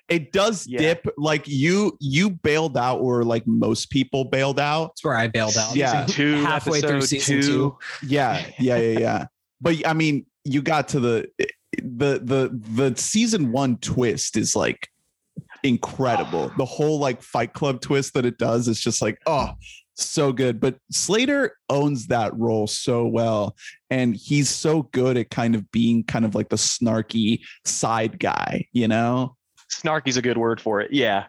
It 0.09 0.31
does 0.31 0.65
Yeah. 0.67 0.79
dip 0.79 1.05
like 1.17 1.47
you 1.47 1.97
you 1.99 2.29
bailed 2.29 2.77
out 2.77 2.99
or 2.99 3.23
like 3.23 3.45
most 3.45 3.89
people 3.89 4.23
bailed 4.25 4.59
out. 4.59 4.91
that's 4.91 5.03
where 5.03 5.17
I 5.17 5.27
bailed 5.27 5.57
out. 5.57 5.75
Yeah. 5.75 6.05
Two 6.05 6.35
Halfway 6.43 6.79
through 6.79 6.97
episode 6.97 7.07
season 7.19 7.41
two. 7.41 7.77
Yeah, 8.05 8.45
yeah, 8.59 8.77
yeah, 8.77 8.99
yeah. 8.99 9.25
but 9.59 9.85
I 9.85 9.93
mean, 9.93 10.25
you 10.45 10.61
got 10.61 10.87
to 10.89 10.99
the 11.01 11.29
the 11.81 12.19
the 12.23 12.49
the 12.75 12.95
season 13.01 13.51
one 13.51 13.77
twist 13.79 14.37
is 14.37 14.55
like 14.55 14.87
incredible. 15.63 16.51
The 16.57 16.65
whole 16.65 16.99
like 16.99 17.21
Fight 17.21 17.53
Club 17.53 17.81
twist 17.81 18.13
that 18.13 18.25
it 18.25 18.37
does 18.37 18.67
is 18.67 18.79
just 18.79 19.01
like 19.01 19.19
oh, 19.25 19.51
so 19.95 20.31
good. 20.31 20.59
But 20.59 20.77
Slater 20.91 21.57
owns 21.69 22.07
that 22.07 22.35
role 22.37 22.67
so 22.67 23.05
well, 23.07 23.55
and 23.89 24.15
he's 24.15 24.49
so 24.49 24.83
good 24.83 25.17
at 25.17 25.29
kind 25.29 25.55
of 25.55 25.69
being 25.71 26.03
kind 26.03 26.25
of 26.25 26.35
like 26.35 26.49
the 26.49 26.55
snarky 26.55 27.41
side 27.65 28.19
guy. 28.19 28.67
You 28.71 28.87
know, 28.87 29.35
Snarky's 29.71 30.17
a 30.17 30.21
good 30.21 30.37
word 30.37 30.61
for 30.61 30.81
it. 30.81 30.91
Yeah. 30.91 31.25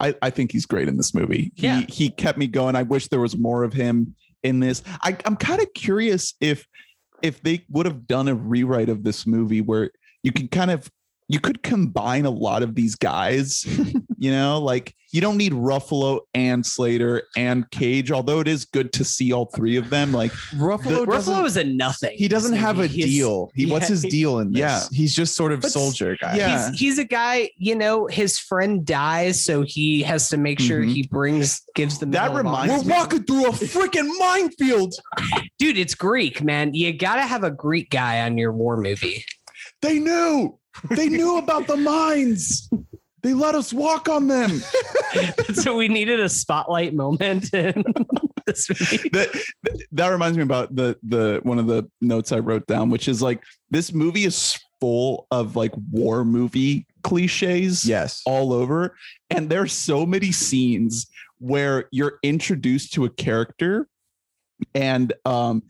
I 0.00 0.14
I 0.22 0.30
think 0.30 0.52
he's 0.52 0.66
great 0.66 0.88
in 0.88 0.96
this 0.96 1.14
movie. 1.14 1.52
He 1.54 1.66
Yeah. 1.66 1.80
he 1.88 2.10
kept 2.10 2.38
me 2.38 2.46
going. 2.46 2.76
I 2.76 2.82
wish 2.82 3.08
there 3.08 3.20
was 3.20 3.36
more 3.36 3.64
of 3.64 3.72
him 3.72 4.14
in 4.42 4.60
this. 4.60 4.82
I, 5.02 5.16
I'm 5.24 5.36
kind 5.36 5.60
of 5.60 5.72
curious 5.74 6.34
if 6.40 6.66
if 7.22 7.42
they 7.42 7.64
would 7.68 7.86
have 7.86 8.06
done 8.06 8.28
a 8.28 8.34
rewrite 8.34 8.88
of 8.88 9.02
this 9.02 9.26
movie 9.26 9.60
where 9.60 9.90
you 10.22 10.30
can 10.32 10.48
kind 10.48 10.70
of 10.70 10.88
you 11.28 11.38
could 11.40 11.62
combine 11.62 12.24
a 12.24 12.30
lot 12.30 12.62
of 12.62 12.74
these 12.74 12.94
guys, 12.94 13.64
you 14.18 14.30
know, 14.30 14.58
like 14.60 14.94
you 15.12 15.20
don't 15.22 15.36
need 15.38 15.52
Ruffalo 15.52 16.20
and 16.34 16.64
Slater 16.64 17.22
and 17.36 17.70
Cage, 17.70 18.10
although 18.12 18.40
it 18.40 18.48
is 18.48 18.66
good 18.66 18.92
to 18.94 19.04
see 19.04 19.32
all 19.32 19.46
three 19.46 19.76
of 19.76 19.88
them. 19.88 20.12
Like, 20.12 20.32
Ruffalo, 20.54 21.06
Ruffalo 21.06 21.44
is 21.46 21.56
a 21.56 21.64
nothing. 21.64 22.14
he 22.16 22.28
doesn't 22.28 22.54
have 22.56 22.78
a. 22.78 22.86
He's- 22.86 23.08
deal. 23.08 23.50
He, 23.54 23.64
what's 23.66 23.88
his 23.88 24.02
he- 24.02 24.10
deal 24.10 24.38
in 24.40 24.52
this? 24.52 24.60
Yeah. 24.60 24.82
He's 24.92 25.14
just 25.14 25.34
sort 25.34 25.52
of 25.52 25.60
But 25.62 25.70
soldier 25.72 26.16
guy. 26.20 26.36
yeah. 26.36 26.70
He's, 26.70 26.78
he's 26.80 26.98
a 26.98 27.04
guy, 27.04 27.50
you 27.56 27.74
know, 27.74 28.06
his 28.06 28.38
friend 28.38 28.84
dies, 28.84 29.42
so 29.42 29.62
he 29.62 30.02
has 30.02 30.28
to 30.30 30.36
make 30.36 30.60
sure 30.60 30.82
Mhm. 30.82 30.92
he 30.92 31.06
brings, 31.06 31.62
gives 31.74 31.98
the 31.98 32.06
That 32.06 32.32
Medal 32.32 32.38
of 32.38 32.46
Honor. 32.46 32.62
reminds 32.72 32.84
We're 32.86 32.90
walking 32.98 33.22
through 33.24 33.46
a 33.46 33.52
freaking 33.52 34.10
minefield. 34.18 34.94
dude, 35.58 35.78
it's 35.78 35.94
Greek, 35.94 36.42
man. 36.42 36.74
You 36.74 36.92
gotta 36.92 37.22
have 37.22 37.44
a 37.44 37.50
Greek 37.50 37.88
guy 37.90 38.20
on 38.22 38.36
your 38.38 38.52
war 38.52 38.76
movie. 38.76 39.24
they 39.80 39.98
knew, 39.98 40.58
they 40.90 41.08
knew 41.08 41.38
about 41.38 41.66
the 41.66 41.76
mines. 41.76 42.68
They 43.22 43.34
let 43.34 43.54
us 43.54 43.72
walk 43.72 44.08
on 44.08 44.28
them. 44.28 44.60
so 45.54 45.76
we 45.76 45.88
needed 45.88 46.20
a 46.20 46.28
spotlight 46.28 46.94
moment 46.94 47.52
in 47.52 47.82
this 48.46 48.66
that 48.68 49.44
that 49.92 50.08
reminds 50.08 50.36
me 50.38 50.42
about 50.44 50.74
the 50.74 50.96
the 51.02 51.40
one 51.42 51.58
of 51.58 51.66
the 51.66 51.88
notes 52.00 52.30
I 52.32 52.38
wrote 52.38 52.66
down, 52.66 52.90
which 52.90 53.08
is 53.08 53.20
like 53.20 53.42
this 53.70 53.92
movie 53.92 54.24
is 54.24 54.58
full 54.80 55.26
of 55.32 55.56
like 55.56 55.72
war 55.90 56.24
movie 56.24 56.86
cliches 57.02 57.84
Yes. 57.84 58.22
all 58.24 58.52
over, 58.52 58.96
and 59.30 59.50
there's 59.50 59.72
so 59.72 60.06
many 60.06 60.30
scenes 60.30 61.08
where 61.38 61.88
you're 61.90 62.18
introduced 62.22 62.92
to 62.94 63.04
a 63.04 63.10
character, 63.10 63.88
and 64.74 65.12
um, 65.24 65.62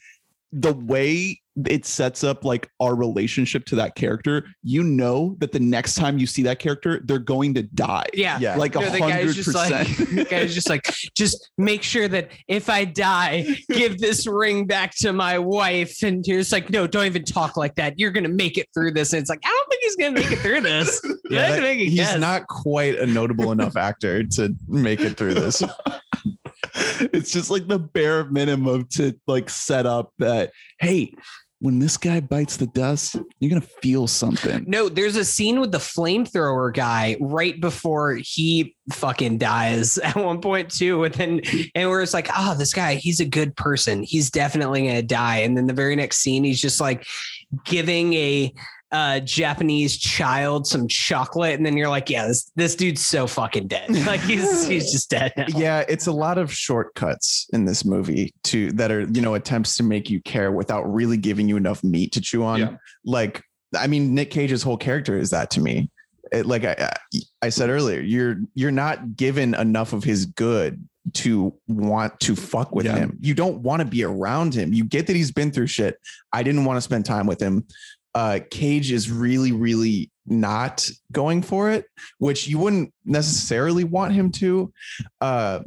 the 0.53 0.75
way 0.75 1.41
it 1.67 1.85
sets 1.87 2.23
up 2.23 2.45
like 2.45 2.71
our 2.81 2.95
relationship 2.95 3.65
to 3.67 3.77
that 3.77 3.95
character, 3.95 4.47
you 4.63 4.83
know 4.85 5.35
that 5.39 5.51
the 5.53 5.59
next 5.61 5.95
time 5.95 6.19
you 6.19 6.27
see 6.27 6.43
that 6.45 6.59
character, 6.59 7.01
they're 7.05 7.19
going 7.19 7.55
to 7.55 7.63
die. 7.63 8.07
Yeah. 8.15 8.39
Yeah. 8.41 8.57
Like 8.57 8.77
a 8.77 8.81
No, 8.81 8.91
hundred 8.91 9.33
just 9.35 9.55
like 9.55 9.87
percent. 9.87 10.11
the 10.17 10.25
guy's 10.25 10.55
just 10.55 10.69
like 10.69 10.87
just 11.17 11.51
make 11.59 11.83
sure 11.83 12.07
that 12.09 12.31
if 12.49 12.69
I 12.71 12.85
die, 12.85 13.47
give 13.71 13.99
this 13.99 14.27
ring 14.27 14.67
back 14.67 14.95
to 14.99 15.13
my 15.13 15.39
wife. 15.39 16.03
And 16.03 16.25
you're 16.27 16.39
just 16.39 16.53
like, 16.53 16.71
no, 16.71 16.87
don't 16.87 17.07
even 17.07 17.25
talk 17.25 17.57
like 17.57 17.75
that. 17.77 17.99
You're 17.99 18.11
gonna 18.13 18.29
make 18.29 18.59
it 18.59 18.69
through 18.75 18.93
this. 18.93 19.13
And 19.13 19.21
it's 19.21 19.31
like, 19.31 19.41
I 19.45 19.49
don't 19.49 19.69
think 19.71 19.83
he's 19.83 19.97
gonna 19.97 20.13
make 20.13 20.31
it 20.33 20.39
through 20.39 20.61
this. 20.61 21.01
Yeah, 21.31 21.51
that- 21.51 21.61
make 21.61 21.79
a 21.79 21.85
he's 21.85 21.95
guess. 21.97 22.19
not 22.19 22.47
quite 22.47 22.99
a 22.99 23.05
notable 23.07 23.53
enough 23.53 23.77
actor 23.77 24.25
to 24.25 24.55
make 24.67 25.01
it 25.01 25.19
through 25.19 25.35
this. 25.35 25.63
it's 26.75 27.33
just 27.33 27.51
like 27.51 27.67
the 27.69 27.79
bare 27.79 28.25
minimum 28.25 28.87
to 28.93 29.15
like 29.27 29.51
set 29.51 29.85
up 29.87 30.13
that 30.19 30.53
hey 30.81 31.13
when 31.61 31.79
this 31.79 31.97
guy 31.97 32.21
bites 32.21 32.57
the 32.57 32.67
dust 32.69 33.17
you're 33.41 33.51
gonna 33.51 33.61
feel 33.61 34.07
something 34.07 34.65
No, 34.67 34.89
there's 34.89 35.17
a 35.17 35.25
scene 35.25 35.61
with 35.61 35.73
the 35.73 35.79
flamethrower 35.79 36.73
guy 36.73 37.17
right 37.21 37.61
before 37.61 38.15
he 38.15 38.77
fucking 38.93 39.39
dies 39.39 39.99
at 40.05 40.17
one 40.17 40.41
point 40.41 40.71
too. 40.71 41.05
And 41.05 41.15
then 41.15 41.41
and 41.75 41.89
where 41.89 42.03
it's 42.03 42.15
like, 42.15 42.29
oh, 42.37 42.55
this 42.57 42.75
guy, 42.75 42.95
he's 42.95 43.21
a 43.21 43.25
good 43.25 43.57
person. 43.57 44.03
He's 44.03 44.31
definitely 44.31 44.87
gonna 44.87 45.03
die. 45.03 45.39
And 45.39 45.57
then 45.57 45.67
the 45.67 45.73
very 45.73 45.97
next 45.97 46.19
scene, 46.19 46.45
he's 46.45 46.61
just 46.61 46.81
like 46.81 47.07
giving 47.65 48.15
a 48.15 48.53
uh 48.91 49.21
Japanese 49.21 49.97
child 49.99 50.67
some 50.67 50.89
chocolate, 50.89 51.55
and 51.55 51.67
then 51.67 51.77
you're 51.77 51.89
like, 51.89 52.09
yeah, 52.09 52.27
this 52.27 52.51
this 52.57 52.75
dude's 52.75 53.05
so 53.05 53.27
fucking 53.27 53.67
dead. 53.69 53.89
Like 54.07 54.21
he's 54.21 54.67
he's 54.67 54.91
just 54.93 55.11
dead 55.11 55.33
now. 55.37 55.47
yeah, 55.49 55.85
it's 55.89 56.07
a 56.07 56.13
lot 56.13 56.39
of 56.39 56.53
shortcuts 56.53 57.47
in 57.53 57.65
this 57.67 57.85
movie 57.85 58.33
to 58.45 58.73
that 58.73 58.91
are 58.91 59.03
you 59.03 59.21
know 59.21 59.35
attempts 59.35 59.77
to 59.77 59.83
make 59.83 60.09
you 60.09 60.21
care 60.23 60.51
without 60.53 60.83
really 60.91 61.17
giving 61.17 61.49
you 61.49 61.57
enough 61.57 61.85
meat 61.85 62.13
to 62.13 62.21
chew 62.21 62.43
on. 62.45 62.61
Yeah. 62.61 62.77
Like, 63.05 63.43
I 63.79 63.87
mean, 63.87 64.15
Nick 64.15 64.31
Cage's 64.31 64.63
whole 64.63 64.77
character 64.79 65.19
is 65.19 65.31
that 65.31 65.51
to 65.53 65.61
me. 65.61 65.91
It, 66.33 66.47
like 66.47 66.65
I, 66.65 66.73
I- 66.79 67.19
I 67.41 67.49
said 67.51 67.71
earlier, 67.71 68.01
you're 68.01 68.37
you're 68.55 68.71
not 68.73 69.17
given 69.17 69.55
enough 69.55 69.93
of 69.93 70.03
his 70.05 70.27
good 70.27 70.87
to 71.15 71.55
want 71.69 72.19
to 72.21 72.37
fuck 72.37 72.75
with 72.75 72.85
Yeah. 72.85 72.97
him. 72.97 73.17
You 73.21 73.33
don't 73.33 73.61
want 73.61 73.81
to 73.81 73.87
be 73.87 74.05
around 74.05 74.53
him. 74.55 74.73
You 74.75 74.85
get 74.85 75.07
that 75.07 75.17
he's 75.17 75.31
been 75.31 75.51
through 75.53 75.69
shit. 75.69 75.99
I 76.33 76.43
didn't 76.43 76.65
want 76.67 76.77
to 76.77 76.81
spend 76.83 77.07
time 77.07 77.27
with 77.27 77.41
him. 77.41 77.65
Uh, 78.15 78.41
Cage 78.51 78.91
is 78.91 79.11
really, 79.11 79.53
really 79.53 80.11
not 80.27 80.89
going 81.13 81.43
for 81.43 81.71
it, 81.71 81.87
which 82.19 82.49
you 82.49 82.59
wouldn't 82.59 82.93
necessarily 83.05 83.85
want 83.85 84.13
him 84.13 84.31
to. 84.33 84.73
Uh, 85.21 85.61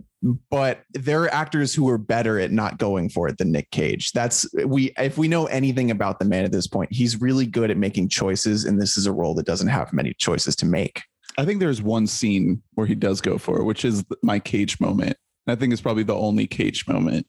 but 0.50 0.84
there 0.94 1.24
are 1.24 1.34
actors 1.34 1.74
who 1.74 1.89
are 1.89 1.98
better 1.98 2.39
at 2.39 2.52
not 2.52 2.78
going 2.78 3.10
for 3.10 3.28
it 3.28 3.38
than 3.39 3.52
Nick 3.52 3.72
Cage. 3.72 4.12
That's 4.12 4.46
we 4.66 4.94
if 4.98 5.18
we 5.18 5.28
know 5.28 5.48
anything 5.48 5.89
about 5.89 6.20
the 6.20 6.26
man 6.26 6.46
at 6.46 6.52
this 6.52 6.68
point, 6.68 6.94
he's 6.94 7.20
really 7.20 7.48
good 7.48 7.72
at 7.72 7.78
making 7.78 8.10
choices, 8.10 8.66
and 8.66 8.80
this 8.80 8.98
is 8.98 9.08
a 9.08 9.12
role 9.12 9.34
that 9.36 9.46
doesn't 9.46 9.70
have 9.70 9.92
many 9.94 10.14
choices 10.14 10.56
to 10.58 10.66
make. 10.66 11.02
i 11.38 11.46
think 11.46 11.60
there's 11.60 11.82
one 11.82 12.06
scene 12.06 12.62
where 12.74 12.88
he 12.88 12.96
does 12.96 13.22
go 13.22 13.38
for 13.38 13.60
it 13.60 13.64
which 13.64 13.86
is 13.86 14.04
my 14.22 14.38
cage 14.38 14.80
moment 14.80 15.16
i 15.48 15.56
think 15.56 15.72
it's 15.72 15.82
probably 15.82 16.04
the 16.04 16.16
only 16.16 16.46
cage 16.46 16.86
moment 16.88 17.26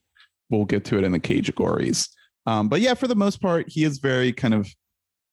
we'll 0.51 0.65
get 0.65 0.85
to 0.85 0.99
it 0.99 1.05
in 1.05 1.13
the 1.13 1.21
cage 1.21 1.53
gories 1.55 2.09
um, 2.47 2.69
but 2.69 2.81
yeah 2.81 2.95
for 2.95 3.07
the 3.07 3.15
most 3.15 3.41
part 3.41 3.65
he 3.69 3.85
is 3.85 3.99
very 3.99 4.33
kind 4.33 4.55
of 4.55 4.69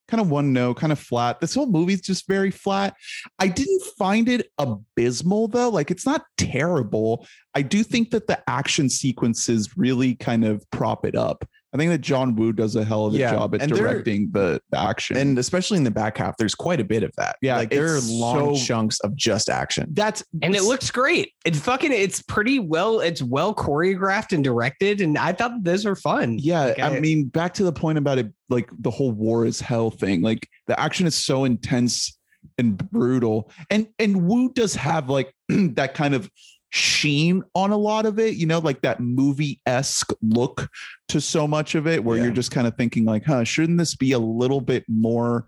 kind 0.09 0.21
of 0.21 0.29
one 0.29 0.53
note 0.53 0.77
kind 0.77 0.91
of 0.91 0.99
flat. 0.99 1.39
This 1.39 1.55
whole 1.55 1.67
movie's 1.67 2.01
just 2.01 2.27
very 2.27 2.51
flat. 2.51 2.95
I 3.39 3.47
didn't 3.47 3.83
find 3.97 4.27
it 4.27 4.51
abysmal 4.57 5.47
though. 5.47 5.69
Like 5.69 5.91
it's 5.91 6.05
not 6.05 6.23
terrible. 6.37 7.27
I 7.55 7.61
do 7.61 7.83
think 7.83 8.11
that 8.11 8.27
the 8.27 8.41
action 8.49 8.89
sequences 8.89 9.77
really 9.77 10.15
kind 10.15 10.45
of 10.45 10.63
prop 10.71 11.05
it 11.05 11.15
up 11.15 11.45
i 11.73 11.77
think 11.77 11.91
that 11.91 12.01
john 12.01 12.35
woo 12.35 12.51
does 12.51 12.75
a 12.75 12.83
hell 12.83 13.05
of 13.05 13.13
a 13.13 13.17
Yeah, 13.17 13.31
job 13.31 13.53
at 13.55 13.61
and 13.61 13.71
directing 13.71 14.29
the, 14.31 14.59
the 14.71 14.79
action 14.79 15.17
And 15.17 15.37
especially 15.37 15.77
in 15.77 15.83
the 15.83 15.91
back 15.91 16.17
half, 16.17 16.35
there's 16.37 16.55
quite 16.55 16.79
a 16.79 16.83
bit 16.83 17.03
of 17.03 17.11
that. 17.17 17.35
Yeah, 17.41 17.57
like 17.57 17.69
there 17.69 17.93
are 17.93 17.97
it's 17.97 18.09
long 18.09 18.55
so- 18.55 18.65
chunks 18.65 18.99
of 19.01 19.15
just 19.15 19.49
action. 19.49 19.89
that's 19.93 20.23
And 20.41 20.55
it 20.55 20.63
looks 20.63 20.89
great. 20.91 21.33
It 21.45 21.55
fucking 21.55 21.91
it's 21.91 22.21
pretty 22.21 22.59
well, 22.59 22.99
it's 23.01 23.21
well 23.21 23.53
choreographed 23.53 24.33
and 24.33 24.43
directed. 24.43 25.01
And 25.01 25.17
I 25.17 25.31
thought 25.33 25.63
those 25.63 25.85
were 25.85 25.95
fun. 25.95 26.37
Yeah, 26.39 26.65
Like, 26.65 26.79
I, 26.79 26.95
I- 26.95 26.99
mean, 26.99 27.25
back 27.25 27.53
to 27.55 27.63
the 27.63 27.71
point 27.73 27.97
about 27.97 28.17
it, 28.17 28.31
like 28.49 28.69
the 28.79 28.91
whole 28.91 29.11
war 29.11 29.45
is 29.45 29.59
hell 29.61 29.91
thing. 29.91 30.21
Like 30.21 30.47
the 30.67 30.79
action 30.79 31.05
is 31.07 31.15
so 31.15 31.45
intense 31.45 32.17
and 32.57 32.77
brutal, 32.91 33.51
and 33.69 33.87
and 33.99 34.25
Woo 34.27 34.51
does 34.53 34.75
have 34.75 35.09
like 35.09 35.33
that 35.49 35.93
kind 35.93 36.13
of 36.15 36.29
sheen 36.71 37.43
on 37.55 37.71
a 37.71 37.77
lot 37.77 38.05
of 38.05 38.17
it. 38.19 38.35
You 38.35 38.45
know, 38.47 38.59
like 38.59 38.81
that 38.81 38.99
movie 38.99 39.59
esque 39.65 40.11
look 40.21 40.69
to 41.09 41.21
so 41.21 41.47
much 41.47 41.75
of 41.75 41.87
it, 41.87 42.03
where 42.03 42.17
Yeah. 42.17 42.25
you're 42.25 42.33
just 42.33 42.51
kind 42.51 42.67
of 42.67 42.75
thinking 42.75 43.05
like, 43.05 43.25
huh, 43.25 43.43
shouldn't 43.43 43.77
this 43.77 43.95
be 43.95 44.11
a 44.13 44.19
little 44.19 44.61
bit 44.61 44.85
more 44.87 45.47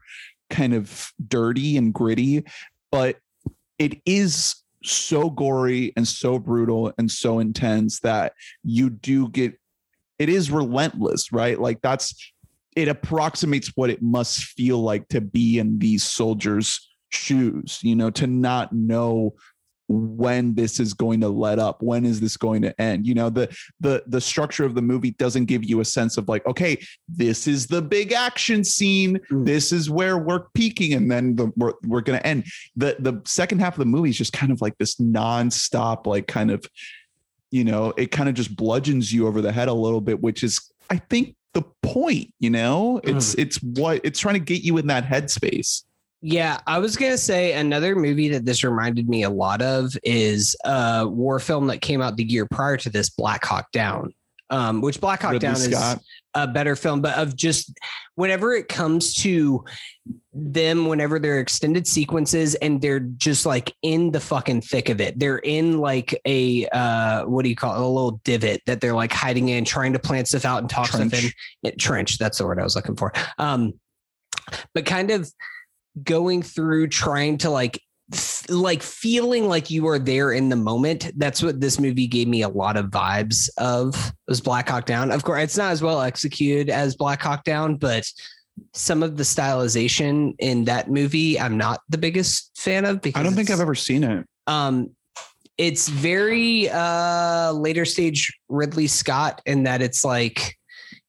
kind 0.49 0.73
of 0.73 1.11
dirty 1.27 1.77
and 1.77 1.93
gritty? 1.93 2.43
But 2.91 3.17
it 3.79 4.01
is 4.05 4.55
so 4.83 5.29
gory 5.29 5.93
and 5.95 6.07
so 6.07 6.39
brutal 6.39 6.91
and 6.97 7.09
so 7.09 7.39
intense 7.39 7.99
that 8.01 8.33
you 8.63 8.89
do 8.89 9.29
get 9.29 9.53
it 10.19 10.29
is 10.29 10.51
relentless, 10.51 11.31
right? 11.31 11.59
Like 11.59 11.81
that's 11.81 12.13
it 12.75 12.87
approximates 12.87 13.71
what 13.75 13.89
it 13.89 14.01
must 14.01 14.43
feel 14.43 14.79
like 14.81 15.07
to 15.09 15.19
be 15.21 15.59
in 15.59 15.79
these 15.79 16.03
soldiers' 16.03 16.89
shoes, 17.09 17.79
you 17.81 17.95
know, 17.95 18.09
to 18.11 18.27
not 18.27 18.71
know 18.71 19.35
when 19.91 20.55
this 20.55 20.79
is 20.79 20.93
going 20.93 21.21
to 21.21 21.29
let 21.29 21.59
up 21.59 21.81
when 21.81 22.05
is 22.05 22.19
this 22.19 22.37
going 22.37 22.61
to 22.61 22.81
end? 22.81 23.05
You 23.05 23.13
know 23.13 23.29
the 23.29 23.55
the 23.79 24.03
the 24.07 24.21
structure 24.21 24.65
of 24.65 24.75
the 24.75 24.81
movie 24.81 25.11
doesn't 25.11 25.45
give 25.45 25.63
you 25.63 25.81
a 25.81 25.85
sense 25.85 26.17
of 26.17 26.27
like 26.27 26.45
okay 26.45 26.77
this 27.07 27.47
is 27.47 27.67
the 27.67 27.81
big 27.81 28.13
action 28.13 28.63
scene. 28.63 29.19
Mm. 29.31 29.45
this 29.45 29.71
is 29.71 29.89
where 29.89 30.17
we're 30.17 30.45
peaking 30.53 30.93
and 30.93 31.09
then 31.09 31.35
the, 31.35 31.51
we're, 31.55 31.73
we're 31.83 32.01
going 32.01 32.19
to 32.19 32.25
end. 32.25 32.45
The 32.75 32.95
the 32.99 33.21
second 33.25 33.59
half 33.59 33.73
of 33.73 33.79
the 33.79 33.85
movie 33.85 34.09
is 34.09 34.17
just 34.17 34.33
kind 34.33 34.51
of 34.51 34.61
like 34.61 34.77
this 34.77 34.95
nonstop 34.95 36.05
like 36.05 36.27
kind 36.27 36.51
of 36.51 36.65
you 37.51 37.63
know 37.63 37.93
it 37.97 38.11
kind 38.11 38.29
of 38.29 38.35
just 38.35 38.55
bludgeons 38.55 39.11
you 39.11 39.27
over 39.27 39.41
the 39.41 39.51
head 39.51 39.67
a 39.67 39.73
little 39.73 39.99
bit 39.99 40.21
which 40.21 40.41
is 40.43 40.71
i 40.89 40.97
think 40.97 41.35
the 41.53 41.63
point 41.83 42.33
you 42.39 42.49
know? 42.49 42.99
It's 43.03 43.35
it's 43.35 43.57
what 43.57 44.01
it's 44.03 44.19
trying 44.19 44.35
to 44.35 44.39
get 44.39 44.63
you 44.63 44.77
in 44.77 44.87
that 44.87 45.05
headspace 45.05 45.83
Yeah, 46.21 46.59
I 46.67 46.77
was 46.77 46.95
gonna 46.95 47.17
say 47.17 47.53
another 47.53 47.95
movie 47.95 48.29
that 48.29 48.45
this 48.45 48.63
reminded 48.63 49.09
me 49.09 49.23
a 49.23 49.29
lot 49.29 49.61
of 49.61 49.97
is 50.03 50.55
a 50.63 51.07
war 51.07 51.39
film 51.39 51.67
that 51.67 51.81
came 51.81 52.01
out 52.01 52.15
the 52.15 52.23
year 52.23 52.45
prior 52.45 52.77
to 52.77 52.89
this, 52.89 53.09
Black 53.09 53.43
Hawk 53.43 53.71
Down. 53.71 54.13
Um, 54.51 54.81
which 54.81 54.99
Black 54.99 55.21
Hawk 55.21 55.31
Ridley 55.31 55.47
Down 55.47 55.55
Scott. 55.55 55.97
is 55.97 56.03
a 56.33 56.45
better 56.45 56.75
film, 56.75 57.01
but 57.01 57.17
of 57.17 57.35
just 57.37 57.73
whenever 58.15 58.53
it 58.53 58.67
comes 58.67 59.13
to 59.15 59.63
them, 60.33 60.87
whenever 60.87 61.19
they're 61.19 61.39
extended 61.39 61.87
sequences 61.87 62.55
and 62.55 62.81
they're 62.81 62.99
just 62.99 63.45
like 63.45 63.73
in 63.81 64.11
the 64.11 64.19
fucking 64.19 64.61
thick 64.61 64.89
of 64.89 64.99
it, 64.99 65.17
they're 65.17 65.39
in 65.39 65.79
like 65.79 66.19
a 66.25 66.67
uh, 66.67 67.23
what 67.25 67.43
do 67.43 67.49
you 67.49 67.55
call 67.55 67.75
it, 67.75 67.81
a 67.81 67.87
little 67.87 68.21
divot 68.25 68.61
that 68.65 68.81
they're 68.81 68.93
like 68.93 69.13
hiding 69.13 69.49
in, 69.49 69.63
trying 69.63 69.93
to 69.93 69.99
plant 69.99 70.27
stuff 70.27 70.45
out 70.45 70.59
and 70.59 70.69
talk 70.69 70.87
stuff 70.87 71.01
in. 71.01 71.09
Trench. 71.09 71.35
It, 71.63 71.79
trench, 71.79 72.17
that's 72.17 72.37
the 72.37 72.45
word 72.45 72.59
I 72.59 72.63
was 72.63 72.75
looking 72.75 72.97
for. 72.97 73.13
Um, 73.37 73.73
but 74.73 74.85
kind 74.85 75.11
of 75.11 75.31
going 76.03 76.41
through 76.41 76.87
trying 76.87 77.37
to 77.37 77.49
like 77.49 77.81
f- 78.13 78.49
like 78.49 78.81
feeling 78.81 79.47
like 79.47 79.69
you 79.69 79.87
are 79.87 79.99
there 79.99 80.31
in 80.31 80.49
the 80.49 80.55
moment 80.55 81.11
that's 81.17 81.43
what 81.43 81.59
this 81.59 81.79
movie 81.79 82.07
gave 82.07 82.27
me 82.27 82.41
a 82.41 82.49
lot 82.49 82.77
of 82.77 82.87
vibes 82.87 83.49
of 83.57 84.13
was 84.27 84.41
black 84.41 84.69
hawk 84.69 84.85
down. 84.85 85.11
Of 85.11 85.23
course 85.23 85.43
it's 85.43 85.57
not 85.57 85.71
as 85.71 85.81
well 85.81 86.01
executed 86.01 86.69
as 86.69 86.95
black 86.95 87.21
hawk 87.21 87.43
down 87.43 87.75
but 87.75 88.05
some 88.73 89.03
of 89.03 89.17
the 89.17 89.23
stylization 89.23 90.35
in 90.39 90.65
that 90.65 90.89
movie 90.89 91.39
i'm 91.39 91.57
not 91.57 91.81
the 91.89 91.97
biggest 91.97 92.51
fan 92.57 92.85
of 92.85 93.01
because 93.01 93.19
i 93.19 93.23
don't 93.23 93.33
think 93.33 93.49
i've 93.49 93.59
ever 93.59 93.75
seen 93.75 94.03
it. 94.03 94.27
Um 94.47 94.91
it's 95.57 95.87
very 95.87 96.69
uh 96.69 97.51
later 97.53 97.85
stage 97.85 98.31
ridley 98.49 98.87
scott 98.87 99.41
in 99.45 99.63
that 99.63 99.81
it's 99.81 100.03
like 100.03 100.57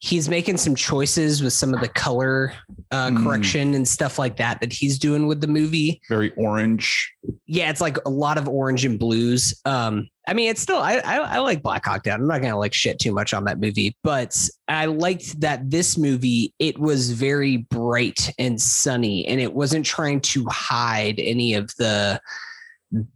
he's 0.05 0.28
making 0.28 0.57
some 0.57 0.74
choices 0.74 1.44
with 1.44 1.53
some 1.53 1.72
of 1.72 1.80
the 1.80 1.86
color 1.88 2.53
uh 2.90 3.09
Mm. 3.09 3.22
correction 3.22 3.74
and 3.74 3.86
stuff 3.86 4.18
like 4.18 4.36
that 4.36 4.61
that 4.61 4.72
he's 4.72 4.98
doing 4.98 5.28
with 5.28 5.40
the 5.40 5.46
movie. 5.46 6.00
Very 6.09 6.32
orange. 6.36 7.12
Yeah 7.46 7.70
it's 7.70 7.80
like 7.80 7.96
a 8.05 8.11
lot 8.11 8.36
of 8.36 8.48
orange 8.48 8.84
and 8.84 8.98
blues. 8.98 9.55
Um 9.64 10.09
i 10.26 10.34
mean 10.34 10.50
it's 10.50 10.61
still 10.61 10.78
i 10.78 10.94
i, 11.05 11.16
I 11.18 11.38
like 11.38 11.62
black 11.62 11.84
hawk 11.86 12.03
down. 12.03 12.20
I'm 12.20 12.26
not 12.26 12.42
gonna 12.42 12.59
like 12.59 12.74
shit 12.74 12.98
too 12.98 13.12
much 13.12 13.32
on 13.32 13.44
that 13.44 13.61
movie 13.61 13.96
but 14.03 14.36
i 14.68 14.86
liked 14.86 15.40
that 15.40 15.70
this 15.70 15.96
movie 15.98 16.53
it 16.59 16.78
was 16.78 17.11
very 17.12 17.59
bright 17.59 18.32
and 18.38 18.61
sunny 18.61 19.26
and 19.26 19.40
it 19.40 19.53
wasn't 19.55 19.86
trying 19.86 20.20
to 20.20 20.44
hide 20.48 21.18
any 21.18 21.55
of 21.55 21.70
the 21.78 22.20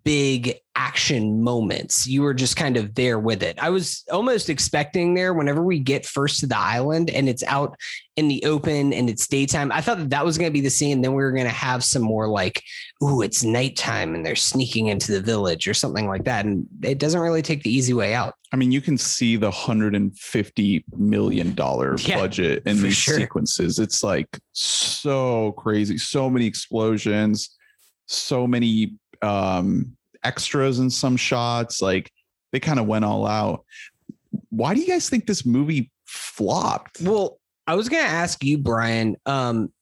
big 0.05 0.59
action 0.75 1.43
moments. 1.43 2.07
You 2.07 2.23
were 2.23 2.35
just 2.35 2.57
kind 2.57 2.77
of 2.77 2.95
there 2.95 3.19
with 3.19 3.43
it. 3.43 3.59
I 3.61 3.71
was 3.71 4.05
almost 4.11 4.51
expecting 4.51 5.15
there 5.15 5.35
whenever 5.35 5.63
we 5.63 5.79
get 5.79 6.07
first 6.07 6.41
to 6.41 6.47
the 6.47 6.59
island 6.59 7.11
and 7.11 7.29
it's 7.29 7.43
out 7.45 7.77
in 8.17 8.29
the 8.29 8.45
open 8.45 8.93
and 8.93 9.09
it's 9.09 9.27
daytime. 9.27 9.73
I 9.73 9.81
thought 9.81 9.99
that, 9.99 10.11
that 10.11 10.25
was 10.25 10.39
going 10.39 10.49
to 10.51 10.53
be 10.53 10.61
the 10.61 10.71
scene. 10.71 11.01
Then 11.01 11.13
we 11.13 11.23
were 11.23 11.33
going 11.33 11.45
to 11.45 11.51
have 11.51 11.83
some 11.83 12.03
more 12.03 12.29
like, 12.29 12.63
ooh, 13.03 13.23
it's 13.23 13.43
nighttime 13.43 14.15
and 14.15 14.25
they're 14.25 14.37
sneaking 14.37 14.89
into 14.89 15.13
the 15.13 15.21
village 15.21 15.67
or 15.67 15.75
something 15.75 16.07
like 16.07 16.25
that. 16.25 16.45
And 16.45 16.67
it 16.83 16.99
doesn't 16.99 17.21
really 17.21 17.43
take 17.43 17.63
the 17.63 17.75
easy 17.75 17.95
way 17.95 18.15
out. 18.15 18.35
I 18.53 18.57
mean, 18.57 18.71
you 18.71 18.81
can 18.81 18.97
see 18.97 19.37
the 19.37 19.51
hundred 19.51 19.95
and 19.95 20.17
fifty 20.17 20.85
million 20.97 21.55
dollar 21.55 21.97
Yeah, 22.07 22.21
budget 22.21 22.63
in 22.65 22.81
these 22.81 22.97
sure. 22.97 23.19
sequences. 23.19 23.79
It's 23.79 24.03
like 24.03 24.39
so 24.53 25.53
crazy, 25.53 25.99
so 25.99 26.31
many 26.31 26.47
explosions, 26.47 27.57
so 28.07 28.47
many 28.47 28.95
um 29.27 29.97
extras 30.25 30.79
in 30.79 30.91
some 30.91 31.17
shots. 31.17 31.83
Like 31.83 32.13
they 32.53 32.61
kind 32.61 32.81
of 32.81 32.87
went 32.87 33.05
all 33.05 33.27
out. 33.27 33.65
Why 34.51 34.75
do 34.75 34.81
you 34.81 34.87
guys 34.87 35.09
think 35.09 35.27
this 35.27 35.45
movie 35.45 35.91
flopped? 36.05 37.01
Well, 37.01 37.39
I 37.67 37.75
was 37.75 37.89
going 37.89 38.05
to 38.05 38.11
ask 38.11 38.45
you, 38.45 38.59
Brian. 38.59 39.17
Um, 39.27 39.73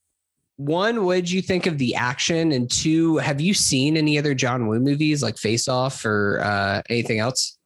one, 0.57 1.05
what 1.05 1.17
did 1.17 1.31
you 1.31 1.43
think 1.43 1.67
of 1.67 1.79
the 1.79 1.95
action? 1.97 2.53
And 2.53 2.71
two, 2.71 3.19
have 3.19 3.41
you 3.41 3.55
seen 3.55 3.97
any 3.97 4.19
other 4.19 4.35
John 4.35 4.69
Woo 4.69 4.79
movies 4.79 5.23
like 5.23 5.37
Face 5.37 5.69
Off 5.69 6.05
or 6.05 6.41
uh, 6.43 6.83
anything 6.89 7.19
else? 7.19 7.59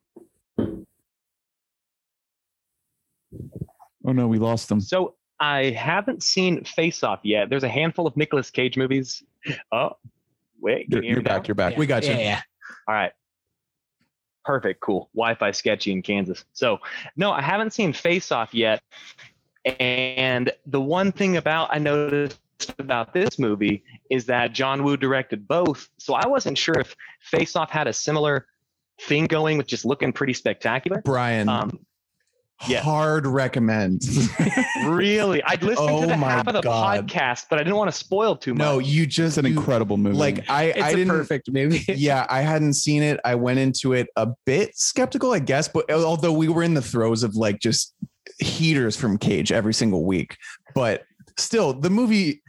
Oh 4.07 4.12
no, 4.12 4.26
we 4.26 4.39
lost 4.39 4.70
them. 4.70 4.81
So 4.81 5.16
I 5.39 5.64
haven't 5.70 6.22
seen 6.22 6.64
Face 6.64 7.03
Off 7.03 7.20
yet. 7.22 7.51
There's 7.51 7.62
a 7.62 7.68
handful 7.68 8.07
of 8.07 8.16
Nicolas 8.16 8.51
Cage 8.51 8.79
movies. 8.79 9.22
Oh, 9.70 9.91
wait, 10.61 10.87
You're, 10.89 11.03
you 11.03 11.09
hear 11.09 11.11
you're 11.15 11.17
me 11.19 11.23
now? 11.25 11.37
back. 11.39 11.49
You're 11.49 11.55
back. 11.55 11.77
We 11.77 11.87
got 11.87 12.03
you. 12.05 12.11
Yeah, 12.11 12.19
yeah. 12.19 12.41
All 12.87 12.95
right. 12.95 13.13
Perfect. 14.45 14.81
Cool. 14.81 15.11
Wi-Fi 15.15 15.51
sketchy 15.51 15.93
in 15.93 16.03
Kansas. 16.03 16.45
So 16.53 16.79
no, 17.17 17.31
I 17.33 17.43
haven't 17.43 17.73
seen 17.73 17.93
Face 17.93 18.33
Off 18.33 18.55
yet. 18.55 18.81
And 19.65 20.51
the 20.67 20.81
one 20.81 21.13
thing 21.13 21.37
about 21.37 21.69
I 21.71 21.79
noticed 21.79 22.39
about 22.79 23.13
this 23.13 23.39
movie 23.39 23.85
is 24.11 24.25
that 24.27 24.53
John 24.53 24.85
Woo 24.85 24.97
directed 24.97 25.47
both. 25.47 25.89
So 25.99 26.15
I 26.15 26.27
wasn't 26.27 26.57
sure 26.57 26.79
if 26.79 26.97
Face 27.21 27.57
Off 27.57 27.71
had 27.71 27.87
a 27.87 27.93
similar 27.93 28.47
thing 29.03 29.27
going 29.27 29.59
with 29.59 29.67
just 29.67 29.85
looking 29.85 30.13
pretty 30.13 30.33
spectacular. 30.33 31.03
Brian, 31.05 31.49
Um, 31.49 31.79
yeah. 32.67 32.81
hard 32.81 33.27
recommend. 33.27 34.03
really, 34.87 35.43
I'd 35.45 35.63
listened 35.63 35.89
Oh 35.91 36.01
to 36.03 36.07
the 36.09 36.17
my 36.17 36.31
half 36.31 36.47
of 36.49 36.55
the 36.55 36.61
God. 36.63 37.07
podcast, 37.09 37.47
but 37.51 37.59
I 37.59 37.63
didn't 37.63 37.77
want 37.77 37.91
to 37.91 37.97
spoil 37.97 38.35
too 38.37 38.55
much. 38.55 38.59
no, 38.65 38.79
you 38.79 39.07
just 39.07 39.39
an 39.39 39.45
you- 39.47 39.57
incredible 39.57 39.97
movie. 39.97 40.17
like 40.17 40.49
I 40.51 40.65
It's 40.65 40.83
I 40.83 40.91
a 40.91 40.97
didn't 40.97 41.09
perfect 41.09 41.53
movie. 41.53 41.85
yeah, 41.95 42.27
I 42.29 42.41
hadn't 42.41 42.75
seen 42.75 43.03
it. 43.03 43.21
I 43.25 43.35
went 43.37 43.59
into 43.59 43.93
it 43.93 44.09
a 44.17 44.29
bit 44.47 44.77
skeptical, 44.77 45.33
I 45.33 45.39
guess, 45.39 45.69
but 45.69 45.91
although 45.91 46.33
we 46.33 46.49
were 46.49 46.63
in 46.63 46.75
the 46.75 46.83
throes 46.83 47.23
of 47.23 47.37
like 47.37 47.61
just 47.61 47.95
heaters 48.41 48.97
from 48.97 49.19
Cage 49.19 49.53
every 49.53 49.75
single 49.75 50.05
week, 50.05 50.37
but 50.75 51.05
still 51.37 51.73
the 51.73 51.89
movie 51.91 52.43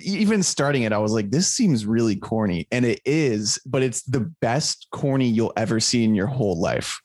even 0.00 0.42
starting 0.42 0.84
it 0.84 0.92
I 0.92 0.96
was 0.96 1.12
like 1.12 1.30
this 1.30 1.48
seems 1.48 1.84
really 1.84 2.16
corny 2.16 2.66
and 2.72 2.84
it 2.86 3.00
is, 3.04 3.58
but 3.66 3.82
it's 3.82 4.02
the 4.02 4.20
best 4.40 4.86
corny 4.90 5.28
you'll 5.28 5.52
ever 5.56 5.80
see 5.80 6.02
in 6.02 6.14
your 6.14 6.26
whole 6.26 6.58
life. 6.58 6.98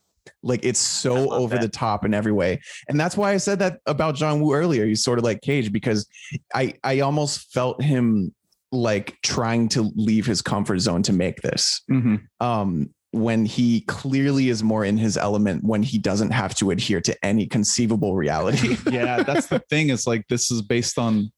Like 0.44 0.62
it's 0.64 0.80
so 0.80 1.32
over 1.32 1.56
that. 1.56 1.62
the 1.62 1.70
top 1.70 2.04
in 2.06 2.14
every 2.14 2.32
way. 2.32 2.60
And 2.90 3.00
that's 3.00 3.16
why 3.16 3.32
I 3.32 3.38
said 3.38 3.60
that 3.60 3.80
about 3.86 4.16
John 4.16 4.42
Woo 4.42 4.54
earlier. 4.54 4.86
He's 4.86 5.04
sort 5.04 5.20
of 5.20 5.24
like 5.24 5.42
Cage 5.42 5.72
because 5.72 6.08
I 6.56 6.74
I 6.84 7.02
almost 7.02 7.52
felt 7.54 7.82
him 7.82 8.34
like 8.72 9.18
trying 9.22 9.68
to 9.70 9.92
leave 9.96 10.26
his 10.26 10.42
comfort 10.42 10.80
zone 10.80 11.04
to 11.04 11.12
make 11.14 11.42
this 11.42 11.82
Mhm. 11.92 12.22
um 12.40 12.90
when 13.14 13.44
he 13.46 13.82
clearly 13.82 14.48
is 14.48 14.64
more 14.64 14.86
in 14.86 14.98
his 14.98 15.18
element 15.18 15.62
when 15.66 15.84
he 15.84 15.98
doesn't 15.98 16.32
have 16.32 16.56
to 16.56 16.72
adhere 16.72 17.02
to 17.02 17.26
any 17.26 17.46
conceivable 17.46 18.16
reality 18.16 18.78
yeah, 18.92 19.22
that's 19.24 19.48
the 19.48 19.60
thing. 19.70 19.90
Is 19.90 20.08
like 20.08 20.26
this 20.30 20.50
is 20.50 20.62
based 20.62 20.98
on, 20.98 21.30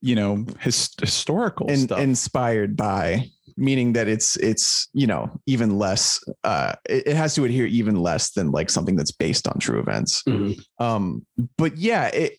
you 0.00 0.16
know, 0.16 0.44
his, 0.58 0.90
historical 1.00 1.70
and 1.70 1.82
stuff. 1.82 2.00
inspired 2.00 2.76
by 2.76 3.28
meaning 3.56 3.92
that 3.94 4.08
it's 4.08 4.36
it's 4.36 4.88
you 4.92 5.06
know 5.06 5.28
even 5.46 5.78
less 5.78 6.22
uh 6.44 6.74
it, 6.88 7.08
it 7.08 7.16
has 7.16 7.34
to 7.34 7.44
adhere 7.44 7.66
even 7.66 7.96
less 7.96 8.32
than 8.32 8.50
like 8.50 8.70
something 8.70 8.96
that's 8.96 9.12
based 9.12 9.46
on 9.48 9.58
true 9.58 9.78
events 9.80 10.22
Mhm. 10.24 10.60
um 10.78 11.26
but 11.56 11.76
yeah 11.76 12.06
it 12.08 12.34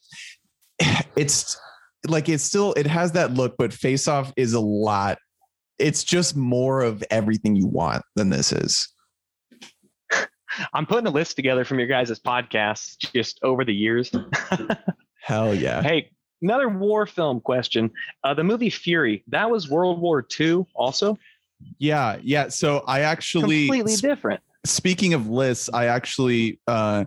it's 1.16 1.59
like 2.07 2.30
it's 2.30 2.43
still 2.43 2.74
it 2.74 2.88
has 2.88 3.12
that 3.14 3.32
look 3.34 3.55
but 3.57 3.72
face 3.74 4.07
off 4.07 4.32
is 4.36 4.53
a 4.53 4.59
lot 4.59 5.18
it's 5.80 6.03
just 6.03 6.36
more 6.36 6.82
of 6.82 7.03
everything 7.12 7.55
you 7.55 7.68
want 7.68 8.03
than 8.16 8.30
this 8.30 8.51
is 8.51 8.88
I'm 10.74 10.86
putting 10.86 11.07
a 11.07 11.12
list 11.12 11.36
together 11.38 11.64
from 11.64 11.80
your 11.80 11.88
guys' 11.88 12.20
podcasts 12.20 12.97
just 13.14 13.39
over 13.41 13.64
the 13.64 13.74
years. 13.74 14.12
hell 15.22 15.55
yeah 15.55 15.82
hey, 15.82 16.12
another 16.42 16.70
war 16.70 17.06
film 17.06 17.39
question. 17.42 17.92
Uh, 18.24 18.34
the 18.34 18.44
movie 18.44 18.70
Fury, 18.70 19.24
that 19.28 19.50
was 19.50 19.70
World 19.70 20.00
War 20.02 20.26
II 20.39 20.66
also? 20.76 21.18
yeah, 21.78 22.18
yeah. 22.24 22.48
So 22.50 22.84
I 22.88 23.02
actually 23.02 23.68
Completely 23.68 23.96
different. 23.96 24.42
speaking 24.66 25.14
of 25.14 25.30
lists, 25.30 25.70
I 25.74 25.86
actually 25.86 26.60
uh 26.68 27.06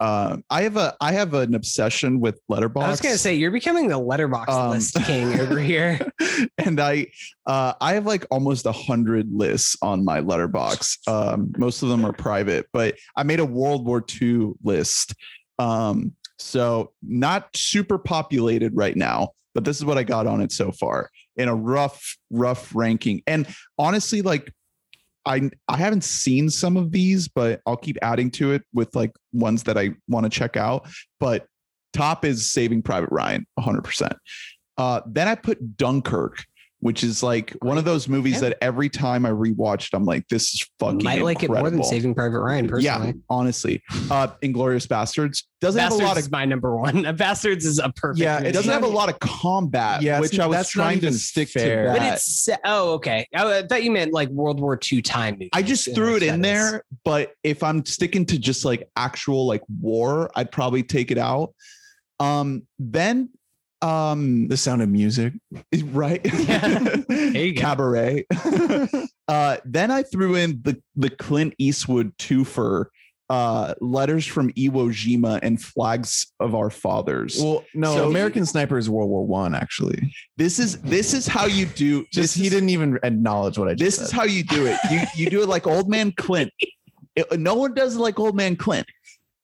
uh 0.00 0.36
I 0.50 0.62
have 0.62 0.76
a 0.76 0.94
I 1.00 1.12
have 1.12 1.32
an 1.34 1.54
obsession 1.54 2.20
with 2.20 2.40
Letterboxd. 2.50 2.84
I 2.84 2.90
was 2.90 3.00
going 3.00 3.14
to 3.14 3.18
say, 3.18 3.34
you're 3.34 3.50
becoming 3.50 3.88
the 3.88 3.98
Letterboxd 3.98 4.48
Um, 4.48 4.70
list 4.70 4.94
king 5.04 5.38
over 5.40 5.58
here. 5.72 5.98
and 6.58 6.78
I 6.80 7.06
uh 7.46 7.72
I 7.80 7.94
have 7.94 8.04
like 8.06 8.26
almost 8.30 8.66
a 8.66 8.72
hundred 8.72 9.30
lists 9.32 9.76
on 9.82 10.04
my 10.04 10.20
Letterboxd. 10.20 11.08
Um 11.08 11.52
most 11.56 11.82
of 11.82 11.88
them 11.88 12.04
are 12.04 12.12
private, 12.12 12.66
but 12.74 12.96
I 13.16 13.22
made 13.22 13.40
a 13.40 13.46
World 13.46 13.86
War 13.86 14.04
II 14.20 14.52
list. 14.62 15.14
Um 15.58 16.12
so 16.40 16.92
not 17.02 17.54
super 17.54 17.98
populated 17.98 18.74
right 18.74 18.96
now, 18.96 19.30
but 19.54 19.64
this 19.64 19.76
is 19.76 19.84
what 19.84 19.98
I 19.98 20.02
got 20.02 20.26
on 20.26 20.40
it 20.40 20.52
so 20.52 20.72
far 20.72 21.10
in 21.36 21.48
a 21.48 21.54
rough, 21.54 22.16
rough 22.30 22.74
ranking. 22.74 23.22
And 23.26 23.46
honestly, 23.78 24.22
like 24.22 24.52
I 25.26 25.50
I 25.68 25.76
haven't 25.76 26.04
seen 26.04 26.50
some 26.50 26.76
of 26.76 26.92
these, 26.92 27.28
but 27.28 27.60
I'll 27.66 27.76
keep 27.76 27.98
adding 28.02 28.30
to 28.32 28.52
it 28.52 28.62
with 28.72 28.94
like 28.94 29.12
ones 29.32 29.64
that 29.64 29.76
I 29.76 29.90
want 30.08 30.24
to 30.24 30.30
check 30.30 30.56
out. 30.56 30.88
But 31.18 31.46
top 31.92 32.24
is 32.24 32.50
Saving 32.50 32.82
Private 32.82 33.10
Ryan, 33.10 33.46
100%. 33.58 34.16
Uh, 34.78 35.02
then 35.06 35.28
I 35.28 35.34
put 35.34 35.76
Dunkirk, 35.76 36.44
which 36.80 37.04
is 37.04 37.22
like 37.22 37.52
one 37.60 37.78
of 37.78 37.84
those 37.84 38.08
movies 38.08 38.34
Yeah. 38.34 38.48
that 38.50 38.58
every 38.62 38.88
time 38.88 39.24
I 39.26 39.30
rewatched, 39.30 39.90
I'm 39.92 40.04
like, 40.04 40.26
this 40.28 40.52
is 40.54 40.66
fucking 40.78 41.04
Might 41.04 41.22
like 41.22 41.42
it 41.42 41.50
more 41.50 41.70
than. 41.70 41.82
Saving 41.84 42.14
Private 42.14 42.40
Ryan, 42.40 42.68
personally. 42.68 43.06
Yeah, 43.08 43.12
honestly. 43.28 43.82
Uh, 44.10 44.28
Inglourious 44.42 44.86
Basterds 44.86 45.44
doesn't 45.60 45.78
Bastards 45.78 46.00
have 46.00 46.06
a 46.06 46.08
lot 46.08 46.16
is 46.18 46.26
of 46.26 46.32
my 46.32 46.44
number 46.46 46.74
one. 46.76 47.02
Bastards 47.16 47.66
is 47.66 47.78
a 47.78 47.90
perfect. 47.90 48.20
Yeah, 48.20 48.40
it 48.40 48.46
it 48.46 48.52
doesn't 48.52 48.72
have 48.72 48.82
a 48.82 48.86
lot 48.86 49.08
of 49.10 49.18
combat, 49.20 50.02
Yeah, 50.02 50.20
which 50.20 50.38
I 50.38 50.46
was 50.46 50.68
trying 50.70 51.00
to 51.00 51.12
stick 51.12 51.48
fair. 51.50 51.88
to. 51.92 51.92
But 51.98 52.02
it's 52.14 52.48
oh 52.64 52.94
okay. 52.94 53.26
I 53.34 53.58
I 53.58 53.66
thought 53.66 53.82
you 53.82 53.90
meant 53.90 54.12
like 54.14 54.28
World 54.30 54.58
War 54.60 54.78
II 54.90 55.02
time 55.02 55.34
movie. 55.34 55.50
I 55.52 55.62
just 55.62 55.94
threw 55.94 56.16
it 56.16 56.22
in 56.22 56.40
there, 56.40 56.84
but 57.04 57.34
if 57.42 57.62
I'm 57.62 57.84
sticking 57.84 58.24
to 58.26 58.38
just 58.38 58.64
like 58.64 58.88
actual 58.96 59.46
like 59.46 59.62
war, 59.80 60.30
I'd 60.34 60.50
probably 60.50 60.82
take 60.82 61.10
it 61.10 61.18
out. 61.18 61.54
Um, 62.18 62.66
then, 62.78 63.30
um, 63.82 64.48
the 64.48 64.56
sound 64.56 64.82
of 64.82 64.88
music 64.88 65.32
right, 65.86 66.22
go. 67.06 67.52
cabaret. 67.56 68.26
uh, 69.28 69.56
then 69.64 69.90
I 69.90 70.02
threw 70.02 70.34
in 70.36 70.60
the 70.62 70.80
the 70.96 71.10
Clint 71.10 71.54
Eastwood 71.58 72.16
twofer, 72.18 72.86
uh, 73.30 73.74
letters 73.80 74.26
from 74.26 74.52
Iwo 74.52 74.90
Jima 74.90 75.38
and 75.42 75.60
flags 75.62 76.32
of 76.40 76.54
our 76.54 76.68
fathers. 76.70 77.38
well 77.40 77.64
no 77.74 77.94
So- 77.94 78.08
american 78.10 78.44
sniper 78.44 78.76
is 78.76 78.90
world 78.90 79.08
war 79.08 79.24
one 79.26 79.54
actually 79.54 80.12
this 80.36 80.58
is 80.58 80.78
this 80.82 81.14
is 81.14 81.26
how 81.26 81.46
you 81.46 81.66
do. 81.66 82.04
just 82.12 82.36
he 82.36 82.46
is- 82.46 82.50
didn't 82.52 82.70
even 82.70 82.98
acknowledge 83.02 83.56
what 83.56 83.68
i 83.68 83.74
This 83.74 83.96
said. 83.96 84.04
is 84.06 84.10
how 84.10 84.24
you 84.24 84.42
do 84.44 84.66
it. 84.66 84.76
You 84.90 85.00
you 85.14 85.30
do 85.30 85.42
it 85.42 85.48
like 85.48 85.66
old 85.66 85.88
man 85.88 86.12
Clint. 86.12 86.52
It- 87.16 87.38
no 87.40 87.54
one 87.54 87.74
does 87.74 87.96
it 87.96 88.00
like 88.00 88.18
old 88.18 88.34
man 88.36 88.56
Clint. 88.56 88.86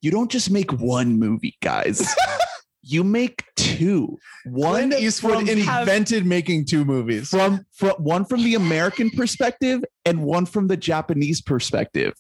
You 0.03 0.11
don't 0.11 0.31
just 0.31 0.51
make 0.51 0.73
one 0.73 1.19
movie, 1.19 1.57
guys. 1.63 2.07
you 2.89 3.03
make 3.03 3.45
two. 3.57 4.17
One 4.45 4.91
Clint 4.91 5.03
Eastwood 5.03 5.41
from, 5.41 5.49
invented 5.49 6.25
making 6.25 6.67
two 6.67 6.85
movies. 6.85 7.29
from 7.29 7.67
from 7.73 7.91
one 7.99 8.25
from 8.25 8.45
the 8.45 8.55
American 8.55 9.11
perspective 9.11 9.83
and 10.05 10.23
one 10.23 10.47
from 10.47 10.69
the 10.69 10.77
Japanese 10.77 11.41
perspective. 11.41 12.15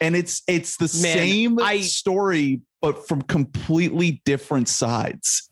And 0.00 0.14
it's 0.14 0.42
it's 0.46 0.76
the 0.76 0.84
Man, 1.02 1.16
same 1.16 1.58
I- 1.60 1.80
story, 1.80 2.60
but 2.82 3.08
from 3.08 3.22
completely 3.22 4.20
different 4.24 4.68
sides. 4.68 5.50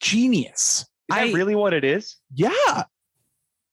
Genius. 0.00 0.80
Is 0.80 0.86
that 1.10 1.18
I- 1.18 1.32
really 1.32 1.54
what 1.56 1.74
it 1.74 1.84
is? 1.84 2.16
Yeah, 2.34 2.84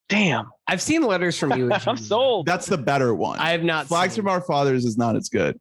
Damn. 0.10 0.50
I've 0.68 0.82
seen 0.82 1.04
letters 1.04 1.38
from 1.38 1.54
you. 1.54 1.72
I'm 1.88 1.96
sold. 1.96 2.46
that's 2.46 2.66
the 2.66 2.78
better 2.78 3.14
one. 3.16 3.40
I 3.40 3.52
have 3.52 3.64
not. 3.64 3.88
Flags 3.88 4.14
seen- 4.16 4.24
from 4.24 4.32
Our 4.32 4.42
Fathers 4.42 4.84
is 4.84 4.98
not 4.98 5.16
as 5.16 5.30
good. 5.30 5.60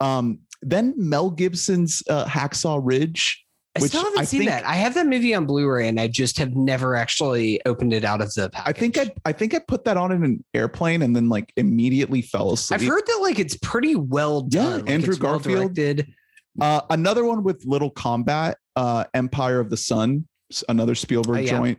Um, 0.00 0.40
then 0.62 0.94
Mel 0.96 1.30
Gibson's 1.30 2.02
uh, 2.08 2.24
Hacksaw 2.26 2.80
Ridge 2.82 3.44
I 3.78 3.82
which 3.82 3.90
still 3.90 4.04
haven't 4.04 4.20
I 4.20 4.24
seen 4.24 4.40
think- 4.40 4.50
that. 4.50 4.64
I 4.66 4.74
have 4.74 4.94
that 4.94 5.06
movie 5.06 5.34
on 5.34 5.46
Blu-ray, 5.46 5.88
and 5.88 5.98
I 5.98 6.08
just 6.08 6.38
have 6.38 6.54
never 6.54 6.94
actually 6.94 7.64
opened 7.66 7.92
it 7.92 8.04
out 8.04 8.20
of 8.20 8.32
the 8.34 8.50
I 8.64 8.72
think 8.72 8.98
I 8.98 9.10
I 9.24 9.32
think 9.32 9.54
I 9.54 9.60
put 9.60 9.84
that 9.84 9.96
on 9.96 10.12
in 10.12 10.22
an 10.24 10.44
airplane 10.54 11.02
and 11.02 11.14
then 11.16 11.28
like 11.28 11.52
immediately 11.56 12.22
fell 12.22 12.52
asleep. 12.52 12.80
I've 12.80 12.86
heard 12.86 13.02
that 13.06 13.18
like 13.22 13.38
it's 13.38 13.56
pretty 13.62 13.94
well 13.96 14.46
Yeah, 14.50 14.62
done. 14.62 14.80
Like, 14.80 14.90
Andrew 14.90 15.16
Garfield. 15.16 15.74
did. 15.74 16.12
Uh, 16.60 16.80
another 16.90 17.24
one 17.24 17.44
with 17.44 17.64
little 17.64 17.90
combat, 17.90 18.58
uh, 18.76 19.04
Empire 19.14 19.60
of 19.60 19.70
the 19.70 19.76
Sun, 19.76 20.26
another 20.68 20.94
Spielberg 20.96 21.36
Oh, 21.36 21.40
yeah. 21.40 21.50
joint. 21.50 21.78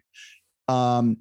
Um, 0.70 1.18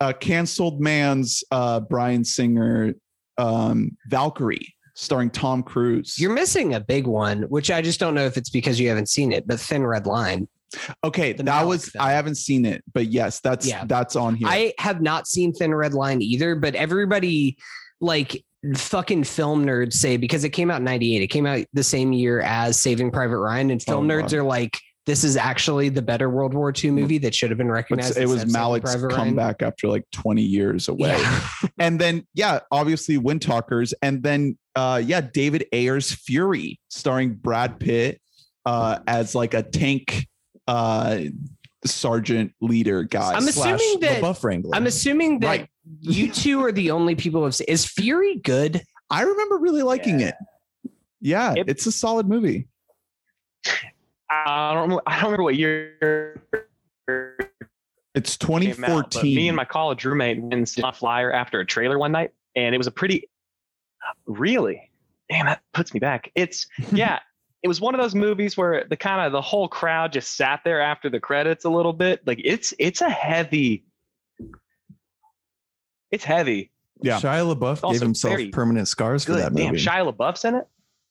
uh, 0.00 0.12
canceled 0.14 0.80
man's 0.80 1.44
uh, 1.50 1.80
Bryan 1.80 2.24
Singer, 2.24 2.94
um, 3.38 3.96
Valkyrie, 4.08 4.74
starring 4.96 5.30
Tom 5.30 5.62
Cruise. 5.62 6.18
You're 6.18 6.32
missing 6.32 6.74
a 6.74 6.80
big 6.80 7.06
one, 7.06 7.42
which 7.44 7.70
I 7.70 7.82
just 7.82 8.00
don't 8.00 8.14
know 8.14 8.24
if 8.24 8.36
it's 8.36 8.50
because 8.50 8.80
you 8.80 8.88
haven't 8.88 9.08
seen 9.08 9.30
it. 9.30 9.46
But 9.46 9.60
Thin 9.60 9.86
Red 9.86 10.06
Line. 10.06 10.48
okay, 11.04 11.32
the 11.32 11.44
that 11.44 11.64
was 11.66 11.90
film. 11.90 12.04
I 12.04 12.12
haven't 12.12 12.34
seen 12.36 12.64
it, 12.64 12.82
but 12.92 13.06
yes, 13.06 13.38
that's 13.40 13.66
Yeah. 13.68 13.84
that's 13.86 14.16
on 14.16 14.34
here. 14.34 14.48
I 14.48 14.72
have 14.78 15.00
not 15.00 15.28
seen 15.28 15.52
Thin 15.52 15.72
Red 15.74 15.94
Line 15.94 16.20
either, 16.22 16.56
but 16.56 16.74
everybody 16.74 17.56
like 18.00 18.42
fucking 18.74 19.22
film 19.22 19.64
nerds 19.64 19.92
say 19.92 20.16
because 20.16 20.42
it 20.42 20.50
came 20.50 20.70
out 20.70 20.78
in 20.78 20.84
98, 20.84 21.22
it 21.22 21.26
came 21.28 21.46
out 21.46 21.64
the 21.72 21.84
same 21.84 22.12
year 22.12 22.40
as 22.40 22.80
Saving 22.80 23.12
Private 23.12 23.38
Ryan, 23.38 23.70
and 23.70 23.80
film 23.82 24.10
Oh, 24.10 24.14
nerds 24.14 24.32
wow. 24.32 24.40
are 24.40 24.42
like, 24.42 24.80
this 25.06 25.22
is 25.24 25.36
actually 25.36 25.88
the 25.88 26.02
better 26.02 26.28
World 26.28 26.52
War 26.52 26.72
II 26.76 26.90
movie 26.90 27.18
that 27.18 27.32
should 27.34 27.50
have 27.50 27.58
been 27.58 27.68
But 27.68 27.74
recognized. 27.74 28.16
it 28.18 28.26
was 28.26 28.42
instead 28.42 28.60
of 28.60 28.72
Saving 28.82 28.82
Malick's 29.08 29.14
comeback 29.14 29.62
after 29.62 29.86
like 29.88 30.04
20 30.12 30.42
years 30.42 30.88
away. 30.88 31.16
Yeah. 31.16 31.48
and 31.78 32.00
then 32.00 32.26
yeah, 32.34 32.60
obviously 32.72 33.16
Windtalkers, 33.18 33.92
and 34.02 34.22
then 34.22 34.58
uh 34.74 35.00
yeah, 35.04 35.20
David 35.20 35.66
Ayer's 35.72 36.12
Fury, 36.12 36.80
starring 36.88 37.34
Brad 37.34 37.78
Pitt 37.80 38.20
uh 38.64 38.98
as 39.06 39.34
like 39.34 39.54
a 39.54 39.62
tank 39.62 40.26
uh 40.66 41.20
sergeant 41.84 42.52
leader 42.60 43.04
guy. 43.04 43.32
I'm 43.34 43.46
assuming 43.46 44.00
the 44.00 44.06
that- 44.08 44.20
buff 44.20 44.42
wrangler. 44.42 44.74
I'm 44.74 44.86
assuming 44.86 45.38
that 45.40 45.46
Right. 45.48 45.68
you 46.00 46.32
two 46.32 46.64
are 46.64 46.72
the 46.72 46.90
only 46.90 47.14
people 47.14 47.40
who 47.40 47.44
have 47.44 47.54
seen. 47.54 47.66
Is 47.68 47.86
Fury 47.86 48.40
good? 48.42 48.82
I 49.08 49.22
remember 49.22 49.58
really 49.58 49.82
liking 49.84 50.18
Yeah. 50.18 50.28
it. 50.30 50.34
Yeah, 51.20 51.54
It- 51.56 51.68
it's 51.68 51.86
a 51.86 51.92
solid 51.92 52.26
movie. 52.28 52.66
I 54.30 54.72
don't 54.74 54.82
remember, 54.82 55.02
I 55.06 55.14
don't 55.16 55.24
remember 55.24 55.42
what 55.44 55.56
year 55.56 56.42
It's 58.14 58.34
it 58.34 58.40
came 58.40 58.84
out, 58.84 59.10
2014. 59.10 59.34
me 59.34 59.48
and 59.48 59.56
my 59.56 59.64
college 59.64 60.04
roommate 60.04 60.40
went 60.40 60.68
saw 60.68 60.88
a 60.88 60.92
flyer 60.92 61.32
after 61.32 61.60
a 61.60 61.66
trailer 61.66 61.98
one 61.98 62.12
night, 62.12 62.32
and 62.54 62.74
it 62.74 62.78
was 62.78 62.86
a 62.86 62.90
pretty 62.90 63.28
really 64.26 64.90
damn 65.30 65.46
that 65.46 65.60
puts 65.72 65.92
me 65.94 66.00
back. 66.00 66.30
It's 66.34 66.66
yeah, 66.92 67.20
it 67.62 67.68
was 67.68 67.80
one 67.80 67.94
of 67.94 68.00
those 68.00 68.14
movies 68.14 68.56
where 68.56 68.84
the 68.88 68.96
kind 68.96 69.24
of 69.24 69.32
the 69.32 69.40
whole 69.40 69.68
crowd 69.68 70.12
just 70.12 70.36
sat 70.36 70.60
there 70.64 70.80
after 70.80 71.08
the 71.10 71.20
credits 71.20 71.64
a 71.64 71.70
little 71.70 71.92
bit. 71.92 72.26
Like 72.26 72.40
it's 72.44 72.74
it's 72.78 73.00
a 73.00 73.10
heavy, 73.10 73.84
it's 76.10 76.24
heavy. 76.24 76.70
yeah. 77.02 77.20
Shia 77.20 77.54
LaBeouf 77.54 77.90
gave 77.92 78.00
himself 78.00 78.32
very 78.32 78.48
permanent 78.50 78.88
scars 78.88 79.24
for 79.24 79.32
Good 79.32 79.42
that 79.42 79.54
damn. 79.54 79.74
Shia 79.74 80.12
LaBeouf's 80.12 80.44
in 80.44 80.54
it. 80.56 80.66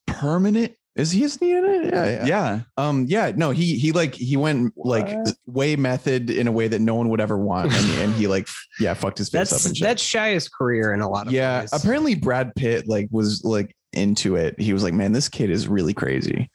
Permanent. 0.08 0.76
Is 0.96 1.12
he 1.12 1.24
isn't 1.24 1.46
he 1.46 1.52
in 1.54 1.66
it? 1.66 1.94
Yeah, 1.94 2.06
yeah. 2.06 2.26
Yeah. 2.26 2.60
Um, 2.78 3.06
yeah, 3.10 3.32
no, 3.36 3.52
he 3.52 3.76
he 3.78 3.92
like 3.92 4.16
he 4.16 4.38
went 4.38 4.74
like 4.78 5.08
What? 5.10 5.34
way 5.46 5.76
method 5.76 6.30
in 6.30 6.48
a 6.48 6.52
way 6.52 6.68
that 6.70 6.80
no 6.80 6.96
one 6.96 7.10
would 7.10 7.20
ever 7.20 7.38
want, 7.38 7.74
and, 7.74 7.92
and 8.02 8.14
he 8.14 8.28
like 8.28 8.48
yeah 8.80 8.94
fucked 8.94 9.18
his 9.18 9.28
face 9.30 9.52
up 9.52 9.56
That's 9.56 9.66
and 9.66 9.76
shit. 9.78 9.84
that's 9.86 10.02
Shia's 10.02 10.48
career 10.48 10.94
in 10.94 11.02
a 11.02 11.10
lot 11.10 11.22
of 11.24 11.28
ways. 11.28 11.36
yeah, 11.36 11.60
ways. 11.62 11.70
apparently 11.74 12.16
Brad 12.16 12.56
Pitt 12.56 12.88
like 12.88 13.10
was 13.12 13.44
like 13.44 13.76
into 13.92 14.36
it. 14.38 14.60
He 14.60 14.72
was 14.74 14.84
like, 14.84 14.94
man, 14.94 15.12
this 15.12 15.28
kid 15.30 15.50
is 15.50 15.68
really 15.68 15.94
crazy. 15.94 16.50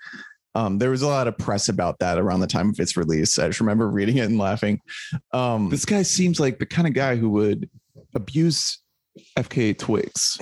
Um, 0.54 0.78
there 0.78 0.90
was 0.90 1.02
a 1.02 1.06
lot 1.06 1.28
of 1.28 1.38
press 1.38 1.68
about 1.68 1.98
that 2.00 2.18
around 2.18 2.40
the 2.40 2.46
time 2.46 2.70
of 2.70 2.80
its 2.80 2.96
release. 2.96 3.38
I 3.38 3.46
just 3.46 3.60
remember 3.60 3.88
reading 3.88 4.16
it 4.16 4.22
and 4.26 4.36
laughing. 4.38 4.80
Um, 5.32 5.68
This 5.70 5.84
guy 5.84 6.02
seems 6.02 6.40
like 6.40 6.58
the 6.58 6.66
kind 6.66 6.88
of 6.88 6.92
guy 6.94 7.14
who 7.16 7.30
would 7.30 7.70
abuse 8.14 8.80
FKA 9.38 9.78
Twigs. 9.78 10.38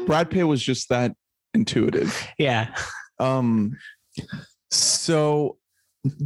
Brad 0.06 0.30
Pitt 0.30 0.46
was 0.46 0.62
just 0.62 0.88
that 0.90 1.12
intuitive. 1.54 2.24
Yeah. 2.38 2.72
Um 3.18 3.76
so 4.70 5.56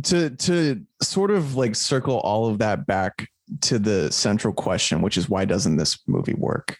to 0.03 0.30
to 0.30 0.82
sort 1.03 1.30
of 1.30 1.57
like 1.57 1.74
circle 1.74 2.18
all 2.20 2.49
of 2.49 2.59
that 2.59 2.86
back 2.86 3.28
to 3.61 3.78
the 3.78 4.11
central 4.12 4.53
question 4.53 5.03
which 5.03 5.16
is 5.16 5.28
why 5.28 5.45
doesn't 5.45 5.76
this 5.76 5.99
movie 6.07 6.34
work 6.34 6.76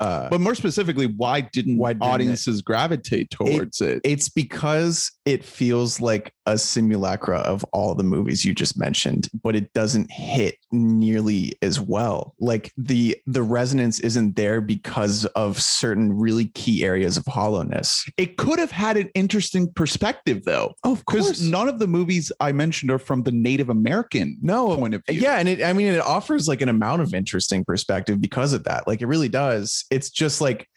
uh 0.00 0.28
But 0.30 0.40
more 0.40 0.54
specifically, 0.54 1.06
why 1.06 1.42
didn't, 1.42 1.76
Why 1.78 1.92
didn't 1.92 2.02
it? 2.02 2.06
audiences 2.12 2.62
gravitate 2.62 3.30
towards 3.30 3.80
it? 3.80 4.00
it's 4.04 4.28
because 4.28 5.12
it 5.24 5.44
feels 5.44 6.00
like 6.00 6.32
a 6.46 6.58
simulacra 6.58 7.38
of 7.38 7.64
all 7.72 7.94
the 7.94 8.02
movies 8.02 8.44
you 8.44 8.54
just 8.54 8.78
mentioned 8.78 9.28
but 9.42 9.54
it 9.54 9.72
doesn't 9.72 10.10
hit 10.10 10.56
nearly 10.72 11.52
as 11.62 11.80
well 11.80 12.34
like 12.40 12.72
the 12.76 13.16
the 13.26 13.42
resonance 13.42 14.00
isn't 14.00 14.36
there 14.36 14.60
because 14.60 15.24
of 15.36 15.60
certain 15.60 16.12
really 16.12 16.46
key 16.46 16.84
areas 16.84 17.16
of 17.16 17.24
hollowness 17.26 18.08
It 18.16 18.36
could 18.36 18.58
have 18.58 18.70
had 18.70 18.96
an 18.96 19.10
interesting 19.14 19.72
perspective, 19.72 20.44
though, 20.44 20.74
oh 20.84 20.92
of 20.92 21.04
course. 21.04 21.40
none 21.40 21.68
of 21.68 21.78
the 21.78 21.86
movies 21.86 22.32
I 22.40 22.52
mentioned 22.52 22.90
are 22.90 22.98
from 22.98 23.22
the 23.22 23.32
Native 23.32 23.68
American 23.68 24.38
no 24.42 24.76
point 24.76 24.94
of 24.94 25.02
view. 25.08 25.20
Yeah, 25.20 25.36
and 25.36 25.48
it 25.48 25.62
I 25.62 25.72
mean 25.72 25.88
it 25.88 26.00
offers 26.00 26.48
like 26.48 26.60
an 26.60 26.68
amount 26.68 27.02
of 27.02 27.14
interesting 27.14 27.64
perspective 27.64 28.20
because 28.20 28.52
of 28.52 28.64
that. 28.64 28.86
Like 28.86 29.02
it 29.02 29.06
really 29.06 29.28
does. 29.28 29.84
It's 29.90 30.10
just 30.10 30.40
like 30.40 30.68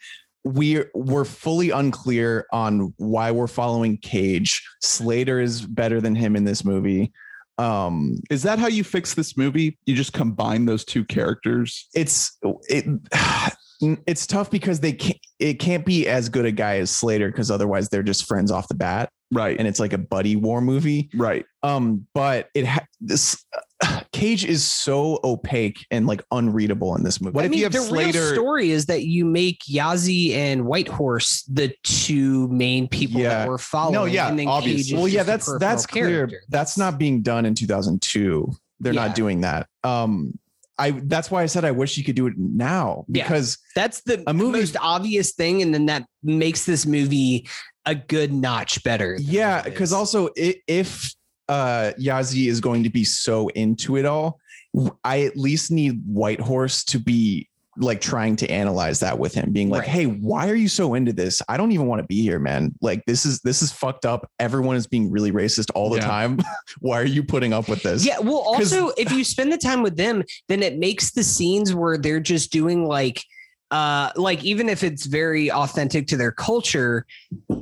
we're 0.46 0.90
we're 0.94 1.24
fully 1.24 1.70
unclear 1.70 2.46
on 2.52 2.94
why 2.98 3.32
we're 3.32 3.48
following 3.48 3.98
Cage. 3.98 4.62
Slater 4.80 5.40
is 5.40 5.66
better 5.66 6.00
than 6.00 6.14
him 6.14 6.36
in 6.36 6.44
this 6.44 6.64
movie. 6.64 7.12
Um 7.58 8.20
Is 8.30 8.44
that 8.44 8.58
how 8.60 8.68
you 8.68 8.84
fix 8.84 9.14
this 9.14 9.36
movie? 9.36 9.76
You 9.86 9.96
just 9.96 10.12
combine 10.12 10.66
those 10.66 10.84
two 10.84 11.04
characters? 11.04 11.88
it's 11.94 12.38
it 12.68 12.84
it's 13.80 14.26
tough 14.26 14.50
because 14.50 14.80
they 14.80 14.92
can't 14.92 15.18
it 15.38 15.54
can't 15.58 15.84
be 15.84 16.08
as 16.08 16.28
good 16.28 16.46
a 16.46 16.52
guy 16.52 16.78
as 16.78 16.90
Slater 16.90 17.30
because 17.30 17.50
otherwise 17.50 17.88
they're 17.88 18.02
just 18.02 18.26
friends 18.26 18.50
off 18.50 18.68
the 18.68 18.74
bat 18.74 19.10
Right. 19.32 19.58
and 19.58 19.66
it's 19.68 19.80
like 19.80 19.92
a 19.92 19.98
buddy 19.98 20.36
war 20.36 20.60
movie. 20.60 21.10
right. 21.14 21.44
Um, 21.62 22.06
but 22.14 22.48
it 22.54 22.64
ha- 22.66 22.86
this 23.00 23.44
Cage 24.12 24.44
is 24.44 24.64
so 24.64 25.18
opaque 25.24 25.84
and 25.90 26.06
like 26.06 26.22
unreadable 26.30 26.94
in 26.96 27.02
this 27.02 27.20
movie. 27.20 27.34
What 27.34 27.42
I 27.42 27.46
if 27.46 27.50
mean, 27.50 27.58
you 27.58 27.64
have 27.64 27.72
the 27.72 27.80
Slater- 27.80 28.18
real 28.20 28.34
story 28.34 28.70
is 28.70 28.86
that 28.86 29.04
you 29.04 29.24
make 29.26 29.58
Yahzee 29.68 30.32
and 30.32 30.64
Whitehorse 30.64 31.42
the 31.42 31.74
two 31.82 32.48
main 32.48 32.88
people 32.88 33.20
Yeah. 33.20 33.30
that 33.30 33.48
we're 33.48 33.58
following. 33.58 33.94
No, 33.94 34.04
yeah, 34.06 34.28
and 34.28 34.38
then 34.38 34.46
obviously. 34.48 34.82
Cage 34.84 34.92
is 34.92 34.98
well, 34.98 35.08
yeah, 35.08 35.18
just 35.20 35.26
that's 35.26 35.44
peripheral 35.46 35.58
that's 35.70 35.86
clear. 35.86 36.08
character. 36.08 36.40
That's 36.48 36.78
not 36.78 36.98
being 36.98 37.20
done 37.22 37.44
in 37.44 37.54
2002. 37.54 38.50
They're 38.80 38.94
Yeah. 38.94 39.06
not 39.08 39.16
doing 39.16 39.40
that. 39.42 39.66
Um, 39.84 40.38
I 40.78 40.90
that's 41.04 41.30
why 41.30 41.42
I 41.42 41.46
said 41.46 41.64
I 41.64 41.70
wish 41.70 41.96
you 41.96 42.04
could 42.04 42.16
do 42.16 42.26
it 42.26 42.34
now 42.36 43.04
Yeah. 43.08 43.24
because 43.24 43.58
That's 43.74 44.02
the 44.02 44.22
A 44.26 44.34
movie- 44.34 44.58
most 44.58 44.76
obvious 44.80 45.32
thing, 45.32 45.62
and 45.62 45.72
then 45.72 45.86
that 45.86 46.06
makes 46.22 46.64
this 46.66 46.84
movie 46.86 47.48
a 47.86 47.94
good 47.94 48.32
notch 48.32 48.82
better. 48.84 49.16
yeah, 49.20 49.62
because 49.62 49.92
also 49.92 50.28
if 50.36 51.12
uh 51.48 51.92
Yahzee 51.98 52.48
is 52.48 52.60
going 52.60 52.82
to 52.82 52.90
be 52.90 53.04
so 53.04 53.48
into 53.48 53.96
it 53.96 54.04
all, 54.04 54.38
I 55.04 55.22
at 55.22 55.36
least 55.36 55.70
need 55.70 56.02
Whitehorse 56.06 56.84
to 56.86 56.98
be 56.98 57.48
like 57.78 58.00
trying 58.00 58.36
to 58.36 58.50
analyze 58.50 59.00
that 59.00 59.18
with 59.18 59.34
him, 59.34 59.52
being 59.52 59.68
like, 59.70 59.82
Right. 59.82 59.88
"Hey, 59.90 60.04
why 60.06 60.48
are 60.48 60.54
you 60.54 60.68
so 60.68 60.94
into 60.94 61.12
this? 61.12 61.42
I 61.48 61.56
don't 61.56 61.72
even 61.72 61.86
want 61.86 62.00
to 62.00 62.06
be 62.06 62.22
here, 62.22 62.38
man. 62.38 62.74
Like 62.80 63.04
this 63.06 63.26
is 63.26 63.40
this 63.40 63.62
is 63.62 63.70
fucked 63.72 64.04
up. 64.06 64.30
Everyone 64.38 64.76
is 64.76 64.86
being 64.86 65.10
really 65.10 65.32
racist 65.32 65.70
all 65.74 65.90
the 65.90 65.96
Yeah. 65.96 66.06
time. 66.06 66.38
why 66.80 67.00
are 67.00 67.04
you 67.04 67.22
putting 67.22 67.52
up 67.52 67.68
with 67.68 67.82
this?" 67.82 68.04
Yeah, 68.06 68.18
well 68.20 68.38
also 68.38 68.90
if 68.96 69.12
you 69.12 69.24
spend 69.24 69.52
the 69.52 69.58
time 69.58 69.82
with 69.82 69.96
them, 69.96 70.22
then 70.48 70.62
it 70.62 70.78
makes 70.78 71.12
the 71.12 71.22
scenes 71.24 71.74
where 71.74 71.98
they're 71.98 72.20
just 72.20 72.50
doing 72.52 72.86
like 72.86 73.22
uh 73.70 74.10
like 74.16 74.44
even 74.44 74.68
if 74.68 74.84
it's 74.84 75.06
very 75.06 75.50
authentic 75.50 76.06
to 76.06 76.16
their 76.16 76.32
culture 76.32 77.04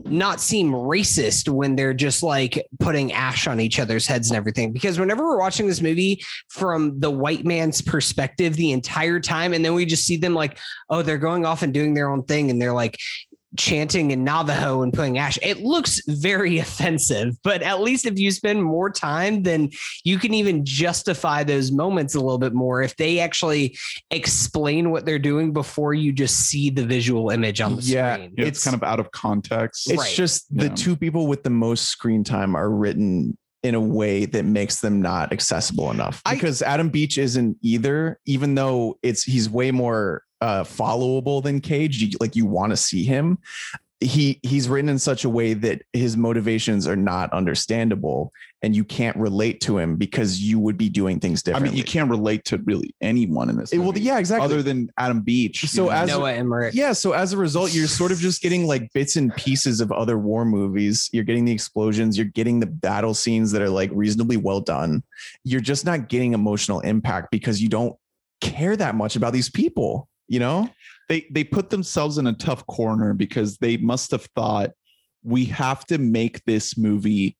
not 0.06 0.40
seem 0.40 0.70
racist 0.70 1.48
when 1.48 1.76
they're 1.76 1.94
just 1.94 2.22
like 2.22 2.64
putting 2.78 3.12
ash 3.12 3.46
on 3.46 3.60
each 3.60 3.78
other's 3.78 4.06
heads 4.06 4.30
and 4.30 4.36
everything. 4.36 4.72
Because 4.72 4.98
whenever 4.98 5.24
we're 5.24 5.38
watching 5.38 5.66
this 5.66 5.80
movie 5.80 6.22
from 6.48 6.98
the 7.00 7.10
white 7.10 7.44
man's 7.44 7.80
perspective 7.80 8.54
the 8.54 8.72
entire 8.72 9.18
time 9.18 9.52
and 9.52 9.64
then 9.64 9.74
we 9.74 9.86
just 9.86 10.04
see 10.04 10.16
them 10.16 10.34
like 10.34 10.58
oh 10.90 11.02
they're 11.02 11.18
going 11.18 11.44
off 11.44 11.62
and 11.62 11.74
doing 11.74 11.94
their 11.94 12.10
own 12.10 12.22
thing 12.22 12.50
and 12.50 12.60
they're 12.60 12.72
like 12.72 12.98
chanting 13.56 14.10
in 14.10 14.24
Navajo 14.24 14.82
and 14.82 14.92
putting 14.92 15.18
ash. 15.18 15.38
It 15.42 15.60
looks 15.62 16.00
very 16.08 16.58
offensive, 16.64 17.36
but 17.42 17.62
at 17.62 17.80
least 17.80 18.06
if 18.06 18.18
you 18.18 18.30
spend 18.30 18.62
more 18.62 18.90
time, 18.90 19.42
then 19.42 19.70
you 20.04 20.18
can 20.18 20.34
even 20.34 20.64
justify 20.64 21.44
those 21.44 21.70
moments 21.70 22.14
a 22.14 22.20
little 22.20 22.38
bit 22.38 22.52
more 22.54 22.82
if 22.82 22.96
they 22.96 23.20
actually 23.20 23.76
explain 24.10 24.90
what 24.90 25.04
they're 25.06 25.18
doing 25.18 25.52
before 25.52 25.94
you 25.94 26.12
just 26.12 26.36
see 26.48 26.70
the 26.70 26.84
visual 26.84 27.30
image 27.30 27.60
on 27.60 27.76
the 27.76 27.82
Yeah, 27.82 28.14
screen. 28.14 28.34
Yeah, 28.36 28.44
it's, 28.46 28.58
It's- 28.58 28.64
kind 28.64 28.74
of 28.74 28.82
out 28.82 29.00
of 29.00 29.10
context. 29.12 29.90
It's 29.90 29.98
Right. 29.98 30.12
just 30.14 30.46
the 30.56 30.66
Yeah. 30.66 30.74
two 30.74 30.96
people 30.96 31.26
with 31.26 31.42
the 31.42 31.50
most 31.50 31.84
screen 31.88 32.24
time 32.24 32.54
are 32.56 32.70
written 32.70 33.36
in 33.62 33.74
a 33.74 33.80
way 33.80 34.26
that 34.26 34.44
makes 34.44 34.80
them 34.80 35.00
not 35.00 35.32
accessible 35.32 35.90
enough. 35.90 36.20
I- 36.26 36.34
Because 36.34 36.60
Adam 36.60 36.90
Beach 36.90 37.16
isn't 37.16 37.56
either, 37.62 38.18
even 38.26 38.54
though 38.56 38.98
it's 39.02 39.22
he's 39.22 39.48
way 39.48 39.70
more 39.70 40.23
uh 40.40 40.64
followable 40.64 41.42
than 41.42 41.60
Cage. 41.60 41.98
You, 42.02 42.10
like 42.20 42.36
you 42.36 42.46
want 42.46 42.70
to 42.70 42.76
see 42.76 43.04
him. 43.04 43.38
he 44.00 44.38
he's 44.42 44.68
written 44.68 44.88
in 44.90 44.98
such 44.98 45.24
a 45.24 45.28
way 45.30 45.54
that 45.54 45.82
his 45.92 46.16
motivations 46.16 46.86
are 46.86 46.96
not 46.96 47.32
understandable 47.32 48.32
and 48.60 48.74
you 48.74 48.82
can't 48.84 49.16
relate 49.16 49.60
to 49.60 49.78
him 49.78 49.96
because 49.96 50.40
you 50.40 50.58
would 50.58 50.76
be 50.78 50.88
doing 50.88 51.20
things 51.20 51.42
differently. 51.42 51.68
I 51.68 51.72
mean, 51.72 51.78
you 51.78 51.84
can't 51.84 52.10
relate 52.10 52.44
to 52.46 52.58
really 52.64 52.94
anyone 53.00 53.48
in 53.50 53.56
this. 53.56 53.72
It- 53.72 53.78
well, 53.78 53.96
yeah, 53.96 54.18
exactly. 54.18 54.44
Other 54.46 54.62
than 54.62 54.90
Adam 54.98 55.20
Beach. 55.20 55.68
So 55.68 55.84
you 55.84 55.90
know? 55.90 55.96
as- 55.96 56.08
Noah 56.08 56.32
Emmerich. 56.32 56.74
yeah, 56.74 56.92
so 56.92 57.12
as 57.12 57.32
a 57.32 57.36
result, 57.36 57.74
you're 57.74 57.86
sort 57.86 58.10
of 58.10 58.18
just 58.18 58.42
getting 58.42 58.66
like 58.66 58.90
bits 58.92 59.16
and 59.16 59.34
pieces 59.36 59.80
of 59.80 59.92
other 59.92 60.18
war 60.18 60.44
movies. 60.44 61.08
You're 61.12 61.24
getting 61.24 61.44
the 61.44 61.52
explosions, 61.52 62.16
you're 62.18 62.26
getting 62.26 62.60
the 62.60 62.66
battle 62.66 63.14
scenes 63.14 63.52
that 63.52 63.62
are 63.62 63.70
like 63.70 63.90
reasonably 63.92 64.36
well 64.38 64.60
done. 64.60 65.02
You're 65.44 65.60
just 65.60 65.84
not 65.84 66.08
getting 66.08 66.32
emotional 66.32 66.80
impact 66.80 67.30
because 67.30 67.62
you 67.62 67.68
don't 67.68 67.96
care 68.40 68.76
that 68.76 68.94
much 68.94 69.14
about 69.16 69.32
these 69.34 69.50
people, 69.50 70.08
you 70.28 70.38
know? 70.38 70.68
they 71.08 71.26
they 71.30 71.44
put 71.44 71.68
themselves 71.70 72.16
in 72.18 72.26
a 72.26 72.32
tough 72.32 72.66
corner 72.66 73.12
because 73.12 73.58
they 73.58 73.76
must 73.76 74.10
have 74.10 74.26
thought 74.34 74.70
we 75.22 75.44
have 75.46 75.84
to 75.86 75.98
make 75.98 76.42
this 76.44 76.76
movie 76.78 77.36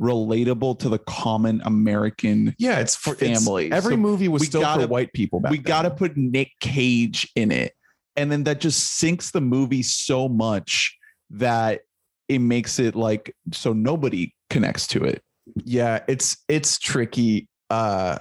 relatable 0.00 0.76
to 0.80 0.88
the 0.88 0.98
common 0.98 1.62
American. 1.64 2.54
Yeah, 2.58 2.80
it's 2.80 2.96
for 2.96 3.14
it's- 3.14 3.44
Family. 3.44 3.70
every 3.70 3.94
So 3.94 3.98
movie 3.98 4.26
was 4.28 4.44
still 4.46 4.60
gotta- 4.62 4.82
for 4.82 4.88
white 4.88 5.12
people 5.12 5.40
we 5.48 5.58
got 5.58 5.82
to 5.82 5.90
put 5.90 6.16
Nick 6.16 6.50
Cage 6.60 7.30
in 7.36 7.52
it, 7.52 7.72
and 8.16 8.30
then 8.32 8.42
that 8.44 8.60
just 8.60 8.98
sinks 8.98 9.30
the 9.30 9.40
movie 9.40 9.82
so 9.82 10.28
much 10.28 10.96
that 11.30 11.82
it 12.28 12.40
makes 12.40 12.78
it 12.80 12.94
like 12.96 13.34
so 13.52 13.72
nobody 13.72 14.34
connects 14.50 14.86
to 14.88 15.04
it. 15.04 15.22
yeah 15.64 16.00
it's 16.08 16.38
it's 16.48 16.78
tricky 16.78 17.48
uh 17.70 18.18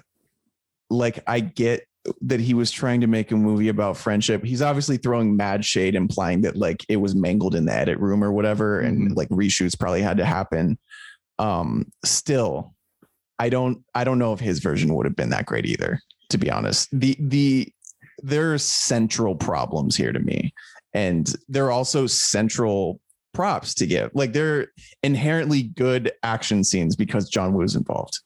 like 0.89 1.19
i 1.25 1.39
get 1.39 1.85
that 2.21 2.39
he 2.39 2.53
was 2.53 2.69
trying 2.69 2.99
to 3.01 3.07
make 3.07 3.31
a 3.31 3.35
movie 3.35 3.69
about 3.69 3.95
friendship 3.95 4.43
he's 4.43 4.61
obviously 4.61 4.97
throwing 4.97 5.37
mad 5.37 5.63
shade 5.63 5.95
implying 5.95 6.41
that 6.41 6.57
like 6.57 6.83
it 6.89 6.97
was 6.97 7.15
mangled 7.15 7.55
in 7.55 7.65
the 7.65 7.73
edit 7.73 7.97
room 7.99 8.23
or 8.23 8.31
whatever 8.31 8.81
and 8.81 9.11
Mhm. 9.11 9.15
like 9.15 9.29
reshoots 9.29 9.79
probably 9.79 10.01
had 10.01 10.17
to 10.17 10.25
happen. 10.25 10.77
Um 11.39 11.91
still 12.03 12.75
i 13.39 13.49
don't 13.49 13.83
i 13.95 14.03
don't 14.03 14.19
know 14.19 14.33
if 14.33 14.39
his 14.39 14.59
version 14.59 14.93
would 14.93 15.05
have 15.05 15.15
been 15.15 15.29
that 15.31 15.45
great 15.45 15.65
either 15.65 15.99
to 16.29 16.37
be 16.37 16.49
honest. 16.51 16.89
The 16.91 17.15
the 17.19 17.71
there 18.21 18.53
are 18.53 18.57
central 18.57 19.35
problems 19.35 19.95
here 19.95 20.11
to 20.11 20.19
me 20.19 20.53
and 20.93 21.33
there 21.47 21.65
are 21.65 21.71
also 21.71 22.05
central 22.07 22.99
props 23.33 23.73
to 23.75 23.87
give. 23.87 24.11
Like 24.13 24.31
they're 24.33 24.67
inherently 25.01 25.63
good 25.63 26.11
action 26.21 26.63
scenes 26.63 26.95
because 26.95 27.29
john 27.29 27.53
Woo 27.53 27.63
is 27.63 27.75
involved 27.75 28.19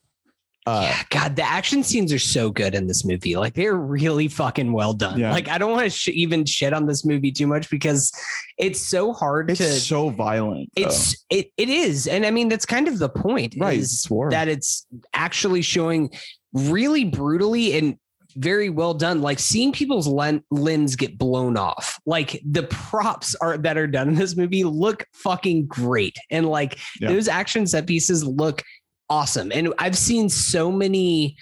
uh 0.68 0.82
yeah, 0.84 1.01
God, 1.09 1.36
the 1.36 1.43
action 1.43 1.82
scenes 1.82 2.11
are 2.11 2.20
so 2.20 2.49
good 2.51 2.76
in 2.76 2.88
this 2.88 3.05
movie. 3.05 3.36
Like 3.38 3.53
they're 3.53 3.76
really 3.76 4.28
fucking 4.28 4.74
well 4.74 4.93
done. 4.93 5.18
Yeah. 5.20 5.32
Like 5.32 5.47
I 5.47 5.57
don't 5.57 5.72
want 5.72 5.86
to 5.86 5.89
sh- 5.89 6.09
even 6.09 6.45
shit 6.45 6.74
on 6.74 6.86
this 6.86 7.05
movie 7.05 7.32
too 7.32 7.47
much 7.47 7.70
because 7.70 8.11
it's 8.57 8.82
so 8.82 9.13
hard 9.13 9.49
It's 9.49 9.59
to. 9.59 9.70
so 9.80 10.09
violent. 10.09 10.70
though. 10.76 10.84
it's 10.84 11.26
it 11.30 11.51
it 11.57 11.70
is, 11.70 12.05
and 12.07 12.26
I 12.26 12.32
mean 12.32 12.49
that's 12.49 12.65
kind 12.65 12.88
of 12.88 12.99
the 12.99 13.09
point. 13.09 13.55
right. 13.59 13.80
is 13.80 14.05
that 14.30 14.47
it's 14.47 14.86
actually 15.13 15.61
showing 15.61 16.11
really 16.53 17.05
brutally 17.05 17.78
and 17.78 17.97
very 18.36 18.70
well 18.70 18.93
done 18.93 19.20
like 19.22 19.39
seeing 19.39 19.72
people's 19.72 20.07
len- 20.07 20.43
limbs 20.51 20.95
get 20.95 21.18
blown 21.18 21.57
off 21.57 21.99
like 22.05 22.39
the 22.45 22.61
props 22.63 23.34
are 23.41 23.57
that 23.57 23.80
are 23.80 23.88
done 23.88 24.09
in 24.09 24.13
this 24.15 24.36
movie 24.36 24.63
look 24.63 25.05
fucking 25.13 25.65
great 25.65 26.15
and 26.30 26.45
like 26.45 26.78
Yeah. 27.01 27.07
those 27.13 27.28
action 27.28 27.65
set 27.65 27.88
pieces 27.88 28.24
look 28.24 28.63
awesome 29.10 29.51
and 29.51 29.74
i've 29.78 29.97
seen 29.97 30.30
so 30.30 30.72
many 30.72 31.36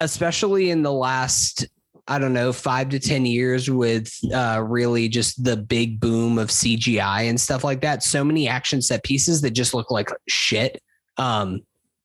especially 0.00 0.70
in 0.70 0.82
the 0.82 0.92
last 0.92 1.66
I 2.06 2.18
don't 2.18 2.34
know, 2.34 2.52
five 2.52 2.90
to 2.90 2.98
10 2.98 3.24
years 3.24 3.70
with 3.70 4.12
uh, 4.32 4.62
really 4.62 5.08
just 5.08 5.42
the 5.42 5.56
big 5.56 6.00
boom 6.00 6.38
of 6.38 6.48
CGI 6.48 7.30
and 7.30 7.40
stuff 7.40 7.64
like 7.64 7.80
that. 7.80 8.02
So 8.02 8.22
many 8.22 8.46
action 8.46 8.82
set 8.82 9.02
pieces 9.04 9.40
that 9.40 9.52
just 9.52 9.72
look 9.72 9.90
like 9.90 10.10
shit. 10.28 10.82
Um, 11.16 11.62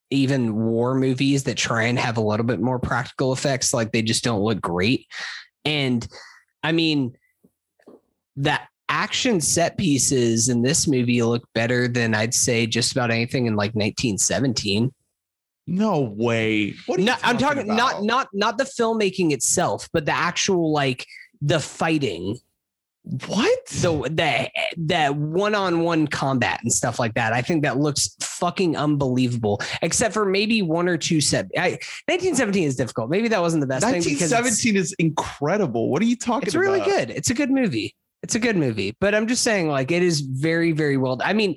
even 0.10 0.56
war 0.56 0.96
movies 0.96 1.44
that 1.44 1.58
try 1.58 1.84
and 1.84 2.00
have 2.00 2.18
a 2.18 2.22
little 2.22 2.46
bit 2.46 2.62
more 2.62 2.80
practical 2.80 3.34
effects, 3.34 3.74
like 3.74 3.92
they 3.92 4.02
just 4.02 4.24
don't 4.24 4.42
look 4.42 4.62
great. 4.62 5.06
And 5.66 6.08
I 6.64 6.72
mean, 6.72 7.16
that 8.38 8.70
action 8.90 9.40
set 9.40 9.78
pieces 9.78 10.50
in 10.50 10.62
this 10.62 10.88
movie 10.88 11.22
look 11.22 11.44
better 11.54 11.88
than 11.88 12.14
I'd 12.14 12.34
say 12.34 12.66
just 12.66 12.92
about 12.92 13.12
anything 13.12 13.46
in 13.46 13.56
like 13.56 13.74
1917 13.76 14.92
no 15.70 16.00
way. 16.00 16.74
What 16.88 16.98
are 16.98 17.02
you 17.02 17.06
not, 17.06 17.20
I'm 17.22 17.38
talking 17.38 17.64
about? 17.64 17.78
not 17.78 18.04
not 18.04 18.28
not 18.34 18.58
the 18.58 18.64
filmmaking 18.64 19.32
itself, 19.32 19.88
but 19.94 20.06
the 20.06 20.12
actual 20.12 20.72
like 20.72 21.06
the 21.42 21.60
fighting, 21.60 22.40
what? 23.28 23.66
the 23.68 24.10
the 24.10 24.50
the 24.78 25.14
one 25.14 25.54
on 25.54 25.82
one 25.82 26.08
combat 26.08 26.60
and 26.64 26.74
stuff 26.74 26.98
like 26.98 27.14
that. 27.14 27.34
I 27.34 27.44
think 27.44 27.62
that 27.64 27.78
looks 27.78 28.16
fucking 28.20 28.78
unbelievable. 28.78 29.62
Except 29.84 30.12
for 30.12 30.26
maybe 30.26 30.64
one 30.64 30.90
or 30.90 30.98
two 30.98 31.22
set. 31.22 31.46
I, 31.56 31.78
1917 32.08 32.64
is 32.64 32.76
difficult. 32.76 33.12
Maybe 33.12 33.28
that 33.28 33.42
wasn't 33.42 33.62
the 33.62 33.68
best 33.68 33.86
thing 33.86 33.94
1917 33.94 34.76
is 34.76 34.94
incredible. 34.98 35.90
What 35.92 36.02
are 36.02 36.06
you 36.06 36.16
talking 36.16 36.48
it's 36.48 36.56
about? 36.56 36.78
It's 36.78 36.88
really 36.88 36.98
good. 36.98 37.12
It's 37.12 37.30
a 37.30 37.36
good 37.36 37.52
movie. 37.52 37.96
It's 38.24 38.36
a 38.36 38.40
good 38.40 38.58
movie, 38.58 38.96
but 39.00 39.16
I'm 39.16 39.28
just 39.28 39.44
saying, 39.44 39.70
like, 39.70 39.92
it 39.92 40.04
is 40.04 40.22
very, 40.22 40.72
very 40.74 40.98
well. 40.98 41.18
I 41.24 41.34
mean, 41.34 41.56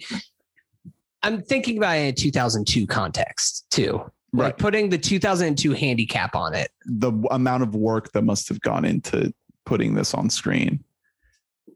I'm 1.23 1.43
thinking 1.43 1.79
about 1.79 1.97
it 1.97 2.01
in 2.01 2.07
a 2.09 2.13
2002 2.13 2.87
context 2.87 3.67
too. 3.71 3.93
Like 4.35 4.45
Right. 4.55 4.59
putting 4.59 4.89
the 4.89 4.97
2002 4.99 5.73
handicap 5.73 6.35
on 6.35 6.55
it. 6.55 6.71
The 6.87 7.13
amount 7.31 7.65
of 7.65 7.75
work 7.75 8.13
that 8.13 8.23
must 8.23 8.49
have 8.49 8.61
gone 8.61 8.85
into 8.85 9.33
putting 9.67 9.95
this 9.95 10.15
on 10.15 10.31
screen. 10.31 10.83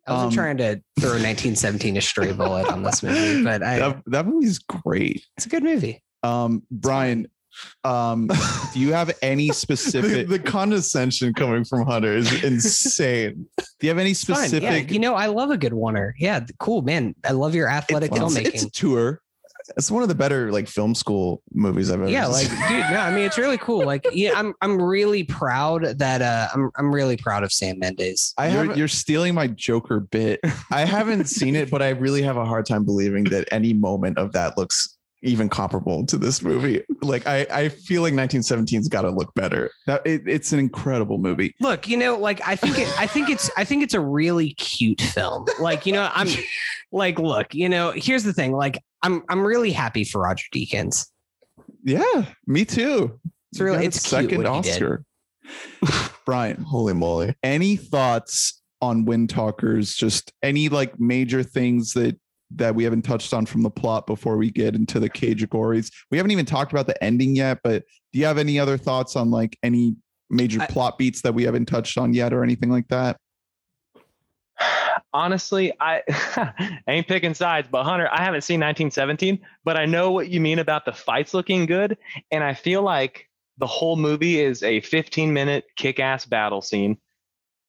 I 0.07 0.13
wasn't 0.13 0.29
Um, 0.29 0.35
trying 0.35 0.57
to 0.59 0.81
throw 1.01 1.11
1917 1.19 1.97
a 1.97 2.01
stray 2.01 2.33
bullet 2.33 2.67
on 2.69 2.83
this 2.83 3.03
movie, 3.03 3.43
but 3.45 3.63
I, 3.63 3.79
that, 3.81 4.03
that 4.07 4.27
movie's 4.27 4.59
great. 4.61 5.27
it's 5.37 5.47
a 5.47 5.49
good 5.51 5.65
movie. 5.65 6.03
Um, 6.23 6.63
Brian, 6.71 7.27
um, 7.85 8.29
do 8.73 8.81
you 8.81 8.93
have 8.93 9.17
any 9.23 9.49
specific? 9.51 10.29
the 10.29 10.39
condescension 10.39 11.33
coming 11.35 11.65
from 11.65 11.87
hunter 11.87 12.13
is 12.13 12.45
insane 12.45 13.47
do 13.79 13.87
you 13.87 13.91
have 13.91 13.99
any 13.99 14.15
specific? 14.15 14.63
Yeah, 14.63 14.93
you 14.93 14.99
know, 14.99 15.15
I 15.15 15.27
love 15.27 15.51
a 15.51 15.59
good 15.59 15.73
oneer. 15.73 16.13
Yeah, 16.19 16.41
cool, 16.59 16.83
man. 16.83 17.15
I 17.25 17.33
love 17.33 17.55
your 17.55 17.69
athletic 17.69 18.11
it's, 18.11 18.21
filmmaking. 18.21 18.47
it's 18.47 18.63
a 18.63 18.71
tour. 18.71 19.21
it's 19.77 19.91
one 19.91 20.03
of 20.03 20.09
the 20.09 20.15
better 20.15 20.51
like 20.51 20.67
film 20.69 20.95
school 20.95 21.43
movies 21.53 21.91
i've 21.91 21.97
ever 21.97 22.07
seen. 22.07 22.15
yeah, 22.15 22.27
like, 22.27 22.49
dude, 22.49 22.85
no, 22.91 23.01
I 23.01 23.11
mean, 23.15 23.25
it's 23.25 23.37
really 23.37 23.59
cool. 23.59 23.85
Like, 23.85 24.07
yeah, 24.13 24.33
I'm, 24.35 24.55
I'm 24.63 24.81
really 24.81 25.25
proud 25.25 25.85
that, 25.99 26.23
uh, 26.23 26.49
I'm, 26.55 26.71
I'm 26.77 26.95
really 26.95 27.17
proud 27.19 27.43
of 27.43 27.53
Sam 27.53 27.79
Mendes. 27.79 28.33
i 28.39 28.49
you're, 28.49 28.75
you're 28.75 28.89
stealing 28.89 29.35
my 29.35 29.49
Joker 29.49 30.01
bit. 30.01 30.41
i 30.71 30.85
haven't 30.85 31.27
seen 31.27 31.55
it 31.55 31.71
but 31.71 31.83
i 31.83 31.91
really 31.91 32.23
have 32.23 32.37
a 32.37 32.45
hard 32.45 32.65
time 32.65 32.85
believing 32.85 33.25
that 33.25 33.47
any 33.51 33.73
moment 33.75 34.17
of 34.19 34.33
that 34.33 34.57
looks 34.57 34.96
even 35.23 35.49
comparable 35.49 36.05
to 36.07 36.19
this 36.19 36.43
movie 36.43 36.83
like 37.03 37.27
i 37.27 37.47
i 37.51 37.69
feel 37.69 38.03
like 38.03 38.13
1917's 38.13 38.89
got 38.89 39.03
to 39.03 39.11
look 39.11 39.33
better 39.35 39.71
That 39.87 40.07
it, 40.07 40.23
it's 40.27 40.53
an 40.53 40.59
incredible 40.59 41.19
movie. 41.19 41.55
Look, 41.61 41.89
you 41.89 41.97
know, 41.97 42.17
like 42.19 42.41
I 42.47 42.57
think 42.57 42.79
it, 42.79 42.89
I 42.99 43.07
think 43.07 43.31
it's 43.31 43.51
I 43.57 43.65
think 43.65 43.83
it's 43.83 43.95
a 43.95 44.01
really 44.01 44.51
cute 44.55 45.01
film. 45.01 45.47
Like, 45.61 45.87
you 45.87 45.93
know, 45.93 46.11
I'm 46.13 46.29
like, 46.93 47.19
look, 47.19 47.55
you 47.55 47.69
know, 47.69 47.93
here's 47.93 48.25
the 48.25 48.33
thing. 48.33 48.53
Like, 48.53 48.83
I'm 49.03 49.23
I'm 49.29 49.45
really 49.45 49.73
happy 49.73 50.05
for 50.05 50.23
Roger 50.23 50.45
Deakins. 50.55 51.07
Yeah, 51.85 52.27
me 52.47 52.65
too. 52.65 53.19
It's 53.53 53.61
really- 53.61 53.87
it's 53.87 53.99
a 53.99 54.01
cute 54.01 54.31
second 54.31 54.43
what 54.43 54.57
he 54.57 54.71
did. 54.71 54.83
Oscar. 54.83 55.05
Brian, 56.27 56.63
holy 56.63 56.95
moly 56.95 57.35
any 57.43 57.77
thoughts 57.77 58.61
on 58.81 59.07
Windtalkers? 59.07 59.97
Just 59.97 60.33
any 60.43 60.69
like 60.69 60.99
major 60.99 61.43
things 61.43 61.93
that 61.93 62.19
that 62.55 62.75
we 62.75 62.85
haven't 62.85 63.03
touched 63.03 63.35
on 63.35 63.47
from 63.47 63.63
the 63.63 63.71
plot 63.71 64.07
before 64.07 64.37
we 64.37 64.51
get 64.51 64.75
into 64.75 65.01
the 65.01 65.09
cage 65.09 65.41
categories. 65.47 65.91
We 66.11 66.17
haven't 66.17 66.33
even 66.33 66.47
talked 66.47 66.73
about 66.73 66.87
the 66.87 67.03
ending 67.03 67.37
yet, 67.37 67.59
but 67.63 67.85
do 68.13 68.19
you 68.19 68.27
have 68.27 68.39
any 68.39 68.59
other 68.59 68.77
thoughts 68.77 69.17
on 69.17 69.31
like 69.31 69.59
any 69.63 69.97
major 70.31 70.61
I- 70.61 70.67
plot 70.67 70.99
beats 70.99 71.23
that 71.23 71.35
we 71.35 71.45
haven't 71.45 71.67
touched 71.67 71.99
on 71.99 72.13
yet 72.13 72.33
or 72.33 72.43
anything 72.43 72.71
like 72.71 72.89
that? 72.89 73.17
Honestly, 75.13 75.73
I, 75.81 76.03
I 76.09 76.79
ain't 76.89 77.09
picking 77.09 77.35
sides, 77.35 77.69
but 77.71 77.85
Hunter, 77.85 78.09
I 78.11 78.23
haven't 78.23 78.43
seen 78.43 78.61
1917, 78.61 79.39
but 79.65 79.77
I 79.77 79.87
know 79.87 80.11
what 80.11 80.29
you 80.29 80.41
mean 80.41 80.59
about 80.59 80.85
the 80.85 80.93
fights 80.93 81.35
looking 81.35 81.67
good. 81.67 81.97
And 82.31 82.45
I 82.45 82.55
feel 82.55 82.83
like 82.83 83.29
the 83.59 83.67
whole 83.67 83.97
movie 83.97 84.41
is 84.41 84.63
a 84.63 84.81
15 84.81 85.33
minute 85.33 85.65
kick 85.77 85.99
ass 86.01 86.27
battle 86.27 86.61
scene, 86.61 86.99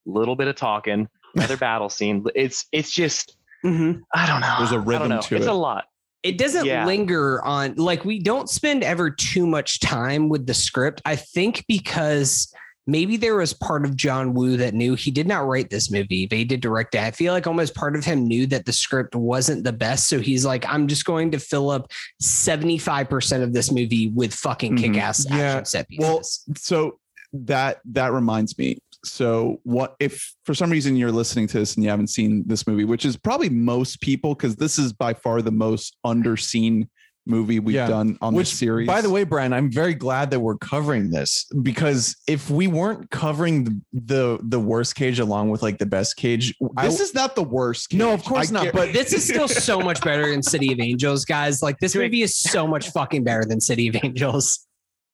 little 0.06 0.36
bit 0.36 0.48
of 0.48 0.56
talking, 0.56 1.08
another 1.36 1.58
battle 1.68 1.90
scene. 1.90 2.26
It's, 2.36 2.66
it's 2.72 2.92
just, 2.92 3.37
Mm-hmm. 3.66 4.00
I 4.14 4.26
don't 4.28 4.42
know. 4.42 4.56
There's 4.60 4.72
a 4.72 4.76
don't 4.76 4.86
rhythm 4.86 5.10
know. 5.10 5.22
to 5.22 5.36
it's 5.36 5.46
it. 5.46 5.50
a 5.50 5.54
lot. 5.54 5.86
It 6.24 6.38
doesn't 6.38 6.66
Yeah. 6.66 6.86
linger 6.86 7.44
on 7.46 7.76
like 7.76 8.04
we 8.06 8.20
don't 8.20 8.50
spend 8.50 8.84
ever 8.84 9.10
too 9.10 9.46
much 9.48 9.80
time 9.80 10.30
with 10.30 10.46
the 10.48 10.54
script. 10.54 11.02
I 11.06 11.16
think 11.16 11.64
because 11.68 12.52
maybe 12.90 13.18
there 13.18 13.36
was 13.36 13.54
part 13.54 13.84
of 13.86 13.96
John 13.96 14.34
Woo 14.34 14.58
that 14.58 14.74
knew 14.74 14.96
he 14.96 15.12
did 15.12 15.28
not 15.28 15.46
write 15.46 15.70
this 15.70 15.92
movie, 15.92 16.26
but 16.26 16.38
he 16.38 16.46
did 16.46 16.62
direct 16.62 16.96
it. 16.96 17.02
I 17.02 17.12
feel 17.12 17.34
like 17.34 17.46
almost 17.46 17.76
part 17.76 17.96
of 17.96 18.06
him 18.06 18.26
knew 18.28 18.46
that 18.48 18.66
the 18.66 18.72
script 18.74 19.14
wasn't 19.16 19.64
the 19.66 19.74
best. 19.74 20.08
So 20.08 20.20
he's 20.20 20.46
like, 20.46 20.66
I'm 20.68 20.88
just 20.88 21.04
going 21.06 21.32
to 21.32 21.40
fill 21.40 21.70
up 21.70 21.92
75% 22.22 23.44
of 23.44 23.54
this 23.54 23.72
movie 23.72 24.08
with 24.10 24.34
fucking 24.34 24.78
Mhm. 24.78 24.80
kick 24.80 24.98
ass 24.98 25.26
Yeah. 25.30 25.38
action 25.38 25.66
set 25.66 25.88
pieces. 25.90 26.06
Well, 26.06 26.22
so 26.58 27.00
that 27.34 27.80
that 27.92 28.14
reminds 28.14 28.58
me. 28.58 28.78
So 29.06 29.60
what 29.64 29.96
if 30.00 30.34
for 30.46 30.54
some 30.54 30.70
reason 30.70 30.96
you're 30.96 31.12
listening 31.12 31.48
to 31.48 31.60
this 31.60 31.76
and 31.76 31.84
you 31.84 31.90
haven't 31.90 32.08
seen 32.10 32.44
this 32.48 32.66
movie, 32.68 32.84
which 32.86 33.06
is 33.06 33.18
probably 33.18 33.50
most 33.50 34.02
people, 34.02 34.34
because 34.36 34.56
this 34.56 34.78
is 34.80 34.94
by 34.94 35.14
far 35.14 35.42
the 35.42 35.52
most 35.52 35.98
underseen 36.06 36.88
movie 37.30 37.60
we've 37.60 37.76
Yeah. 37.76 37.88
done 37.88 38.18
on 38.22 38.34
Which, 38.34 38.50
this 38.52 38.58
series. 38.60 38.88
by 38.88 39.02
the 39.02 39.10
way, 39.10 39.26
Brian, 39.26 39.52
I'm 39.52 39.70
very 39.70 39.94
glad 39.94 40.32
that 40.32 40.40
we're 40.40 40.56
covering 40.58 41.10
this 41.10 41.46
because 41.62 42.16
if 42.26 42.50
we 42.50 42.68
weren't 42.68 43.10
covering 43.12 43.66
the 43.66 43.82
the, 43.94 44.40
the 44.44 44.60
worst 44.62 44.96
cage 44.96 45.20
along 45.20 45.50
with 45.50 45.62
like 45.62 45.78
the 45.78 45.86
best 45.86 46.16
cage, 46.16 46.56
I, 46.78 46.88
this 46.88 47.02
is 47.02 47.14
not 47.14 47.36
the 47.36 47.44
worst. 47.44 47.90
Cage. 47.90 48.00
no, 48.00 48.14
of 48.14 48.24
course 48.24 48.50
I 48.50 48.54
not. 48.54 48.64
get- 48.64 48.74
But 48.74 48.94
This 48.94 49.12
is 49.12 49.26
still 49.28 49.50
so 49.50 49.82
much 49.82 50.00
better 50.02 50.30
than 50.30 50.42
City 50.42 50.72
of 50.72 50.80
Angels, 50.80 51.26
guys. 51.26 51.62
Like 51.62 51.78
this 51.80 51.96
movie 51.96 52.22
is 52.22 52.34
so 52.34 52.66
much 52.66 52.92
fucking 52.92 53.26
better 53.26 53.44
than 53.44 53.60
City 53.60 53.90
of 53.90 53.98
Angels. 54.02 54.66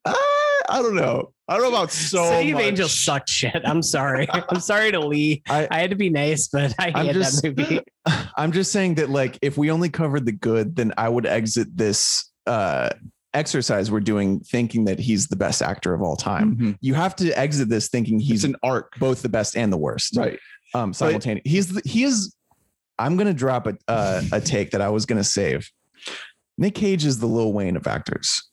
Uh, 0.05 0.13
I 0.69 0.81
don't 0.81 0.95
know. 0.95 1.33
I 1.47 1.55
don't 1.57 1.63
know 1.63 1.77
about 1.77 1.91
so 1.91 2.29
City 2.29 2.51
of 2.51 2.55
much. 2.55 2.63
Angels 2.65 2.97
sucked 2.97 3.29
shit. 3.29 3.61
I'm 3.65 3.81
sorry. 3.81 4.27
I'm 4.49 4.59
sorry 4.59 4.91
to 4.91 4.99
Lee. 4.99 5.43
I- 5.49 5.67
I, 5.69 5.79
had 5.79 5.89
to 5.89 5.95
be 5.95 6.09
nice, 6.09 6.47
but 6.47 6.73
I 6.79 6.91
I'm 6.95 7.05
hate 7.07 7.13
just- 7.13 7.41
that 7.41 7.57
movie. 7.57 7.79
I'm 8.37 8.51
just 8.51 8.71
saying 8.71 8.95
that 8.95 9.09
like 9.09 9.37
if 9.41 9.57
we 9.57 9.69
only 9.71 9.89
covered 9.89 10.25
the 10.25 10.31
good, 10.31 10.75
then 10.75 10.93
I 10.97 11.09
would 11.09 11.25
exit 11.25 11.75
this 11.75 12.31
uh 12.47 12.89
exercise 13.33 13.89
we're 13.89 13.99
doing 13.99 14.39
thinking 14.41 14.85
that 14.85 14.99
he's 14.99 15.27
the 15.27 15.35
best 15.35 15.61
actor 15.61 15.93
of 15.93 16.01
all 16.01 16.15
time. 16.15 16.55
Mhm. 16.55 16.77
You 16.81 16.93
have 16.93 17.15
to 17.17 17.31
exit 17.37 17.67
this 17.69 17.89
thinking 17.89 18.19
He's 18.19 18.29
he's 18.29 18.43
an 18.45 18.55
arc, 18.63 18.97
both 18.99 19.21
the 19.21 19.29
best 19.29 19.55
and 19.57 19.71
the 19.73 19.77
worst. 19.77 20.15
right? 20.17 20.39
Um 20.73 20.93
simultaneous. 20.93 21.41
He's 21.45 21.67
the, 21.73 21.81
he 21.85 22.03
is 22.03 22.35
I'm 22.99 23.17
gonna 23.17 23.33
drop 23.33 23.67
a 23.67 23.75
uh, 23.87 24.21
a 24.31 24.39
take 24.39 24.71
that 24.71 24.81
I 24.81 24.89
was 24.89 25.05
gonna 25.05 25.23
save. 25.23 25.69
Nick 26.57 26.75
Cage 26.75 27.05
is 27.05 27.19
the 27.19 27.25
Lil 27.25 27.51
Wayne 27.53 27.75
of 27.75 27.87
actors. 27.87 28.49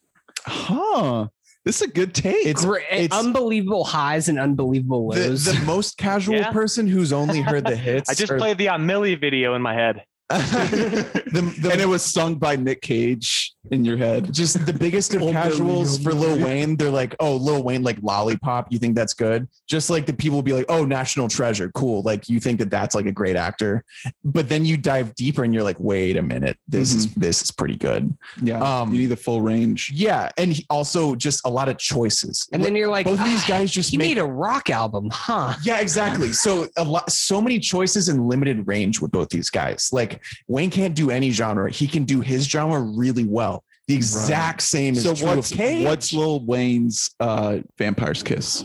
Huh? 0.46 1.26
This 1.64 1.82
is 1.82 1.88
a 1.88 1.90
good 1.92 2.14
take. 2.14 2.46
It's 2.46 2.64
eh, 2.64 2.78
it's- 2.90 3.18
unbelievable 3.18 3.84
highs 3.84 4.28
and 4.28 4.38
unbelievable 4.38 5.10
the, 5.10 5.28
lows. 5.28 5.44
the 5.44 5.60
most 5.66 5.98
casual 5.98 6.36
Yeah. 6.36 6.50
person 6.52 6.86
who's 6.86 7.12
only 7.12 7.40
heard 7.42 7.66
the 7.66 7.76
hits. 7.88 8.08
I 8.08 8.14
just 8.14 8.32
or- 8.32 8.38
played 8.38 8.56
the 8.58 8.68
Aunt 8.70 8.82
Millie 8.82 9.14
video 9.14 9.54
in 9.54 9.62
my 9.62 9.74
head. 9.74 10.04
the, 10.30 11.54
the, 11.60 11.70
and 11.72 11.80
it 11.80 11.88
was 11.88 12.02
sung 12.02 12.36
by 12.36 12.54
Nick 12.56 12.80
Cage 12.82 13.52
in 13.70 13.84
your 13.84 13.96
head. 13.96 14.32
just 14.32 14.64
the 14.64 14.72
biggest 14.72 15.12
of 15.14 15.20
casuals 15.32 15.98
for 15.98 16.12
Lil 16.14 16.42
Wayne. 16.44 16.76
They're 16.76 16.90
like, 16.90 17.14
oh, 17.20 17.36
Lil 17.36 17.62
Wayne, 17.62 17.82
like 17.82 17.98
lollipop. 18.02 18.72
You 18.72 18.78
think 18.78 18.94
that's 18.94 19.12
good? 19.12 19.46
Just 19.68 19.90
like 19.90 20.06
the 20.06 20.12
people 20.14 20.36
will 20.36 20.42
be 20.42 20.52
like, 20.54 20.64
oh, 20.68 20.84
National 20.86 21.28
Treasure, 21.28 21.70
cool. 21.74 22.02
Like 22.02 22.28
you 22.28 22.40
think 22.40 22.58
that 22.60 22.70
that's 22.70 22.94
like 22.94 23.06
a 23.06 23.12
great 23.12 23.36
actor, 23.36 23.84
but 24.24 24.48
then 24.48 24.64
you 24.64 24.76
dive 24.76 25.14
deeper 25.14 25.44
and 25.44 25.52
you're 25.52 25.62
like, 25.62 25.78
wait 25.78 26.16
a 26.16 26.22
minute, 26.22 26.56
this 26.68 26.94
is 26.94 27.12
this 27.14 27.42
is 27.42 27.50
pretty 27.50 27.76
good. 27.76 28.16
Yeah, 28.42 28.60
Um, 28.80 28.92
you 28.94 29.00
need 29.00 29.06
the 29.06 29.16
full 29.16 29.42
range. 29.42 29.90
Yeah, 29.94 30.30
and 30.38 30.52
he 30.52 30.64
also 30.70 31.14
just 31.14 31.42
a 31.44 31.50
lot 31.50 31.68
of 31.68 31.76
choices. 31.76 32.48
and 32.52 32.64
then 32.64 32.74
you're 32.74 32.88
like, 32.88 33.04
both 33.06 33.20
of 33.20 33.26
these 33.26 33.44
"Ah, 33.44 33.48
guys 33.48 33.70
just 33.70 33.90
he 33.90 33.98
make 33.98 34.08
made 34.16 34.18
a 34.18 34.24
rock 34.26 34.70
album, 34.70 35.08
huh? 35.12 35.54
yeah, 35.62 35.80
exactly. 35.80 36.32
So 36.32 36.66
a 36.78 36.84
lot, 36.84 37.10
so 37.12 37.40
many 37.42 37.58
choices 37.58 38.08
and 38.08 38.26
limited 38.26 38.66
range 38.66 39.00
with 39.00 39.10
both 39.10 39.28
these 39.28 39.50
guys. 39.50 39.90
Like 39.92 40.22
Wayne 40.48 40.70
can't 40.70 40.94
do 40.94 41.10
any 41.10 41.30
genre; 41.30 41.70
he 41.70 41.86
can 41.86 42.04
do 42.04 42.20
his 42.20 42.44
genre 42.46 42.80
really 42.80 43.24
well. 43.24 43.59
The 43.90 43.96
exact 43.96 44.62
same 44.62 44.94
is 44.94 45.02
So 45.02 45.16
true 45.16 45.26
what's 45.26 45.50
of 45.50 45.56
Cage. 45.58 45.84
what's 45.84 46.12
Lil 46.12 46.44
Wayne's 46.46 47.12
uh, 47.18 47.58
Vampire's 47.76 48.22
Kiss? 48.22 48.64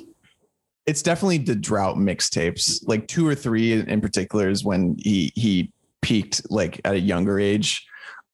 it's 0.86 1.01
definitely 1.01 1.39
the 1.39 1.55
drought 1.55 1.95
mixtapes. 1.95 2.88
Like 2.88 3.07
two 3.07 3.28
or 3.28 3.34
three 3.34 3.73
in 3.73 4.01
particular 4.01 4.49
is 4.49 4.63
when 4.63 4.95
he 4.99 5.32
he 5.36 5.71
peaked 6.03 6.43
like 6.51 6.80
at 6.86 6.93
a 6.93 6.99
younger 6.99 7.39
age. 7.39 7.88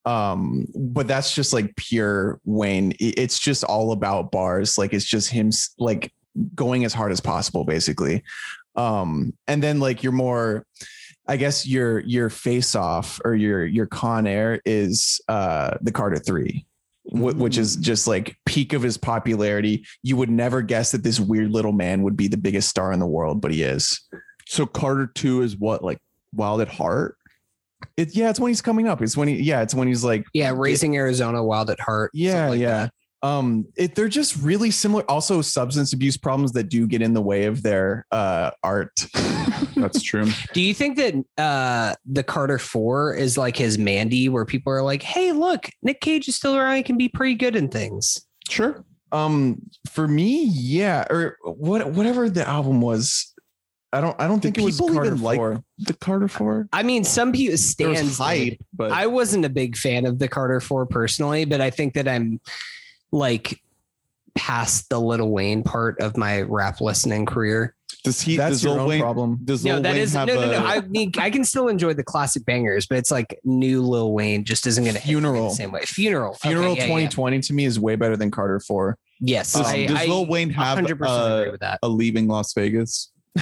Um, 0.03 0.65
but 0.75 1.07
that's 1.07 1.33
just 1.33 1.53
like 1.53 1.73
pure 1.77 2.41
Wayne. 2.43 2.93
It's 2.99 3.39
just 3.39 3.63
all 3.63 3.93
about 3.93 4.29
bars. 4.31 4.77
Like 4.77 4.93
it's 4.93 5.05
just 5.05 5.29
him 5.29 5.51
like 5.79 6.11
going 6.53 6.83
as 6.83 6.93
hard 6.93 7.13
as 7.13 7.21
possible, 7.21 7.63
basically. 7.63 8.21
Um, 8.75 9.31
and 9.47 9.63
then 9.63 9.79
like 9.79 10.03
your 10.03 10.11
more, 10.11 10.65
I 11.25 11.37
guess 11.37 11.65
your 11.65 11.99
your 11.99 12.29
face 12.29 12.75
off 12.75 13.21
or 13.23 13.33
your 13.33 13.65
your 13.65 13.85
Con 13.85 14.27
Air 14.27 14.59
is 14.65 15.21
uh 15.29 15.77
the 15.79 15.93
Carter 15.93 16.17
Three 16.17 16.65
which 17.11 17.53
mm-hmm. 17.53 17.61
is 17.61 17.75
just 17.75 18.07
like 18.07 18.37
peak 18.45 18.73
of 18.73 18.81
his 18.81 18.97
popularity. 18.97 19.85
You 20.01 20.15
would 20.17 20.29
never 20.29 20.61
guess 20.61 20.91
that 20.91 21.03
this 21.03 21.19
weird 21.19 21.51
little 21.51 21.73
man 21.73 22.03
would 22.03 22.15
be 22.15 22.27
the 22.27 22.37
biggest 22.37 22.69
star 22.69 22.91
in 22.91 22.99
the 22.99 23.07
world, 23.07 23.41
but 23.41 23.51
he 23.51 23.63
is. 23.63 24.01
So 24.47 24.65
Carter 24.65 25.07
Two 25.07 25.41
is 25.41 25.57
what 25.57 25.83
like 25.83 25.97
Wild 26.33 26.61
at 26.61 26.69
Heart. 26.69 27.17
It, 27.97 28.15
yeah, 28.15 28.29
it's 28.29 28.39
when 28.39 28.49
he's 28.49 28.61
coming 28.61 28.87
up. 28.87 29.01
It's 29.01 29.17
when 29.17 29.27
he, 29.27 29.41
yeah, 29.41 29.61
it's 29.61 29.73
when 29.73 29.87
he's 29.87 30.03
like, 30.03 30.23
Yeah, 30.33 30.53
Raising 30.55 30.95
Arizona, 30.95 31.43
Wild 31.43 31.69
at 31.69 31.79
Heart. 31.79 32.11
yeah, 32.13 32.49
like 32.49 32.59
yeah. 32.59 32.69
that. 32.69 32.93
Um, 33.23 33.67
it, 33.75 33.93
they're 33.93 34.07
just 34.07 34.35
really 34.37 34.71
similar. 34.71 35.03
Also, 35.09 35.41
substance 35.41 35.93
abuse 35.93 36.17
problems 36.17 36.53
that 36.53 36.69
do 36.69 36.87
get 36.87 37.01
in 37.01 37.13
the 37.13 37.21
way 37.21 37.45
of 37.45 37.61
their 37.61 38.05
uh 38.11 38.51
art. 38.63 39.05
That's 39.75 40.01
true. 40.01 40.27
Do 40.53 40.61
you 40.61 40.73
think 40.73 40.97
that 40.97 41.13
uh 41.37 41.95
the 42.05 42.23
Carter 42.23 42.57
Four 42.57 43.13
is 43.13 43.37
like 43.37 43.57
his 43.57 43.77
Mandy, 43.77 44.27
where 44.29 44.45
people 44.45 44.73
are 44.73 44.81
like, 44.81 45.03
"Hey, 45.03 45.31
look, 45.33 45.69
Nick 45.83 46.01
Cage 46.01 46.27
is 46.27 46.35
still 46.35 46.55
around; 46.57 46.77
he 46.77 46.83
can 46.83 46.97
be 46.97 47.09
pretty 47.09 47.35
good 47.35 47.55
in 47.55 47.69
things." 47.69 48.25
Sure. 48.49 48.83
Um, 49.11 49.61
for 49.89 50.07
me, 50.07 50.45
yeah, 50.45 51.05
or 51.09 51.37
what, 51.43 51.91
whatever 51.91 52.29
the 52.29 52.47
album 52.47 52.81
was. 52.81 53.33
I 53.93 53.99
don't. 53.99 54.19
I 54.19 54.27
don't 54.27 54.41
Did 54.41 54.55
think 54.55 54.59
it 54.59 54.63
was 54.63 54.77
people 54.77 54.95
Carter 54.95 55.11
even 55.11 55.21
like 55.21 55.37
Four. 55.37 55.63
the 55.79 55.93
Carter 55.93 56.27
Four. 56.29 56.69
I 56.71 56.81
mean, 56.81 57.03
some 57.03 57.33
people 57.33 57.57
There 57.77 57.89
was 57.89 57.99
stands 57.99 58.17
hype, 58.17 58.57
but 58.73 58.91
I 58.91 59.07
wasn't 59.07 59.43
a 59.43 59.49
big 59.49 59.75
fan 59.75 60.05
of 60.05 60.17
the 60.17 60.29
Carter 60.29 60.61
Four 60.61 60.85
personally, 60.85 61.43
but 61.45 61.59
I 61.59 61.69
think 61.69 61.93
that 61.95 62.07
I'm 62.07 62.39
like 63.11 63.61
past 64.35 64.89
the 64.89 64.99
Lil 64.99 65.29
Wayne 65.29 65.63
part 65.63 65.99
of 65.99 66.15
my 66.17 66.41
rap 66.41 66.79
listening 66.81 67.25
career. 67.25 67.75
does 68.03 68.21
he? 68.21 68.37
That's 68.37 68.55
does 68.55 68.63
your 68.63 68.73
Lil 68.73 68.81
own 68.83 68.89
Wayne, 68.89 69.01
problem. 69.01 69.39
Does 69.43 69.65
No, 69.65 69.73
Lil 69.73 69.81
that 69.83 69.93
Wayne 69.93 70.01
is 70.01 70.13
no, 70.13 70.19
have 70.19 70.27
no, 70.29 70.35
no. 70.35 70.51
a- 70.53 70.61
I 70.63 70.81
mean, 70.81 71.11
I 71.17 71.29
can 71.29 71.43
still 71.43 71.67
enjoy 71.67 71.93
the 71.93 72.03
classic 72.03 72.45
bangers, 72.45 72.87
but 72.87 72.97
it's 72.97 73.11
like 73.11 73.39
new 73.43 73.81
Lil 73.81 74.13
Wayne 74.13 74.43
just 74.45 74.65
isn't 74.67 74.83
going 74.83 74.95
to 74.95 75.01
Funeral. 75.01 75.49
the 75.49 75.55
same 75.55 75.71
way. 75.71 75.81
Funeral, 75.85 76.31
Okay, 76.31 76.49
Funeral 76.49 76.75
yeah, 76.75 76.83
yeah. 76.83 76.87
2020 76.87 77.39
to 77.41 77.53
me 77.53 77.65
is 77.65 77.79
way 77.79 77.95
better 77.95 78.15
than 78.15 78.31
Carter 78.31 78.59
Four. 78.61 78.97
Yes, 79.19 79.53
Does, 79.53 79.67
I, 79.67 79.85
does 79.85 79.97
I 79.99 80.05
Lil 80.05 80.25
Wayne 80.25 80.49
have 80.51 80.79
100% 80.79 80.89
agree 80.91 81.07
uh, 81.07 81.51
with 81.51 81.59
that. 81.59 81.79
a 81.83 81.87
leaving 81.89 82.27
Las 82.27 82.53
Vegas? 82.53 83.11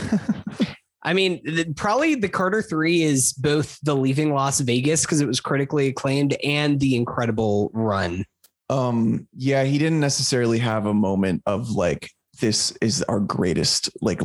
I 1.01 1.13
mean, 1.13 1.39
the, 1.45 1.71
probably 1.75 2.15
the 2.15 2.27
Carter 2.27 2.61
Three 2.61 3.01
is 3.03 3.31
both 3.31 3.79
the 3.83 3.95
Leaving 3.95 4.33
Las 4.33 4.59
Vegas 4.59 5.01
because 5.03 5.21
it 5.21 5.27
was 5.27 5.39
critically 5.39 5.87
acclaimed 5.87 6.33
and 6.43 6.77
the 6.79 6.95
Incredible 6.97 7.71
Run. 7.73 8.25
Um 8.69 9.27
yeah 9.35 9.63
he 9.63 9.77
didn't 9.77 9.99
necessarily 9.99 10.59
have 10.59 10.85
a 10.85 10.93
moment 10.93 11.41
of 11.45 11.71
like 11.71 12.09
this 12.41 12.71
is 12.81 13.03
our 13.03 13.19
greatest 13.19 13.89
like 14.01 14.21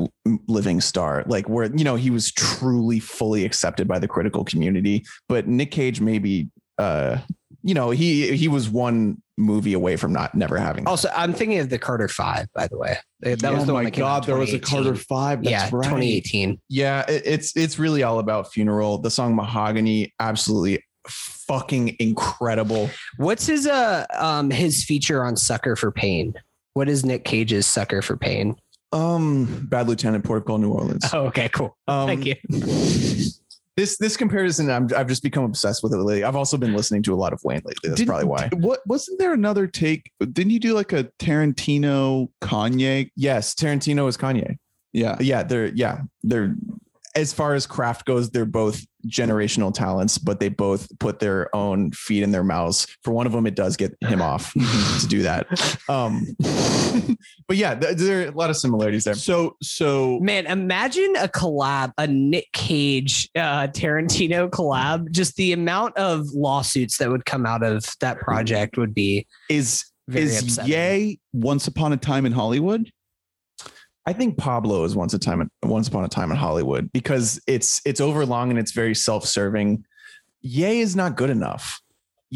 living 0.47 0.80
star 0.80 1.24
like 1.26 1.49
where 1.49 1.74
you 1.76 1.84
know 1.84 1.97
he 1.97 2.11
was 2.11 2.30
truly 2.32 3.01
fully 3.01 3.45
accepted 3.45 3.88
by 3.88 3.99
the 3.99 4.09
critical 4.09 4.45
community 4.45 5.05
but 5.28 5.47
nick 5.49 5.70
cage 5.70 6.01
maybe 6.01 6.49
uh 6.78 7.16
you 7.62 7.74
know 7.74 7.90
he 7.90 8.36
he 8.36 8.47
was 8.49 8.68
one 8.68 9.20
movie 9.36 9.72
away 9.72 9.97
from 9.97 10.12
not 10.12 10.34
never 10.34 10.57
having 10.59 10.86
Also, 10.86 11.09
I'm 11.16 11.32
thinking 11.32 11.59
of 11.59 11.68
the 11.68 11.78
Carter 11.78 12.07
Five, 12.07 12.47
by 12.55 12.68
the 12.68 12.78
way. 12.78 12.97
That 13.20 13.53
was 13.53 13.64
oh 13.64 13.66
the 13.66 13.72
one 13.74 13.82
my 13.84 13.90
that 13.90 13.99
God, 13.99 14.22
there 14.24 14.36
was 14.36 14.53
a 14.55 14.61
Carter 14.61 14.95
Five. 14.95 15.42
That's 15.42 15.51
yeah, 15.51 15.62
right. 15.72 15.82
2018. 15.84 16.61
yeah 16.68 17.05
it- 17.09 17.22
it's 17.24 17.57
it's 17.57 17.78
really 17.78 18.03
all 18.05 18.20
about 18.20 18.53
funeral 18.53 18.99
the 18.99 19.11
song 19.11 19.34
mahogany 19.34 20.14
absolutely 20.20 20.84
fucking 21.09 21.97
incredible 21.99 22.89
What's 23.19 23.47
his 23.47 23.67
uh 23.67 24.07
um 24.19 24.51
his 24.51 24.85
feature 24.85 25.25
on 25.25 25.37
Sucker 25.37 25.77
for 25.77 25.91
Pain? 25.91 26.35
What 26.75 26.89
is 26.89 27.05
Nick 27.05 27.25
Cage's 27.25 27.67
Sucker 27.67 28.03
for 28.03 28.17
Pain? 28.17 28.57
um 28.93 29.67
bad 29.69 29.89
lieutenant 29.89 30.25
port 30.25 30.45
call 30.47 30.59
new 30.59 30.71
orleans 30.71 31.05
Oh, 31.13 31.27
okay, 31.27 31.49
cool. 31.49 31.77
um, 31.89 32.07
Thank 32.07 32.27
you. 32.27 32.35
this 33.77 33.99
this 33.99 34.17
comparison 34.17 34.71
I'm, 34.71 34.89
i've 34.97 35.09
just 35.09 35.23
become 35.25 35.43
obsessed 35.45 35.83
with 35.83 35.93
it 35.93 35.97
lately 35.97 36.23
i've 36.23 36.37
also 36.37 36.57
been 36.57 36.75
listening 36.75 37.03
to 37.05 37.15
a 37.15 37.17
lot 37.17 37.33
of 37.33 37.41
wayne 37.43 37.63
lately 37.65 37.75
that's 37.89 37.97
Didn't- 37.97 38.09
probably 38.09 38.27
why 38.27 38.49
What 38.53 38.81
wasn't 38.87 39.19
there 39.19 39.33
another 39.33 39.67
take? 39.67 40.13
Didn't 40.21 40.51
you 40.51 40.61
do 40.61 40.75
like 40.75 40.93
a 40.93 41.05
Tarantino 41.19 42.29
Kanye? 42.41 43.11
yes 43.17 43.55
tarantino 43.55 44.09
is 44.09 44.17
kanye 44.17 44.57
Yeah. 44.93 45.17
yeah 45.21 45.43
they're 45.43 45.67
yeah 45.75 46.03
they're 46.23 46.55
as 47.17 47.33
far 47.33 47.55
as 47.55 47.67
craft 47.67 48.07
goes 48.07 48.31
they're 48.31 48.45
both 48.45 48.85
generational 49.09 49.73
talents 49.73 50.19
but 50.19 50.41
they 50.41 50.49
both 50.49 50.89
put 50.99 51.19
their 51.19 51.55
own 51.55 51.91
feet 51.93 52.23
in 52.23 52.31
their 52.31 52.45
mouths 52.45 52.87
for 53.03 53.13
one 53.13 53.27
of 53.27 53.33
them 53.33 53.47
it 53.47 53.55
does 53.55 53.77
get 53.77 53.95
him 54.03 54.21
off 54.23 54.53
to 55.01 55.07
do 55.07 55.23
that 55.23 55.47
um 55.89 56.27
but 57.49 57.57
yeah 57.57 57.75
th- 57.75 57.97
there 57.97 58.25
are 58.25 58.29
a 58.29 58.31
lot 58.33 58.51
of 58.51 58.57
similarities 58.57 59.05
there 59.05 59.15
So 59.15 59.57
so 59.63 60.19
Man, 60.21 60.47
imagine 60.47 61.15
a 61.17 61.29
collab, 61.29 61.93
a 61.99 62.07
Nick 62.07 62.51
Cage 62.53 63.29
uh, 63.35 63.69
Tarantino 63.69 64.49
collab. 64.49 65.11
Just 65.11 65.37
the 65.37 65.53
amount 65.53 65.97
of 65.97 66.27
lawsuits 66.33 66.99
that 66.99 67.11
would 67.11 67.25
come 67.25 67.47
out 67.47 67.63
of 67.63 67.85
that 68.01 68.19
project 68.21 68.77
would 68.77 68.95
be 68.95 69.27
is 69.49 69.85
very 70.09 70.27
is 70.27 70.43
upsetting. 70.43 70.73
Ye 70.73 71.21
Once 71.33 71.67
Upon 71.67 71.93
a 71.93 71.97
Time 71.97 72.27
in 72.27 72.33
Hollywood? 72.33 72.91
I 74.07 74.13
think 74.13 74.37
Pablo 74.37 74.85
is 74.85 74.95
once 74.95 75.15
a 75.15 75.19
time 75.19 75.51
once 75.63 75.89
upon 75.89 76.05
a 76.05 76.09
time 76.09 76.31
in 76.31 76.37
Hollywood 76.37 76.93
because 76.93 77.41
it's 77.47 77.81
it's 77.85 78.01
overlong 78.01 78.51
and 78.51 78.59
it's 78.59 78.73
very 78.73 78.95
self-serving. 78.95 79.85
Ye 80.43 80.81
is 80.81 80.95
not 80.95 81.17
good 81.17 81.31
enough. 81.31 81.81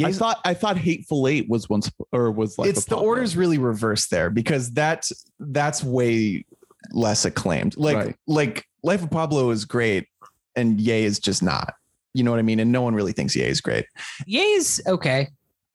I 0.02 0.12
thought 0.12 0.40
I 0.44 0.54
thought 0.54 0.78
Hateful 0.78 1.26
Eight 1.28 1.48
was 1.48 1.68
once 1.68 1.90
or 2.12 2.30
was 2.30 2.56
like 2.56 2.70
it's 2.70 2.84
the 2.84 2.96
order's 2.96 3.36
really 3.36 3.58
reversed 3.58 4.10
there 4.10 4.30
because 4.30 4.70
that's 4.70 5.12
that's 5.40 5.82
way 5.82 6.46
less 6.92 7.24
acclaimed. 7.24 7.76
Like 7.76 7.96
Right. 7.96 8.16
like 8.26 8.64
Life 8.82 9.02
of 9.02 9.10
Pablo 9.10 9.50
is 9.50 9.64
great, 9.64 10.06
and 10.54 10.80
Ye 10.80 11.04
is 11.04 11.18
just 11.18 11.42
not. 11.42 11.74
You 12.14 12.22
know 12.22 12.30
what 12.30 12.38
I 12.38 12.42
mean? 12.42 12.60
And 12.60 12.72
no 12.72 12.80
one 12.82 12.94
really 12.94 13.12
thinks 13.12 13.34
Ye 13.34 13.42
is 13.42 13.60
great. 13.60 13.86
Ye 14.26 14.40
is 14.40 14.80
okay. 14.86 15.28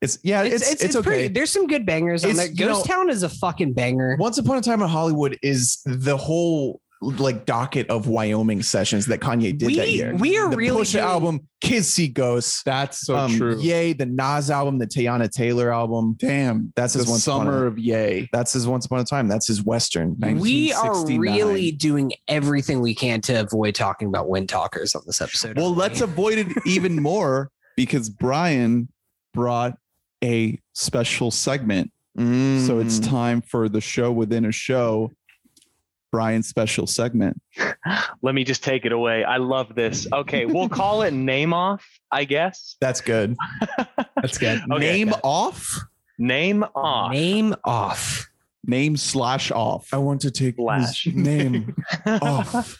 It's 0.03 0.19
yeah, 0.23 0.43
it's 0.43 0.69
it's, 0.71 0.83
it's, 0.83 0.95
okay. 0.97 1.03
pretty- 1.05 1.27
there's 1.29 1.49
some 1.49 1.65
good 1.65 1.85
bangers 1.85 2.23
on 2.25 2.31
It's, 2.31 2.39
there. 2.39 2.47
you 2.49 2.65
know- 2.65 2.73
Ghost 2.73 2.85
Town 2.87 3.09
is 3.09 3.23
a 3.23 3.29
fucking 3.29 3.73
banger. 3.73 4.17
Once 4.19 4.37
Upon 4.37 4.57
a 4.57 4.61
Time 4.61 4.81
in 4.81 4.89
Hollywood 4.89 5.39
is 5.41 5.79
the 5.85 6.17
whole 6.17 6.81
like 7.01 7.45
docket 7.45 7.89
of 7.89 8.07
Wyoming 8.07 8.61
sessions 8.63 9.05
that 9.07 9.19
Kanye 9.19 9.57
did 9.57 9.65
We- 9.67 9.75
that 9.75 9.89
year. 9.91 10.15
we 10.15 10.37
are 10.37 10.49
the 10.49 10.55
really 10.55 10.83
Pusha 10.83 10.91
doing- 10.93 11.03
album, 11.05 11.47
Kids 11.61 11.87
See 11.93 12.07
Ghosts. 12.07 12.63
That's 12.63 13.05
so 13.05 13.17
um, 13.17 13.35
true. 13.37 13.59
Ye, 13.59 13.91
the 13.93 14.05
Nas 14.05 14.49
album, 14.49 14.77
the 14.77 14.87
Teyana 14.87 15.29
Taylor 15.29 15.73
album. 15.73 16.15
Damn. 16.17 16.71
That's 16.77 16.93
The 16.93 16.99
his 16.99 17.07
Once 17.09 17.27
Upon 17.27 17.45
summer 17.45 17.65
a, 17.65 17.67
of 17.67 17.77
Ye. 17.77 18.29
That's 18.31 18.53
his 18.53 18.67
Once 18.67 18.85
Upon 18.85 18.99
a 18.99 19.03
Time. 19.05 19.27
That's 19.27 19.47
his 19.47 19.63
Western. 19.65 20.15
We 20.39 20.71
are 20.71 21.05
really 21.05 21.71
doing 21.71 22.13
everything 22.29 22.79
we 22.79 22.95
can 22.95 23.19
to 23.21 23.33
avoid 23.41 23.75
talking 23.75 24.07
about 24.07 24.29
wind 24.29 24.47
talkers 24.49 24.95
on 24.95 25.01
this 25.05 25.21
episode. 25.21 25.57
Well, 25.57 25.73
let's 25.75 25.99
avoid 26.01 26.37
it 26.37 26.47
even 26.65 27.01
more 27.01 27.51
because 27.75 28.09
Brian 28.09 28.87
brought 29.33 29.77
a 30.23 30.59
special 30.73 31.29
segment. 31.31 31.91
So 32.15 32.79
it's 32.79 32.99
Mm. 32.99 33.09
time 33.09 33.41
for 33.41 33.67
the 33.67 33.81
show 33.81 34.11
within 34.11 34.45
a 34.45 34.51
show. 34.51 35.11
Brian's 36.11 36.47
special 36.47 36.85
segment. 36.85 37.41
Let 38.21 38.35
me 38.35 38.43
just 38.43 38.63
take 38.63 38.85
it 38.85 38.91
away. 38.91 39.23
I 39.23 39.37
love 39.37 39.73
this. 39.73 40.05
Okay, 40.13 40.45
we'll 40.45 40.69
call 40.69 41.01
it 41.01 41.11
name 41.13 41.53
off, 41.53 41.83
I 42.11 42.25
guess. 42.25 42.75
That's 42.79 43.01
good. 43.01 43.35
That's 44.21 44.37
good. 44.37 44.61
Okay. 44.71 44.79
Name 44.79 45.13
off. 45.23 45.79
Name 46.19 46.63
off. 46.75 47.11
Name 47.11 47.55
off. 47.65 48.27
Name 48.65 48.95
slash 48.95 49.51
off. 49.51 49.87
I 49.91 49.97
want 49.97 50.21
to 50.21 50.31
take 50.31 50.55
Flash. 50.57 51.05
his 51.05 51.15
name 51.15 51.75
off. 52.05 52.77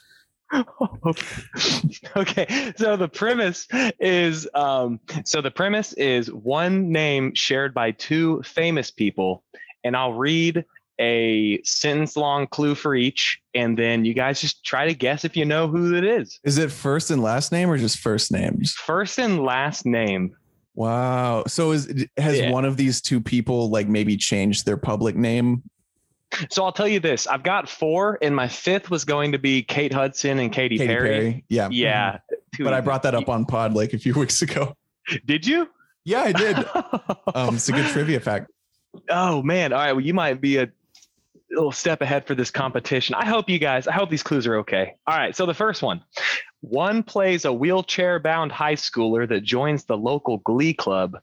okay 2.18 2.74
so 2.78 2.96
the 2.96 3.08
premise 3.08 3.68
is 4.00 4.48
um 4.54 5.00
so 5.26 5.42
the 5.42 5.52
premise 5.52 5.94
is 5.94 6.32
one 6.32 6.92
name 6.92 7.34
shared 7.36 7.74
by 7.74 7.92
two 7.92 8.42
famous 8.44 8.92
people 8.92 9.44
and 9.84 9.96
i'll 9.96 10.14
read 10.14 10.64
a 11.00 11.60
sentence 11.64 12.16
long 12.16 12.46
clue 12.48 12.76
for 12.76 12.94
each 12.96 13.40
and 13.56 13.78
then 13.78 14.06
you 14.06 14.14
guys 14.14 14.40
just 14.40 14.64
try 14.64 14.86
to 14.88 14.94
guess 14.94 15.26
if 15.26 15.36
you 15.36 15.44
know 15.44 15.68
who 15.68 15.96
it 15.96 16.04
is 16.04 16.40
Is 16.44 16.60
it 16.60 16.72
first 16.72 17.10
and 17.10 17.22
last 17.22 17.52
name 17.52 17.70
or 17.70 17.78
just 17.80 17.98
first 17.98 18.32
names? 18.32 18.74
first 18.74 19.18
and 19.20 19.44
last 19.44 19.86
name 19.86 20.36
Wow. 20.76 21.44
So 21.46 21.72
is 21.72 22.08
has 22.18 22.40
Yeah. 22.40 22.50
one 22.50 22.66
of 22.66 22.78
these 22.78 23.00
two 23.00 23.22
people 23.22 23.70
like 23.70 23.88
maybe 23.88 24.18
changed 24.18 24.66
their 24.66 24.76
public 24.78 25.16
name? 25.16 25.62
So 26.50 26.64
i'll 26.64 26.72
tell 26.72 26.88
you 26.88 27.00
this 27.00 27.28
i've 27.28 27.44
got 27.44 27.70
four 27.70 28.18
and 28.22 28.36
my 28.36 28.48
fifth 28.48 28.90
was 28.90 29.06
going 29.06 29.32
to 29.32 29.40
be 29.40 29.62
kate 29.62 29.94
hudson 29.94 30.40
and 30.40 30.52
katy, 30.52 30.78
Katy 30.78 30.88
perry. 30.88 31.10
Perry. 31.10 31.46
Yeah. 31.50 31.70
yeah 31.72 32.18
two 32.54 32.64
But 32.64 32.74
I 32.74 32.82
brought 32.82 33.04
that 33.04 33.16
up 33.16 33.30
on 33.30 33.46
pod 33.46 33.74
like 33.74 33.94
a 33.94 33.98
few 33.98 34.14
weeks 34.20 34.42
ago. 34.42 34.76
did 35.26 35.46
you 35.46 35.68
Yeah, 36.06 36.22
I 36.22 36.32
did. 36.32 36.58
Um, 37.36 37.56
it's 37.56 37.68
a 37.70 37.72
good 37.72 37.88
trivia 37.88 38.20
fact. 38.20 38.52
Oh 39.10 39.42
man! 39.42 39.74
All 39.74 39.80
right, 39.80 39.94
well, 39.94 40.06
you 40.06 40.14
might 40.14 40.40
be 40.40 40.58
a 40.58 40.70
little 41.50 41.72
step 41.72 42.02
ahead 42.02 42.28
for 42.28 42.36
this 42.36 42.52
competition. 42.52 43.16
I 43.16 43.26
hope 43.26 43.50
you 43.50 43.58
guys. 43.58 43.88
I 43.88 43.94
hope 43.94 44.12
these 44.12 44.22
clues 44.22 44.46
are 44.46 44.58
okay. 44.58 44.96
All 45.08 45.18
right, 45.18 45.36
so 45.36 45.48
the 45.48 45.54
first 45.54 45.82
one: 45.82 46.04
one 46.62 47.02
plays 47.02 47.46
a 47.46 47.52
wheelchair-bound 47.52 48.52
high 48.52 48.76
schooler 48.76 49.28
that 49.30 49.44
joins 49.44 49.86
the 49.86 49.98
local 49.98 50.38
glee 50.40 50.74
club. 50.74 51.18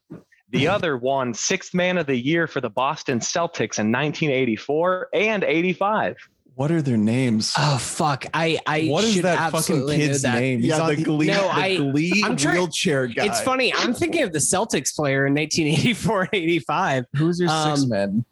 The 0.51 0.67
other 0.69 0.97
won 0.97 1.33
Sixth 1.35 1.75
Man 1.75 1.97
of 1.99 2.07
the 2.07 2.17
Year 2.17 2.47
for 2.47 2.61
the 2.61 2.71
Boston 2.71 3.21
Celtics 3.21 3.79
in 3.79 3.93
1984 3.93 5.09
and 5.15 5.45
85. 5.45 6.17
What 6.57 6.71
are 6.71 6.83
their 6.83 6.97
names? 6.99 7.55
Oh 7.57 7.79
fuck! 7.79 8.27
I 8.35 8.59
I 8.67 8.89
what 8.89 9.05
is 9.05 9.15
should 9.15 9.25
that 9.25 9.37
fucking 9.39 9.57
absolutely 9.57 9.97
know 9.99 10.07
kid's 10.09 10.23
that. 10.23 10.35
name? 10.41 10.59
He's 10.61 10.69
yeah, 10.69 10.81
on- 10.81 10.95
the 10.95 11.03
Glee, 11.03 11.27
No, 11.29 11.43
the 11.45 11.51
I- 11.53 11.77
Glee 11.77 12.23
I'm 12.25 12.37
trying- 12.37 12.57
wheelchair 12.57 13.07
guy. 13.07 13.25
It's 13.27 13.41
funny. 13.41 13.73
I'm 13.73 13.95
thinking 13.95 14.23
of 14.25 14.33
the 14.33 14.41
Celtics 14.41 14.95
player 14.95 15.27
in 15.27 15.33
1984 15.35 16.29
85. 16.33 17.05
Who's 17.15 17.41
your 17.41 17.49
six 17.49 17.83
Um, 17.85 17.89
man? 17.89 18.25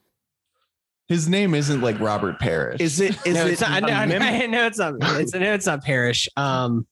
His 1.06 1.26
name 1.26 1.54
isn't 1.54 1.80
like 1.80 1.98
Robert 2.00 2.38
Parish. 2.38 2.80
Is 2.82 3.00
it? 3.00 3.16
Is 3.24 3.34
no, 3.34 3.46
it? 3.46 3.52
it's 3.52 3.60
not, 3.62 3.82
no, 3.82 3.88
a 3.88 4.06
no, 4.06 4.18
no, 4.48 4.66
it's 4.66 4.78
not. 4.78 4.94
It's 5.00 5.32
no, 5.32 5.54
it's 5.54 5.66
not 5.66 5.82
Parish. 5.82 6.28
Um, 6.36 6.86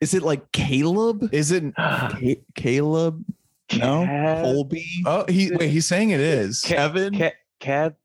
Is 0.00 0.14
it 0.14 0.22
like 0.22 0.52
Caleb? 0.52 1.28
Is 1.32 1.50
it? 1.50 1.64
Caleb? 2.54 3.24
No. 3.76 4.04
Kev- 4.06 4.42
Colby? 4.42 4.86
Oh, 5.04 5.24
he 5.28 5.50
wait. 5.54 5.70
He's 5.70 5.86
saying 5.86 6.10
it 6.10 6.20
is. 6.20 6.60
Ke- 6.60 6.68
Kevin? 6.68 7.14
Ke- 7.18 7.34
Kevin. 7.60 7.96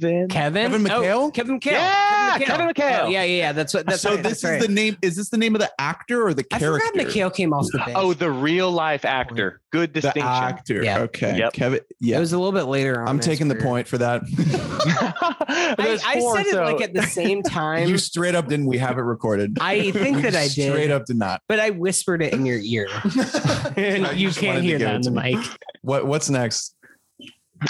Kevin. 0.00 0.28
Kevin 0.28 0.86
Oh, 0.86 1.00
McHale? 1.02 1.34
Kevin 1.34 1.58
McHale. 1.60 1.72
Yeah, 1.72 2.38
Kevin 2.38 2.68
McHale. 2.68 3.00
Oh, 3.04 3.08
yeah, 3.08 3.22
yeah, 3.24 3.36
yeah. 3.38 3.52
That's 3.52 3.74
what. 3.74 3.84
That's 3.86 4.02
so 4.02 4.10
right, 4.14 4.22
this 4.22 4.42
that's 4.42 4.44
is 4.44 4.50
right. 4.50 4.62
the 4.62 4.68
name. 4.68 4.96
Is 5.02 5.16
this 5.16 5.30
the 5.30 5.36
name 5.36 5.54
of 5.56 5.60
the 5.60 5.70
actor 5.80 6.24
or 6.26 6.32
the 6.32 6.44
character? 6.44 6.76
I 6.76 6.78
character? 6.80 7.10
forgot 7.10 7.14
McHale 7.32 7.34
came 7.34 7.52
off 7.52 7.66
the 7.72 7.78
bench. 7.78 7.92
Oh, 7.96 8.12
the 8.14 8.30
real 8.30 8.70
life 8.70 9.04
actor. 9.04 9.60
Good 9.72 9.92
distinction. 9.92 10.22
the 10.22 10.28
distinction. 10.30 10.56
actor. 10.56 10.84
Yeah. 10.84 10.98
Okay. 11.00 11.38
Yep. 11.38 11.52
Kevin. 11.52 11.80
Yeah. 12.00 12.16
it 12.16 12.20
was 12.20 12.32
a 12.32 12.38
little 12.38 12.52
bit 12.52 12.64
later 12.64 13.00
on. 13.00 13.08
I'm 13.08 13.14
in 13.14 13.16
his 13.18 13.26
taking 13.26 13.48
the 13.48 13.56
point 13.56 13.88
for 13.88 13.98
that. 13.98 14.22
I, 15.48 15.74
There's 15.76 16.02
I 16.04 16.18
four, 16.20 16.36
said 16.36 16.46
it 16.46 16.56
like 16.56 16.80
at 16.80 16.94
the 16.94 17.02
same 17.02 17.42
time. 17.44 17.88
you 17.88 17.98
straight 17.98 18.34
up 18.34 18.46
didn't. 18.48 18.66
We 18.66 18.78
have 18.78 18.96
it 18.96 19.02
recorded. 19.02 19.58
I 19.60 19.90
think 19.90 20.22
that 20.22 20.36
I 20.36 20.44
did. 20.48 20.70
Straight 20.72 20.90
up 20.90 21.06
did 21.06 21.16
not. 21.16 21.42
but 21.48 21.58
I 21.58 21.70
whispered 21.70 22.22
it 22.22 22.32
in 22.32 22.46
your 22.46 22.58
ear, 22.60 22.88
and 23.76 24.06
I 24.06 24.12
you 24.12 24.28
just 24.28 24.38
can't 24.40 24.62
hear 24.62 24.78
that 24.78 24.90
it 24.90 24.94
on 24.94 25.00
the 25.02 25.10
mic. 25.10 25.38
What 25.82 26.06
What's 26.06 26.30
next? 26.30 26.74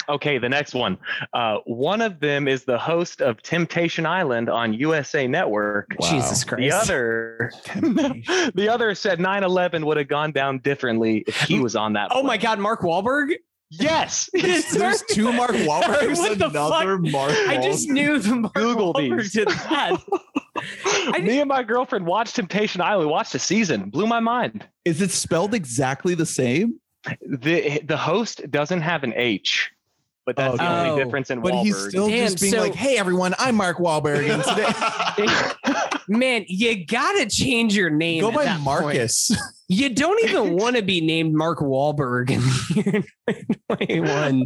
Okay, 0.09 0.37
the 0.37 0.49
next 0.49 0.73
one. 0.73 0.97
Uh, 1.33 1.57
one 1.65 2.01
of 2.01 2.19
them 2.19 2.47
is 2.47 2.63
the 2.63 2.77
host 2.77 3.21
of 3.21 3.41
Temptation 3.41 4.05
Island 4.05 4.49
on 4.49 4.73
USA 4.73 5.27
Network. 5.27 5.95
Jesus 6.01 6.43
Christ! 6.43 6.61
The 6.61 6.71
other, 6.71 7.51
the 8.55 8.69
other 8.69 8.95
said 8.95 9.19
9/11 9.19 9.83
would 9.85 9.97
have 9.97 10.07
gone 10.07 10.31
down 10.31 10.59
differently 10.59 11.23
if 11.27 11.39
he 11.41 11.59
was 11.59 11.75
on 11.75 11.93
that. 11.93 12.09
Oh 12.11 12.23
my. 12.23 12.37
God, 12.41 12.59
Mark 12.59 12.81
Wahlberg! 12.81 13.35
Yes. 13.69 14.29
There's 14.33 15.03
two 15.03 15.31
Mark 15.31 15.51
Wahlbergs. 15.51 16.17
What 16.17 16.39
the 16.39 16.49
Another 16.49 16.97
Mark. 16.97 17.31
I 17.31 17.61
just 17.61 17.87
knew 17.87 18.19
the 18.19 18.35
Mark 18.35 18.53
Google 18.53 18.93
Wahlberg 18.93 19.19
these. 19.21 19.33
did 19.33 19.47
that. 19.47 20.01
Me 21.21 21.39
and 21.39 21.47
my 21.47 21.63
girlfriend 21.63 22.05
watched 22.05 22.35
Temptation 22.35 22.81
Island. 22.81 23.07
We 23.07 23.11
watched 23.11 23.33
a 23.35 23.39
season. 23.39 23.89
Blew 23.89 24.07
my 24.07 24.19
mind. 24.19 24.67
Is 24.85 25.01
it 25.01 25.11
spelled 25.11 25.53
exactly 25.53 26.15
the 26.15 26.25
same? 26.25 26.79
The 27.21 27.81
the 27.83 27.97
host 27.97 28.49
doesn't 28.51 28.81
have 28.81 29.03
an 29.03 29.13
H, 29.15 29.71
but 30.25 30.35
that's 30.35 30.57
the 30.57 30.63
Oh. 30.63 30.89
only 30.91 31.03
difference 31.03 31.29
in 31.29 31.41
But 31.41 31.53
Wahlberg. 31.53 31.63
he's 31.63 31.77
still 31.89 32.07
Damn, 32.09 32.27
just 32.27 32.41
being 32.41 32.53
so- 32.53 32.59
like, 32.61 32.75
"Hey 32.75 32.97
everyone, 32.97 33.33
I'm 33.39 33.55
Mark 33.55 33.77
Wahlberg, 33.77 34.29
and 34.29 34.43
today 34.43 35.51
Man, 36.07 36.43
you 36.47 36.85
gotta 36.85 37.25
change 37.27 37.75
your 37.75 37.89
name. 37.89 38.21
go 38.21 38.31
by 38.31 38.43
that 38.45 38.55
point. 38.61 38.65
Marcus." 38.83 39.31
You 39.69 39.87
don't 39.87 40.21
even 40.25 40.57
want 40.57 40.75
to 40.75 40.81
be 40.81 40.99
named 40.99 41.33
Mark 41.33 41.59
Wahlberg 41.59 42.29
in 42.29 42.41
the 42.41 42.75
year 42.75 43.03
2021. 43.77 44.45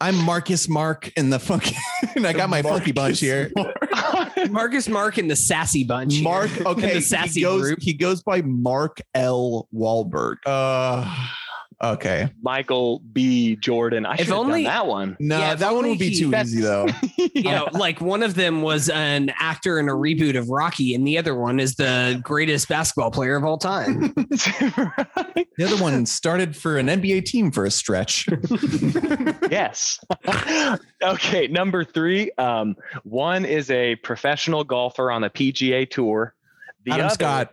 I'm 0.00 0.14
Marcus 0.24 0.68
Mark 0.68 1.10
in 1.16 1.28
the 1.30 1.40
funky. 1.40 1.74
and 2.14 2.24
I 2.24 2.32
got 2.32 2.48
my 2.50 2.62
funky 2.62 2.92
bunch 2.92 3.18
here. 3.18 3.50
Marcus 4.48 4.88
Mark 4.88 5.18
in 5.18 5.26
the 5.26 5.34
sassy 5.34 5.82
bunch. 5.82 6.20
Mark. 6.22 6.56
In 6.56 6.66
Okay. 6.68 6.94
the 6.94 7.00
sassy 7.00 7.40
he 7.40 7.42
goes. 7.42 7.62
group. 7.62 7.78
He 7.82 7.92
goes 7.94 8.22
by 8.22 8.42
Mark 8.42 9.00
L. 9.14 9.66
Wahlberg. 9.74 10.36
Uh, 10.46 11.04
okay. 11.82 12.30
Michael 12.42 13.00
B. 13.12 13.56
Jordan. 13.56 14.04
I 14.06 14.12
If 14.14 14.18
should 14.20 14.28
have 14.28 14.38
only- 14.38 14.64
done 14.64 14.72
that 14.72 14.86
one. 14.86 15.16
No, 15.20 15.38
Yeah, 15.38 15.54
that 15.54 15.74
one 15.74 15.88
would 15.88 15.98
be 15.98 16.10
he- 16.10 16.18
too 16.20 16.30
that's- 16.30 16.48
easy 16.48 16.60
though. 16.62 16.86
You 17.34 17.42
know, 17.44 17.68
like 17.72 18.00
one 18.00 18.22
of 18.22 18.34
them 18.34 18.62
was 18.62 18.88
an 18.88 19.32
actor 19.38 19.78
in 19.78 19.88
a 19.88 19.92
reboot 19.92 20.36
of 20.38 20.48
Rocky, 20.50 20.94
and 20.94 21.06
the 21.06 21.16
other 21.18 21.34
one 21.34 21.60
is 21.60 21.74
the 21.76 22.20
greatest 22.24 22.68
basketball 22.68 23.10
player 23.10 23.36
of 23.36 23.44
all 23.44 23.58
time. 23.58 24.14
The 25.56 25.64
other 25.66 25.82
one 25.82 26.06
started 26.06 26.56
for 26.56 26.78
an 26.78 26.86
NBA 26.86 27.26
team 27.26 27.50
for 27.50 27.66
a 27.66 27.70
stretch. 27.70 28.26
yes. 29.50 29.98
okay, 31.02 31.48
number 31.48 31.84
three. 31.84 32.30
Um, 32.38 32.76
one 33.04 33.44
is 33.44 33.70
a 33.70 33.96
professional 33.96 34.64
golfer 34.64 35.10
on 35.10 35.20
the 35.22 35.30
PGA 35.30 35.88
Tour. 35.90 36.34
The 36.84 36.92
Adam 36.92 37.06
other, 37.06 37.14
Scott. 37.14 37.52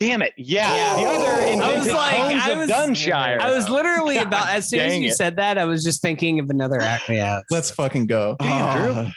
Damn 0.00 0.22
it! 0.22 0.32
Yeah, 0.36 0.74
Yeah. 0.74 0.96
the 0.96 1.08
other 1.08 1.42
I 1.42 1.46
invented 1.52 1.78
was 1.78 1.92
like, 1.92 2.14
Homes 2.16 2.42
I 2.42 2.50
of 2.50 2.68
Dunshire. 2.68 3.40
I 3.40 3.54
was 3.54 3.68
literally 3.68 4.18
about 4.18 4.48
as 4.48 4.68
soon 4.68 4.80
as 4.80 4.98
you 4.98 5.08
it. 5.08 5.14
said 5.16 5.36
that, 5.36 5.56
I 5.56 5.64
was 5.64 5.84
just 5.84 6.02
thinking 6.02 6.40
of 6.40 6.50
another 6.50 6.80
actor. 6.80 7.12
Yeah. 7.14 7.40
Let's 7.50 7.70
fucking 7.70 8.06
go. 8.06 8.36
Ah, 8.40 9.12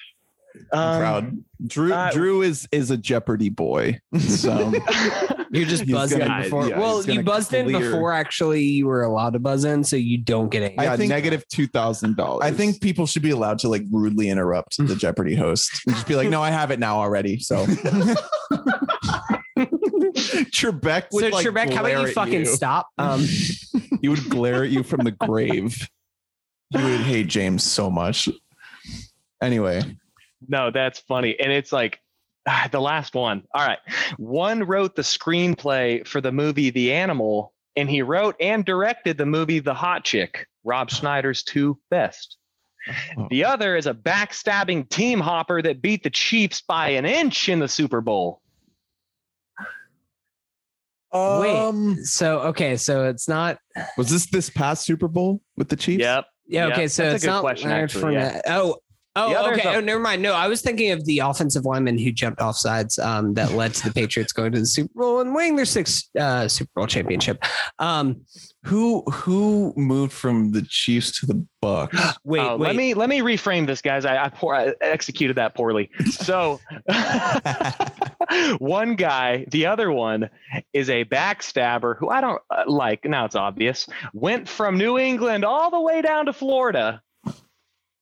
I'm 0.73 0.79
Um, 0.79 0.99
proud. 0.99 1.37
Drew. 1.67 1.93
Uh, 1.93 2.11
Drew 2.11 2.41
is 2.43 2.67
is 2.71 2.91
a 2.91 2.97
Jeopardy 2.97 3.49
boy. 3.49 3.99
So 4.19 4.71
You're 5.51 5.65
just 5.65 5.83
He's 5.83 5.93
buzzing 5.93 6.19
gonna- 6.19 6.35
in 6.37 6.43
before. 6.43 6.67
yeah, 6.67 6.77
well, 6.79 6.99
you 7.01 7.07
gonna 7.07 7.23
buzzed 7.23 7.53
in 7.53 7.67
before 7.71 8.11
actually 8.11 8.63
you 8.63 8.85
were 8.85 9.01
allowed 9.03 9.31
to 9.33 9.39
buzz 9.39 9.63
in, 9.65 9.83
so 9.83 9.95
you 9.95 10.17
don't 10.17 10.49
get 10.49 10.61
it. 10.61 10.73
I 10.77 10.83
yeah, 10.85 10.95
think- 10.97 11.09
negative 11.09 11.43
two 11.47 11.67
thousand 11.67 12.17
dollars. 12.17 12.43
I 12.43 12.51
think 12.51 12.81
people 12.81 13.07
should 13.07 13.23
be 13.23 13.29
allowed 13.31 13.59
to 13.59 13.69
like 13.69 13.83
rudely 13.91 14.29
interrupt 14.29 14.77
the 14.77 14.95
Jeopardy 14.99 15.35
host 15.35 15.71
and 15.87 15.95
just 15.95 16.07
be 16.07 16.15
like, 16.15 16.29
"No, 16.29 16.41
I 16.43 16.51
have 16.51 16.69
it 16.71 16.79
now 16.79 16.97
already." 16.99 17.39
So 17.39 17.65
Trebek 20.45 21.05
would 21.11 21.23
so 21.23 21.29
like 21.29 21.45
Trebek, 21.45 21.73
how 21.73 21.81
about 21.81 21.91
you 21.91 22.07
at 22.07 22.13
fucking 22.13 22.45
stop? 22.45 22.89
Um, 22.97 23.25
He 24.01 24.09
would 24.09 24.29
glare 24.29 24.63
at 24.63 24.69
you 24.69 24.83
from 24.83 25.03
the 25.03 25.11
grave. 25.11 25.87
you 26.69 26.83
would 26.83 27.01
hate 27.01 27.27
James 27.27 27.63
so 27.63 27.89
much. 27.89 28.29
Anyway, 29.41 29.81
no, 30.47 30.71
that's 30.71 30.99
funny, 30.99 31.39
and 31.39 31.51
it's 31.51 31.71
like 31.71 31.99
ah, 32.47 32.67
the 32.71 32.81
last 32.81 33.15
one. 33.15 33.43
All 33.53 33.65
right. 33.65 33.79
One 34.17 34.63
wrote 34.63 34.95
the 34.95 35.01
screenplay 35.01 36.07
for 36.07 36.21
the 36.21 36.31
movie 36.31 36.69
The 36.69 36.93
Animal, 36.93 37.53
and 37.75 37.89
he 37.89 38.01
wrote 38.01 38.35
and 38.39 38.65
directed 38.65 39.17
the 39.17 39.25
movie 39.25 39.59
The 39.59 39.73
Hot 39.73 40.03
Chick, 40.03 40.47
Rob 40.63 40.89
Schneider's 40.89 41.43
two 41.43 41.79
best. 41.89 42.37
Oh. 43.17 43.27
The 43.29 43.43
other 43.43 43.75
is 43.75 43.85
a 43.85 43.93
backstabbing 43.93 44.89
team 44.89 45.19
hopper 45.19 45.61
that 45.61 45.81
beat 45.81 46.03
the 46.03 46.09
Chiefs 46.09 46.61
by 46.61 46.89
an 46.89 47.05
inch 47.05 47.49
in 47.49 47.59
the 47.59 47.67
Super 47.67 48.01
Bowl. 48.01 48.41
Wait. 51.13 51.97
So 52.05 52.39
okay, 52.41 52.77
so 52.77 53.05
it's 53.05 53.27
not. 53.27 53.57
Was 53.97 54.09
this 54.09 54.29
this 54.29 54.49
past 54.49 54.85
Super 54.85 55.07
Bowl 55.07 55.41
with 55.55 55.69
the 55.69 55.75
Chiefs? 55.75 56.01
Yep. 56.01 56.25
Yeah. 56.47 56.65
Yep. 56.67 56.73
Okay. 56.73 56.87
So 56.87 57.03
That's 57.03 57.11
a 57.11 57.15
it's 57.15 57.23
good 57.25 57.31
not 57.31 57.41
question, 57.41 57.69
Leonard 57.69 57.83
actually, 57.85 58.13
yeah. 58.13 58.41
Oh. 58.47 58.77
Oh, 59.19 59.51
okay. 59.51 59.67
a- 59.67 59.77
oh, 59.77 59.79
never 59.79 59.99
mind. 59.99 60.21
No, 60.21 60.33
I 60.33 60.47
was 60.47 60.61
thinking 60.61 60.91
of 60.91 61.03
the 61.05 61.17
offensive 61.19 61.65
lineman 61.65 61.97
who 61.97 62.11
jumped 62.11 62.39
off 62.39 62.55
sides 62.55 62.99
um, 62.99 63.33
that 63.33 63.53
led 63.53 63.73
to 63.73 63.87
the 63.87 63.91
Patriots 63.91 64.31
going 64.31 64.51
to 64.51 64.59
the 64.59 64.67
Super 64.67 64.93
Bowl 64.93 65.21
and 65.21 65.33
winning 65.33 65.55
their 65.55 65.65
sixth 65.65 66.07
uh, 66.19 66.47
Super 66.47 66.69
Bowl 66.75 66.85
championship. 66.85 67.43
Um, 67.79 68.21
Who 68.65 69.01
who 69.11 69.73
moved 69.75 70.13
from 70.13 70.51
the 70.51 70.61
Chiefs 70.69 71.19
to 71.19 71.25
the 71.25 71.43
Bucs? 71.63 72.15
wait, 72.25 72.41
Oh, 72.41 72.57
wait. 72.57 72.67
Let 72.67 72.75
me 72.75 72.93
let 72.93 73.09
me 73.09 73.21
reframe 73.21 73.65
this, 73.65 73.81
guys. 73.81 74.05
I 74.05 74.23
I, 74.25 74.29
poor, 74.29 74.53
I 74.53 74.73
executed 74.81 75.37
that 75.37 75.55
poorly. 75.55 75.89
So, 76.11 76.59
one 78.57 78.95
guy, 78.95 79.45
the 79.51 79.65
other 79.65 79.91
one 79.91 80.29
is 80.73 80.89
a 80.89 81.05
backstabber 81.05 81.97
who 81.97 82.09
I 82.09 82.21
don't 82.21 82.41
uh, 82.49 82.63
like. 82.67 83.05
Now 83.05 83.25
it's 83.25 83.35
obvious. 83.35 83.87
Went 84.13 84.47
from 84.47 84.77
New 84.77 84.97
England 84.97 85.45
all 85.45 85.69
the 85.71 85.81
way 85.81 86.01
down 86.01 86.25
to 86.25 86.33
Florida 86.33 87.01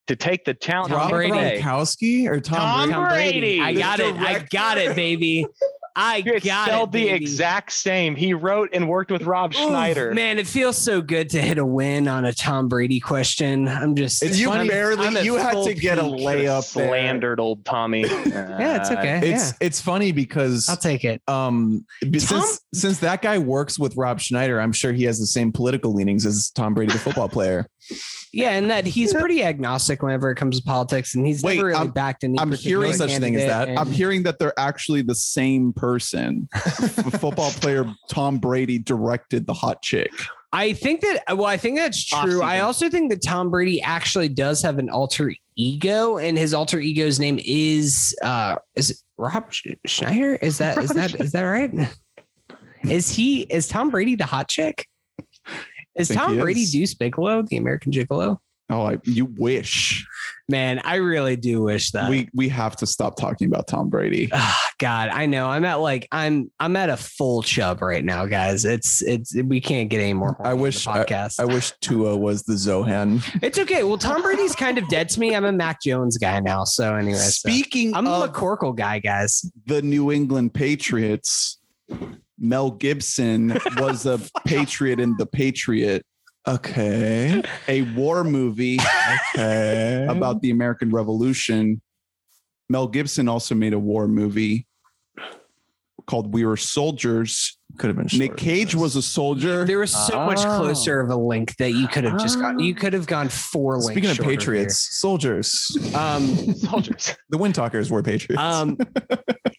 to 0.07 0.15
take 0.15 0.45
the 0.45 0.53
town. 0.53 0.89
Tom 0.89 0.97
Rob 0.97 1.09
Brady. 1.09 1.61
Gronkowski 1.61 2.27
or 2.27 2.39
Tom, 2.39 2.57
Tom 2.57 2.89
Brady? 2.89 2.93
Tom 2.93 3.09
Brady. 3.09 3.39
Brady. 3.39 3.61
I 3.61 3.73
got 3.73 3.99
it. 3.99 4.15
I 4.15 4.39
got 4.51 4.77
it, 4.77 4.95
baby. 4.95 5.45
I 5.95 6.23
It's 6.25 6.45
got 6.45 6.67
spelled 6.67 6.89
it. 6.89 6.91
the 6.97 7.05
baby. 7.05 7.23
exact 7.23 7.71
same. 7.71 8.15
He 8.15 8.33
wrote 8.33 8.69
and 8.73 8.87
worked 8.89 9.11
with 9.11 9.23
Rob 9.23 9.53
Oof, 9.53 9.59
Schneider. 9.59 10.13
man, 10.13 10.39
it 10.39 10.47
feels 10.47 10.77
so 10.77 11.01
good 11.01 11.29
to 11.31 11.41
hit 11.41 11.57
a 11.57 11.65
win 11.65 12.07
on 12.07 12.25
a 12.25 12.33
Tom 12.33 12.67
Brady 12.67 12.99
question. 12.99 13.67
I'm 13.67 13.95
just 13.95 14.21
It's 14.23 14.37
You 14.39 14.47
funny. 14.49 14.67
barely- 14.67 15.07
I'm 15.07 15.23
you 15.25 15.35
had 15.35 15.63
to 15.63 15.73
get 15.73 15.97
a 15.97 16.03
layup 16.03 16.73
there. 16.73 16.87
Slandered 16.87 17.39
old 17.39 17.63
Tommy. 17.65 18.05
Yeah, 18.25 18.81
it's 18.81 18.91
okay. 18.91 19.31
It's 19.33 19.53
it's 19.61 19.81
funny 19.81 20.11
because 20.11 20.67
I'll 20.69 20.75
take 20.77 21.03
it. 21.05 21.21
um 21.27 21.85
Tom- 22.03 22.19
since 22.19 22.59
since 22.73 22.99
that 22.99 23.21
guy 23.21 23.37
works 23.37 23.79
with 23.79 23.95
Rob 23.95 24.19
Schneider, 24.19 24.59
I'm 24.59 24.73
sure 24.73 24.91
he 24.91 25.03
has 25.05 25.19
the 25.19 25.25
same 25.25 25.51
political 25.51 25.93
leanings 25.93 26.25
as 26.25 26.49
Tom 26.51 26.73
Brady, 26.73 26.91
the 26.93 26.99
football 26.99 27.29
player. 27.29 27.67
Yeah, 28.33 28.51
and 28.51 28.69
that 28.69 28.85
he's 28.85 29.13
pretty 29.13 29.43
agnostic 29.43 30.01
whenever 30.03 30.29
it 30.31 30.35
comes 30.35 30.59
to 30.59 30.65
politics, 30.65 31.15
and 31.15 31.25
he's 31.25 31.41
Wait, 31.43 31.55
never 31.55 31.67
really 31.67 31.79
I'm- 31.79 31.91
backed 31.91 32.23
any. 32.23 32.37
I'm 32.39 32.51
hearing 32.51 32.93
such 32.93 33.11
thing 33.17 33.35
as 33.35 33.45
that. 33.45 33.69
and- 33.69 33.79
I'm 33.79 33.91
hearing 33.91 34.23
that 34.23 34.39
they're 34.39 34.57
actually 34.59 35.01
the 35.03 35.15
same 35.15 35.71
person. 35.73 36.49
F- 36.55 37.19
Football 37.21 37.51
player 37.51 37.85
Tom 38.09 38.37
Brady 38.39 38.77
directed 38.79 39.47
the 39.47 39.53
hot 39.53 39.81
chick. 39.81 40.11
I 40.51 40.73
think 40.73 41.01
that 41.01 41.23
well, 41.35 41.45
I 41.45 41.57
think 41.57 41.77
that's 41.77 42.03
true. 42.05 42.41
I 42.41 42.59
also 42.59 42.89
think 42.89 43.09
that 43.11 43.21
Tom 43.21 43.49
Brady 43.49 43.81
actually 43.81 44.29
does 44.29 44.61
have 44.61 44.79
an 44.79 44.89
alter 44.89 45.33
ego, 45.57 46.17
and 46.17 46.37
his 46.37 46.53
alter 46.53 46.79
ego's 46.79 47.19
name 47.19 47.39
is 47.43 48.15
uh 48.21 48.55
is 48.75 48.89
it 48.91 48.97
Rob 49.17 49.51
Schneider? 49.85 50.35
Is 50.35 50.57
that 50.59 50.77
is 50.77 50.89
that 50.91 51.19
is 51.19 51.31
that 51.33 51.43
right? 51.43 51.71
Is 52.83 53.09
he 53.09 53.41
is 53.41 53.67
Tom 53.67 53.89
Brady 53.89 54.15
the 54.15 54.25
hot 54.25 54.47
chick? 54.47 54.87
Is 55.95 56.09
Tom 56.09 56.37
Brady 56.37 56.61
is. 56.61 56.71
Deuce 56.71 56.93
Bigalow, 56.93 57.47
the 57.47 57.57
American 57.57 57.91
Gigolo? 57.91 58.37
Oh, 58.67 58.81
I, 58.87 58.97
you 59.03 59.25
wish. 59.37 60.07
Man, 60.49 60.81
I 60.83 60.95
really 60.95 61.35
do 61.35 61.61
wish 61.61 61.91
that. 61.91 62.09
we 62.09 62.29
we 62.33 62.49
have 62.49 62.75
to 62.77 62.87
stop 62.87 63.15
talking 63.15 63.47
about 63.47 63.67
Tom 63.67 63.89
Brady. 63.89 64.27
Ah, 64.33 64.69
God, 64.79 65.09
I 65.09 65.27
know. 65.27 65.47
I'm 65.47 65.63
at 65.65 65.75
like 65.75 66.07
I'm 66.11 66.51
I'm 66.59 66.75
at 66.75 66.89
a 66.89 66.97
full 66.97 67.43
chub 67.43 67.83
right 67.83 68.03
now, 68.03 68.25
guys. 68.25 68.65
It's 68.65 69.03
it's 69.03 69.35
we 69.35 69.61
can't 69.61 69.87
get 69.89 70.01
any 70.01 70.13
more. 70.13 70.35
I 70.39 70.49
horny 70.49 70.51
on 70.53 70.57
the 70.57 70.61
wish- 70.63 70.85
podcast. 70.87 71.39
I 71.39 71.45
wish 71.45 71.73
Tua 71.81 72.17
was 72.17 72.41
the 72.43 72.53
Zohan. 72.53 73.21
it's 73.43 73.59
okay. 73.59 73.83
Well, 73.83 73.99
Tom 73.99 74.23
Brady's 74.23 74.55
kind 74.55 74.79
of 74.79 74.87
dead 74.89 75.09
to 75.09 75.19
me. 75.19 75.35
I'm 75.35 75.45
a 75.45 75.51
Mac 75.51 75.81
Jones 75.83 76.17
guy 76.17 76.39
now. 76.39 76.63
So 76.63 76.95
anyway, 76.95 77.17
so- 77.19 77.29
Speaking 77.49 77.95
I'm 77.95 78.07
a 78.07 78.27
McCorkle 78.27 78.75
guy, 78.75 78.97
guys. 78.97 79.49
the 79.67 79.83
New 79.83 80.11
England 80.11 80.55
Patriots, 80.55 81.59
Mel 82.39 82.71
Gibson 82.71 83.57
was 83.77 84.05
a 84.05 84.19
patriot 84.45 84.99
in 84.99 85.15
The 85.17 85.25
Patriot, 85.25 86.05
Okay. 86.47 87.41
a 87.67 87.81
war 87.93 88.23
movie 88.23 88.79
Okay. 89.35 90.05
about 90.09 90.41
the 90.41 90.51
American 90.51 90.91
Revolution. 90.91 91.81
Mel 92.69 92.87
Gibson 92.87 93.27
also 93.29 93.55
made 93.55 93.73
a 93.73 93.79
war 93.79 94.07
movie 94.07 94.67
called 96.07 96.33
We 96.33 96.45
Were 96.45 96.57
Soldiers. 96.57 97.57
could 97.79 97.87
have 97.87 97.97
been 97.97 98.19
Nick 98.19 98.37
Cage 98.37 98.75
was 98.75 98.95
a 98.95 99.01
soldier. 99.01 99.65
There 99.65 99.79
was 99.79 99.91
so 99.91 100.23
much 100.25 100.39
Oh. 100.45 100.59
closer 100.59 100.99
of 100.99 101.09
a 101.09 101.15
link 101.15 101.55
that 101.57 101.71
you 101.71 101.87
could 101.87 102.03
have 102.03 102.19
just 102.19 102.39
got. 102.39 102.59
You 102.59 102.75
could 102.75 102.93
have 102.93 103.07
gone 103.07 103.27
four 103.27 103.77
this. 103.77 103.85
links. 103.85 103.93
Speaking 103.95 104.09
of 104.11 104.15
shorter 104.17 104.29
Patriots, 104.29 104.99
soldiers. 104.99 105.77
um, 105.95 106.27
Soldiers. 106.55 107.15
The 107.29 107.37
Wind 107.39 107.55
Talkers 107.55 107.89
were 107.89 108.03
Patriots. 108.03 108.41
um, 108.41 108.77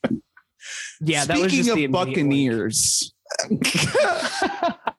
yeah, 1.01 1.25
that 1.25 1.39
was 1.39 1.53
Speaking 1.53 1.59
just 1.59 1.71
of 1.71 1.77
the 1.77 1.85
immediate 1.85 2.07
link. 2.07 2.15
Buccaneers, 2.17 3.13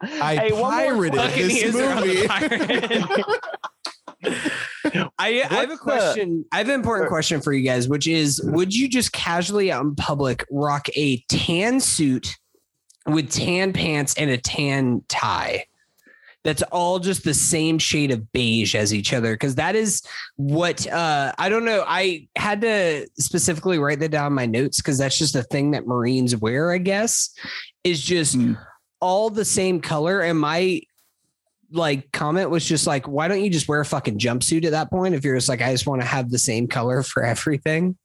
I 0.01 0.35
Hey, 0.35 0.51
pirated 0.51 1.19
this 1.19 1.63
Buccaneers 1.63 1.75
are 1.75 1.91
on 1.93 2.01
the 2.01 2.07
movie. 2.07 3.23
I, 4.23 5.09
I 5.19 5.31
have 5.31 5.51
a 5.51 5.55
What's 5.55 5.71
the- 5.71 5.77
question. 5.77 6.45
I 6.51 6.57
have 6.57 6.69
an 6.69 6.75
important 6.75 7.09
question 7.09 7.41
for 7.41 7.53
you 7.53 7.63
guys, 7.63 7.87
which 7.87 8.07
is: 8.07 8.41
Would 8.43 8.73
you 8.75 8.87
just 8.89 9.11
casually 9.11 9.71
out 9.71 9.83
in 9.85 9.95
public 9.95 10.45
rock 10.51 10.87
a 10.95 11.23
tan 11.29 11.79
suit 11.79 12.35
with 13.05 13.31
tan 13.31 13.73
pants 13.73 14.15
and 14.17 14.29
a 14.29 14.37
tan 14.37 15.03
tie? 15.07 15.65
That's 16.47 16.61
all 16.71 16.99
just 16.99 17.25
the 17.25 17.33
same 17.33 17.77
shade 17.77 18.09
of 18.09 18.31
beige 18.31 18.73
as 18.73 18.93
each 18.93 19.11
other, 19.11 19.33
because 19.33 19.55
that 19.55 19.75
is 19.75 20.01
what 20.37 20.87
uh, 20.87 21.33
I 21.37 21.49
don't 21.49 21.65
know. 21.65 21.83
I 21.85 22.29
had 22.37 22.61
to 22.61 23.05
specifically 23.19 23.79
write 23.79 23.99
that 23.99 24.11
down 24.11 24.27
in 24.27 24.33
my 24.33 24.45
notes 24.45 24.77
because 24.77 24.97
that's 24.97 25.17
just 25.17 25.35
a 25.35 25.43
thing 25.43 25.71
that 25.71 25.85
Marines 25.85 26.37
wear. 26.37 26.71
I 26.71 26.77
guess 26.77 27.35
is 27.83 28.01
just 28.01 28.35
Hmm. 28.35 28.53
all 29.01 29.29
the 29.29 29.43
same 29.43 29.81
color. 29.81 30.21
And 30.21 30.39
my 30.39 30.79
like 31.73 32.09
comment 32.13 32.49
was 32.49 32.63
just 32.65 32.87
like, 32.87 33.09
why 33.09 33.27
don't 33.27 33.43
you 33.43 33.49
just 33.49 33.67
wear 33.67 33.81
a 33.81 33.85
fucking 33.85 34.17
jumpsuit 34.17 34.63
at 34.63 34.71
that 34.71 34.89
point? 34.89 35.15
If 35.15 35.25
you're 35.25 35.35
just 35.35 35.49
like, 35.49 35.61
I 35.61 35.73
just 35.73 35.85
want 35.85 35.99
to 36.01 36.07
have 36.07 36.31
the 36.31 36.39
same 36.39 36.65
color 36.67 37.03
for 37.03 37.25
everything. 37.25 37.97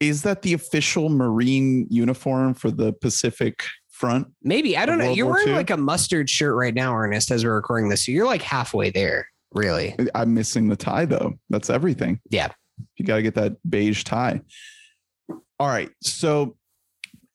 is 0.00 0.20
that 0.22 0.42
the 0.42 0.52
official 0.52 1.08
Marine 1.08 1.86
uniform 1.88 2.52
for 2.52 2.70
the 2.70 2.92
Pacific 2.92 3.64
Front? 3.98 4.28
Maybe 4.44 4.76
I 4.76 4.86
don't 4.86 4.98
know. 4.98 5.10
You're 5.10 5.26
War 5.26 5.34
wearing 5.34 5.48
II? 5.48 5.54
like 5.56 5.70
a 5.70 5.76
mustard 5.76 6.30
shirt 6.30 6.54
right 6.54 6.72
now, 6.72 6.94
Ernest, 6.94 7.32
as 7.32 7.44
we're 7.44 7.56
recording 7.56 7.88
this. 7.88 8.06
So 8.06 8.12
you're 8.12 8.26
like 8.26 8.42
halfway 8.42 8.90
there, 8.90 9.26
really. 9.52 9.96
I'm 10.14 10.34
missing 10.34 10.68
the 10.68 10.76
tie 10.76 11.04
though. 11.04 11.34
That's 11.50 11.68
everything. 11.68 12.20
Yeah. 12.30 12.52
You 12.96 13.04
got 13.04 13.16
to 13.16 13.22
get 13.22 13.34
that 13.34 13.56
beige 13.68 14.04
tie. 14.04 14.40
All 15.58 15.66
right. 15.66 15.90
So 16.00 16.56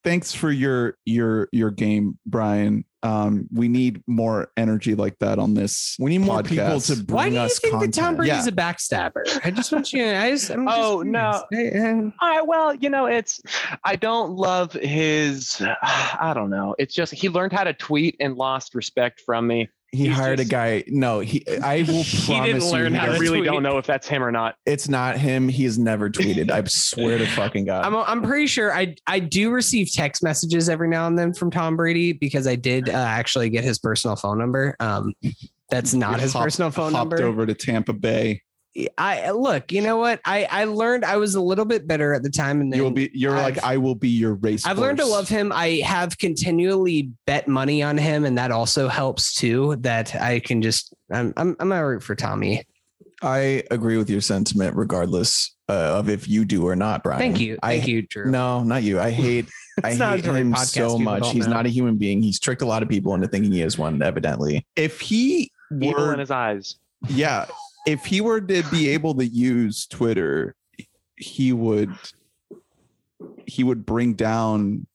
thanks 0.06 0.34
for 0.34 0.52
your 0.52 0.98
your 1.04 1.50
your 1.52 1.70
game, 1.70 2.18
Brian. 2.26 2.86
Um, 3.04 3.48
we 3.54 3.68
need 3.68 4.02
more 4.08 4.50
energy 4.56 4.96
like 4.96 5.20
that 5.20 5.38
on 5.40 5.54
this. 5.54 5.96
we 6.00 6.12
need 6.12 6.20
more 6.26 6.42
people 6.42 6.80
to 6.80 6.96
bring 7.04 7.08
us. 7.08 7.10
Why 7.10 7.30
do 7.30 7.36
you 7.36 7.42
us 7.42 7.60
think 7.60 7.72
content. 7.74 7.94
that 7.96 8.02
Tom 8.02 8.16
Brady's 8.16 8.46
Yeah. 8.46 8.48
a 8.48 8.52
backstabber? 8.56 9.42
I 9.46 9.52
just 9.52 9.72
want 9.72 9.92
you. 9.92 10.06
I 10.06 10.32
just. 10.32 10.50
I'm 10.50 10.66
just 10.66 10.80
Oh, 10.80 11.02
no. 11.02 11.44
I- 11.54 11.56
I- 11.56 11.92
All 12.22 12.30
right. 12.30 12.48
Well, 12.48 12.74
you 12.76 12.90
know, 12.90 13.06
it's 13.08 13.42
I 13.84 13.96
don't 13.98 14.32
love 14.36 14.74
his. 14.74 15.62
I 15.84 16.32
don't 16.34 16.50
know. 16.50 16.76
It's 16.80 16.94
just 16.94 17.14
he 17.14 17.30
learned 17.30 17.52
how 17.54 17.64
to 17.66 17.74
tweet 17.74 18.16
and 18.20 18.36
lost 18.36 18.74
respect 18.76 19.22
from 19.26 19.48
me. 19.48 19.70
He 19.94 20.08
He's 20.08 20.16
hired 20.18 20.40
just- 20.40 20.50
a 20.50 20.52
guy. 20.52 20.84
No, 20.88 21.20
he. 21.22 21.46
I 21.64 21.84
will 21.88 22.04
He 22.04 22.26
promise 22.26 22.48
didn't 22.48 22.72
learn 22.72 22.94
you, 22.94 23.00
how 23.00 23.06
I 23.12 23.14
to 23.16 23.20
really 23.20 23.38
tweet. 23.40 23.46
don't 23.52 23.64
know 23.64 23.78
if 23.78 23.86
that's 23.86 24.08
him 24.08 24.24
or 24.24 24.32
not. 24.32 24.56
it's 24.66 24.90
not 24.90 25.18
him. 25.18 25.48
He 25.48 25.64
has 25.64 25.78
never 25.80 26.10
tweeted. 26.10 26.52
I 26.52 26.64
swear 26.66 27.18
to 27.18 27.26
fucking 27.28 27.66
god. 27.66 27.86
I'm, 27.86 27.96
I'm 27.96 28.22
pretty 28.22 28.48
sure 28.48 28.74
I 28.76 28.96
I 29.08 29.20
do 29.20 29.52
receive 29.52 29.92
text 29.94 30.24
messages 30.24 30.68
every 30.68 30.90
now 30.90 31.08
and 31.08 31.18
then 31.18 31.34
from 31.34 31.52
Tom 31.52 31.76
Brady 31.78 32.12
because 32.14 32.48
I 32.48 32.56
did 32.56 32.90
uh, 32.90 32.94
actually 32.94 33.50
get 33.50 33.64
his 33.64 33.80
personal 33.80 34.16
phone 34.16 34.38
number. 34.40 34.76
Um, 34.80 35.14
that's 35.70 35.94
not 35.94 36.16
You 36.16 36.22
his 36.24 36.34
hopped- 36.34 36.44
personal 36.46 36.72
phone 36.72 36.94
hopped 36.94 37.12
number. 37.12 37.26
over 37.26 37.46
to 37.46 37.54
Tampa 37.54 37.94
Bay. 37.94 38.42
I 38.98 39.30
look, 39.32 39.72
you 39.72 39.82
know 39.82 39.98
what? 39.98 40.20
I 40.26 40.48
I 40.50 40.64
learned 40.66 41.06
I 41.06 41.18
was 41.18 41.36
a 41.36 41.42
little 41.42 41.66
bit 41.66 41.88
better 41.88 42.14
at 42.14 42.24
the 42.24 42.30
time, 42.30 42.60
and 42.60 42.72
then 42.74 42.80
You'll 42.80 42.92
be. 42.92 43.12
You're 43.14 43.36
I've- 43.38 43.56
like 43.56 43.64
I 43.64 43.78
will 43.78 43.96
be 43.96 44.10
your 44.10 44.34
race. 44.36 44.66
I've 44.66 44.80
learned 44.80 44.98
to 44.98 45.06
love 45.06 45.30
him. 45.30 45.52
I 45.52 45.82
have 45.86 46.18
continually 46.18 47.12
bet 47.28 47.48
money 47.48 47.84
on 47.84 47.98
him, 47.98 48.26
and 48.26 48.38
that 48.38 48.52
also 48.52 48.88
helps 48.88 49.36
too. 49.36 49.76
That 49.82 50.16
I 50.16 50.40
can 50.40 50.62
just 50.62 50.94
I'm 51.12 51.34
I'm 51.38 51.56
I'm 51.60 51.70
gonna 51.70 51.86
root 51.88 52.02
for 52.04 52.16
Tommy. 52.16 52.64
I 53.22 53.64
agree 53.72 53.98
with 53.98 54.10
your 54.10 54.20
sentiment, 54.22 54.76
regardless 54.76 55.56
uh, 55.70 55.74
of 56.00 56.10
if 56.10 56.28
you 56.28 56.44
do 56.44 56.68
or 56.68 56.76
not, 56.76 57.04
Brian. 57.04 57.20
Thank 57.20 57.40
you, 57.40 57.58
I 57.64 57.78
thank 57.78 57.88
you, 57.88 58.02
Drew. 58.02 58.30
No, 58.30 58.64
not 58.64 58.84
you. 58.84 59.00
I 59.00 59.12
hate. 59.24 59.48
I 59.84 59.94
hate 59.94 60.26
him 60.26 60.56
so 60.56 60.98
much. 60.98 61.32
He's 61.32 61.48
know. 61.48 61.54
not 61.54 61.66
a 61.66 61.70
human 61.70 61.98
being. 61.98 62.22
He's 62.22 62.40
tricked 62.40 62.62
a 62.64 62.66
lot 62.66 62.84
of 62.84 62.90
people 62.90 63.14
into 63.16 63.28
thinking 63.28 63.52
he 63.52 63.62
is 63.62 63.78
one. 63.78 64.02
Evidently, 64.02 64.66
If 64.76 65.00
he 65.00 65.52
Evil 65.82 66.10
in 66.12 66.20
his 66.20 66.32
eyes. 66.32 66.76
yeah, 67.08 67.46
if 67.86 68.06
he 68.06 68.22
were 68.22 68.42
to 68.42 68.64
be 68.72 68.90
able 68.90 69.16
to 69.16 69.26
use 69.26 69.86
Twitter, 69.88 70.56
he 71.18 71.54
would 71.54 71.94
he 73.46 73.64
would 73.64 73.86
bring 73.86 74.14
down 74.14 74.88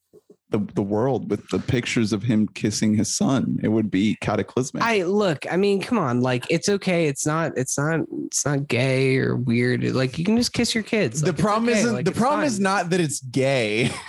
the, 0.51 0.59
the 0.75 0.83
world 0.83 1.31
with 1.31 1.47
the 1.51 1.59
pictures 1.59 2.13
of 2.13 2.23
him 2.23 2.49
kissing 2.49 2.95
his 2.95 3.15
son. 3.15 3.59
It 3.63 3.69
would 3.69 3.91
be 3.91 4.17
cataclysmic. 4.23 4.83
I 4.83 5.03
look, 5.03 5.45
I 5.51 5.57
mean, 5.59 5.83
come 5.83 5.99
on, 5.99 6.23
like 6.23 6.47
it's 6.49 6.69
okay. 6.71 7.07
It's 7.07 7.27
not, 7.27 7.53
it's 7.57 7.77
not, 7.77 8.01
it's 8.25 8.47
not 8.47 8.67
gay 8.67 9.19
or 9.19 9.37
weird. 9.37 9.83
Like 9.95 10.19
you 10.19 10.25
can 10.25 10.37
just 10.39 10.55
kiss 10.55 10.75
your 10.75 10.85
kids. 10.85 11.21
the 11.21 11.27
Like, 11.27 11.35
it's 11.35 11.43
problem 11.43 11.69
okay. 11.69 11.79
isn't 11.81 11.93
Like, 11.93 12.05
the 12.07 12.13
problem 12.13 12.41
fine. 12.41 12.47
is 12.47 12.61
not 12.61 12.91
that 12.91 13.01
it's 13.01 13.21
gay. 13.21 13.91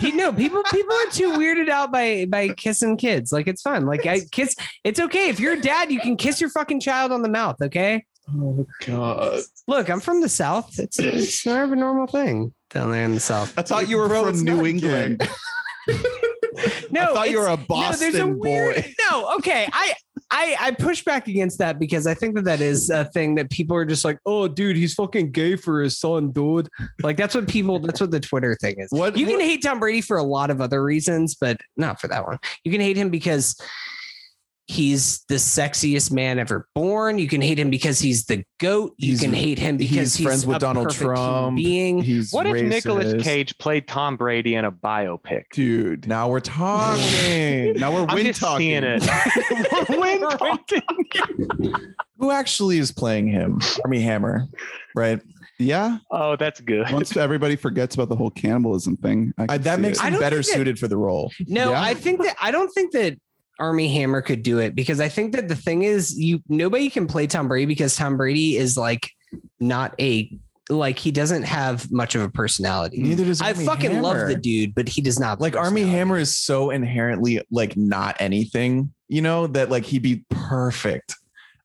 Pe- 0.00 0.12
no 0.12 0.32
people 0.32 0.62
people 0.70 0.94
are 0.94 1.10
too 1.10 1.32
weirded 1.32 1.68
out 1.68 1.90
by 1.92 2.26
by 2.28 2.48
kissing 2.50 2.96
kids. 2.96 3.32
Like 3.32 3.46
it's 3.48 3.62
fun. 3.62 3.86
Like 3.86 4.06
I 4.06 4.20
kiss. 4.30 4.54
It's 4.84 5.00
okay 5.00 5.28
if 5.28 5.40
you're 5.40 5.54
a 5.54 5.60
dad, 5.60 5.90
you 5.90 6.00
can 6.00 6.16
kiss 6.16 6.40
your 6.40 6.50
fucking 6.50 6.80
child 6.80 7.12
on 7.12 7.22
the 7.22 7.28
mouth. 7.28 7.56
Okay. 7.62 8.04
Oh 8.32 8.66
god. 8.86 9.40
Look, 9.66 9.88
I'm 9.90 10.00
from 10.00 10.20
the 10.20 10.28
south. 10.28 10.78
It's 10.78 10.98
it's 10.98 11.44
not 11.46 11.70
a 11.70 11.76
normal 11.76 12.06
thing 12.06 12.52
down 12.70 12.90
there 12.92 13.04
in 13.04 13.14
the 13.14 13.20
south. 13.20 13.58
I 13.58 13.62
thought 13.62 13.88
you 13.88 13.96
were 13.96 14.08
Bro, 14.08 14.26
from 14.32 14.44
New 14.44 14.66
England. 14.66 15.28
No, 16.90 17.02
I 17.02 17.14
thought 17.14 17.30
you 17.30 17.38
were 17.38 17.46
a 17.46 17.52
it's- 17.52 17.68
no, 17.70 17.96
there's 17.96 18.14
a 18.16 18.18
Boston 18.26 18.38
weird- 18.40 18.74
boy. 18.76 18.94
No, 19.10 19.34
okay. 19.36 19.68
I 19.72 19.92
I 20.30 20.56
I 20.60 20.70
push 20.72 21.02
back 21.04 21.26
against 21.28 21.58
that 21.58 21.78
because 21.78 22.06
I 22.06 22.14
think 22.14 22.34
that 22.34 22.44
that 22.44 22.60
is 22.60 22.90
a 22.90 23.06
thing 23.06 23.36
that 23.36 23.50
people 23.50 23.76
are 23.76 23.84
just 23.84 24.04
like, 24.04 24.18
oh, 24.26 24.46
dude, 24.48 24.76
he's 24.76 24.94
fucking 24.94 25.32
gay 25.32 25.56
for 25.56 25.82
his 25.82 25.98
son, 25.98 26.32
dude. 26.32 26.68
Like 27.02 27.16
that's 27.16 27.34
what 27.34 27.48
people. 27.48 27.78
That's 27.78 28.00
what 28.00 28.10
the 28.10 28.20
Twitter 28.20 28.56
thing 28.60 28.76
is. 28.78 28.88
What- 28.90 29.16
you 29.16 29.26
can 29.26 29.36
what- 29.36 29.44
hate 29.44 29.62
Tom 29.62 29.80
Brady 29.80 30.00
for 30.02 30.18
a 30.18 30.22
lot 30.22 30.50
of 30.50 30.60
other 30.60 30.82
reasons, 30.82 31.34
but 31.34 31.60
not 31.76 32.00
for 32.00 32.08
that 32.08 32.26
one. 32.26 32.38
You 32.64 32.72
can 32.72 32.80
hate 32.80 32.96
him 32.96 33.08
because 33.08 33.58
he's 34.70 35.24
the 35.28 35.36
sexiest 35.36 36.12
man 36.12 36.38
ever 36.38 36.68
born. 36.74 37.18
You 37.18 37.26
can 37.26 37.40
hate 37.40 37.58
him 37.58 37.70
because 37.70 37.98
he's 37.98 38.26
the 38.26 38.44
goat. 38.60 38.92
You 38.98 39.08
He's- 39.12 39.20
can 39.22 39.32
hate 39.32 39.58
him 39.58 39.78
because 39.78 39.96
he's 39.96 40.16
he's, 40.16 40.26
friends 40.26 40.46
with 40.46 40.58
a 40.58 40.60
Donald 40.60 40.90
Trump. 40.90 41.56
Being. 41.56 42.02
He's 42.02 42.30
What 42.32 42.46
if 42.46 42.62
Nicolas. 42.62 43.22
Cage 43.22 43.56
played 43.58 43.88
Tom 43.88 44.16
Brady 44.16 44.54
in 44.56 44.64
a 44.66 44.70
biopic? 44.72 45.44
Dude. 45.52 46.06
Now 46.06 46.28
we're 46.28 46.40
talking. 46.40 46.98
Now 47.78 47.92
we're 47.92 48.06
I'm 48.06 48.14
wind 48.14 48.34
talking. 48.34 48.70
it. 48.74 49.02
We're 49.88 49.98
wind 50.00 50.22
talking. 50.38 50.82
Who 52.18 52.30
actually 52.30 52.78
is 52.78 52.92
playing 52.92 53.28
him? 53.28 53.60
Armie 53.84 54.00
Hammer, 54.00 54.46
right? 54.94 55.20
Yeah. 55.58 55.98
Oh, 56.10 56.36
that's 56.36 56.60
good. 56.60 56.90
Once 56.92 57.16
everybody 57.16 57.56
forgets 57.56 57.94
about 57.94 58.08
the 58.08 58.16
whole 58.16 58.30
cannibalism 58.30 58.96
thing, 58.96 59.32
I 59.38 59.46
I, 59.54 59.58
that 59.58 59.80
makes 59.80 59.98
it. 59.98 60.04
Him 60.04 60.12
don't 60.12 60.20
better 60.20 60.36
think 60.42 60.46
that- 60.46 60.52
suited 60.58 60.78
for 60.78 60.88
the 60.88 60.96
role. 60.96 61.32
No, 61.46 61.70
Yeah. 61.70 61.82
I 61.82 61.94
think 61.94 62.22
that 62.22 62.36
I 62.40 62.50
don't 62.50 62.68
think 62.70 62.92
that 62.92 63.16
Armie 63.58 63.92
Hammer 63.94 64.22
could 64.22 64.42
do 64.42 64.58
it 64.58 64.74
because 64.74 65.00
I 65.00 65.08
think 65.08 65.32
that 65.34 65.48
the 65.48 65.56
thing 65.56 65.82
is 65.82 66.18
you 66.18 66.40
nobody 66.48 66.90
can 66.90 67.06
play 67.06 67.26
Tom 67.26 67.48
Brady 67.48 67.66
because 67.66 67.96
Tom 67.96 68.16
Brady 68.16 68.56
is 68.56 68.76
like 68.76 69.10
not 69.60 69.94
a 70.00 70.32
like 70.70 70.98
he 70.98 71.10
doesn't 71.10 71.44
have 71.44 71.90
much 71.90 72.14
of 72.14 72.22
a 72.22 72.28
personality. 72.28 72.98
Neither 72.98 73.24
does 73.24 73.40
Armie 73.40 73.62
I 73.62 73.66
fucking 73.66 74.02
love 74.02 74.28
the 74.28 74.36
dude, 74.36 74.74
but 74.74 74.88
he 74.88 75.00
does 75.00 75.18
not 75.18 75.40
Like 75.40 75.56
Armie. 75.56 75.82
Hammer 75.82 76.18
is 76.18 76.36
so 76.36 76.70
inherently 76.70 77.40
like 77.50 77.76
not 77.76 78.16
anything, 78.20 78.92
you 79.08 79.22
know, 79.22 79.46
that 79.48 79.70
like 79.70 79.84
he'd 79.84 80.02
be 80.02 80.24
perfect. 80.30 81.16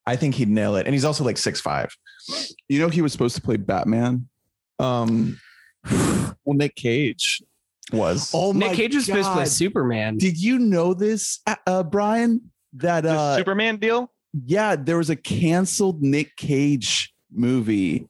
I 0.05 0.15
think 0.15 0.35
he'd 0.35 0.49
nail 0.49 0.75
it. 0.75 0.85
And 0.85 0.93
he's 0.93 1.05
also 1.05 1.23
like 1.23 1.37
six 1.37 1.61
five. 1.61 1.95
You 2.69 2.79
know, 2.79 2.89
he 2.89 3.01
was 3.01 3.11
supposed 3.11 3.35
to 3.35 3.41
play 3.41 3.57
Batman. 3.57 4.27
Um 4.79 5.39
well, 5.91 6.55
Nick 6.55 6.75
Cage 6.75 7.41
was. 7.91 8.31
Oh 8.33 8.51
Nick 8.53 8.73
Cage 8.73 8.95
was 8.95 9.05
supposed 9.05 9.27
to 9.27 9.33
play 9.33 9.45
Superman. 9.45 10.17
Did 10.17 10.41
you 10.41 10.59
know 10.59 10.93
this, 10.93 11.39
uh, 11.47 11.55
uh, 11.67 11.83
Brian? 11.83 12.41
That 12.73 13.01
The 13.01 13.11
uh, 13.11 13.37
Superman 13.37 13.77
deal? 13.77 14.11
yeah, 14.45 14.75
there 14.75 14.97
was 14.97 15.09
a 15.09 15.15
canceled 15.15 16.01
Nick 16.01 16.35
Cage 16.37 17.13
movie. 17.31 18.07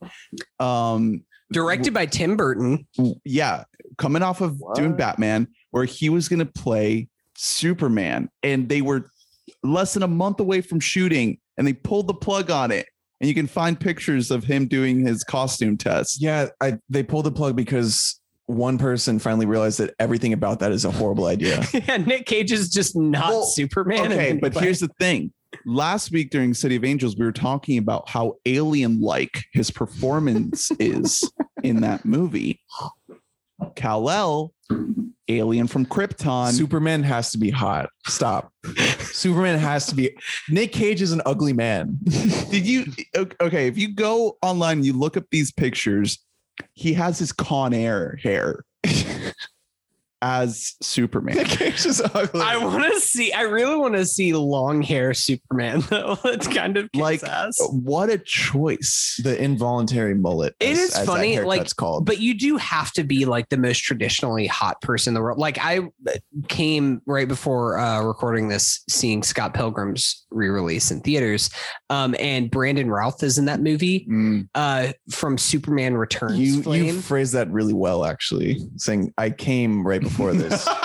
Um, 0.59 1.23
Directed 1.51 1.93
by 1.93 2.05
Tim 2.05 2.35
Burton. 2.37 2.87
yeah, 3.25 3.63
coming 3.97 4.21
off 4.23 4.41
of 4.41 4.61
doing 4.75 4.95
Batman, 4.95 5.47
where 5.71 5.85
he 5.85 6.09
was 6.09 6.27
going 6.29 6.39
to 6.39 6.45
play 6.45 7.09
Superman, 7.35 8.29
and 8.41 8.69
they 8.69 8.81
were 8.81 9.09
less 9.63 9.93
than 9.93 10.03
a 10.03 10.07
month 10.07 10.39
away 10.39 10.61
from 10.61 10.79
shooting, 10.79 11.37
and 11.57 11.67
they 11.67 11.73
pulled 11.73 12.07
the 12.07 12.13
plug 12.13 12.49
on 12.49 12.71
it. 12.71 12.87
And 13.21 13.27
you 13.27 13.35
can 13.35 13.47
find 13.47 13.79
pictures 13.79 14.31
of 14.31 14.43
him 14.43 14.67
doing 14.67 15.05
his 15.05 15.23
costume 15.23 15.77
test. 15.77 16.21
Yeah, 16.21 16.47
I 16.59 16.79
they 16.89 17.03
pulled 17.03 17.25
the 17.25 17.31
plug 17.31 17.55
because 17.55 18.19
one 18.53 18.77
person 18.77 19.19
finally 19.19 19.45
realized 19.45 19.79
that 19.79 19.93
everything 19.99 20.33
about 20.33 20.59
that 20.59 20.71
is 20.71 20.85
a 20.85 20.91
horrible 20.91 21.25
idea. 21.25 21.63
yeah, 21.73 21.97
Nick 21.97 22.25
Cage 22.25 22.51
is 22.51 22.69
just 22.69 22.95
not 22.95 23.29
Well, 23.29 23.43
Superman. 23.43 24.11
Okay, 24.11 24.33
but 24.33 24.53
here's 24.53 24.79
the 24.79 24.89
thing. 24.99 25.31
Last 25.65 26.11
week 26.11 26.31
during 26.31 26.53
City 26.53 26.75
of 26.75 26.83
Angels, 26.83 27.15
we 27.15 27.25
were 27.25 27.31
talking 27.31 27.77
about 27.77 28.09
how 28.09 28.35
alien-like 28.45 29.45
his 29.53 29.69
performance 29.69 30.71
is 30.79 31.31
in 31.63 31.81
that 31.81 32.05
movie. 32.05 32.59
Kal-El, 33.75 34.51
alien 35.27 35.67
from 35.67 35.85
Krypton. 35.85 36.51
Superman 36.51 37.03
has 37.03 37.31
to 37.31 37.37
be 37.37 37.49
hot. 37.49 37.89
Stop. 38.07 38.51
Superman 38.99 39.59
has 39.59 39.85
to 39.87 39.95
be. 39.95 40.15
Nick 40.49 40.71
Cage 40.71 41.01
is 41.01 41.11
an 41.11 41.21
ugly 41.25 41.53
man. 41.53 41.97
Did 42.49 42.65
you 42.65 42.85
okay? 43.15 43.67
If 43.67 43.77
you 43.77 43.93
go 43.93 44.37
online 44.41 44.79
and 44.79 44.85
you 44.85 44.93
look 44.93 45.17
up 45.17 45.25
these 45.31 45.51
pictures, 45.51 46.19
he 46.73 46.93
has 46.93 47.19
his 47.19 47.31
Con 47.31 47.73
Air 47.73 48.19
hair 48.21 48.63
as 50.23 50.73
Superman. 50.81 51.35
Nick 51.35 51.47
Cage 51.47 51.85
is 51.85 52.01
ugly. 52.01 52.39
I 52.41 52.55
want 52.57 52.91
to 52.93 52.99
see. 53.01 53.33
I 53.33 53.41
really 53.41 53.75
want 53.75 53.95
to 53.95 54.05
see 54.05 54.33
long 54.33 54.81
hair 54.81 55.13
Superman 55.13 55.81
though. 55.89 56.17
It's 56.23 56.47
kind 56.47 56.77
of 56.77 56.89
Like, 56.95 57.21
like 57.21 57.29
ass. 57.31 57.57
What 57.71 58.09
a 58.09 58.17
choice! 58.17 59.19
the 59.23 59.39
involuntary 59.41 60.15
mullet. 60.15 60.55
It 60.61 60.71
as- 60.71 60.77
is 60.79 60.89
as 60.95 61.05
that 61.05 61.05
funny, 61.05 61.39
like, 61.39 61.57
haircut's 61.59 61.73
called. 61.73 62.05
But 62.05 62.19
you 62.21 62.33
do 62.33 62.55
have 62.57 62.91
to 62.93 63.03
be 63.03 63.25
like 63.25 63.49
the 63.49 63.57
most 63.57 63.79
traditionally 63.83 64.47
hot 64.47 64.79
person 64.81 65.11
in 65.11 65.15
the 65.15 65.21
world. 65.21 65.37
Like 65.39 65.57
I 65.59 65.81
came 66.47 67.01
right 67.05 67.27
before 67.27 67.77
uh, 67.77 68.01
recording 68.01 68.47
this, 68.47 68.83
seeing 68.89 69.23
Scott 69.23 69.53
Pilgrim's 69.53 70.25
re-release 70.31 70.89
in 70.89 71.01
theaters, 71.01 71.49
um, 71.89 72.15
and 72.17 72.49
Brandon 72.49 72.89
Routh 72.89 73.21
is 73.23 73.37
in 73.37 73.45
that 73.45 73.59
movie 73.59 74.07
Mm, 74.09 74.47
uh, 74.55 74.93
from 75.11 75.37
Superman 75.37 75.95
Returns. 75.97 76.39
you 76.39 76.63
Flame. 76.63 76.85
you 76.85 76.93
phrased 77.01 77.33
that 77.33 77.49
really 77.51 77.73
well, 77.73 78.05
actually. 78.05 78.59
Saying 78.77 79.13
I 79.17 79.29
came 79.29 79.85
right 79.85 80.01
before 80.01 80.12
this. 80.17 80.67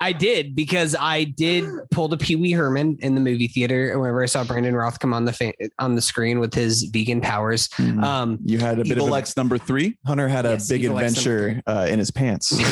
I 0.00 0.12
did 0.12 0.54
because 0.54 0.94
I 0.98 1.24
did 1.24 1.64
pull 1.90 2.08
the 2.08 2.16
Pee 2.16 2.36
Wee 2.36 2.52
Herman 2.52 2.98
in 3.00 3.14
the 3.14 3.20
movie 3.20 3.48
theater, 3.48 3.98
whenever 3.98 4.22
I 4.22 4.26
saw 4.26 4.44
Brandon 4.44 4.74
Routh 4.74 5.00
come 5.00 5.12
on 5.12 5.24
the 5.24 5.32
fa- 5.32 5.54
on 5.78 5.94
the 5.94 6.02
screen 6.02 6.38
with 6.38 6.54
his 6.54 6.84
vegan 6.84 7.20
powers. 7.20 7.68
Um, 7.78 8.38
you 8.44 8.58
had 8.58 8.78
a 8.78 8.84
bit 8.84 8.92
of 8.92 8.98
Evil 8.98 9.14
a, 9.14 9.18
X 9.18 9.36
number 9.36 9.58
three. 9.58 9.96
Hunter 10.06 10.28
had 10.28 10.46
a 10.46 10.50
Yes, 10.50 10.68
big 10.68 10.84
Evil 10.84 10.98
adventure 10.98 11.62
uh, 11.66 11.86
in 11.90 11.98
his 11.98 12.10
pants. 12.10 12.52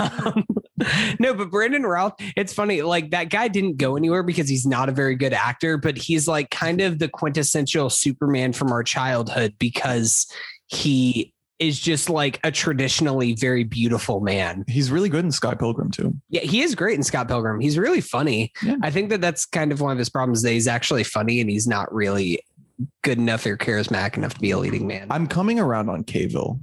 um, 0.00 0.44
no, 1.18 1.34
but 1.34 1.50
Brandon 1.50 1.84
Routh, 1.84 2.14
it's 2.36 2.52
funny. 2.52 2.82
Like 2.82 3.10
that 3.10 3.30
guy 3.30 3.48
didn't 3.48 3.76
go 3.76 3.96
anywhere 3.96 4.22
because 4.22 4.48
he's 4.48 4.66
not 4.66 4.88
a 4.88 4.92
very 4.92 5.14
good 5.14 5.32
actor, 5.32 5.76
but 5.78 5.96
he's 5.96 6.26
like 6.26 6.50
kind 6.50 6.80
of 6.80 6.98
the 6.98 7.08
quintessential 7.08 7.90
Superman 7.90 8.52
from 8.52 8.72
our 8.72 8.82
childhood 8.82 9.54
because 9.58 10.26
he 10.66 11.32
is 11.60 11.78
just 11.78 12.10
like 12.10 12.40
a 12.42 12.50
traditionally 12.50 13.34
very 13.34 13.64
beautiful 13.64 14.20
man. 14.20 14.64
He's 14.66 14.90
really 14.90 15.10
good 15.10 15.24
in 15.24 15.30
Scott 15.30 15.58
Pilgrim 15.58 15.90
too. 15.90 16.16
Yeah, 16.30 16.40
he 16.40 16.62
is 16.62 16.74
great 16.74 16.96
in 16.96 17.02
Scott 17.02 17.28
Pilgrim. 17.28 17.60
He's 17.60 17.78
really 17.78 18.00
funny. 18.00 18.52
Yeah. 18.62 18.76
I 18.82 18.90
think 18.90 19.10
that 19.10 19.20
that's 19.20 19.44
kind 19.44 19.70
of 19.70 19.80
one 19.80 19.92
of 19.92 19.98
his 19.98 20.08
problems 20.08 20.42
that 20.42 20.52
he's 20.52 20.66
actually 20.66 21.04
funny 21.04 21.40
and 21.40 21.50
he's 21.50 21.68
not 21.68 21.92
really 21.94 22.40
good 23.02 23.18
enough 23.18 23.44
or 23.44 23.58
charismatic 23.58 24.16
enough 24.16 24.34
to 24.34 24.40
be 24.40 24.50
a 24.50 24.58
leading 24.58 24.86
man. 24.86 25.06
I'm 25.10 25.26
coming 25.26 25.60
around 25.60 25.90
on 25.90 26.02
Cavill. 26.02 26.60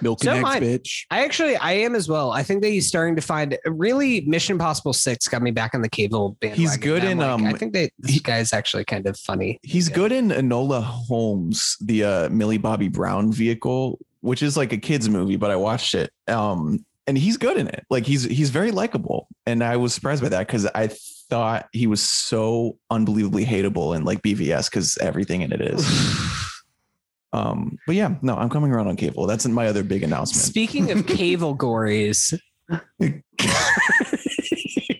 Milk 0.00 0.22
So 0.22 0.30
and 0.32 0.38
eggs, 0.40 0.48
I. 0.56 0.60
bitch. 0.60 1.04
I 1.10 1.24
actually 1.24 1.56
I 1.56 1.72
am 1.72 1.94
as 1.94 2.08
well. 2.08 2.30
I 2.32 2.42
think 2.42 2.62
that 2.62 2.68
he's 2.68 2.86
starting 2.88 3.16
to 3.16 3.22
find 3.22 3.56
really 3.66 4.22
Mission 4.22 4.52
Impossible 4.54 4.92
Six 4.92 5.28
got 5.28 5.42
me 5.42 5.50
back 5.50 5.74
on 5.74 5.82
the 5.82 5.88
Cavill 5.90 6.38
bandwagon. 6.40 6.60
He's 6.60 6.76
good 6.76 7.04
in, 7.04 7.18
like, 7.18 7.28
um, 7.28 7.46
I 7.46 7.52
think 7.52 7.72
that 7.74 7.90
this 7.98 8.14
he- 8.14 8.20
guy's 8.20 8.52
actually 8.52 8.84
kind 8.84 9.06
of 9.06 9.18
funny. 9.18 9.58
He's 9.62 9.88
Yeah. 9.88 9.94
good 9.96 10.12
in 10.12 10.28
Enola 10.28 10.82
Holmes, 10.82 11.76
the 11.80 12.04
uh, 12.04 12.28
Millie 12.30 12.58
Bobby 12.58 12.88
Brown 12.88 13.32
vehicle, 13.32 13.98
which 14.20 14.42
is 14.42 14.56
like 14.56 14.72
a 14.72 14.78
kids 14.78 15.08
movie, 15.08 15.36
but 15.36 15.50
I 15.50 15.56
watched 15.56 15.94
it. 15.94 16.10
Um, 16.28 16.84
and 17.06 17.16
he's 17.16 17.36
good 17.36 17.56
in 17.56 17.68
it. 17.68 17.84
Like 17.88 18.04
he's 18.04 18.24
he's 18.24 18.50
very 18.50 18.72
likable, 18.72 19.28
and 19.46 19.62
I 19.62 19.76
was 19.76 19.94
surprised 19.94 20.22
by 20.22 20.28
that 20.30 20.46
because 20.46 20.66
I 20.74 20.88
thought 21.30 21.68
he 21.72 21.86
was 21.86 22.02
so 22.02 22.78
unbelievably 22.90 23.44
hateable 23.46 23.96
in 23.96 24.04
like 24.04 24.22
BVS 24.22 24.68
because 24.68 24.98
everything 24.98 25.42
in 25.42 25.52
it 25.52 25.60
is. 25.60 25.84
um, 27.32 27.78
but 27.86 27.96
yeah, 27.96 28.14
no, 28.22 28.36
I'm 28.36 28.48
coming 28.48 28.72
around 28.72 28.88
on 28.88 28.96
Cavill. 28.96 29.26
That's 29.26 29.46
my 29.46 29.66
other 29.66 29.82
big 29.82 30.02
announcement. 30.02 30.44
Speaking 30.44 30.90
of 30.90 31.06
cable 31.06 31.56
gories. 31.56 32.38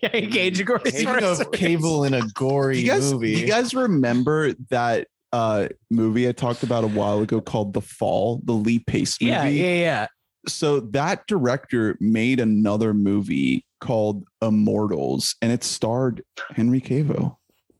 Cage 0.01 0.65
gories. 0.65 0.93
Speaking 0.93 1.23
of 1.23 1.51
Cable 1.51 2.03
in 2.05 2.13
a 2.13 2.21
gory 2.33 2.79
You 2.79 2.87
guys, 2.87 3.11
movie, 3.11 3.31
you 3.31 3.47
guys 3.47 3.73
remember 3.73 4.53
that 4.69 5.07
uh 5.33 5.67
movie 5.91 6.29
I 6.29 6.31
talked 6.31 6.63
about 6.63 6.83
a 6.83 6.87
while 6.87 7.19
ago 7.19 7.41
called 7.41 7.73
The 7.73 7.81
Fall, 7.81 8.41
the 8.45 8.53
Lee 8.53 8.79
Pace 8.79 9.21
movie? 9.21 9.31
Yeah, 9.31 9.47
yeah, 9.47 9.73
yeah. 9.73 10.07
So 10.47 10.79
that 10.79 11.27
director 11.27 11.97
made 11.99 12.39
another 12.39 12.93
movie 12.93 13.65
called 13.81 14.23
Immortals, 14.41 15.35
and 15.41 15.51
it 15.51 15.63
starred 15.63 16.23
Henry 16.55 16.79
Cavill. 16.81 17.35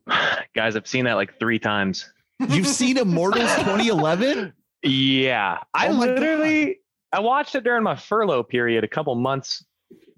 Guys, 0.56 0.76
I've 0.76 0.88
seen 0.88 1.06
that 1.06 1.14
like 1.14 1.40
three 1.40 1.60
times. 1.60 2.12
You've 2.50 2.68
seen 2.68 2.98
Immortals 2.98 3.54
2011? 3.56 4.54
Yeah. 4.84 5.60
I 5.74 5.88
Oh 5.88 5.94
my 5.94 6.06
literally 6.06 6.80
I 7.14 7.20
watched 7.20 7.56
it 7.56 7.64
during 7.64 7.84
my 7.84 7.96
furlough 7.96 8.44
period 8.44 8.84
a 8.84 8.88
couple 8.88 9.16
months 9.16 9.66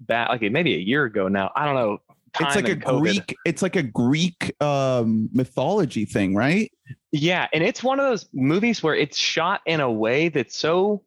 back, 0.00 0.28
like 0.28 0.42
maybe 0.42 0.74
a 0.74 0.78
year 0.78 1.04
ago 1.04 1.28
now. 1.28 1.50
I 1.54 1.64
don't 1.64 1.74
know. 1.74 1.98
It's 2.38 2.54
like 2.54 2.68
a 2.68 2.76
COVID. 2.76 3.00
Greek. 3.00 3.36
It's 3.44 3.62
like 3.62 3.76
a 3.76 3.82
Greek 3.82 4.54
um, 4.62 5.28
mythology 5.32 6.04
thing, 6.04 6.34
right? 6.34 6.70
Yeah, 7.12 7.48
and 7.52 7.64
it's 7.64 7.82
one 7.82 7.98
of 7.98 8.06
those 8.06 8.28
movies 8.32 8.82
where 8.82 8.94
it's 8.94 9.16
shot 9.18 9.62
in 9.66 9.80
a 9.80 9.90
way 9.90 10.28
that's 10.28 10.56
so 10.56 11.02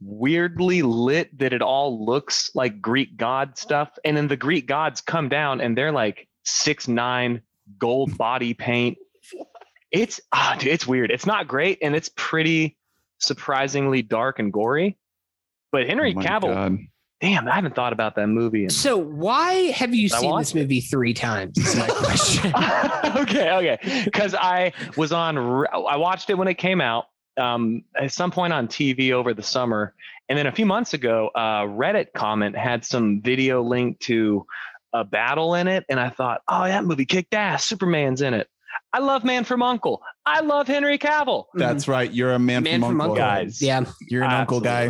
weirdly 0.00 0.82
lit 0.82 1.36
that 1.38 1.52
it 1.52 1.62
all 1.62 2.04
looks 2.04 2.50
like 2.54 2.80
Greek 2.80 3.16
god 3.16 3.56
stuff. 3.56 3.90
And 4.04 4.16
then 4.16 4.28
the 4.28 4.36
Greek 4.36 4.66
gods 4.66 5.00
come 5.00 5.28
down 5.28 5.60
and 5.60 5.76
they're 5.76 5.92
like 5.92 6.28
six 6.44 6.88
nine 6.88 7.42
gold 7.78 8.16
body 8.18 8.54
paint. 8.54 8.98
It's 10.02 10.20
ah, 10.32 10.56
dude, 10.58 10.68
it's 10.72 10.86
weird. 10.86 11.10
It's 11.10 11.26
not 11.26 11.48
great, 11.48 11.78
and 11.82 11.94
it's 11.96 12.10
pretty 12.16 12.76
surprisingly 13.18 14.02
dark 14.02 14.38
and 14.38 14.52
gory. 14.52 14.96
But 15.72 15.86
Henry 15.88 16.14
Oh 16.16 16.20
Cavill, 16.20 16.54
God. 16.54 16.78
damn, 17.20 17.48
I 17.48 17.54
haven't 17.54 17.74
thought 17.74 17.92
about 17.92 18.14
that 18.16 18.28
movie. 18.28 18.64
In- 18.64 18.70
So 18.70 18.96
why 18.96 19.52
have 19.72 19.94
you 19.94 20.08
seen 20.08 20.36
this 20.38 20.54
movie 20.54 20.80
three 20.80 21.14
times? 21.14 21.58
Is 21.58 21.76
my 21.76 21.86
question. 21.90 22.52
okay, 23.22 23.50
okay. 23.52 24.02
Because 24.04 24.34
I 24.34 24.72
was 24.96 25.12
on, 25.12 25.36
I 25.38 25.96
watched 25.96 26.30
it 26.30 26.34
when 26.34 26.48
it 26.48 26.54
came 26.54 26.80
out 26.80 27.06
um, 27.36 27.82
at 27.96 28.12
some 28.12 28.30
point 28.30 28.52
on 28.52 28.68
TV 28.68 29.12
over 29.12 29.34
the 29.34 29.42
summer, 29.42 29.94
and 30.28 30.38
then 30.38 30.46
a 30.46 30.52
few 30.52 30.66
months 30.66 30.94
ago, 30.94 31.30
uh, 31.34 31.62
Reddit 31.62 32.12
comment 32.14 32.56
had 32.56 32.84
some 32.84 33.20
video 33.22 33.62
link 33.62 33.98
to 34.00 34.46
a 34.92 35.04
battle 35.04 35.54
in 35.54 35.68
it, 35.68 35.84
and 35.88 36.00
I 36.00 36.08
thought, 36.10 36.40
oh, 36.48 36.64
that 36.64 36.84
movie 36.84 37.04
kicked 37.04 37.34
ass. 37.34 37.64
Superman's 37.64 38.22
in 38.22 38.32
it. 38.34 38.48
I 38.92 39.00
love 39.00 39.24
Man 39.24 39.44
from 39.44 39.62
Uncle. 39.62 40.02
I 40.24 40.40
love 40.40 40.66
Henry 40.66 40.98
Cavill. 40.98 41.44
That's 41.54 41.86
right. 41.86 42.10
You're 42.10 42.32
a 42.32 42.38
man, 42.38 42.62
Man 42.62 42.80
from, 42.80 42.90
from 42.92 43.00
Uncle. 43.00 43.22
Uncle. 43.22 43.44
Guys. 43.44 43.60
Yeah, 43.62 43.84
You're 44.08 44.24
an 44.24 44.32
uncle 44.32 44.60
guy. 44.60 44.84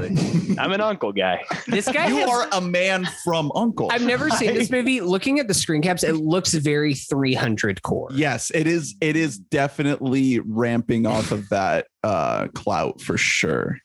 I'm 0.59 0.73
an 0.73 0.81
uncle 0.81 1.13
guy. 1.13 1.43
this 1.67 1.91
guy. 1.91 2.07
You 2.09 2.17
has- 2.19 2.29
are 2.29 2.49
a 2.53 2.61
man 2.61 3.07
from 3.25 3.51
Uncle. 3.55 3.89
I've 3.93 4.03
never 4.07 4.31
seen 4.31 4.55
this 4.55 4.71
movie. 4.71 5.01
Looking 5.01 5.39
at 5.41 5.49
the 5.49 5.55
screen 5.55 5.83
caps, 5.83 6.05
it 6.05 6.15
looks 6.15 6.55
very 6.55 6.95
300 6.95 7.83
core. 7.83 8.09
Yes, 8.13 8.51
it 8.55 8.67
is. 8.67 8.95
It 9.01 9.17
is 9.17 9.39
definitely 9.39 10.39
ramping 10.41 11.07
off 11.07 11.33
of 11.33 11.49
that 11.51 11.87
uh, 12.05 12.47
clout 12.55 13.01
for 13.01 13.19
sure. 13.19 13.79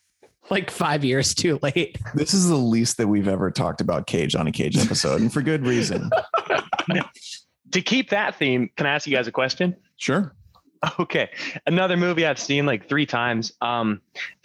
like 0.49 0.69
five 0.69 1.03
years 1.03 1.34
too 1.34 1.60
late. 1.61 1.98
This 2.14 2.34
is 2.34 2.48
the 2.48 2.56
least 2.56 2.98
that 2.98 3.07
we've 3.07 3.28
ever 3.28 3.49
talked 3.52 3.82
about 3.82 4.06
Cage 4.07 4.36
on 4.36 4.48
a 4.48 4.52
Cage 4.52 4.78
episode, 4.78 5.22
and 5.22 5.32
for 5.34 5.41
good 5.41 5.65
reason. 5.65 6.10
to 7.72 7.82
keep 7.82 8.10
that 8.10 8.36
theme, 8.36 8.69
can 8.76 8.86
I 8.86 8.95
ask 8.95 9.07
you 9.07 9.15
guys 9.15 9.28
a 9.28 9.32
question? 9.32 9.76
Sure. 10.02 10.36
Okay, 10.99 11.30
another 11.68 11.95
movie 11.95 12.26
I've 12.26 12.40
seen 12.40 12.65
like 12.65 12.90
three 12.90 13.06
times. 13.06 13.53
Um, 13.61 14.02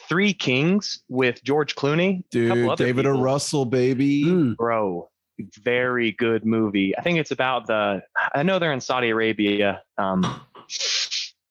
Three 0.06 0.34
Kings 0.34 1.02
with 1.08 1.42
George 1.42 1.74
Clooney, 1.74 2.24
Dude, 2.30 2.68
other 2.68 2.84
David 2.84 3.06
O. 3.06 3.18
Russell, 3.18 3.64
baby. 3.64 4.24
Mm. 4.24 4.54
bro. 4.54 5.08
Very 5.64 6.12
good 6.12 6.44
movie. 6.44 6.94
I 6.98 7.00
think 7.00 7.18
it's 7.18 7.30
about 7.30 7.66
the. 7.68 8.02
I 8.34 8.42
know 8.42 8.58
they're 8.58 8.74
in 8.74 8.82
Saudi 8.82 9.08
Arabia. 9.08 9.82
Um, 9.96 10.42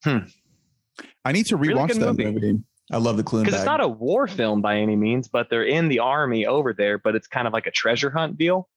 I 0.05 1.31
need 1.31 1.47
to 1.47 1.57
Really 1.57 1.73
rewatch 1.73 1.87
good 1.87 2.01
that 2.01 2.05
movie. 2.13 2.31
movie. 2.31 2.59
I 2.91 2.97
love 2.97 3.17
the 3.17 3.23
Clooney 3.23 3.39
because 3.45 3.53
bag. 3.55 3.61
it's 3.61 3.65
not 3.65 3.81
a 3.81 3.87
war 3.87 4.27
film 4.27 4.61
by 4.61 4.77
any 4.77 4.95
means, 4.95 5.27
but 5.27 5.49
they're 5.49 5.65
in 5.65 5.87
the 5.87 5.97
army 5.97 6.45
over 6.45 6.73
there. 6.73 6.99
But 6.99 7.15
it's 7.15 7.25
kind 7.27 7.47
of 7.47 7.53
like 7.53 7.65
a 7.65 7.71
treasure 7.71 8.11
hunt 8.11 8.37
deal. 8.37 8.69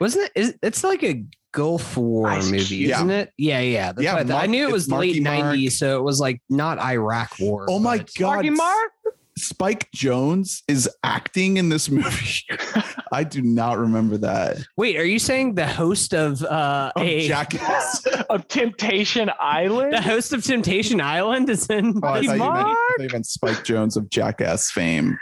Wasn't 0.00 0.24
it? 0.26 0.32
Is, 0.34 0.54
it's 0.62 0.82
like 0.84 1.02
a 1.04 1.24
Gulf 1.52 1.96
War 1.96 2.28
Ice 2.28 2.50
movie, 2.50 2.76
Yeah. 2.76 2.96
isn't 2.96 3.10
it? 3.10 3.32
Yeah, 3.36 3.60
yeah. 3.60 3.92
That's 3.92 4.02
Yeah, 4.04 4.12
what 4.14 4.20
I, 4.20 4.24
thought. 4.24 4.32
I 4.34 4.38
Mark- 4.38 4.50
knew 4.50 4.68
it 4.68 4.72
was 4.72 4.90
late 4.90 5.22
Mark. 5.22 5.56
90s, 5.56 5.72
so 5.72 5.98
it 5.98 6.02
was 6.02 6.20
like 6.20 6.40
not 6.48 6.78
Iraq 6.78 7.32
War. 7.40 7.66
Oh 7.68 7.78
my 7.78 7.98
God. 8.18 8.34
Marky 8.36 8.50
Mark. 8.50 8.90
Spike 9.38 9.88
Jonze 9.96 10.60
is 10.68 10.88
acting 11.02 11.56
in 11.56 11.70
this 11.70 11.88
movie. 11.90 12.42
I 13.10 13.24
do 13.24 13.40
not 13.40 13.78
remember 13.78 14.18
that. 14.18 14.58
Wait, 14.76 14.96
are 14.98 15.04
you 15.04 15.18
saying 15.18 15.54
the 15.54 15.66
host 15.66 16.12
of 16.12 16.42
uh 16.44 16.92
a 16.98 17.26
Jackass. 17.26 18.04
of 18.30 18.46
Temptation 18.48 19.30
Island. 19.40 19.94
the 19.94 20.02
host 20.02 20.32
of 20.34 20.44
Temptation 20.44 21.00
Island 21.00 21.48
is 21.48 21.66
in 21.68 21.94
Oh, 22.02 22.08
I 22.08 22.20
Marky 22.22 22.26
thought 22.26 22.32
you 22.34 22.38
meant, 22.38 22.42
I 22.42 22.62
Mark? 22.62 22.76
thought 22.98 23.02
you 23.04 23.08
meant 23.12 23.26
Spike 23.26 23.64
Jonze 23.64 23.96
of 23.96 24.10
Jackass 24.10 24.70
fame. 24.72 25.18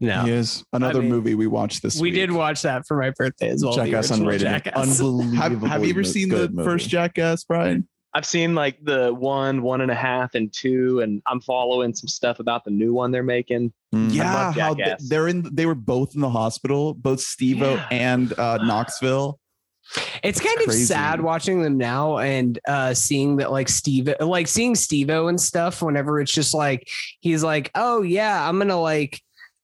No. 0.00 0.22
He 0.22 0.32
is 0.32 0.64
Another 0.72 0.98
I 0.98 1.02
mean, 1.02 1.10
movie 1.10 1.34
we 1.34 1.46
watched 1.46 1.82
this 1.82 2.00
We 2.00 2.10
week. 2.10 2.14
did 2.14 2.32
watch 2.32 2.62
that 2.62 2.86
for 2.86 2.96
my 2.96 3.10
birthday 3.10 3.48
as 3.50 3.64
well. 3.64 3.74
Jackass 3.74 4.10
original 4.10 4.28
unrated. 4.32 4.40
Jackass. 4.40 5.00
Unbelievable. 5.00 5.36
Have, 5.36 5.62
have 5.62 5.84
you 5.84 5.90
ever 5.90 6.04
seen 6.04 6.28
the 6.28 6.48
movie. 6.48 6.64
first 6.64 6.88
Jackass, 6.88 7.44
Brian? 7.44 7.88
I've 8.14 8.24
seen 8.24 8.54
like 8.54 8.78
the 8.82 9.12
one, 9.14 9.62
one 9.62 9.80
and 9.82 9.90
a 9.90 9.94
half, 9.94 10.34
and 10.34 10.52
two, 10.52 11.00
and 11.00 11.20
I'm 11.26 11.40
following 11.42 11.94
some 11.94 12.08
stuff 12.08 12.40
about 12.40 12.64
the 12.64 12.70
new 12.70 12.94
one 12.94 13.10
they're 13.10 13.22
making. 13.22 13.72
Mm. 13.94 14.12
Yeah, 14.14 14.52
how 14.52 14.74
th- 14.74 14.98
they're 15.08 15.28
in. 15.28 15.46
They 15.54 15.66
were 15.66 15.74
both 15.74 16.14
in 16.14 16.22
the 16.22 16.30
hospital, 16.30 16.94
both 16.94 17.20
Steve-O 17.20 17.74
Yeah. 17.74 17.86
and 17.90 18.38
uh, 18.38 18.58
Knoxville. 18.64 19.38
It's 20.22 20.40
kind 20.40 20.58
of 20.58 20.64
crazy. 20.66 20.84
sad 20.84 21.20
watching 21.22 21.62
them 21.62 21.78
now 21.78 22.18
and 22.18 22.58
uh 22.68 22.92
seeing 22.92 23.36
that 23.36 23.50
like 23.50 23.70
Steve 23.70 24.12
like 24.20 24.46
seeing 24.46 24.74
Steve-O 24.74 25.28
and 25.28 25.40
stuff 25.40 25.80
whenever 25.80 26.20
it's 26.20 26.32
just 26.32 26.52
like 26.52 26.88
he's 27.20 27.42
like, 27.42 27.70
Oh 27.74 28.02
yeah, 28.02 28.46
I'm 28.46 28.58
gonna 28.58 28.78
like 28.80 29.18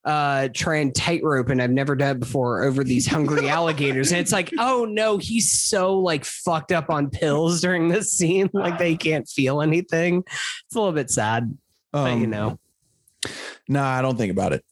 uh 0.05 0.47
try 0.53 0.77
and 0.77 0.93
tightrope 0.93 1.49
and 1.49 1.59
I've 1.61 1.71
never 1.71 1.95
done 1.95 2.17
it 2.17 2.19
before 2.19 2.63
over 2.63 2.83
these 2.83 3.07
hungry 3.07 3.49
alligators. 3.57 4.11
And 4.11 4.21
it's 4.21 4.31
like, 4.31 4.53
oh 4.59 4.85
no, 4.85 5.17
he's 5.17 5.51
so 5.51 5.97
like 5.99 6.23
fucked 6.25 6.71
up 6.71 6.89
on 6.89 7.09
pills 7.09 7.59
during 7.61 7.87
this 7.87 8.11
scene, 8.13 8.49
like 8.53 8.77
they 8.77 8.95
can't 8.95 9.27
feel 9.27 9.61
anything. 9.61 10.23
It's 10.27 10.75
a 10.75 10.79
little 10.79 10.93
bit 10.93 11.09
sad, 11.09 11.57
but 11.91 12.17
you 12.17 12.25
Um, 12.25 12.29
know. 12.29 12.59
Nah, 13.67 13.87
I 13.97 14.01
don't 14.03 14.17
think 14.17 14.31
about 14.31 14.53
it. 14.53 14.63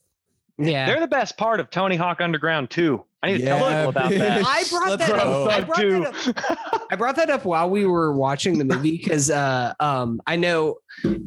Yeah. 0.60 0.86
They're 0.86 1.00
the 1.00 1.08
best 1.08 1.36
part 1.38 1.60
of 1.60 1.72
Tony 1.72 1.96
Hawk 1.96 2.22
Underground 2.22 2.70
too. 2.70 3.04
I 3.24 3.32
need 3.32 3.38
to 3.40 3.46
tell 3.46 3.60
Yeah, 3.60 3.86
people 3.86 3.90
about 3.90 4.10
that. 4.12 4.44
I 4.46 4.64
brought 4.70 4.90
Let's 5.00 5.08
that 5.08 5.20
up. 5.20 5.50
I 5.50 5.62
brought 5.62 5.78
too. 5.80 6.00
that 6.04 6.28
up 6.38 6.88
I 6.92 6.96
brought 6.96 7.16
that 7.16 7.30
up 7.30 7.46
while 7.46 7.70
we 7.70 7.86
were 7.86 8.14
watching 8.14 8.58
the 8.58 8.66
movie 8.66 8.98
because 8.98 9.32
uh, 9.32 9.74
um, 9.80 10.22
I 10.28 10.36
know 10.36 10.76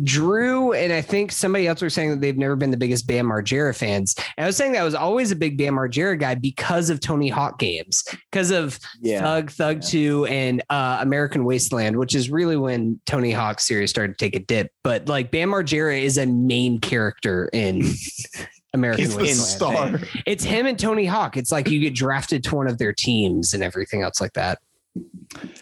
Drew 0.04 0.72
and 0.74 0.92
I 0.92 1.00
think 1.00 1.32
somebody 1.32 1.66
else 1.66 1.82
were 1.82 1.90
saying 1.90 2.10
that 2.10 2.20
they've 2.20 2.36
never 2.36 2.54
been 2.54 2.70
the 2.70 2.76
biggest 2.76 3.06
Bam 3.08 3.26
Margera 3.26 3.74
fans. 3.74 4.14
And 4.36 4.44
I 4.44 4.46
was 4.46 4.56
saying 4.56 4.72
that 4.72 4.80
I 4.82 4.84
was 4.84 4.94
always 4.94 5.30
a 5.32 5.36
big 5.36 5.56
Bam 5.58 5.74
Margera 5.74 6.18
guy 6.20 6.34
because 6.34 6.90
of 6.90 7.00
Tony 7.00 7.28
Hawk 7.28 7.58
games, 7.58 8.04
because 8.30 8.50
of 8.50 8.78
Yeah. 9.00 9.20
Thug, 9.22 9.50
Thug 9.50 9.82
2, 9.82 10.26
and 10.26 10.62
uh, 10.70 10.98
American 11.00 11.44
Wasteland, 11.44 11.96
which 11.96 12.14
is 12.14 12.30
really 12.30 12.56
when 12.56 13.00
Tony 13.06 13.32
Hawk 13.32 13.58
series 13.58 13.90
started 13.90 14.18
to 14.18 14.24
take 14.24 14.36
a 14.36 14.40
dip. 14.44 14.70
But 14.84 15.08
like 15.08 15.30
Bam 15.30 15.50
Margera 15.50 16.00
is 16.00 16.18
a 16.18 16.26
main 16.26 16.78
character 16.78 17.48
in 17.52 17.82
American 18.76 19.04
He's 19.04 19.16
the 19.16 19.22
Wasteland. 19.22 20.00
star. 20.00 20.22
It's 20.26 20.44
him 20.44 20.66
and 20.66 20.78
Tony 20.78 21.06
Hawk. 21.06 21.36
It's 21.36 21.50
like 21.50 21.68
you 21.68 21.80
get 21.80 21.94
drafted 21.94 22.44
to 22.44 22.54
one 22.54 22.68
of 22.68 22.78
their 22.78 22.92
teams 22.92 23.52
and 23.54 23.62
everything 23.62 24.02
else 24.02 24.20
like 24.20 24.34
that. 24.34 24.60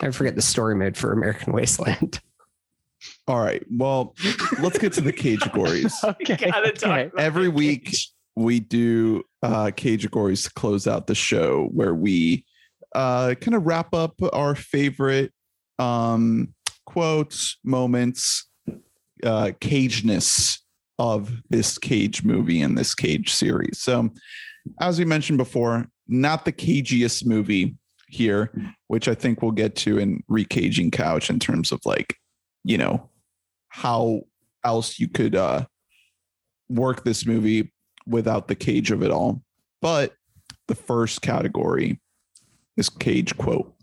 I 0.01 0.11
forget 0.11 0.37
the 0.37 0.43
story 0.43 0.75
mode 0.75 0.97
for 0.97 1.13
American 1.13 1.53
Wasteland. 1.53 2.21
All 3.27 3.41
right. 3.41 3.65
Well, 3.71 4.15
let's 4.61 4.79
get 4.79 4.93
to 4.95 5.01
the 5.01 5.13
cage 5.13 5.41
gories. 5.41 5.93
Okay. 6.05 6.51
okay. 6.53 7.11
Every 7.17 7.49
week 7.49 7.97
we 8.37 8.61
do 8.61 9.23
uh 9.43 9.71
cage 9.75 10.11
gories 10.11 10.45
to 10.45 10.51
close 10.55 10.87
out 10.87 11.07
the 11.07 11.15
show 11.15 11.67
where 11.73 11.95
we 11.95 12.45
uh 12.95 13.35
kind 13.41 13.55
of 13.55 13.65
wrap 13.67 13.95
up 13.95 14.15
our 14.33 14.55
favorite 14.55 15.33
um 15.79 16.55
quotes, 16.87 17.59
moments, 17.65 18.49
uh 19.25 19.53
cageness 19.61 20.59
of 20.99 21.33
this 21.51 21.79
cage 21.79 22.25
movie 22.25 22.63
and 22.63 22.79
this 22.79 22.95
cage 22.95 23.33
series. 23.33 23.79
So 23.79 24.11
as 24.81 24.99
we 24.99 25.05
mentioned 25.05 25.39
before, 25.39 25.87
not 26.07 26.45
the 26.45 26.53
cagiest 26.53 27.27
movie 27.27 27.77
here, 28.09 28.53
which 28.89 29.09
I 29.09 29.15
think 29.15 29.43
we'll 29.43 29.51
get 29.51 29.75
to 29.77 29.99
in 29.99 30.23
recaging 30.31 30.93
couch 30.93 31.31
in 31.31 31.39
terms 31.39 31.73
of 31.73 31.81
like, 31.85 32.17
you 32.63 32.79
know, 32.79 33.11
how 33.69 34.23
else 34.65 34.99
you 34.99 35.09
could 35.09 35.35
uh 35.35 35.67
work 36.69 37.05
this 37.05 37.27
movie 37.27 37.73
without 38.07 38.49
the 38.49 38.55
cage 38.55 38.91
of 38.91 39.03
it 39.03 39.11
all. 39.11 39.43
But 39.83 40.15
the 40.69 40.75
first 40.75 41.23
category 41.23 42.01
is 42.77 42.89
cage 42.89 43.37
quote. 43.37 43.75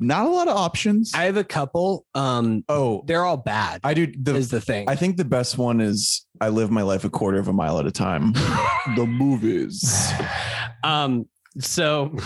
Not 0.00 0.24
a 0.24 0.28
lot 0.30 0.48
of 0.48 0.56
options. 0.56 1.12
I 1.14 1.24
have 1.24 1.36
a 1.36 1.44
couple. 1.44 2.06
Um, 2.14 2.64
Oh, 2.68 3.04
they're 3.06 3.24
all 3.24 3.36
bad. 3.36 3.80
I 3.84 3.92
do. 3.92 4.06
The, 4.06 4.34
is 4.34 4.50
the 4.50 4.60
thing. 4.60 4.88
I 4.88 4.96
think 4.96 5.18
the 5.18 5.24
best 5.24 5.58
one 5.58 5.80
is 5.80 6.26
I 6.40 6.48
live 6.48 6.70
my 6.70 6.82
life 6.82 7.04
a 7.04 7.10
quarter 7.10 7.38
of 7.38 7.48
a 7.48 7.52
mile 7.52 7.78
at 7.78 7.86
a 7.86 7.90
time. 7.90 8.32
the 8.96 9.06
movies. 9.06 10.10
um, 10.82 11.28
so 11.58 12.16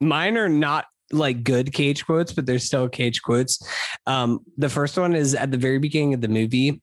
mine 0.00 0.36
are 0.36 0.48
not 0.50 0.84
like 1.12 1.44
good 1.44 1.72
cage 1.72 2.04
quotes, 2.04 2.32
but 2.32 2.44
they're 2.44 2.58
still 2.58 2.88
cage 2.88 3.22
quotes. 3.22 3.66
Um, 4.06 4.40
the 4.58 4.68
first 4.68 4.98
one 4.98 5.14
is 5.14 5.34
at 5.34 5.50
the 5.50 5.58
very 5.58 5.78
beginning 5.78 6.12
of 6.12 6.20
the 6.20 6.28
movie, 6.28 6.82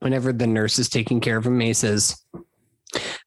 whenever 0.00 0.32
the 0.32 0.46
nurse 0.46 0.78
is 0.78 0.88
taking 0.88 1.20
care 1.20 1.36
of 1.36 1.46
him, 1.46 1.60
he 1.60 1.74
says, 1.74 2.16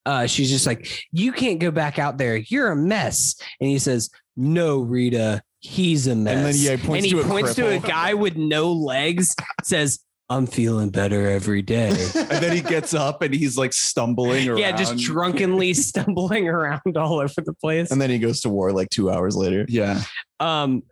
uh, 0.05 0.25
she's 0.25 0.49
just 0.49 0.65
like, 0.65 1.05
You 1.11 1.31
can't 1.31 1.59
go 1.59 1.69
back 1.71 1.99
out 1.99 2.17
there. 2.17 2.37
You're 2.37 2.71
a 2.71 2.75
mess. 2.75 3.35
And 3.59 3.69
he 3.69 3.77
says, 3.77 4.09
No, 4.35 4.79
Rita, 4.79 5.43
he's 5.59 6.07
a 6.07 6.15
mess. 6.15 6.35
And 6.35 6.45
then, 6.45 6.55
yeah, 6.57 6.75
he 6.75 6.87
points 6.87 7.05
and 7.05 7.05
he 7.05 7.11
to 7.11 7.19
a 7.19 7.23
points 7.23 7.55
to 7.55 7.67
a 7.67 7.79
guy 7.79 8.13
with 8.13 8.35
no 8.35 8.71
legs, 8.71 9.35
says, 9.63 9.99
I'm 10.31 10.45
feeling 10.45 10.89
better 10.91 11.27
every 11.29 11.61
day. 11.63 11.89
and 12.15 12.29
then 12.29 12.55
he 12.55 12.61
gets 12.61 12.93
up 12.93 13.21
and 13.21 13.33
he's 13.33 13.57
like 13.57 13.73
stumbling 13.73 14.47
around. 14.47 14.59
yeah, 14.59 14.71
just 14.71 14.97
drunkenly 14.97 15.73
stumbling 15.73 16.47
around 16.47 16.95
all 16.97 17.19
over 17.19 17.41
the 17.41 17.53
place. 17.53 17.91
And 17.91 17.99
then 17.99 18.09
he 18.09 18.19
goes 18.19 18.41
to 18.41 18.49
war 18.49 18.71
like 18.71 18.89
two 18.89 19.09
hours 19.09 19.35
later. 19.35 19.65
Yeah. 19.67 20.01
Um, 20.39 20.83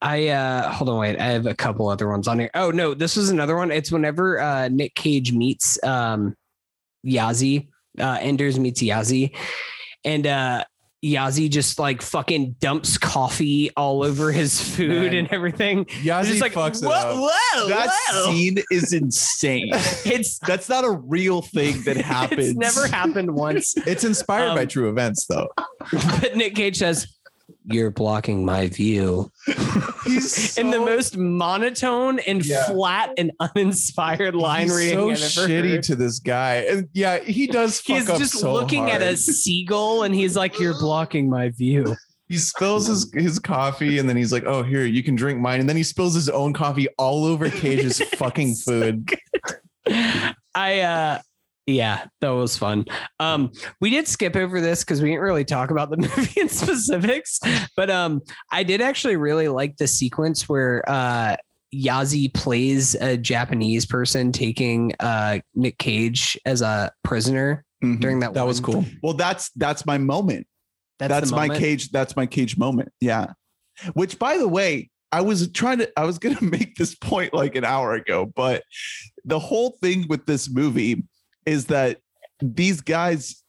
I 0.00 0.28
uh 0.28 0.70
hold 0.72 0.90
on, 0.90 0.98
wait. 0.98 1.18
I 1.18 1.26
have 1.26 1.46
a 1.46 1.54
couple 1.54 1.88
other 1.88 2.08
ones 2.08 2.28
on 2.28 2.38
here. 2.38 2.50
Oh 2.54 2.70
no, 2.70 2.92
this 2.94 3.16
was 3.16 3.30
another 3.30 3.56
one. 3.56 3.70
It's 3.70 3.90
whenever 3.90 4.38
uh 4.38 4.68
Nick 4.68 4.94
Cage 4.94 5.32
meets 5.32 5.82
um 5.82 6.36
Yahzee, 7.04 7.68
uh 7.98 8.18
Enders 8.20 8.58
meets 8.58 8.82
Yahzee, 8.82 9.34
and 10.04 10.26
uh 10.26 10.64
Yahzee 11.04 11.50
just 11.50 11.78
like 11.78 12.02
fucking 12.02 12.56
dumps 12.58 12.98
coffee 12.98 13.70
all 13.76 14.02
over 14.02 14.32
his 14.32 14.60
food 14.76 15.12
Man. 15.12 15.14
and 15.14 15.28
everything. 15.32 15.84
Yahzee 15.84 16.24
Just 16.26 16.40
like 16.40 16.52
fucks 16.54 16.82
it 16.82 16.86
whoa, 16.86 16.92
up. 16.92 17.16
whoa, 17.16 17.68
That 17.68 17.90
whoa. 18.10 18.24
scene 18.32 18.58
is 18.70 18.92
insane. 18.92 19.70
It's 20.04 20.38
That's 20.40 20.68
not 20.68 20.84
a 20.84 20.90
real 20.90 21.42
thing 21.42 21.82
that 21.82 21.96
happens. 22.16 22.48
it's 22.50 22.58
never 22.58 22.86
happened 22.88 23.34
once. 23.34 23.74
It's 23.86 24.04
inspired 24.04 24.54
by 24.54 24.62
Um, 24.62 24.68
true 24.68 24.88
events, 24.88 25.26
though. 25.26 25.48
But 25.92 26.36
Nick 26.36 26.54
Cage 26.54 26.78
says, 26.78 27.06
"You're 27.66 27.90
blocking 27.90 28.44
my 28.44 28.68
view." 28.68 29.30
He's 30.04 30.56
in 30.58 30.70
the 30.70 30.78
most 30.80 31.16
monotone 31.16 32.20
and 32.20 32.44
Yeah. 32.44 32.64
flat 32.66 33.12
and 33.18 33.32
uninspired 33.40 34.34
line 34.36 34.64
he's 34.68 34.76
reading 34.76 34.98
so 34.98 35.08
ever 35.10 35.50
shitty 35.52 35.70
heard. 35.74 35.82
to 35.84 35.96
this 35.96 36.18
guy. 36.20 36.54
And 36.68 36.88
yeah, 36.94 37.18
he 37.18 37.46
does 37.46 37.80
fuck 37.82 37.96
He's 37.98 38.08
up 38.10 38.18
just 38.18 38.38
so 38.38 38.52
looking 38.52 38.90
at 38.90 39.02
a 39.02 39.16
seagull 39.16 40.04
and 40.04 40.14
he's 40.14 40.36
like, 40.36 40.58
"You're 40.60 40.78
blocking 40.78 41.28
my 41.28 41.48
view." 41.50 41.96
He 42.28 42.38
spills 42.38 42.88
his, 42.88 43.08
his 43.14 43.38
coffee 43.38 43.98
and 43.98 44.08
then 44.08 44.16
he's 44.16 44.32
like, 44.32 44.44
"Oh, 44.46 44.62
here 44.64 44.84
you 44.84 45.02
can 45.02 45.14
drink 45.14 45.38
mine." 45.40 45.60
And 45.60 45.68
then 45.68 45.76
he 45.76 45.82
spills 45.84 46.14
his 46.14 46.28
own 46.28 46.52
coffee 46.52 46.88
all 46.98 47.24
over 47.24 47.48
Cage's 47.50 48.00
fucking 48.16 48.54
food. 48.56 49.08
I 50.54 50.80
uh 50.80 51.18
yeah, 51.66 52.06
that 52.20 52.30
was 52.30 52.56
fun. 52.56 52.84
Um 53.20 53.50
we 53.80 53.90
did 53.90 54.06
skip 54.08 54.36
over 54.36 54.60
this 54.60 54.84
because 54.84 55.02
we 55.02 55.10
didn't 55.10 55.22
really 55.22 55.44
talk 55.44 55.70
about 55.70 55.90
the 55.90 55.96
movie 56.16 56.40
in 56.40 56.48
specifics, 56.48 57.40
but 57.76 57.90
um 57.90 58.20
I 58.50 58.62
did 58.62 58.80
actually 58.80 59.16
really 59.16 59.48
like 59.48 59.76
the 59.76 59.86
sequence 59.86 60.48
where 60.48 60.82
uh 60.88 61.36
Yahzee 61.74 62.32
plays 62.32 62.94
a 62.94 63.16
Japanese 63.16 63.84
person 63.86 64.32
taking 64.32 64.92
uh 65.00 65.40
Nick 65.54 65.78
Cage 65.78 66.38
as 66.46 66.62
a 66.62 66.92
prisoner 67.02 67.64
Mhm. 67.84 68.00
during 68.00 68.20
that 68.20 68.32
That 68.34 68.46
was 68.46 68.60
cool. 68.60 68.84
Well, 69.02 69.12
that's 69.14 69.50
that's 69.50 69.84
my 69.84 69.98
moment. 69.98 70.46
That's, 70.98 71.28
the 71.28 71.36
my 71.36 71.42
moment. 71.48 71.60
cage. 71.60 71.90
That's 71.90 72.16
my 72.16 72.24
cage 72.24 72.56
moment. 72.56 72.90
Yeah. 73.02 73.32
Which, 73.92 74.18
by 74.18 74.38
the 74.38 74.48
way, 74.48 74.88
I 75.12 75.20
was 75.20 75.52
trying 75.52 75.78
to. 75.78 75.92
I 75.98 76.04
was 76.06 76.18
going 76.18 76.36
to 76.38 76.44
make 76.44 76.76
this 76.76 76.94
point 76.94 77.34
like 77.34 77.54
an 77.54 77.64
hour 77.66 77.92
ago, 77.92 78.32
but 78.34 78.62
the 79.26 79.38
whole 79.38 79.76
thing 79.82 80.06
with 80.08 80.24
this 80.24 80.48
movie 80.48 81.04
is 81.46 81.66
that 81.66 81.98
these 82.40 82.80
guys, 82.80 83.42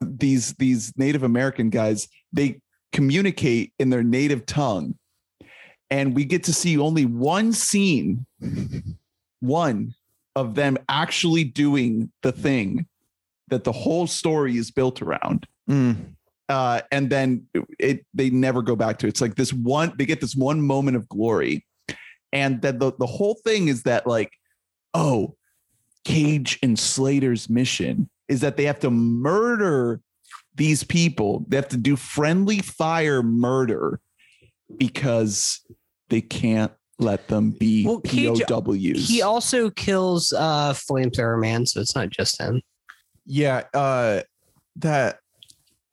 these 0.00 0.54
these 0.54 0.92
Native 0.96 1.22
American 1.22 1.70
guys, 1.70 2.08
they 2.32 2.60
communicate 2.92 3.72
in 3.78 3.90
their 3.90 4.02
native 4.02 4.46
tongue, 4.46 4.96
and 5.90 6.14
we 6.14 6.24
get 6.24 6.44
to 6.44 6.52
see 6.52 6.78
only 6.78 7.04
one 7.04 7.52
scene, 7.52 8.26
one 9.40 9.94
of 10.36 10.54
them 10.54 10.76
actually 10.88 11.44
doing 11.44 12.10
the 12.22 12.32
thing 12.32 12.86
that 13.48 13.62
the 13.64 13.72
whole 13.72 14.06
story 14.06 14.56
is 14.56 14.70
built 14.70 15.00
around 15.02 15.46
Mm. 15.68 16.14
uh, 16.48 16.82
and 16.92 17.08
then 17.08 17.46
it 17.78 18.04
they 18.12 18.28
never 18.30 18.60
go 18.62 18.76
back 18.76 18.98
to 18.98 19.06
it. 19.06 19.10
It's 19.10 19.20
like 19.20 19.34
this 19.36 19.52
one 19.52 19.92
they 19.96 20.04
get 20.04 20.20
this 20.20 20.36
one 20.36 20.60
moment 20.60 20.96
of 20.96 21.08
glory, 21.08 21.64
and 22.32 22.60
then 22.60 22.78
the 22.78 22.92
the 22.98 23.06
whole 23.06 23.38
thing 23.44 23.68
is 23.68 23.84
that 23.84 24.06
like, 24.06 24.30
oh, 24.92 25.36
Cage 26.04 26.58
and 26.62 26.78
Slater's 26.78 27.48
mission 27.48 28.08
is 28.28 28.40
that 28.40 28.56
they 28.56 28.64
have 28.64 28.80
to 28.80 28.90
murder 28.90 30.00
these 30.54 30.84
people. 30.84 31.44
They 31.48 31.56
have 31.56 31.68
to 31.68 31.76
do 31.76 31.96
friendly 31.96 32.60
fire 32.60 33.22
murder 33.22 34.00
because 34.78 35.60
they 36.08 36.20
can't 36.20 36.72
let 36.98 37.28
them 37.28 37.50
be 37.50 37.84
Well, 37.84 38.00
Cage- 38.00 38.42
POWs. 38.46 39.08
He 39.08 39.22
also 39.22 39.70
kills 39.70 40.32
uh 40.32 40.72
Flamethrower 40.72 41.40
Man, 41.40 41.66
so 41.66 41.80
it's 41.80 41.94
not 41.94 42.10
just 42.10 42.40
him. 42.40 42.62
Yeah, 43.26 43.64
uh 43.74 44.22
that 44.76 45.18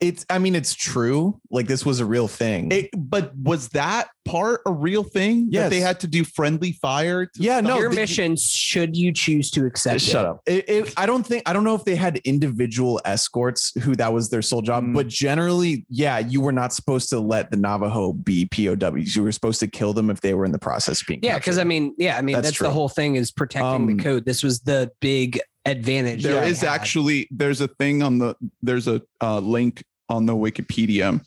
it's 0.02 0.26
I 0.30 0.40
mean 0.40 0.56
it's 0.56 0.74
true. 0.74 1.40
Like 1.52 1.68
this 1.68 1.86
was 1.86 2.00
a 2.00 2.06
real 2.06 2.28
thing. 2.28 2.72
It- 2.72 2.90
but 2.98 3.36
was 3.38 3.70
that 3.70 4.10
part 4.26 4.62
a 4.66 4.72
real 4.72 5.04
thing? 5.04 5.46
That 5.46 5.54
Yes. 5.54 5.70
they 5.70 5.80
had 5.80 6.00
to 6.02 6.08
do 6.08 6.24
friendly 6.24 6.74
fire. 6.74 7.26
to 7.28 7.32
Yeah, 7.42 7.60
stop- 7.60 7.70
no, 7.70 7.78
Your 7.80 7.90
the- 7.90 7.96
mission, 7.96 8.36
should 8.36 8.96
you 8.98 9.14
choose 9.14 9.50
to 9.52 9.66
accept 9.66 10.02
Shut 10.02 10.26
it. 10.26 10.30
up. 10.30 10.42
It, 10.48 10.70
it, 10.70 10.94
I 10.98 11.06
don't 11.06 11.26
think 11.26 11.44
I 11.46 11.54
don't 11.54 11.64
know 11.64 11.76
if 11.76 11.86
they 11.86 11.96
had 11.96 12.18
individual 12.26 13.00
escorts 13.06 13.72
who 13.82 13.96
that 13.96 14.12
was 14.12 14.30
their 14.30 14.42
sole 14.42 14.62
job, 14.62 14.84
Mm. 14.84 14.94
but 14.96 15.08
generally, 15.08 15.86
yeah, 15.90 16.20
you 16.20 16.42
were 16.42 16.52
not 16.52 16.74
supposed 16.74 17.10
to 17.10 17.20
let 17.20 17.52
the 17.52 17.58
Navajo 17.58 18.14
be 18.14 18.46
POWs. 18.46 19.16
You 19.16 19.24
were 19.24 19.32
supposed 19.32 19.60
to 19.62 19.68
kill 19.68 19.94
them 19.94 20.10
if 20.10 20.22
they 20.22 20.34
were 20.34 20.46
in 20.46 20.52
the 20.52 20.60
process 20.60 21.02
of 21.02 21.08
being. 21.08 21.20
Yeah, 21.24 21.38
because 21.38 21.58
I 21.60 21.64
mean, 21.64 21.94
yeah, 21.98 22.18
I 22.18 22.22
mean 22.22 22.34
That's 22.36 22.48
that's, 22.48 22.58
true. 22.58 22.68
the 22.68 22.74
whole 22.74 22.90
thing 22.90 23.16
is 23.16 23.32
protecting 23.32 23.62
Um, 23.90 23.98
the 23.98 24.04
code. 24.04 24.26
This 24.26 24.42
was 24.44 24.62
the 24.62 24.92
big 25.00 25.40
advantage. 25.66 26.24
There 26.24 26.34
that 26.36 26.48
is 26.48 26.62
they 26.62 26.68
had. 26.68 26.74
actually 26.82 27.28
there's 27.30 27.62
a 27.62 27.68
thing 27.68 28.02
on 28.02 28.18
the 28.18 28.36
there's 28.64 28.88
a 28.88 29.00
uh, 29.22 29.40
link 29.40 29.84
on 30.12 30.26
the 30.26 30.36
Wikipedia 30.36 31.22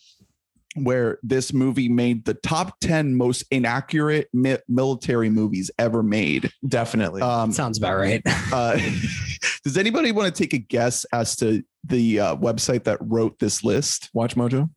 where 0.76 1.18
this 1.22 1.52
movie 1.52 1.88
made 1.88 2.24
the 2.24 2.34
top 2.34 2.78
10 2.80 3.14
most 3.14 3.44
inaccurate 3.50 4.28
mi- 4.32 4.58
capability 4.68 5.30
movies 5.30 5.70
ever 5.78 6.02
made. 6.02 6.50
definitely. 6.66 7.22
Um, 7.22 7.52
sounds 7.52 7.78
about 7.78 7.96
right. 7.96 8.20
uh, 8.52 8.78
does 9.64 9.78
anybody 9.78 10.12
want 10.12 10.34
to 10.34 10.42
take 10.42 10.52
a 10.52 10.58
guess 10.58 11.04
as 11.12 11.36
to 11.36 11.62
the 11.84 12.20
uh, 12.20 12.36
website 12.36 12.84
that 12.84 12.98
wrote 13.00 13.38
this 13.38 13.62
list? 13.62 14.10
Watch 14.12 14.34
Mojo, 14.34 14.68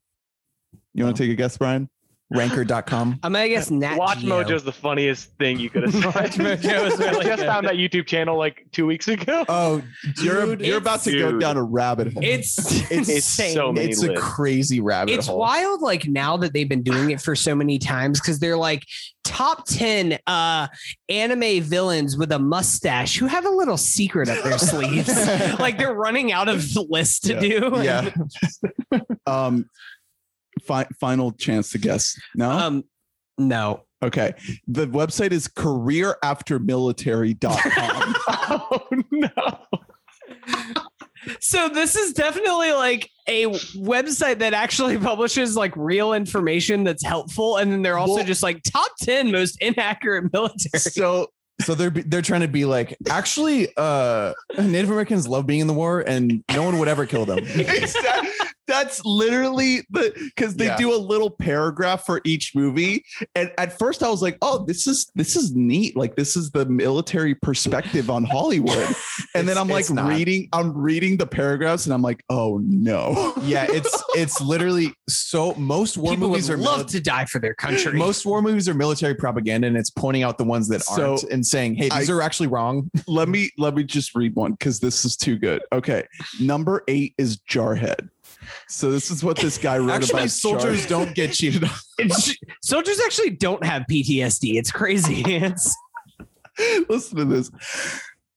You 0.94 1.04
want 1.04 1.18
to 1.18 1.24
take 1.24 1.32
a 1.32 1.36
guess, 1.36 1.58
Brian? 1.58 1.90
Ranker.com. 2.30 3.20
I'm 3.24 3.32
gonna 3.34 3.48
guess 3.48 3.72
Nat 3.72 3.98
Watch 3.98 4.20
Geo. 4.20 4.44
Mojo's 4.44 4.64
the 4.64 4.72
funniest 4.74 5.32
thing 5.38 5.60
you 5.60 5.70
could 5.70 5.84
have 5.84 5.94
said. 5.94 6.06
Watch 6.06 6.32
Mojo 6.36 6.88
is 6.88 7.00
really 7.00 7.20
I 7.20 7.24
just 7.24 7.38
good. 7.38 7.46
found 7.46 7.66
that 7.68 7.76
YouTube 7.76 8.06
channel 8.06 8.38
like 8.38 8.66
two 8.74 8.86
weeks 8.86 9.08
ago. 9.08 9.46
Oh, 9.48 9.82
You're, 10.22 10.46
dude, 10.58 10.66
you're 10.66 10.78
about 10.78 11.02
to 11.04 11.18
go 11.18 11.38
down 11.40 11.56
a 11.56 11.64
rabbit 11.64 12.12
hole. 12.14 12.24
It's 12.24 12.58
It's 12.92 13.10
insane. 13.10 13.54
so 13.56 13.72
many 13.72 13.90
it's 13.92 14.04
a 14.04 14.14
crazy 14.16 14.82
rabbit 14.82 15.14
it's 15.14 15.28
hole. 15.28 15.38
It's 15.38 15.40
wild 15.40 15.82
like 15.82 16.06
now 16.08 16.36
that 16.38 16.52
they've 16.54 16.68
been 16.68 16.84
doing 16.84 17.12
it 17.12 17.22
for 17.22 17.34
so 17.36 17.56
many 17.56 17.80
times 17.80 18.20
because 18.20 18.40
they're 18.40 18.58
like 18.58 18.84
top 19.24 19.66
10 19.68 20.18
uh 20.26 20.68
anime 21.10 21.62
villains 21.62 22.18
with 22.18 22.32
a 22.32 22.40
mustache 22.40 23.18
who 23.18 23.26
have 23.26 23.46
a 23.46 23.50
little 23.50 23.76
secret 23.76 24.30
up 24.30 24.42
their 24.44 24.58
sleeves 24.58 25.10
like 25.60 25.78
they're 25.78 25.94
running 25.94 26.32
out 26.32 26.48
of 26.48 26.64
lists 26.90 27.20
to 27.22 27.34
Yeah. 27.34 27.40
do 27.40 27.72
Yeah. 27.84 29.00
um, 29.28 29.70
fi- 30.68 30.88
final 31.00 31.32
chance 31.32 31.70
to 31.72 31.78
guess. 31.78 32.20
No? 32.36 32.52
um 32.52 32.84
no 33.38 33.86
Okay. 34.04 34.34
The 34.68 34.86
website 34.86 35.32
is 35.32 35.48
careeraftermilitary.com. 35.48 38.16
oh 38.30 38.88
no! 39.12 39.60
so 41.40 41.68
this 41.70 41.96
is 41.96 42.14
definitely 42.14 42.74
like 42.74 43.10
a 43.28 43.46
website 43.48 44.38
that 44.40 44.54
actually 44.54 44.98
publishes 45.00 45.56
like 45.58 45.76
real 45.76 46.14
information 46.14 46.84
that's 46.84 47.04
helpful 47.04 47.58
and 47.58 47.72
then 47.72 47.82
they're 47.82 47.98
also 47.98 48.16
Well- 48.18 48.26
just 48.26 48.44
like 48.44 48.62
top 48.64 48.92
10 49.02 49.32
most 49.32 49.58
inaccurate 49.62 50.32
military 50.32 50.80
so 50.80 51.30
So 51.62 51.74
they're 51.74 51.90
they're 51.90 52.22
trying 52.22 52.42
to 52.42 52.48
be 52.48 52.66
like, 52.66 52.96
actually, 53.10 53.70
uh, 53.78 54.32
Native 54.60 54.92
Americans 54.92 55.28
love 55.28 55.48
being 55.48 55.62
in 55.62 55.66
the 55.68 55.74
war, 55.74 56.02
and 56.02 56.44
no 56.54 56.62
one 56.62 56.78
would 56.78 56.88
ever 56.88 57.08
kill 57.08 57.26
them. 57.26 57.40
Exact- 57.40 58.28
that's 58.68 59.04
literally 59.06 59.86
the 59.90 60.14
because 60.36 60.56
they 60.56 60.66
Yeah. 60.66 60.78
do 60.78 60.94
a 60.94 60.98
little 60.98 61.30
paragraph 61.30 62.06
for 62.06 62.22
each 62.26 62.54
movie. 62.56 63.04
And 63.36 63.52
at 63.58 63.78
first 63.78 64.04
i 64.04 64.10
was 64.10 64.22
like 64.22 64.38
oh 64.42 64.66
this 64.66 64.88
is 64.88 65.10
this 65.16 65.36
is 65.36 65.56
neat. 65.56 65.96
Like 65.96 66.16
this 66.16 66.36
is 66.36 66.52
the 66.52 66.66
military 66.66 67.36
perspective 67.36 68.10
on 68.10 68.24
hollywood. 68.24 68.88
And 69.36 69.48
then 69.48 69.58
i'm 69.58 69.68
like 69.68 69.90
not. 69.90 70.08
reading 70.10 70.50
i'm 70.54 70.76
reading 70.76 71.18
the 71.18 71.28
paragraphs 71.28 71.86
and 71.86 71.94
i'm 71.94 72.02
like 72.02 72.24
oh 72.30 72.60
no. 72.64 73.34
Yeah, 73.44 73.66
it's 73.70 74.04
it's 74.16 74.42
literally 74.54 74.94
so 75.08 75.54
most 75.56 75.98
war 75.98 76.14
people 76.14 76.30
movies 76.30 76.50
would 76.50 76.60
are 76.60 76.62
love 76.62 76.86
mili- 76.88 76.92
to 76.92 77.02
die 77.02 77.26
for 77.26 77.40
their 77.40 77.54
country. 77.54 77.94
Most 77.98 78.26
war 78.26 78.42
movies 78.42 78.68
are 78.68 78.74
military 78.74 79.16
propaganda, 79.16 79.68
and 79.68 79.78
it's 79.78 79.90
pointing 79.90 80.24
out 80.24 80.38
the 80.38 80.44
ones 80.44 80.68
that 80.70 80.82
So, 80.84 81.12
aren't 81.12 81.24
and 81.24 81.46
saying, 81.46 81.76
"Hey, 81.76 81.90
these 81.90 82.10
I- 82.10 82.14
are 82.14 82.22
actually 82.22 82.48
wrong." 82.48 82.90
let 83.08 83.30
me 83.30 83.50
let 83.58 83.76
me 83.76 83.84
just 83.84 84.16
read 84.16 84.36
one 84.36 84.52
because 84.54 84.80
this 84.80 85.06
is 85.06 85.16
too 85.16 85.38
good. 85.38 85.62
Okay. 85.72 86.04
Number 86.40 86.84
eight 86.88 87.14
is 87.18 87.38
jarhead 87.50 88.10
so 88.68 88.92
this 88.92 89.12
is 89.12 89.24
what 89.24 89.38
this 89.38 89.58
guy 89.58 89.78
wrote 89.78 89.92
Actually, 89.92 90.20
about 90.22 90.30
soldiers 90.32 90.86
Jarhead. 90.86 90.90
don't 90.90 91.16
get 91.16 91.34
cheated 91.34 91.64
on. 91.64 91.70
Soldiers 92.62 93.00
actually 93.06 93.32
don't 93.32 93.64
have 93.64 93.84
PTSD. 93.90 94.56
It's 94.56 94.72
crazy. 94.72 95.24
It's 96.58 96.86
Listen 96.90 97.18
to 97.18 97.26
this. 97.26 97.52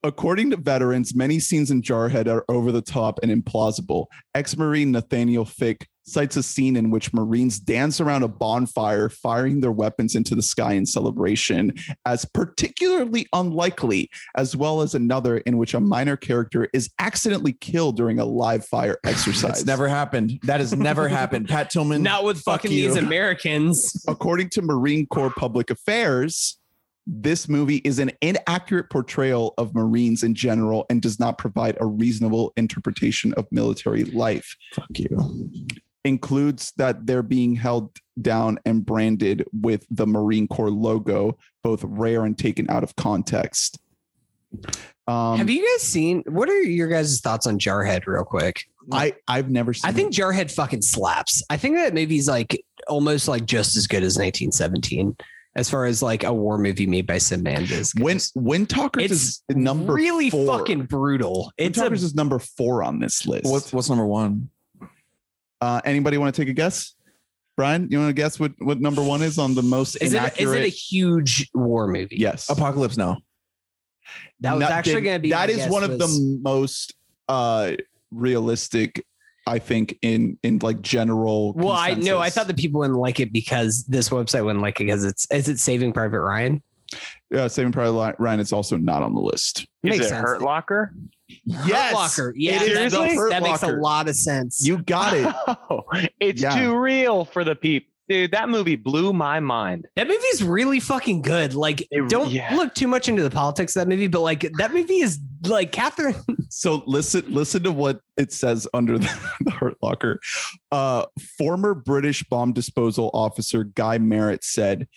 According 0.03 0.49
to 0.49 0.57
veterans, 0.57 1.13
many 1.13 1.39
scenes 1.39 1.69
in 1.69 1.83
Jarhead 1.83 2.27
are 2.27 2.43
over 2.49 2.71
the 2.71 2.81
top 2.81 3.19
and 3.21 3.31
implausible. 3.31 4.07
Ex 4.33 4.57
Marine 4.57 4.91
Nathaniel 4.91 5.45
Fick 5.45 5.87
cites 6.03 6.35
a 6.35 6.41
scene 6.41 6.75
in 6.75 6.89
which 6.89 7.13
Marines 7.13 7.59
dance 7.59 8.01
around 8.01 8.23
a 8.23 8.27
bonfire, 8.27 9.09
firing 9.09 9.61
their 9.61 9.71
weapons 9.71 10.15
into 10.15 10.33
the 10.33 10.41
sky 10.41 10.73
in 10.73 10.85
celebration, 10.87 11.73
as 12.05 12.25
particularly 12.25 13.27
unlikely, 13.33 14.09
as 14.35 14.55
well 14.55 14.81
as 14.81 14.95
another 14.95 15.37
in 15.39 15.57
which 15.57 15.75
a 15.75 15.79
minor 15.79 16.17
character 16.17 16.67
is 16.73 16.89
accidentally 16.97 17.53
killed 17.53 17.95
during 17.95 18.19
a 18.19 18.25
live 18.25 18.65
fire 18.65 18.97
exercise. 19.05 19.59
It's 19.59 19.65
never 19.65 19.87
happened. 19.87 20.39
That 20.43 20.59
has 20.59 20.75
never 20.75 21.07
happened. 21.07 21.47
Pat 21.47 21.69
Tillman. 21.69 22.01
Not 22.01 22.23
with 22.23 22.37
fuck 22.41 22.61
fucking 22.61 22.71
you. 22.71 22.87
these 22.87 22.97
Americans. 22.97 24.03
according 24.07 24.49
to 24.49 24.61
Marine 24.61 25.05
Corps 25.05 25.33
Public 25.37 25.69
Affairs, 25.69 26.57
this 27.13 27.49
movie 27.49 27.81
is 27.83 27.99
an 27.99 28.09
inaccurate 28.21 28.89
portrayal 28.89 29.53
of 29.57 29.75
Marines 29.75 30.23
in 30.23 30.33
general 30.33 30.85
and 30.89 31.01
does 31.01 31.19
not 31.19 31.37
provide 31.37 31.77
a 31.81 31.85
reasonable 31.85 32.53
interpretation 32.55 33.33
of 33.33 33.45
military 33.51 34.05
life. 34.05 34.55
Fuck 34.73 34.87
you. 34.97 35.51
Includes 36.05 36.71
that 36.77 37.05
they're 37.05 37.21
being 37.21 37.53
held 37.53 37.97
down 38.21 38.59
and 38.65 38.85
branded 38.85 39.45
with 39.51 39.85
the 39.91 40.07
Marine 40.07 40.47
Corps 40.47 40.71
logo, 40.71 41.37
both 41.63 41.83
rare 41.83 42.23
and 42.23 42.37
taken 42.37 42.69
out 42.69 42.81
of 42.81 42.95
context. 42.95 43.77
Um, 45.05 45.37
Have 45.37 45.49
you 45.49 45.67
guys 45.73 45.81
seen? 45.81 46.23
What 46.27 46.47
are 46.47 46.61
your 46.61 46.87
guys' 46.87 47.19
thoughts 47.19 47.45
on 47.45 47.59
Jarhead, 47.59 48.05
real 48.05 48.23
quick? 48.23 48.63
I 48.89 49.15
I've 49.27 49.49
never 49.49 49.73
seen. 49.73 49.89
I 49.89 49.91
think 49.91 50.13
Jarhead 50.13 50.49
fucking 50.49 50.81
slaps. 50.81 51.43
I 51.49 51.57
think 51.57 51.75
that 51.75 51.93
movie's 51.93 52.27
like 52.27 52.63
almost 52.87 53.27
like 53.27 53.45
just 53.45 53.75
as 53.75 53.85
good 53.85 54.03
as 54.03 54.17
1917 54.17 55.15
as 55.55 55.69
far 55.69 55.85
as 55.85 56.01
like 56.01 56.23
a 56.23 56.33
war 56.33 56.57
movie 56.57 56.87
made 56.87 57.05
by 57.05 57.17
Sam 57.17 57.43
Mendes. 57.43 57.93
when 57.95 58.15
goes. 58.15 58.31
Windtalkers 58.31 59.01
it's 59.01 59.13
is 59.13 59.43
number 59.49 59.93
really 59.93 60.29
four. 60.29 60.59
fucking 60.59 60.83
brutal. 60.85 61.51
Wind 61.59 61.75
It's 61.75 61.77
a, 61.79 61.91
is 61.91 62.15
number 62.15 62.39
four 62.39 62.83
on 62.83 62.99
this 62.99 63.25
list. 63.25 63.45
What's 63.51 63.73
what's 63.73 63.89
number 63.89 64.05
one? 64.05 64.49
Uh, 65.59 65.81
anybody 65.85 66.17
want 66.17 66.33
to 66.33 66.41
take 66.41 66.49
a 66.49 66.53
guess? 66.53 66.95
Brian, 67.57 67.87
you 67.91 67.99
want 67.99 68.09
to 68.09 68.13
guess 68.13 68.39
what, 68.39 68.53
what 68.59 68.79
number 68.79 69.03
one 69.03 69.21
is 69.21 69.37
on 69.37 69.53
the 69.53 69.61
most 69.61 69.95
is 69.97 70.13
it, 70.13 70.17
inaccurate? 70.17 70.49
is 70.49 70.55
it 70.55 70.65
a 70.65 70.69
huge 70.69 71.49
war 71.53 71.85
movie? 71.87 72.15
yes. 72.17 72.49
Apocalypse 72.49 72.97
Now. 72.97 73.17
That 74.39 74.53
was 74.53 74.61
Not- 74.61 74.71
actually 74.71 75.01
going 75.01 75.15
to 75.17 75.19
be. 75.19 75.29
That 75.29 75.49
is 75.49 75.57
my 75.57 75.63
is 75.65 75.69
one 75.69 75.83
of 75.83 75.91
was- 75.91 75.99
the 75.99 76.39
most 76.41 76.95
uh, 77.27 77.73
realistic, 78.09 79.05
I 79.47 79.59
think, 79.59 79.97
in 80.01 80.37
in 80.43 80.59
like 80.59 80.81
general. 80.81 81.53
Well, 81.53 81.71
I 81.71 81.93
know. 81.95 82.19
I 82.19 82.29
thought 82.29 82.47
the 82.47 82.53
people 82.53 82.79
wouldn't 82.81 82.99
like 82.99 83.19
it 83.19 83.33
because 83.33 83.83
this 83.85 84.09
website 84.09 84.45
wouldn't 84.45 84.61
like 84.61 84.79
it 84.79 84.85
because 84.85 85.03
it's 85.03 85.25
is 85.31 85.49
it 85.49 85.59
Saving 85.59 85.93
Private 85.93 86.21
Ryan? 86.21 86.61
Yeah, 87.29 87.47
Saving 87.47 87.71
Private 87.71 88.15
Ryan 88.19 88.39
It's 88.39 88.51
also 88.53 88.77
not 88.77 89.01
on 89.01 89.15
the 89.15 89.21
list. 89.21 89.61
Is 89.61 89.67
Makes 89.83 90.05
it 90.05 90.09
sense. 90.09 90.21
Hurt 90.21 90.41
Locker? 90.41 90.93
Yes, 91.45 91.65
Hurt 91.67 91.93
Locker. 91.93 92.33
Yeah, 92.35 92.61
it 92.61 92.71
is 92.73 92.91
that, 92.91 93.01
makes, 93.01 93.15
Hurt 93.15 93.29
that 93.29 93.43
makes 93.43 93.63
a 93.63 93.71
lot 93.71 94.09
of 94.09 94.15
sense. 94.15 94.65
You 94.65 94.79
got 94.83 95.13
it. 95.13 95.33
Oh, 95.69 95.83
it's 96.19 96.41
Yeah. 96.41 96.55
too 96.55 96.77
real 96.77 97.23
for 97.25 97.43
the 97.43 97.55
people. 97.55 97.87
Dude, 98.11 98.31
that 98.31 98.49
movie 98.49 98.75
blew 98.75 99.13
my 99.13 99.39
mind. 99.39 99.87
That 99.95 100.05
movie's 100.05 100.43
really 100.43 100.81
fucking 100.81 101.21
good. 101.21 101.53
Like, 101.53 101.87
It- 101.91 102.09
don't 102.09 102.29
yeah. 102.29 102.53
look 102.55 102.73
too 102.75 102.87
much 102.87 103.07
into 103.07 103.23
the 103.23 103.29
politics 103.29 103.73
of 103.77 103.81
that 103.81 103.87
movie, 103.87 104.07
but 104.07 104.19
like 104.19 104.51
that 104.57 104.73
movie 104.73 104.99
is 104.99 105.17
like 105.47 105.71
Catherine. 105.71 106.15
So 106.53 106.83
listen, 106.85 107.23
listen 107.33 107.63
to 107.63 107.71
what 107.71 108.01
it 108.17 108.33
says 108.33 108.67
under 108.73 108.97
the, 108.97 109.07
the 109.39 109.51
Hurt 109.51 109.77
Locker. 109.81 110.19
Uh, 110.69 111.05
former 111.37 111.73
British 111.73 112.23
bomb 112.23 112.51
disposal 112.51 113.09
officer 113.13 113.63
Guy 113.63 113.97
Merritt 113.99 114.43
said, 114.43 114.89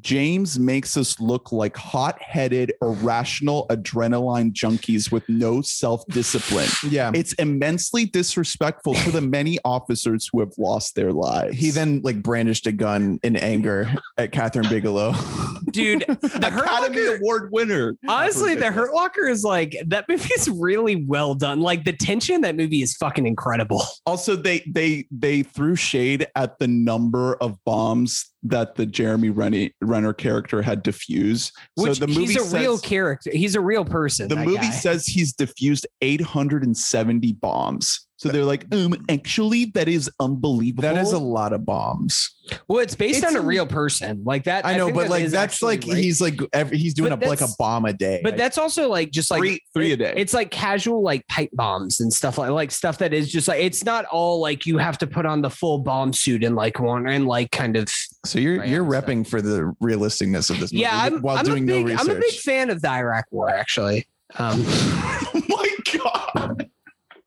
"James 0.00 0.58
makes 0.58 0.96
us 0.96 1.20
look 1.20 1.52
like 1.52 1.76
hot-headed, 1.76 2.72
irrational 2.82 3.66
adrenaline 3.68 4.52
junkies 4.52 5.10
with 5.10 5.28
no 5.28 5.62
self-discipline. 5.62 6.68
Yeah. 6.86 7.10
It's 7.14 7.32
immensely 7.34 8.04
disrespectful 8.06 8.94
to 8.94 9.10
the 9.10 9.20
many 9.20 9.58
officers 9.64 10.28
who 10.30 10.40
have 10.40 10.52
lost 10.56 10.94
their 10.94 11.12
lives." 11.12 11.56
He 11.56 11.70
then 11.70 12.00
like 12.02 12.22
brandished 12.22 12.66
a 12.66 12.72
gun 12.72 13.18
in 13.22 13.36
anger 13.36 13.90
at 14.16 14.32
Kathryn 14.32 14.68
Bigelow. 14.68 15.14
Dude, 15.70 16.04
the 16.20 16.50
Hurt 16.50 16.64
Academy 16.64 17.02
Locker. 17.02 17.16
Award 17.16 17.52
winner. 17.52 17.96
Honestly, 18.08 18.54
the 18.54 18.70
Hurt 18.70 18.92
Locker 18.92 19.26
is 19.26 19.44
like 19.44 19.76
that 19.86 20.06
movie 20.08 20.32
is 20.34 20.48
really 20.48 21.04
well 21.04 21.34
done. 21.34 21.60
Like 21.60 21.84
the 21.84 21.92
tension 21.92 22.36
in 22.36 22.40
that 22.42 22.56
movie 22.56 22.82
is 22.82 22.94
fucking 22.94 23.26
incredible. 23.26 23.82
Also, 24.06 24.36
they 24.36 24.62
they 24.66 25.06
they 25.10 25.42
threw 25.42 25.74
shade 25.74 26.26
at 26.34 26.58
the 26.58 26.68
number 26.68 27.34
of 27.36 27.62
bombs 27.64 28.32
that 28.44 28.76
the 28.76 28.86
Jeremy 28.86 29.30
Renner, 29.30 29.68
Renner 29.88 30.12
character 30.12 30.62
had 30.62 30.82
diffused. 30.82 31.52
Which 31.74 31.98
so 31.98 32.06
the 32.06 32.08
movie 32.08 32.26
says 32.26 32.34
he's 32.34 32.36
a 32.36 32.44
says, 32.44 32.60
real 32.60 32.78
character. 32.78 33.30
He's 33.32 33.54
a 33.54 33.60
real 33.60 33.84
person. 33.84 34.28
the 34.28 34.36
movie 34.36 34.56
guy. 34.56 34.70
says 34.70 35.06
he's 35.06 35.32
diffused 35.32 35.86
870 36.00 37.32
bombs. 37.34 38.05
So 38.18 38.30
they're 38.30 38.44
like, 38.44 38.64
um, 38.72 38.94
actually, 39.10 39.66
that 39.74 39.88
is 39.88 40.10
unbelievable. 40.20 40.82
that 40.82 40.96
is 40.96 41.12
a 41.12 41.18
lot 41.18 41.52
of 41.52 41.66
bombs. 41.66 42.34
Well, 42.66 42.78
it's 42.78 42.94
based 42.94 43.18
It's 43.18 43.26
on 43.26 43.36
a 43.36 43.40
a- 43.40 43.42
real 43.42 43.66
person. 43.66 44.22
Like 44.24 44.44
that. 44.44 44.64
I 44.64 44.76
know, 44.78 44.86
think 44.86 44.96
but 44.96 45.02
that 45.04 45.10
like 45.10 45.26
that's 45.26 45.60
like 45.60 45.84
right. 45.86 45.96
he's 45.98 46.20
like 46.20 46.40
every, 46.54 46.78
he's 46.78 46.94
doing 46.94 47.12
a, 47.12 47.16
like 47.16 47.42
a 47.42 47.48
bomb 47.58 47.84
a 47.84 47.92
day. 47.92 48.20
But 48.22 48.38
that's 48.38 48.56
also 48.56 48.88
like 48.88 49.10
just 49.10 49.30
like 49.30 49.40
three 49.40 49.60
three 49.74 49.90
a 49.90 49.94
it- 49.94 49.96
day. 49.98 50.14
It's 50.16 50.32
like 50.32 50.50
casual 50.50 51.02
like 51.02 51.26
pipe 51.28 51.50
bombs 51.52 52.00
and 52.00 52.10
stuff 52.10 52.38
like 52.38 52.50
like 52.50 52.70
stuff 52.70 52.96
that 52.98 53.12
is 53.12 53.30
just 53.30 53.48
like 53.48 53.60
it's 53.60 53.84
not 53.84 54.06
all 54.06 54.40
like 54.40 54.64
you 54.64 54.78
have 54.78 54.96
to 54.98 55.06
put 55.06 55.26
on 55.26 55.42
the 55.42 55.50
full 55.50 55.78
bomb 55.80 56.12
suit 56.14 56.42
and 56.42 56.56
like 56.56 56.80
one 56.80 57.06
and 57.08 57.26
like 57.26 57.50
kind 57.50 57.76
of 57.76 57.88
so 58.24 58.38
you're 58.38 58.60
Right, 58.60 58.68
you're 58.70 58.90
so- 58.90 58.98
repping 59.02 59.26
for 59.26 59.42
the 59.42 59.74
realisticness 59.82 60.48
of 60.48 60.58
this 60.60 60.72
movie 60.72 60.82
yeah. 60.82 60.98
I'm 61.02 61.20
while 61.20 61.36
I'm 61.36 61.44
doing 61.44 61.66
big 61.66 61.84
no 61.84 61.92
research. 61.92 62.08
I'm 62.08 62.16
a 62.16 62.20
big 62.20 62.34
fan 62.34 62.70
of 62.70 62.80
the 62.80 62.88
Iraq 62.90 63.26
War 63.30 63.50
actually. 63.50 64.06
Um, 64.38 64.62
oh 64.66 65.42
my 65.48 65.68
god! 65.98 66.70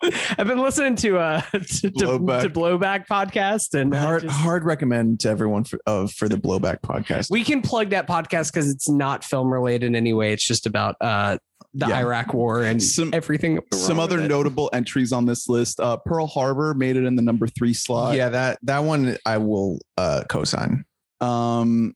I've 0.01 0.47
been 0.47 0.59
listening 0.61 0.95
to 0.97 1.17
uh 1.17 1.41
to, 1.51 1.59
to, 1.59 1.89
Blowback. 1.91 2.41
to 2.43 2.49
Blowback 2.49 3.07
podcast 3.07 3.73
and 3.79 3.93
uh, 3.93 3.99
hard 3.99 4.21
just- 4.23 4.35
hard 4.35 4.63
recommend 4.63 5.19
to 5.21 5.29
everyone 5.29 5.63
for 5.65 5.79
of 5.85 6.11
for 6.13 6.29
the 6.29 6.37
blowback 6.37 6.81
podcast. 6.81 7.29
we 7.29 7.43
can 7.43 7.61
plug 7.61 7.89
that 7.89 8.07
podcast 8.07 8.51
because 8.53 8.69
it's 8.69 8.87
not 8.89 9.23
film 9.23 9.51
related 9.51 9.95
anyway. 9.95 10.31
It's 10.33 10.45
just 10.45 10.65
about 10.65 10.95
uh 11.01 11.37
the 11.73 11.87
Yeah. 11.87 11.99
Iraq 11.99 12.33
War 12.33 12.63
and 12.63 12.81
Some- 12.81 13.13
everything. 13.13 13.59
Some 13.73 13.99
other 13.99 14.17
notable 14.27 14.69
entries 14.73 15.11
on 15.11 15.25
this 15.25 15.47
list: 15.49 15.79
uh, 15.79 15.97
Pearl 15.97 16.25
Harbor 16.27 16.73
made 16.73 16.95
it 16.95 17.03
in 17.05 17.15
the 17.15 17.21
number 17.21 17.47
three 17.47 17.73
slot. 17.73 18.15
yeah, 18.15 18.29
that 18.29 18.59
that 18.63 18.79
one 18.79 19.17
I 19.25 19.37
will 19.37 19.79
uh 19.97 20.23
co-sign. 20.29 20.85
Um, 21.21 21.93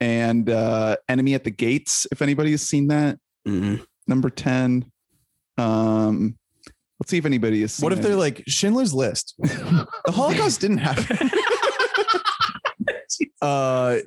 and 0.00 0.50
uh, 0.50 0.96
Enemy 1.08 1.34
at 1.34 1.44
the 1.44 1.50
Gates. 1.50 2.06
If 2.10 2.20
anybody 2.22 2.50
has 2.50 2.62
seen 2.62 2.88
that, 2.88 3.18
Mhm. 3.46 3.84
number 4.08 4.28
ten. 4.30 4.90
Um, 5.56 6.36
let's 7.00 7.10
see 7.10 7.18
if 7.18 7.26
anybody 7.26 7.62
has. 7.62 7.72
Seen 7.72 7.84
What 7.84 7.92
if 7.92 7.98
it. 7.98 8.02
they're 8.02 8.16
like 8.16 8.44
Schindler's 8.46 8.94
List? 8.94 9.34
the 9.38 9.86
Holocaust 10.08 10.60
didn't 10.60 10.78
happen. 10.78 11.30
uh 13.42 13.98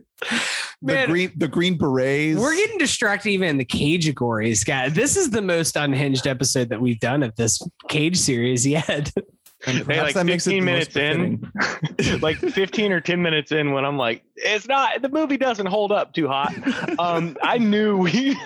the 0.82 1.06
green 1.08 1.32
the 1.36 1.48
green 1.48 1.78
berets 1.78 2.40
We're 2.40 2.56
getting 2.56 2.78
distracted 2.78 3.30
even 3.30 3.50
in 3.50 3.58
the 3.58 3.66
cage 3.66 4.06
categories, 4.06 4.64
guy. 4.64 4.90
This 4.90 5.18
is 5.18 5.32
the 5.32 5.42
most 5.42 5.76
unhinged 5.76 6.28
episode 6.28 6.70
that 6.70 6.80
we've 6.80 7.00
done 7.00 7.24
of 7.24 7.36
this 7.36 7.62
cage 7.90 8.18
series 8.18 8.66
yet. 8.66 9.12
And 9.66 9.78
Hey, 9.88 10.02
like 10.02 10.14
that 10.16 10.26
makes 10.26 10.46
it 10.46 10.62
15 10.62 10.66
minutes 10.66 10.98
in, 10.98 12.20
like 12.20 12.36
15 12.36 12.92
or 12.92 13.00
10 13.00 13.22
minutes 13.22 13.54
in, 13.54 13.72
when 13.72 13.86
I'm 13.86 13.98
like, 13.98 14.22
it's 14.36 14.68
not, 14.68 15.02
the 15.02 15.08
movie 15.08 15.38
doesn't 15.38 15.68
hold 15.68 15.94
up 15.94 16.14
too 16.14 16.28
hot. 16.28 16.54
Um, 17.00 17.38
I 17.42 17.60
knew 17.60 17.96
we, 18.00 18.38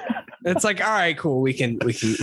It's 0.46 0.64
like, 0.64 0.80
all 0.80 0.94
right, 0.94 1.18
cool. 1.18 1.42
We 1.42 1.54
can, 1.54 1.80
we 1.84 1.94
can. 1.94 2.16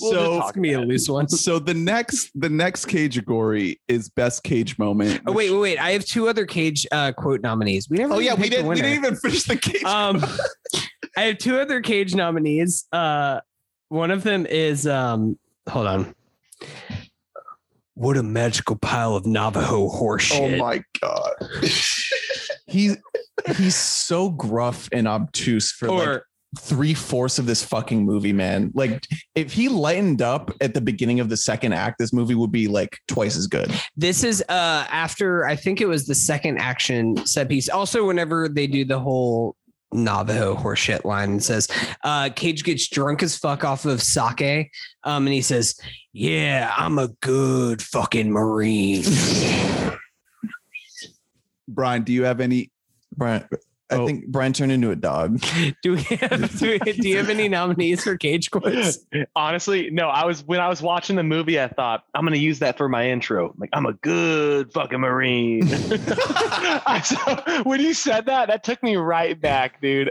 We'll 0.00 0.12
So- 0.12 0.38
just 0.40 0.60
be 0.60 0.72
a 0.74 0.80
loose 0.80 1.08
one. 1.08 1.28
so 1.28 1.58
the 1.58 1.74
next 1.74 2.30
the 2.34 2.48
next 2.50 2.84
cage 2.86 3.14
category 3.14 3.80
is 3.88 4.08
best 4.10 4.42
cage 4.42 4.78
moment 4.78 5.22
Oh 5.26 5.32
wait, 5.32 5.50
wait, 5.50 5.58
wait! 5.58 5.78
I 5.78 5.92
have 5.92 6.04
two 6.04 6.28
other 6.28 6.44
cage 6.44 6.86
uh, 6.92 7.12
quote 7.12 7.40
nominees. 7.40 7.88
We 7.88 7.96
never. 7.98 8.14
oh 8.14 8.18
yeah 8.18 8.34
we 8.34 8.48
didn't 8.50 8.66
we 8.66 8.74
didn't 8.76 8.92
even 8.92 9.16
finish 9.16 9.44
the 9.44 9.56
cage 9.56 9.82
Um, 9.84 10.22
I 11.16 11.22
have 11.22 11.38
two 11.38 11.58
other 11.58 11.80
cage 11.80 12.14
nominees. 12.14 12.84
Uh, 12.92 13.40
one 13.88 14.10
of 14.10 14.22
them 14.22 14.44
is 14.44 14.86
um, 14.86 15.38
hold 15.68 15.86
on. 15.86 16.14
What 17.94 18.18
a 18.18 18.22
magical 18.22 18.76
pile 18.76 19.16
of 19.16 19.24
Navajo 19.24 19.88
horseshoe. 19.88 20.34
oh 20.42 20.56
my 20.58 20.82
god 21.00 21.32
he's 22.66 22.98
he's 23.56 23.76
so 23.76 24.28
gruff 24.28 24.88
and 24.92 25.08
obtuse 25.08 25.72
for 25.72 25.88
like 25.88 26.06
or 26.08 26.25
three 26.58 26.94
fourths 26.94 27.38
of 27.38 27.46
this 27.46 27.64
fucking 27.64 28.04
movie, 28.04 28.32
man. 28.32 28.70
Like 28.74 29.06
if 29.34 29.52
he 29.52 29.68
lightened 29.68 30.22
up 30.22 30.50
at 30.60 30.74
the 30.74 30.80
beginning 30.80 31.20
of 31.20 31.28
the 31.28 31.36
second 31.36 31.72
act, 31.72 31.98
this 31.98 32.12
movie 32.12 32.34
would 32.34 32.52
be 32.52 32.68
like 32.68 32.98
twice 33.08 33.36
as 33.36 33.46
good. 33.46 33.70
this 33.96 34.24
is 34.24 34.42
uh 34.48 34.86
after 34.90 35.46
I 35.46 35.56
think 35.56 35.80
it 35.80 35.86
was 35.86 36.06
the 36.06 36.14
second 36.14 36.58
action 36.58 37.16
set 37.26 37.48
piece. 37.48 37.68
Also, 37.68 38.06
whenever 38.06 38.48
they 38.48 38.66
do 38.66 38.84
the 38.84 38.98
whole 38.98 39.56
Navajo 39.92 40.54
horseshit 40.54 41.04
line 41.04 41.30
and 41.30 41.42
says, 41.42 41.68
uh, 42.04 42.28
Cage 42.34 42.64
gets 42.64 42.88
drunk 42.88 43.22
as 43.22 43.36
fuck 43.36 43.64
off 43.64 43.84
of 43.84 44.02
sake. 44.02 44.70
Um, 45.04 45.26
and 45.26 45.34
he 45.34 45.42
says, 45.42 45.78
Yeah, 46.12 46.72
I'm 46.76 46.98
a 46.98 47.08
good 47.20 47.82
fucking 47.82 48.30
Marine. 48.30 49.04
brian 51.68 52.04
do 52.04 52.12
you 52.12 52.22
have 52.22 52.40
any 52.40 52.70
Brian, 53.16 53.48
I 53.88 53.94
Oh. 53.96 54.06
think 54.06 54.26
Brian 54.26 54.52
turned 54.52 54.72
into 54.72 54.90
a 54.90 54.96
dog. 54.96 55.40
Do 55.82 55.92
we 55.92 56.02
have 56.02 56.58
do, 56.58 56.78
we- 56.84 56.92
do 56.92 57.08
you 57.08 57.18
have 57.18 57.30
any 57.30 57.48
nominees 57.48 58.02
for 58.02 58.16
Cage 58.16 58.50
quotes? 58.50 58.98
Honestly, 59.36 59.90
no. 59.90 60.08
I 60.08 60.24
was 60.24 60.42
when 60.44 60.58
I 60.58 60.68
was 60.68 60.82
watching 60.82 61.14
the 61.14 61.22
movie, 61.22 61.60
I 61.60 61.68
thought 61.68 62.02
I'm 62.14 62.24
gonna 62.24 62.36
use 62.36 62.58
that 62.58 62.76
for 62.76 62.88
my 62.88 63.08
intro. 63.10 63.54
Like 63.58 63.70
I'm 63.72 63.86
a 63.86 63.92
good 63.92 64.72
fucking 64.72 64.98
marine. 65.00 65.68
I 65.70 67.00
saw, 67.04 67.62
when 67.62 67.80
you 67.80 67.94
said 67.94 68.26
that, 68.26 68.48
that 68.48 68.64
took 68.64 68.82
me 68.82 68.96
right 68.96 69.40
back, 69.40 69.80
dude. 69.80 70.10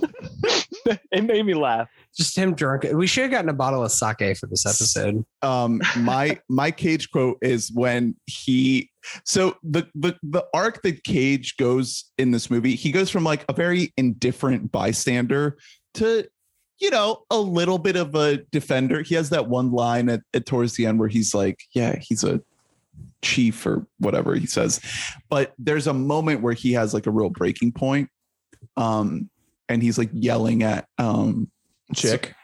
it 1.12 1.24
made 1.24 1.44
me 1.44 1.54
laugh. 1.54 1.88
Just 2.16 2.36
him 2.36 2.54
drunk. 2.54 2.84
We 2.92 3.06
should 3.06 3.22
have 3.22 3.30
gotten 3.30 3.48
a 3.48 3.54
bottle 3.54 3.84
of 3.84 3.92
sake 3.92 4.36
for 4.36 4.46
this 4.46 4.66
episode. 4.66 5.24
um 5.42 5.80
my 5.98 6.38
my 6.48 6.70
cage 6.70 7.10
quote 7.10 7.38
is 7.42 7.70
when 7.72 8.16
he 8.26 8.90
so 9.24 9.56
the 9.62 9.86
the 9.94 10.16
the 10.22 10.44
arc 10.52 10.82
that 10.82 11.04
cage 11.04 11.56
goes 11.56 12.10
in 12.18 12.30
this 12.30 12.50
movie 12.50 12.74
he 12.74 12.92
goes 12.92 13.10
from 13.10 13.24
like 13.24 13.44
a 13.48 13.52
very 13.52 13.92
indifferent 13.96 14.70
bystander 14.70 15.56
to 15.94 16.24
you 16.78 16.90
know 16.90 17.24
a 17.30 17.38
little 17.38 17.78
bit 17.78 17.96
of 17.96 18.14
a 18.14 18.38
defender 18.50 19.02
he 19.02 19.14
has 19.14 19.30
that 19.30 19.48
one 19.48 19.70
line 19.70 20.08
at, 20.08 20.20
at 20.34 20.46
towards 20.46 20.74
the 20.74 20.86
end 20.86 20.98
where 20.98 21.08
he's 21.08 21.34
like 21.34 21.58
yeah 21.74 21.96
he's 22.00 22.24
a 22.24 22.40
chief 23.22 23.64
or 23.66 23.86
whatever 23.98 24.34
he 24.34 24.46
says 24.46 24.80
but 25.28 25.52
there's 25.58 25.86
a 25.86 25.94
moment 25.94 26.42
where 26.42 26.54
he 26.54 26.72
has 26.72 26.92
like 26.92 27.06
a 27.06 27.10
real 27.10 27.30
breaking 27.30 27.72
point 27.72 28.08
um 28.76 29.30
and 29.70 29.82
he's 29.82 29.96
like 29.96 30.10
yelling 30.12 30.62
at 30.62 30.86
um 30.98 31.50
Chick. 31.94 32.34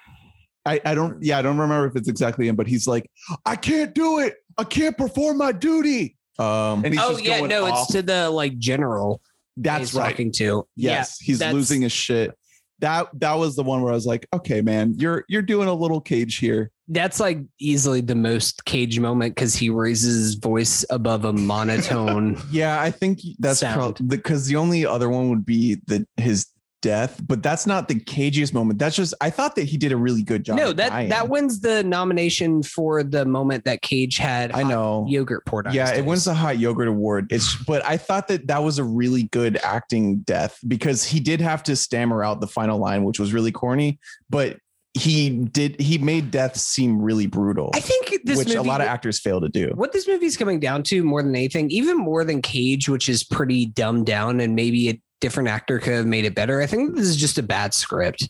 I, 0.65 0.81
I 0.85 0.95
don't 0.95 1.23
yeah, 1.23 1.39
I 1.39 1.43
don't 1.43 1.59
remember 1.59 1.87
if 1.87 1.95
it's 1.95 2.09
exactly 2.09 2.49
him, 2.49 2.57
but 2.57 2.67
he's 2.67 2.89
like, 2.89 3.09
I 3.45 3.55
can't 3.55 3.95
do 3.95 4.19
it. 4.19 4.35
I 4.59 4.65
can't 4.65 4.97
perform 4.99 5.39
my 5.39 5.53
duty. 5.53 6.17
Um, 6.39 6.85
And 6.85 6.93
he's 6.93 7.01
oh 7.03 7.13
just 7.13 7.25
yeah, 7.25 7.39
going 7.39 7.51
no, 7.51 7.67
off. 7.67 7.85
it's 7.85 7.93
to 7.93 8.03
the 8.03 8.29
like 8.31 8.59
general. 8.59 9.21
that's 9.57 9.91
he's 9.91 9.95
right. 9.95 10.11
Talking 10.11 10.33
to 10.33 10.67
Yes, 10.75 11.19
he's 11.19 11.43
losing 11.45 11.83
his 11.83 11.93
shit. 11.93 12.37
That 12.81 13.09
that 13.21 13.35
was 13.35 13.55
the 13.57 13.63
one 13.63 13.83
where 13.83 13.93
I 13.93 13.95
was 13.95 14.07
like, 14.07 14.27
okay, 14.35 14.61
man, 14.61 14.95
you're 14.99 15.25
you're 15.29 15.43
doing 15.43 15.69
a 15.69 15.75
little 15.75 16.01
cage 16.01 16.39
here. 16.39 16.71
That's 16.89 17.21
like 17.21 17.39
easily 17.59 18.01
the 18.01 18.15
most 18.15 18.65
Cage 18.65 19.01
moment 19.01 19.35
because 19.35 19.55
he 19.55 19.71
raises 19.71 20.17
his 20.17 20.35
voice 20.35 20.85
above 20.91 21.25
a 21.25 21.33
monotone. 21.33 22.41
yeah, 22.51 22.81
I 22.81 22.91
think 22.91 23.21
that's 23.39 23.61
Sound. 23.61 23.77
probably 23.77 24.07
because 24.17 24.47
the 24.47 24.57
only 24.57 24.85
other 24.85 25.09
one 25.09 25.31
would 25.31 25.47
be 25.47 25.77
the 25.87 26.07
his 26.17 26.47
death, 26.87 27.21
but 27.27 27.43
that's 27.43 27.67
not 27.67 27.89
the 27.89 27.97
cagiest 27.97 28.55
moment. 28.55 28.79
That's 28.79 28.95
just 28.95 29.13
I 29.21 29.29
thought 29.29 29.57
that 29.57 29.65
he 29.65 29.77
did 29.77 29.91
a 29.91 29.97
really 29.97 30.23
good 30.23 30.45
job. 30.45 30.57
no, 30.57 30.73
that 30.73 30.91
dying. 30.91 31.09
that 31.09 31.29
wins 31.29 31.61
the 31.61 31.83
nomination 31.83 32.63
for 32.63 33.03
the 33.03 33.25
moment 33.25 33.65
that 33.65 33.83
Cage 33.83 34.19
had. 34.19 34.53
I 34.53 34.63
know. 34.63 35.05
yogurt 35.09 35.45
poured 35.47 35.67
on. 35.67 35.75
Yeah, 35.75 35.93
it 35.93 36.05
wins 36.05 36.25
the 36.25 36.35
hot 36.35 36.59
yogurt 36.59 36.87
award. 36.87 37.27
It's 37.31 37.57
but 37.65 37.85
I 37.85 37.97
thought 37.97 38.29
that 38.29 38.47
that 38.47 38.63
was 38.63 38.79
a 38.79 38.85
really 38.85 39.25
good 39.25 39.59
acting 39.65 40.19
death 40.19 40.61
because 40.69 41.05
he 41.05 41.19
did 41.19 41.41
have 41.41 41.65
to 41.65 41.75
stammer 41.75 42.23
out 42.23 42.41
the 42.41 42.47
final 42.47 42.79
line, 42.79 43.03
which 43.03 43.19
was 43.19 43.33
really 43.33 43.53
corny, 43.53 43.99
but 44.31 44.59
he 44.95 45.31
did 45.31 45.79
he 45.81 45.99
made 45.99 46.31
death 46.31 46.57
seem 46.57 47.03
really 47.03 47.27
brutal, 47.27 47.71
I 47.75 47.81
think 47.81 48.07
this 48.25 48.39
which 48.39 48.49
movie, 48.49 48.59
a 48.59 48.63
lot 48.63 48.81
of 48.81 48.87
actors 48.87 49.21
fail 49.21 49.41
to 49.41 49.49
do. 49.49 49.71
what 49.75 49.93
this 49.93 50.09
movie's 50.09 50.37
coming 50.37 50.59
down 50.59 50.83
to 50.85 51.05
more 51.05 51.23
than 51.23 51.35
anything, 51.35 51.71
even 51.71 51.99
more 51.99 52.25
than 52.25 52.41
Cage, 52.41 52.89
which 52.89 53.09
is 53.09 53.23
pretty 53.23 53.67
dumbed 53.67 54.07
down, 54.07 54.41
and 54.41 54.55
maybe 54.55 54.89
a 54.89 55.01
different 55.21 55.49
actor 55.49 55.79
could 55.79 55.93
have 55.95 56.07
made 56.07 56.25
it 56.25 56.35
better. 56.35 56.61
I 56.61 56.67
think 56.67 56.95
this 56.97 57.07
is 57.07 57.17
just 57.17 57.39
a 57.39 57.43
bad 57.43 57.73
script. 57.75 58.29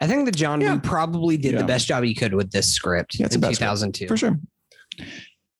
I 0.00 0.06
think 0.06 0.26
that 0.26 0.36
John 0.36 0.60
Yeah. 0.60 0.74
Woo 0.74 0.80
probably 0.80 1.36
did 1.36 1.52
Yeah. 1.54 1.58
the 1.60 1.64
best 1.66 1.86
job 1.86 2.04
he 2.04 2.14
could 2.14 2.34
with 2.34 2.50
this 2.50 2.70
script 2.72 3.18
Yeah, 3.18 3.26
in 3.32 3.40
bad 3.40 3.54
script. 3.54 3.58
2002. 3.60 4.08
For 4.08 4.16
sure. 4.16 4.38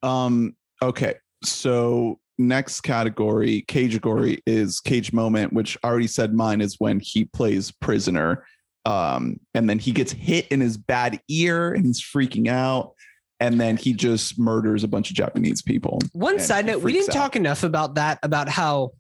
Um, 0.03 0.55
okay. 0.83 1.15
So 1.43 2.19
next 2.39 2.83
category, 2.83 3.63
category 3.63 4.43
is 4.47 4.81
cage 4.81 5.13
moment, 5.13 5.53
which 5.53 5.77
I 5.83 5.89
already 5.89 6.07
said 6.07 6.35
mine 6.35 6.61
is 6.61 6.77
when 6.79 7.01
he 7.01 7.25
plays 7.25 7.71
prisoner. 7.71 8.45
Um, 8.85 9.41
and 9.55 9.69
then 9.69 9.79
he 9.79 9.91
gets 9.93 10.13
hit 10.13 10.47
in 10.49 10.61
his 10.61 10.77
bad 10.77 11.21
ear 11.29 11.73
and 11.73 11.85
he's 11.87 12.01
freaking 12.01 12.49
out. 12.49 12.93
And 13.41 13.61
then 13.61 13.77
he 13.77 13.93
just 13.93 14.39
murders 14.39 14.83
a 14.85 14.89
bunch 14.89 15.11
of 15.11 15.17
Japanese 15.17 15.61
people. 15.61 16.01
One 16.13 16.39
side 16.41 16.67
note, 16.67 16.83
we 16.83 16.93
didn't 16.93 17.11
out. 17.11 17.15
talk 17.15 17.37
enough 17.37 17.65
about 17.65 17.95
that, 17.97 18.19
about 18.23 18.49
how 18.49 18.93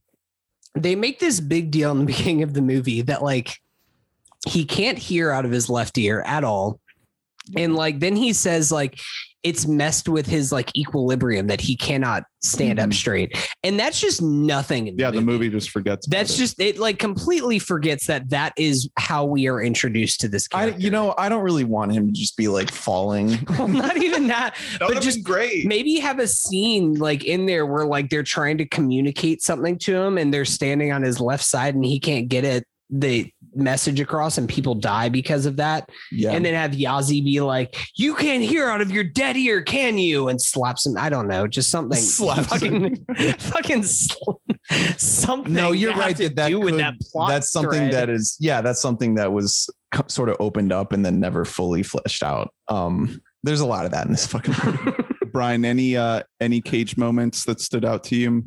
they 0.77 0.94
make 0.94 1.19
this 1.19 1.40
big 1.40 1.70
deal 1.70 1.90
in 1.93 2.01
the 2.01 2.05
beginning 2.12 2.43
of 2.43 2.55
the 2.55 2.62
movie 2.62 3.03
that 3.03 3.23
like 3.23 3.61
he 4.47 4.65
can't 4.65 4.98
hear 4.98 5.31
out 5.31 5.44
of 5.44 5.51
his 5.51 5.69
left 5.69 5.98
ear 5.98 6.23
at 6.27 6.44
all. 6.44 6.81
And 7.57 7.74
like 7.74 8.01
then 8.01 8.16
he 8.16 8.32
says 8.32 8.73
like 8.73 8.98
it's 9.47 9.64
messed 9.64 10.09
with 10.09 10.27
his 10.27 10.51
like 10.51 10.77
equilibrium 10.77 11.47
that 11.47 11.60
he 11.60 11.77
cannot 11.77 12.24
stand 12.43 12.81
up 12.81 12.90
Mhm. 12.90 12.94
straight. 12.94 13.51
And 13.62 13.78
that's 13.78 14.01
just 14.01 14.20
nothing 14.20 14.89
in 14.89 14.97
the 14.97 15.02
Yeah, 15.02 15.10
movie. 15.12 15.18
the 15.20 15.24
movie 15.24 15.48
just 15.51 15.70
forgets. 15.70 16.05
That's 16.09 16.35
it. 16.35 16.39
just 16.39 16.60
it 16.60 16.78
like 16.78 16.98
completely 16.98 17.60
forgets 17.60 18.09
that 18.09 18.28
that 18.31 18.55
is 18.59 18.89
how 18.98 19.24
we 19.24 19.47
are 19.47 19.62
introduced 19.62 20.20
to 20.23 20.28
this 20.28 20.48
I 20.52 20.70
you 20.70 20.90
know, 20.90 21.14
I 21.16 21.28
don't 21.28 21.44
really 21.44 21.62
want 21.62 21.93
him 21.93 22.06
to 22.09 22.12
just 22.12 22.36
be 22.36 22.48
like 22.48 22.73
falling. 22.73 23.39
well, 23.56 23.68
not 23.68 23.97
even 24.02 24.27
that, 24.27 24.56
but 24.81 25.01
just 25.01 25.23
great. 25.23 25.64
maybe 25.64 25.94
have 26.01 26.18
a 26.18 26.27
scene 26.27 26.94
like 26.94 27.23
in 27.23 27.47
there 27.47 27.66
where 27.66 27.86
like 27.86 28.10
they're 28.10 28.24
trying 28.24 28.59
to 28.59 28.66
communicate 28.66 29.43
something 29.43 29.78
to 29.78 29.94
him 29.94 30.18
and 30.18 30.35
they're 30.35 30.44
standing 30.44 30.90
on 30.90 31.02
his 31.02 31.20
left 31.20 31.44
side 31.44 31.77
and 31.77 31.85
he 31.85 32.01
can't 32.01 32.27
get 32.28 32.44
it 32.44 32.64
the 32.90 33.31
message 33.56 34.00
across 34.00 34.38
and 34.38 34.48
people 34.48 34.74
die 34.74 35.08
because 35.08 35.46
of 35.46 35.56
that 35.56 35.88
Yeah. 36.12 36.32
and 36.32 36.44
then 36.44 36.54
have 36.54 36.72
Yahzee 36.72 37.24
be 37.24 37.40
like 37.40 37.76
you 37.96 38.14
can't 38.14 38.42
hear 38.42 38.68
out 38.68 38.80
of 38.80 38.90
your 38.90 39.04
dead 39.04 39.36
ear 39.36 39.62
can 39.62 39.98
you 39.98 40.28
and 40.28 40.40
slaps 40.40 40.86
him 40.86 40.94
I 40.98 41.08
don't 41.08 41.28
know 41.28 41.46
just 41.46 41.70
something 41.70 41.98
Slaps 41.98 42.46
fucking 42.48 43.04
fucking 43.38 43.82
sl- 43.82 44.32
something 44.96 45.52
no, 45.52 45.72
you 45.72 45.80
you're 45.88 45.92
have 45.92 46.00
right. 46.00 46.16
to 46.16 46.24
That, 46.24 46.36
that 46.36 46.48
do 46.48 46.60
with 46.60 46.70
could- 46.74 46.80
that 46.80 46.94
plot 47.00 47.30
that's 47.30 47.50
something 47.50 47.70
thread. 47.90 47.92
that 47.92 48.10
is 48.10 48.36
yeah, 48.40 48.60
that's 48.60 48.80
something 48.80 49.14
that 49.16 49.32
was 49.32 49.68
co- 49.92 50.04
sort 50.08 50.28
of 50.28 50.36
opened 50.40 50.72
up 50.72 50.92
and 50.92 51.04
then 51.04 51.20
never 51.20 51.44
fully 51.44 51.82
fleshed 51.82 52.22
out. 52.22 52.52
Um, 52.68 53.20
there's 53.42 53.60
a 53.60 53.66
lot 53.66 53.84
of 53.84 53.92
that 53.92 54.06
in 54.06 54.12
this 54.12 54.26
fucking 54.26 54.54
movie. 54.64 54.92
Brian, 55.32 55.64
any 55.64 55.96
uh 55.96 56.22
any 56.40 56.60
cage 56.60 56.96
moments 56.96 57.44
that 57.44 57.60
stood 57.60 57.84
out 57.84 58.04
to 58.04 58.16
you? 58.16 58.44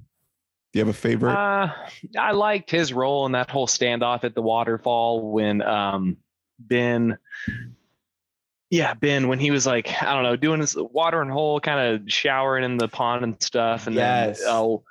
Do 0.71 0.79
you 0.79 0.85
have 0.85 0.93
a 0.93 0.97
favorite? 0.97 1.33
Uh, 1.33 1.73
I 2.17 2.31
liked 2.31 2.69
his 2.69 2.93
role 2.93 3.25
in 3.25 3.31
that 3.31 3.49
whole 3.49 3.65
standoff 3.67 4.23
at 4.23 4.35
the 4.35 4.41
waterfall 4.41 5.31
when 5.31 5.61
um, 5.63 6.17
Ben, 6.59 7.17
yeah, 8.69 8.93
Ben, 8.93 9.27
when 9.27 9.39
he 9.39 9.49
was 9.49 9.65
like, 9.65 9.89
I 10.03 10.13
don't 10.13 10.23
know, 10.23 10.35
doing 10.35 10.59
his 10.59 10.75
watering 10.77 11.29
hole, 11.31 11.59
kind 11.59 11.79
of 11.95 12.11
showering 12.11 12.63
in 12.63 12.77
the 12.77 12.87
pond 12.87 13.23
and 13.23 13.41
stuff. 13.41 13.87
And 13.87 13.95
Yes. 13.95 14.39
then, 14.39 14.47
oh, 14.49 14.83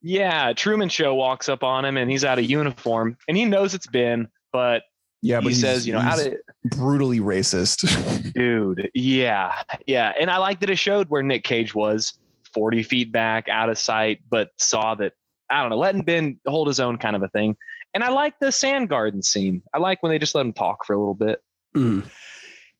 yeah, 0.00 0.54
Truman 0.54 0.88
Show 0.88 1.14
walks 1.14 1.48
up 1.50 1.62
on 1.62 1.84
him 1.84 1.98
and 1.98 2.10
he's 2.10 2.24
out 2.24 2.38
of 2.38 2.48
uniform 2.48 3.18
and 3.28 3.36
he 3.36 3.44
knows 3.44 3.74
it's 3.74 3.86
Ben, 3.86 4.28
but 4.50 4.82
Yeah, 5.20 5.40
but 5.42 5.48
he 5.48 5.54
says, 5.54 5.86
you 5.86 5.92
know, 5.92 5.98
out 6.00 6.18
he's 6.20 6.28
of 6.28 6.34
brutally 6.64 7.20
racist. 7.20 8.32
dude, 8.32 8.90
yeah, 8.94 9.60
yeah. 9.86 10.14
And 10.18 10.30
I 10.30 10.38
like 10.38 10.60
that 10.60 10.70
it 10.70 10.76
showed 10.76 11.10
where 11.10 11.22
Nick 11.22 11.44
Cage 11.44 11.74
was 11.74 12.14
40 12.54 12.82
feet 12.84 13.12
back, 13.12 13.48
out 13.50 13.68
of 13.68 13.76
sight, 13.76 14.20
but 14.30 14.50
saw 14.56 14.94
that, 14.94 15.12
I 15.50 15.60
don't 15.60 15.70
know, 15.70 15.78
letting 15.78 16.02
Ben 16.02 16.38
hold 16.46 16.68
his 16.68 16.80
own 16.80 16.98
kind 16.98 17.16
of 17.16 17.22
a 17.22 17.28
thing. 17.28 17.56
And 17.94 18.04
I 18.04 18.10
like 18.10 18.38
the 18.38 18.52
sand 18.52 18.88
garden 18.88 19.22
scene. 19.22 19.62
I 19.72 19.78
like 19.78 20.02
when 20.02 20.10
they 20.10 20.18
just 20.18 20.34
let 20.34 20.44
him 20.44 20.52
talk 20.52 20.84
for 20.84 20.92
a 20.94 20.98
little 20.98 21.14
bit. 21.14 21.42
Mm. 21.74 22.08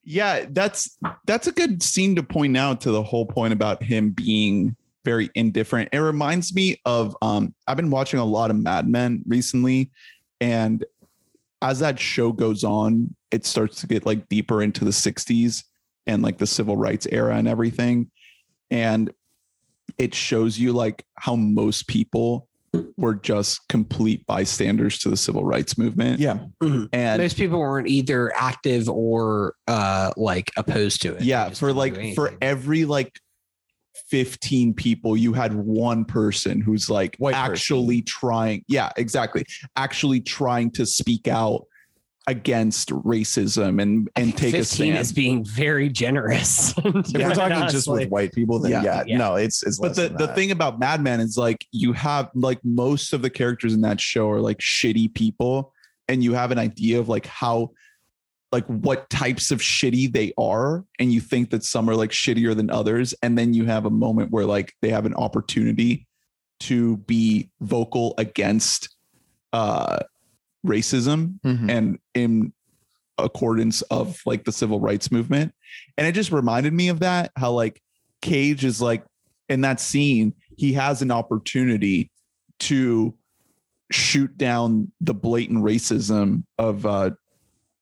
yeah, 0.02 0.46
that's 0.50 0.98
that's 1.26 1.46
a 1.46 1.52
good 1.52 1.82
scene 1.82 2.16
to 2.16 2.22
point 2.22 2.56
out 2.56 2.80
to 2.82 2.90
the 2.90 3.02
whole 3.02 3.26
point 3.26 3.52
about 3.52 3.82
him 3.82 4.10
being 4.10 4.76
very 5.04 5.30
indifferent. 5.34 5.90
It 5.92 5.98
reminds 5.98 6.54
me 6.54 6.80
of 6.84 7.16
um 7.22 7.54
I've 7.66 7.76
been 7.76 7.90
watching 7.90 8.20
a 8.20 8.24
lot 8.24 8.50
of 8.50 8.56
Mad 8.56 8.88
Men 8.88 9.22
recently 9.26 9.90
and 10.40 10.84
as 11.62 11.80
that 11.80 11.98
show 11.98 12.32
goes 12.32 12.64
on, 12.64 13.14
it 13.30 13.44
starts 13.44 13.80
to 13.80 13.86
get 13.86 14.06
like 14.06 14.28
deeper 14.28 14.62
into 14.62 14.84
the 14.84 14.90
60s 14.90 15.64
and 16.06 16.22
like 16.22 16.38
the 16.38 16.46
civil 16.46 16.76
rights 16.76 17.06
era 17.10 17.36
and 17.36 17.48
everything. 17.48 18.10
And 18.70 19.12
it 19.98 20.14
shows 20.14 20.58
you 20.58 20.72
like 20.72 21.04
how 21.16 21.36
most 21.36 21.88
people 21.88 22.47
were 22.96 23.14
just 23.14 23.66
complete 23.68 24.24
bystanders 24.26 24.98
to 25.00 25.08
the 25.10 25.16
civil 25.16 25.44
rights 25.44 25.76
movement. 25.78 26.20
yeah. 26.20 26.38
And 26.92 27.22
most 27.22 27.36
people 27.36 27.58
weren't 27.58 27.88
either 27.88 28.34
active 28.34 28.88
or 28.88 29.54
uh 29.66 30.12
like 30.16 30.50
opposed 30.56 31.02
to 31.02 31.14
it 31.14 31.22
yeah 31.22 31.50
for 31.50 31.72
like 31.72 32.14
for 32.14 32.32
every 32.40 32.84
like 32.84 33.18
15 34.10 34.74
people 34.74 35.16
you 35.16 35.32
had 35.32 35.54
one 35.54 36.04
person 36.04 36.60
who's 36.60 36.88
like 36.88 37.16
White 37.18 37.34
person. 37.34 37.52
actually 37.52 38.02
trying 38.02 38.64
yeah 38.68 38.90
exactly 38.96 39.44
actually 39.76 40.20
trying 40.20 40.70
to 40.72 40.86
speak 40.86 41.28
out 41.28 41.64
against 42.28 42.90
racism 42.90 43.80
and 43.80 44.10
and 44.14 44.36
think 44.36 44.36
take 44.36 44.54
a 44.54 44.58
15 44.58 44.64
stand 44.66 44.98
is 44.98 45.12
being 45.12 45.44
very 45.46 45.88
generous 45.88 46.74
If 46.84 46.84
we're 47.14 47.34
talking 47.34 47.68
just 47.70 47.88
with 47.88 48.10
white 48.10 48.32
people, 48.34 48.58
then 48.58 48.70
Yeah. 48.70 48.82
yeah, 48.82 49.04
Yeah. 49.06 49.16
no, 49.18 49.36
it's 49.36 49.62
it's 49.62 49.78
but 49.80 49.96
the, 49.96 50.10
the 50.10 50.28
thing 50.28 50.50
about 50.50 50.78
Mad 50.78 51.02
Men 51.02 51.20
is 51.20 51.38
like 51.38 51.66
you 51.72 51.94
have 51.94 52.30
like 52.34 52.62
most 52.62 53.14
of 53.14 53.22
the 53.22 53.30
characters 53.30 53.72
in 53.72 53.80
that 53.80 53.98
show 53.98 54.30
are 54.30 54.40
like 54.42 54.58
shitty 54.58 55.14
people 55.14 55.72
and 56.06 56.22
you 56.22 56.34
have 56.34 56.50
an 56.50 56.58
idea 56.58 57.00
of 57.00 57.08
like 57.08 57.24
how 57.24 57.70
like 58.52 58.66
what 58.66 59.08
types 59.08 59.50
of 59.50 59.60
shitty 59.60 60.12
they 60.12 60.34
are 60.36 60.84
and 60.98 61.10
you 61.10 61.20
think 61.22 61.48
that 61.50 61.64
some 61.64 61.88
are 61.88 61.94
like 61.94 62.10
shittier 62.10 62.54
than 62.54 62.70
others 62.70 63.14
and 63.22 63.38
then 63.38 63.54
you 63.54 63.64
have 63.64 63.86
a 63.86 63.90
moment 63.90 64.30
where 64.30 64.44
like 64.44 64.74
they 64.82 64.90
have 64.90 65.06
an 65.06 65.14
opportunity 65.14 66.06
to 66.60 66.98
be 66.98 67.50
vocal 67.62 68.12
against 68.18 68.94
uh 69.54 69.98
racism 70.66 71.38
Mhm. 71.44 71.70
and 71.70 71.98
in 72.14 72.52
accordance 73.18 73.82
of 73.82 74.20
like 74.26 74.44
the 74.44 74.52
civil 74.52 74.80
rights 74.80 75.10
movement. 75.10 75.52
And 75.96 76.06
it 76.06 76.12
just 76.12 76.30
reminded 76.30 76.72
me 76.72 76.88
of 76.88 77.00
that 77.00 77.32
how 77.36 77.52
like 77.52 77.82
Cage 78.22 78.64
is 78.64 78.80
like 78.80 79.04
in 79.48 79.60
that 79.62 79.80
scene, 79.80 80.34
he 80.56 80.72
has 80.74 81.02
an 81.02 81.10
opportunity 81.10 82.10
to 82.60 83.14
shoot 83.90 84.36
down 84.36 84.92
the 85.00 85.14
blatant 85.14 85.64
racism 85.64 86.44
of 86.58 86.84
uh 86.86 87.10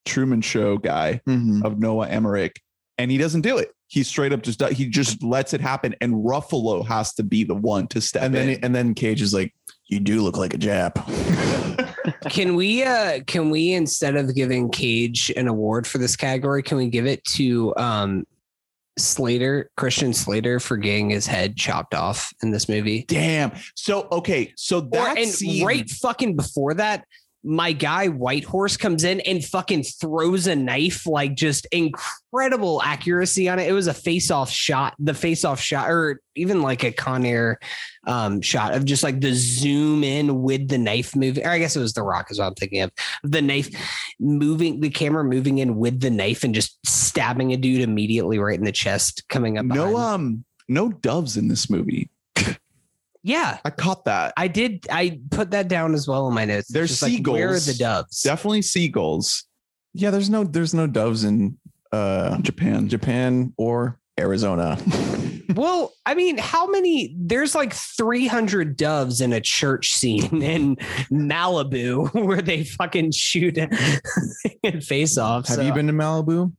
Truman 0.05 0.41
Show 0.41 0.79
guy 0.79 1.21
Mhm. 1.27 1.65
of 1.65 1.79
Noah 1.79 2.09
Emmerich, 2.09 2.61
and 2.97 3.11
he 3.11 3.19
doesn't 3.19 3.41
do 3.41 3.59
it. 3.59 3.73
He 3.89 4.03
straight 4.05 4.33
up 4.33 4.43
just 4.43 4.63
he 4.69 4.89
just 4.89 5.23
lets 5.23 5.53
it 5.53 5.61
happen, 5.61 5.95
and 6.01 6.15
Ruffalo 6.15 6.87
has 6.87 7.13
to 7.15 7.23
be 7.25 7.43
the 7.45 7.55
one 7.55 7.89
to 7.89 8.01
step 8.01 8.23
and 8.23 8.35
then 8.35 8.51
in. 8.51 8.65
and 8.65 8.75
then 8.75 8.95
Cage 8.95 9.21
is 9.21 9.35
like, 9.35 9.53
"You 9.87 10.01
do 10.01 10.21
look 10.23 10.37
like 10.37 10.55
a 10.55 10.59
Jap." 10.59 10.95
Can 12.31 12.55
we 12.55 12.85
uh 12.85 13.21
can 13.27 13.51
we 13.51 13.73
instead 13.73 14.17
of 14.17 14.35
giving 14.35 14.71
Cage 14.71 15.33
an 15.37 15.49
award 15.49 15.87
for 15.87 15.99
this 15.99 16.15
category, 16.15 16.63
can 16.63 16.77
we 16.77 16.89
give 16.89 17.07
it 17.07 17.25
to 17.25 17.75
um 17.77 18.25
Slater, 18.99 19.71
Christian 19.77 20.13
Slater 20.15 20.59
for 20.59 20.77
getting 20.77 21.11
his 21.11 21.27
head 21.27 21.57
chopped 21.57 21.95
off 21.95 22.33
in 22.43 22.51
this 22.51 22.69
movie? 22.69 23.05
Damn. 23.09 23.53
So 23.75 24.09
okay, 24.13 24.53
so 24.57 24.79
Or 24.79 24.91
that 24.91 25.19
and 25.19 25.29
scene, 25.29 25.67
right 25.67 25.89
fucking 25.89 26.37
before 26.37 26.75
that, 26.75 27.05
my 27.47 27.71
guy 27.71 28.09
Whitehorse 28.09 28.77
comes 28.77 29.05
in 29.05 29.21
and 29.21 29.45
fucking 29.45 29.85
throws 29.85 30.49
a 30.49 30.57
knife, 30.57 31.07
like 31.07 31.37
just 31.37 31.65
incredible 31.67 32.83
accuracy 32.83 33.49
on 33.49 33.61
it. 33.61 33.69
It 33.69 33.73
was 33.73 33.87
a 33.87 33.95
face-off 33.95 34.51
shot, 34.51 34.95
the 34.99 35.15
face-off 35.15 35.61
shot, 35.61 35.89
or 35.89 36.21
even 36.35 36.61
like 36.61 36.83
a 36.83 36.91
Con 36.91 37.25
Air 37.25 37.61
um, 38.09 38.41
shot 38.41 38.75
of 38.75 38.85
just 38.85 39.05
like 39.05 39.21
the 39.21 39.33
zoom 39.33 40.03
in 40.03 40.43
with 40.43 40.69
the 40.69 40.77
knife 40.77 41.15
moving. 41.15 41.47
Or 41.47 41.51
I 41.51 41.59
guess 41.59 41.77
it 41.77 41.81
was 41.81 41.93
the 41.93 42.03
rock 42.03 42.33
is 42.33 42.41
what 42.41 42.47
I'm 42.47 42.55
thinking 42.55 42.83
of. 42.83 42.91
The 43.23 43.43
knife 43.43 43.71
moving, 44.19 44.81
the 44.81 44.91
camera 44.91 45.23
moving 45.23 45.59
in 45.59 45.77
with 45.77 46.01
the 46.01 46.11
knife 46.11 46.43
and 46.43 46.53
just 46.53 46.79
stabbing 46.85 47.53
a 47.53 47.57
dude 47.57 47.81
immediately 47.81 48.41
right 48.41 48.59
in 48.59 48.65
the 48.65 48.73
chest, 48.73 49.23
coming 49.29 49.57
up. 49.57 49.67
no 49.67 49.93
behind. 49.93 49.97
um 49.97 50.45
no 50.69 50.89
doves 50.89 51.37
in 51.37 51.47
this 51.47 51.71
movie. 51.71 52.11
Yeah. 53.27 53.59
I 53.65 53.71
caught 53.71 54.05
that. 54.05 54.33
I 54.37 54.47
did. 54.47 54.87
I 54.89 55.21
put 55.31 55.51
that 55.51 55.67
down 55.67 55.95
as 55.95 56.07
well 56.07 56.29
in 56.29 56.35
my 56.35 56.45
notes. 56.45 56.69
There's 56.69 56.91
just 56.91 57.03
like, 57.03 57.27
where 57.27 57.51
are 57.51 57.59
seagulls. 57.59 57.67
the 57.67 57.85
doves? 57.85 58.23
Definitely 58.23 58.63
seagulls. 58.63 59.45
yeah, 59.95 60.11
there's 60.11 60.31
no 60.31 60.45
there's 60.45 60.75
no 60.75 60.87
doves 60.87 61.25
in 61.25 61.59
uh 61.91 62.39
Japan. 62.39 62.89
Japan 62.89 63.53
or 63.57 63.99
Arizona. 64.19 64.79
well, 65.57 65.93
I 66.07 66.15
mean, 66.15 66.39
how 66.39 66.69
many? 66.69 67.17
There's 67.19 67.57
like 67.57 67.75
300 67.75 68.77
doves 68.77 69.21
in 69.21 69.33
a 69.33 69.41
church 69.41 69.93
scene 69.93 70.41
in 70.43 70.77
Malibu 71.11 72.15
where 72.25 72.43
they 72.43 72.63
fucking 72.63 73.11
shoot 73.11 73.59
and 74.63 74.85
face 74.85 75.19
off. 75.19 75.49
Have 75.49 75.65
you 75.65 75.73
been 75.73 75.89
to 75.89 75.93
Malibu? 75.93 76.53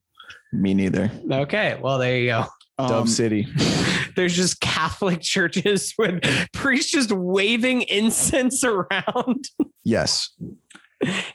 Me 0.52 0.74
neither. 0.74 1.12
Okay, 1.32 1.80
well, 1.82 1.98
there 1.98 2.18
you 2.18 2.28
go. 2.28 2.46
Dove 2.78 2.92
Um, 2.92 3.08
City. 3.08 3.48
There's 4.16 4.36
just 4.36 4.60
Catholic 4.62 5.22
churches 5.22 5.94
with 5.98 6.24
priests 6.54 6.92
just 6.92 7.12
waving 7.12 7.84
incense 7.84 8.64
around 8.64 9.50
Yes. 9.84 10.30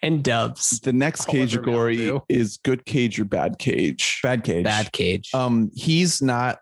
and 0.03 0.23
doves. 0.25 0.81
the 0.81 0.93
next 0.93 1.29
all 1.29 1.37
over 1.37 1.47
category 1.47 2.21
is 2.29 2.59
good 2.65 2.85
cage 2.85 3.19
or 3.21 3.25
bad 3.25 3.59
cage. 3.59 4.21
Bad 4.23 4.43
Cage. 4.45 4.65
Bad 4.65 4.93
cage. 4.93 5.31
Um, 5.35 5.71
he's 5.75 6.21
not 6.23 6.59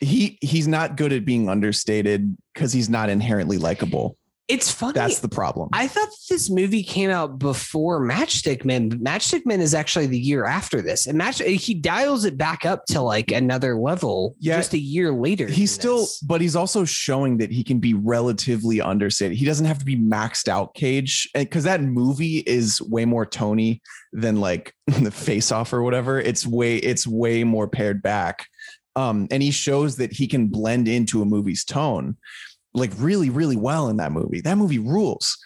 he 0.00 0.38
he's 0.40 0.68
not 0.68 0.96
good 0.96 1.12
at 1.12 1.24
being 1.24 1.48
understated 1.48 2.36
because 2.54 2.72
he's 2.72 2.88
not 2.88 3.08
inherently 3.08 3.58
likable. 3.58 4.16
It's 4.52 4.70
funny. 4.70 4.92
That's 4.92 5.20
the 5.20 5.28
problem. 5.28 5.70
I 5.72 5.88
thought 5.88 6.08
this 6.28 6.50
movie 6.50 6.82
came 6.82 7.08
out 7.08 7.38
before 7.38 8.00
Matchstick 8.00 8.64
Men. 8.64 8.90
but 8.90 9.00
Matchstick 9.00 9.46
Men 9.46 9.60
is 9.60 9.72
actually 9.72 10.06
the 10.06 10.18
year 10.18 10.44
after 10.44 10.82
this, 10.82 11.06
and 11.06 11.16
Match 11.16 11.38
he 11.38 11.74
dials 11.74 12.24
it 12.24 12.36
back 12.36 12.66
up 12.66 12.84
to 12.86 13.00
like 13.00 13.32
another 13.32 13.76
level. 13.76 14.36
Yeah. 14.38 14.56
just 14.56 14.74
a 14.74 14.78
year 14.78 15.12
later. 15.12 15.46
he's 15.46 15.72
still, 15.72 16.00
this. 16.00 16.20
but 16.20 16.40
he's 16.40 16.54
also 16.54 16.84
showing 16.84 17.38
that 17.38 17.50
he 17.50 17.64
can 17.64 17.78
be 17.78 17.94
relatively 17.94 18.80
understated. 18.80 19.38
He 19.38 19.46
doesn't 19.46 19.66
have 19.66 19.78
to 19.78 19.84
be 19.84 19.96
maxed 19.96 20.48
out 20.48 20.74
cage 20.74 21.28
because 21.34 21.64
that 21.64 21.82
movie 21.82 22.38
is 22.38 22.82
way 22.82 23.04
more 23.04 23.24
Tony 23.24 23.80
than 24.12 24.40
like 24.40 24.74
the 24.86 25.10
face 25.10 25.50
off 25.50 25.72
or 25.72 25.82
whatever. 25.82 26.20
It's 26.20 26.46
way, 26.46 26.76
it's 26.76 27.06
way 27.06 27.42
more 27.44 27.68
pared 27.68 28.02
back. 28.02 28.46
Um, 28.94 29.26
and 29.30 29.42
he 29.42 29.50
shows 29.50 29.96
that 29.96 30.12
he 30.12 30.26
can 30.26 30.48
blend 30.48 30.86
into 30.86 31.22
a 31.22 31.24
movie's 31.24 31.64
tone 31.64 32.16
like 32.74 32.90
really, 32.96 33.30
really 33.30 33.56
well 33.56 33.88
in 33.88 33.96
that 33.98 34.12
movie. 34.12 34.40
That 34.40 34.56
movie 34.58 34.78
rules. 34.78 35.36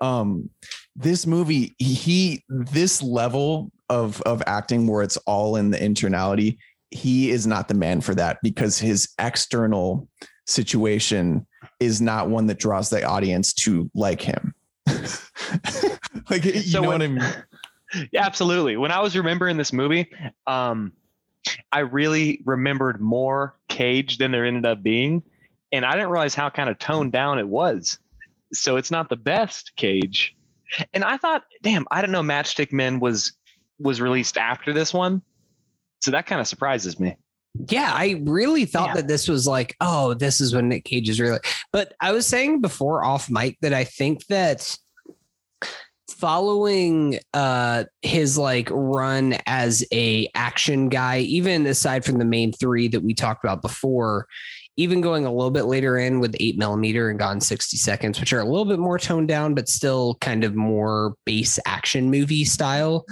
Um, 0.00 0.50
this 0.94 1.26
movie, 1.26 1.74
he, 1.78 2.42
this 2.48 3.02
level 3.02 3.70
of 3.88 4.20
of 4.22 4.42
acting 4.46 4.86
where 4.86 5.02
it's 5.02 5.16
all 5.18 5.56
in 5.56 5.70
the 5.70 5.78
internality, 5.78 6.58
he 6.90 7.30
is 7.30 7.46
not 7.46 7.68
the 7.68 7.74
man 7.74 8.00
for 8.00 8.14
that 8.14 8.38
because 8.42 8.78
his 8.78 9.08
external 9.20 10.08
situation 10.46 11.46
is 11.80 12.00
not 12.00 12.28
one 12.30 12.46
that 12.46 12.58
draws 12.58 12.90
the 12.90 13.02
audience 13.04 13.52
to 13.52 13.90
like 13.94 14.20
him. 14.20 14.54
like 16.30 16.44
you 16.44 16.60
So 16.60 16.80
know 16.82 16.88
when- 16.88 17.00
what 17.00 17.02
I 17.02 17.08
mean? 17.08 18.08
Yeah, 18.12 18.26
absolutely. 18.26 18.76
When 18.76 18.90
I 18.90 19.00
was 19.00 19.16
remembering 19.16 19.56
this 19.56 19.72
movie, 19.72 20.10
um, 20.46 20.92
I 21.70 21.80
really 21.80 22.42
remembered 22.44 23.00
more 23.00 23.56
Cage 23.68 24.18
than 24.18 24.32
there 24.32 24.44
ended 24.44 24.66
up 24.66 24.82
being, 24.82 25.22
and 25.72 25.84
I 25.84 25.92
didn't 25.92 26.10
realize 26.10 26.34
how 26.34 26.50
kind 26.50 26.68
of 26.70 26.78
toned 26.78 27.12
down 27.12 27.38
it 27.38 27.48
was. 27.48 27.98
So 28.52 28.76
it's 28.76 28.90
not 28.90 29.08
the 29.08 29.16
best 29.16 29.72
Cage. 29.76 30.36
And 30.94 31.04
I 31.04 31.16
thought, 31.16 31.42
damn, 31.62 31.86
I 31.90 32.00
didn't 32.00 32.12
know 32.12 32.22
Matchstick 32.22 32.72
Men 32.72 33.00
was 33.00 33.32
was 33.78 34.00
released 34.00 34.36
after 34.38 34.72
this 34.72 34.92
one, 34.94 35.22
so 36.00 36.10
that 36.10 36.26
kind 36.26 36.40
of 36.40 36.46
surprises 36.46 36.98
me. 36.98 37.16
Yeah, 37.68 37.90
I 37.94 38.20
really 38.24 38.64
thought 38.64 38.88
Yeah. 38.88 38.94
that 38.96 39.08
this 39.08 39.28
was 39.28 39.46
like, 39.46 39.76
oh, 39.80 40.14
this 40.14 40.40
is 40.40 40.54
when 40.54 40.68
Nick 40.68 40.84
Cage 40.84 41.08
is 41.08 41.20
really. 41.20 41.38
But 41.72 41.94
I 42.00 42.12
was 42.12 42.26
saying 42.26 42.60
before 42.60 43.04
off 43.04 43.30
mic 43.30 43.58
that 43.62 43.72
I 43.72 43.84
think 43.84 44.26
that 44.26 44.76
following 46.08 47.18
uh 47.34 47.84
his 48.02 48.38
like 48.38 48.68
run 48.70 49.36
as 49.46 49.84
a 49.92 50.28
action 50.34 50.88
guy, 50.88 51.18
even 51.18 51.66
aside 51.66 52.04
from 52.04 52.18
the 52.18 52.24
main 52.24 52.52
three 52.52 52.88
that 52.88 53.00
we 53.02 53.12
talked 53.14 53.44
about 53.44 53.60
before, 53.62 54.26
even 54.76 55.00
going 55.00 55.24
a 55.24 55.32
little 55.32 55.50
bit 55.50 55.64
later 55.64 55.98
in 55.98 56.20
with 56.20 56.36
eight 56.38 56.58
millimeter 56.58 57.10
and 57.10 57.18
Gone 57.18 57.40
60 57.40 57.76
Seconds, 57.76 58.20
which 58.20 58.32
are 58.32 58.40
a 58.40 58.44
little 58.44 58.64
bit 58.64 58.78
more 58.78 58.98
toned 58.98 59.28
down, 59.28 59.54
but 59.54 59.68
still 59.68 60.16
kind 60.20 60.44
of 60.44 60.54
more 60.54 61.14
base 61.24 61.58
action 61.66 62.10
movie 62.10 62.44
style. 62.44 63.06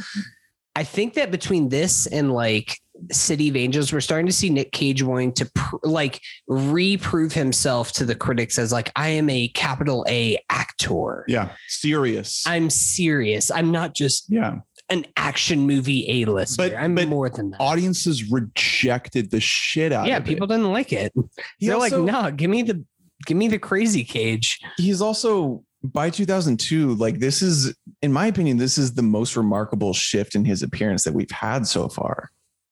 I 0.77 0.85
think 0.85 1.15
that 1.15 1.31
between 1.31 1.69
this 1.69 2.07
and 2.07 2.33
like 2.33 2.79
City 3.11 3.49
of 3.49 3.57
Angels, 3.57 3.93
we're 3.93 4.01
starting 4.01 4.27
to 4.27 4.33
see 4.33 4.51
Nick 4.51 4.73
Cage 4.73 5.03
wanting 5.03 5.33
to 5.35 5.51
pr- 5.55 5.77
like 5.83 6.21
reprove 6.49 7.33
himself 7.33 7.93
to 7.93 8.05
the 8.05 8.15
critics 8.15 8.59
as 8.59 8.73
like 8.73 8.91
I 8.97 9.09
am 9.11 9.31
a 9.31 9.49
capital 9.49 10.05
A 10.09 10.39
actor. 10.51 11.25
Yeah, 11.29 11.51
serious. 11.69 12.45
I'm 12.47 12.71
serious. 12.71 13.51
I'm 13.51 13.71
not 13.71 13.95
just 13.95 14.27
yeah, 14.29 14.59
an 14.91 15.07
action 15.17 15.61
movie 15.61 16.05
A 16.23 16.25
list. 16.31 16.57
But- 16.59 16.75
I'm 16.75 16.95
but 16.95 17.09
more 17.09 17.29
than 17.31 17.51
that. 17.51 17.61
audiences 17.61 18.31
rejected 18.31 19.31
the 19.31 19.41
shit 19.41 19.93
out 19.93 20.07
yeah, 20.07 20.21
people 20.21 20.45
it. 20.45 20.57
didn't 20.57 20.73
like 20.73 20.93
it. 20.93 21.13
He 21.59 21.67
They're 21.69 21.77
also- 21.77 22.03
like, 22.05 22.13
no, 22.13 22.31
give 22.31 22.51
me 22.51 22.63
the 22.63 22.85
give 23.27 23.37
me 23.37 23.49
the 23.49 23.59
crazy 23.59 24.05
cage. 24.05 24.59
he's 24.77 25.01
also 25.01 25.65
by 25.83 26.09
2002 26.11 26.95
like 26.95 27.19
this 27.19 27.43
is 27.43 27.75
in 28.03 28.11
my 28.13 28.27
opinion 28.27 28.57
this 28.57 28.79
is 28.79 28.95
the 28.95 29.03
most 29.03 29.37
remarkable 29.37 29.93
shift 29.93 30.35
in 30.35 30.45
his 30.45 30.63
appearance 30.63 31.05
that 31.05 31.13
we've 31.13 31.31
had 31.31 31.67
so 31.67 31.89
far 31.91 32.31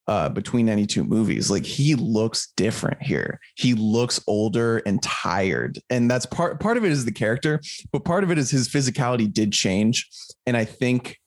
uh 0.08 0.28
between 0.30 0.68
any 0.68 0.86
two 0.86 1.04
movies 1.04 1.50
like 1.50 1.64
he 1.64 1.94
looks 1.94 2.52
different 2.56 3.00
here 3.02 3.38
he 3.56 3.74
looks 3.74 4.18
older 4.26 4.78
and 4.86 5.02
tired 5.02 5.78
and 5.90 6.10
that's 6.10 6.24
part 6.26 6.58
part 6.58 6.76
of 6.78 6.84
it 6.86 6.90
is 6.90 7.04
the 7.04 7.12
character 7.12 7.60
but 7.92 8.02
part 8.04 8.24
of 8.24 8.30
it 8.30 8.38
is 8.38 8.50
his 8.50 8.66
physicality 8.68 9.30
did 9.30 9.52
change 9.52 10.08
and 10.46 10.56
i 10.56 10.64
think 10.64 11.18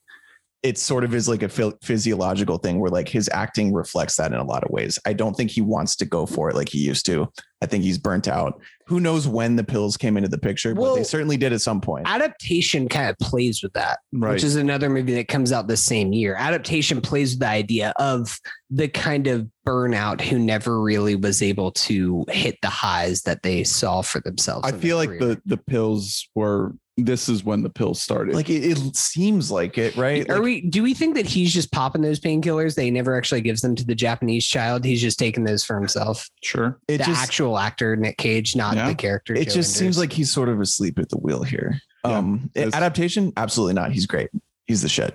it 0.66 0.76
sort 0.78 1.04
of 1.04 1.14
is 1.14 1.28
like 1.28 1.44
a 1.44 1.48
phy- 1.48 1.72
physiological 1.80 2.58
thing 2.58 2.80
where 2.80 2.90
like 2.90 3.08
his 3.08 3.30
acting 3.32 3.72
reflects 3.72 4.16
that 4.16 4.32
in 4.32 4.38
a 4.38 4.44
lot 4.44 4.64
of 4.64 4.70
ways. 4.70 4.98
I 5.06 5.12
don't 5.12 5.36
think 5.36 5.52
he 5.52 5.60
wants 5.60 5.94
to 5.96 6.04
go 6.04 6.26
for 6.26 6.50
it 6.50 6.56
like 6.56 6.68
he 6.68 6.78
used 6.78 7.06
to. 7.06 7.28
I 7.62 7.66
think 7.66 7.84
he's 7.84 7.98
burnt 7.98 8.26
out. 8.26 8.60
Who 8.88 8.98
knows 8.98 9.28
when 9.28 9.54
the 9.54 9.62
pills 9.62 9.96
came 9.96 10.16
into 10.16 10.28
the 10.28 10.38
picture, 10.38 10.74
but 10.74 10.96
they 10.96 11.04
certainly 11.04 11.36
did 11.36 11.52
at 11.52 11.60
some 11.60 11.80
point. 11.80 12.08
Adaptation 12.08 12.88
kind 12.88 13.08
of 13.08 13.16
plays 13.18 13.62
with 13.62 13.72
that. 13.74 14.00
right. 14.12 14.32
which 14.32 14.42
is 14.42 14.56
another 14.56 14.90
movie 14.90 15.14
that 15.14 15.28
comes 15.28 15.52
out 15.52 15.68
the 15.68 15.76
same 15.76 16.12
year. 16.12 16.34
Adaptation 16.36 17.00
plays 17.00 17.34
with 17.34 17.40
the 17.40 17.48
idea 17.48 17.92
of 17.96 18.38
the 18.68 18.88
kind 18.88 19.28
of 19.28 19.48
burnout 19.64 20.20
who 20.20 20.36
never 20.38 20.82
really 20.82 21.14
was 21.14 21.42
able 21.42 21.70
to 21.72 22.24
hit 22.28 22.58
the 22.60 22.68
highs 22.68 23.22
that 23.22 23.42
they 23.44 23.62
saw 23.62 24.02
for 24.02 24.20
themselves. 24.20 24.66
I 24.66 24.72
feel 24.76 24.96
like 24.96 25.10
career. 25.10 25.20
the 25.20 25.42
the 25.46 25.56
pills 25.58 26.28
were. 26.34 26.74
This 26.98 27.28
is 27.28 27.44
when 27.44 27.62
the 27.62 27.68
pills 27.68 28.00
started. 28.00 28.34
Like 28.34 28.48
it, 28.48 28.64
it 28.64 28.96
seems 28.96 29.50
like 29.50 29.76
it, 29.76 29.96
right? 29.96 30.28
Are 30.30 30.36
Like, 30.36 30.42
we? 30.42 30.60
Do 30.62 30.82
we 30.82 30.94
think 30.94 31.14
that 31.16 31.26
he's 31.26 31.52
just 31.52 31.70
popping 31.70 32.00
those 32.00 32.18
painkillers? 32.18 32.74
They 32.74 32.90
never 32.90 33.16
actually 33.16 33.42
gives 33.42 33.60
them 33.60 33.74
to 33.76 33.84
the 33.84 33.94
Japanese 33.94 34.46
child. 34.46 34.82
He's 34.84 35.00
just 35.02 35.18
taking 35.18 35.44
those 35.44 35.62
for 35.62 35.76
himself. 35.78 36.28
sure. 36.42 36.78
it 36.88 36.98
the 36.98 37.04
just 37.04 37.22
actual 37.22 37.58
actor 37.58 37.96
Nick 37.96 38.16
Cage, 38.16 38.56
not 38.56 38.76
Yeah. 38.76 38.88
the 38.88 38.94
character. 38.94 39.34
it 39.34 39.48
Joe 39.48 39.54
just 39.56 39.74
seems 39.74 39.98
like 39.98 40.10
he's 40.12 40.32
sort 40.32 40.48
of 40.48 40.58
asleep 40.60 40.98
at 40.98 41.10
the 41.10 41.18
wheel 41.18 41.42
here. 41.42 41.80
Yeah, 42.04 42.16
um 42.18 42.50
that's- 42.54 42.72
adaptation, 42.74 43.32
absolutely 43.36 43.74
not. 43.74 43.92
He's 43.92 44.06
great. 44.06 44.30
He's 44.66 44.80
the 44.80 44.88
shit. 44.88 45.14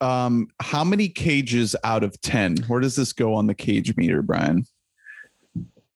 Um, 0.00 0.48
how 0.62 0.82
many 0.82 1.08
cages 1.10 1.76
out 1.84 2.02
of 2.02 2.18
10? 2.22 2.64
Where 2.68 2.80
does 2.80 2.96
this 2.96 3.12
go 3.12 3.34
on 3.34 3.46
the 3.46 3.54
cage 3.54 3.94
meter, 3.98 4.22
Brian? 4.22 4.64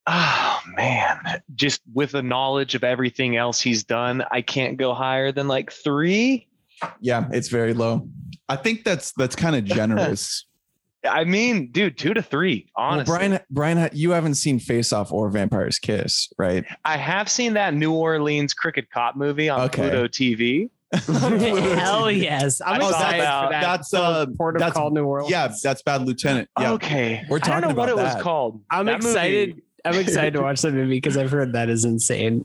Oh 0.06 0.60
man, 0.76 1.18
just 1.54 1.80
with 1.94 2.12
the 2.12 2.22
knowledge 2.22 2.74
of 2.74 2.84
everything 2.84 3.36
else 3.36 3.60
he's 3.60 3.84
done, 3.84 4.22
I 4.30 4.42
can't 4.42 4.76
go 4.76 4.92
higher 4.94 5.32
than 5.32 5.48
like 5.48 5.72
three. 5.72 6.46
Yeah, 7.00 7.26
it's 7.32 7.48
very 7.48 7.72
low. 7.72 8.06
I 8.48 8.56
think 8.56 8.84
that's 8.84 9.12
that's 9.12 9.34
kind 9.34 9.56
of 9.56 9.64
generous. 9.76 10.44
I 11.08 11.24
mean, 11.24 11.70
dude, 11.70 11.98
two 11.98 12.14
to 12.14 12.22
three. 12.22 12.70
Honestly, 12.76 13.12
Well, 13.12 13.18
Brian, 13.18 13.40
Brian, 13.50 13.90
you 13.92 14.10
haven't 14.12 14.36
seen 14.36 14.58
Face 14.58 14.90
Off 14.92 15.12
or 15.12 15.28
Vampire's 15.30 15.78
Kiss, 15.78 16.30
right? 16.38 16.64
I 16.86 16.96
have 16.96 17.28
seen 17.30 17.52
that 17.54 17.74
New 17.74 17.92
Orleans 17.92 18.54
cricket 18.54 18.90
cop 18.90 19.14
movie 19.14 19.48
on 19.50 19.60
Okay. 19.62 19.82
Pluto 19.82 20.08
TV. 20.08 20.70
Hell 20.94 22.10
yes. 22.10 22.60
I'm 22.64 22.80
Oh, 22.80 22.88
excited 22.88 23.20
that's- 23.20 23.44
for 23.46 23.50
that. 23.52 23.60
that's, 23.62 23.90
So, 23.90 24.02
uh, 24.02 24.26
Port 24.38 24.56
of 24.56 24.60
that's- 24.60 24.74
Call 24.76 24.90
New 24.92 25.04
Orleans. 25.04 25.30
yeah, 25.30 25.52
that's 25.62 25.82
Bad 25.82 26.02
Lieutenant. 26.06 26.48
Yeah. 26.58 26.72
Okay, 26.72 27.24
We're 27.28 27.38
talking 27.38 27.52
I 27.52 27.60
talking 27.60 27.68
don't 27.68 27.76
know 27.76 27.80
what 27.80 27.88
about 28.02 28.12
it 28.12 28.14
was 28.16 28.22
called. 28.22 28.62
I'm 28.70 28.86
That 28.86 29.02
movie- 29.02 29.08
excited. 29.10 29.62
I'm 29.84 29.94
excited 29.98 30.34
to 30.34 30.42
watch 30.42 30.62
that 30.62 30.72
movie 30.72 30.96
because 30.96 31.16
I've 31.16 31.30
heard 31.30 31.52
that 31.52 31.68
is 31.68 31.84
insane. 31.84 32.44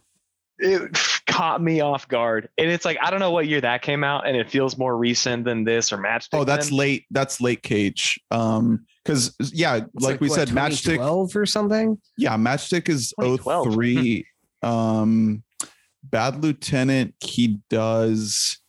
it 0.60 0.98
caught 1.28 1.62
me 1.62 1.80
off 1.80 2.08
guard. 2.08 2.50
And 2.58 2.70
it's 2.70 2.84
like, 2.84 2.98
I 3.02 3.10
don't 3.10 3.20
know 3.20 3.32
what 3.32 3.48
year 3.48 3.62
that 3.62 3.82
came 3.82 4.04
out, 4.04 4.28
and 4.28 4.36
it 4.36 4.50
feels 4.50 4.78
more 4.78 4.98
recent 4.98 5.46
than 5.46 5.64
this 5.64 5.94
or 5.94 5.98
Matchstick. 5.98 6.30
Oh, 6.34 6.44
that's 6.44 6.70
Men. 6.70 6.80
late. 6.80 7.06
That's 7.12 7.40
late 7.40 7.64
cage. 7.64 8.20
Um, 8.32 8.86
because 9.06 9.34
yeah, 9.54 9.78
It's 9.78 9.88
like, 10.06 10.22
we 10.22 10.30
what, 10.30 10.36
said, 10.36 10.50
Matchstick. 10.50 10.98
twelve 10.98 11.36
or 11.36 11.46
something. 11.46 11.98
Yeah, 12.18 12.36
Matchstick 12.36 12.90
is 12.90 13.14
2012. 13.20 13.74
03. 13.74 14.26
um, 14.62 15.44
Bad 16.04 16.44
Lieutenant, 16.44 17.16
he 17.22 17.60
does. 17.70 18.60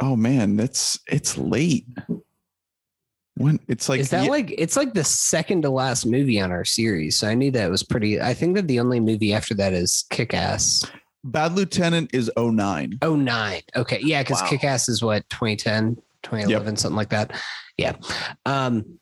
Oh 0.00 0.16
man, 0.16 0.56
that's 0.56 0.98
it's 1.06 1.38
late. 1.38 1.86
When 3.36 3.58
it's 3.66 3.88
like 3.88 3.98
is 4.00 4.10
that 4.10 4.24
yeah, 4.24 4.30
like 4.30 4.54
it's 4.56 4.76
like 4.76 4.94
the 4.94 5.02
second 5.02 5.62
to 5.62 5.70
last 5.70 6.06
movie 6.06 6.40
on 6.40 6.52
our 6.52 6.64
series? 6.64 7.18
So 7.18 7.26
I 7.28 7.34
knew 7.34 7.50
that 7.50 7.68
was 7.68 7.82
pretty. 7.82 8.20
I 8.20 8.32
think 8.32 8.54
that 8.54 8.68
the 8.68 8.78
only 8.78 9.00
movie 9.00 9.34
after 9.34 9.54
that 9.54 9.72
is 9.72 10.04
Kick 10.10 10.34
Ass. 10.34 10.84
Bad 11.24 11.54
Lieutenant 11.54 12.10
is 12.12 12.30
09. 12.36 12.98
Oh 13.02 13.16
nine. 13.16 13.62
Okay, 13.74 13.98
yeah, 14.02 14.22
because 14.22 14.40
Wow. 14.42 14.48
Kick 14.48 14.64
Ass 14.64 14.88
is 14.88 15.02
what 15.02 15.28
2010, 15.30 15.96
2011, 16.22 16.76
something 16.76 16.96
like 16.96 17.08
that. 17.08 17.32
Yeah. 17.76 17.96
Um, 18.46 18.98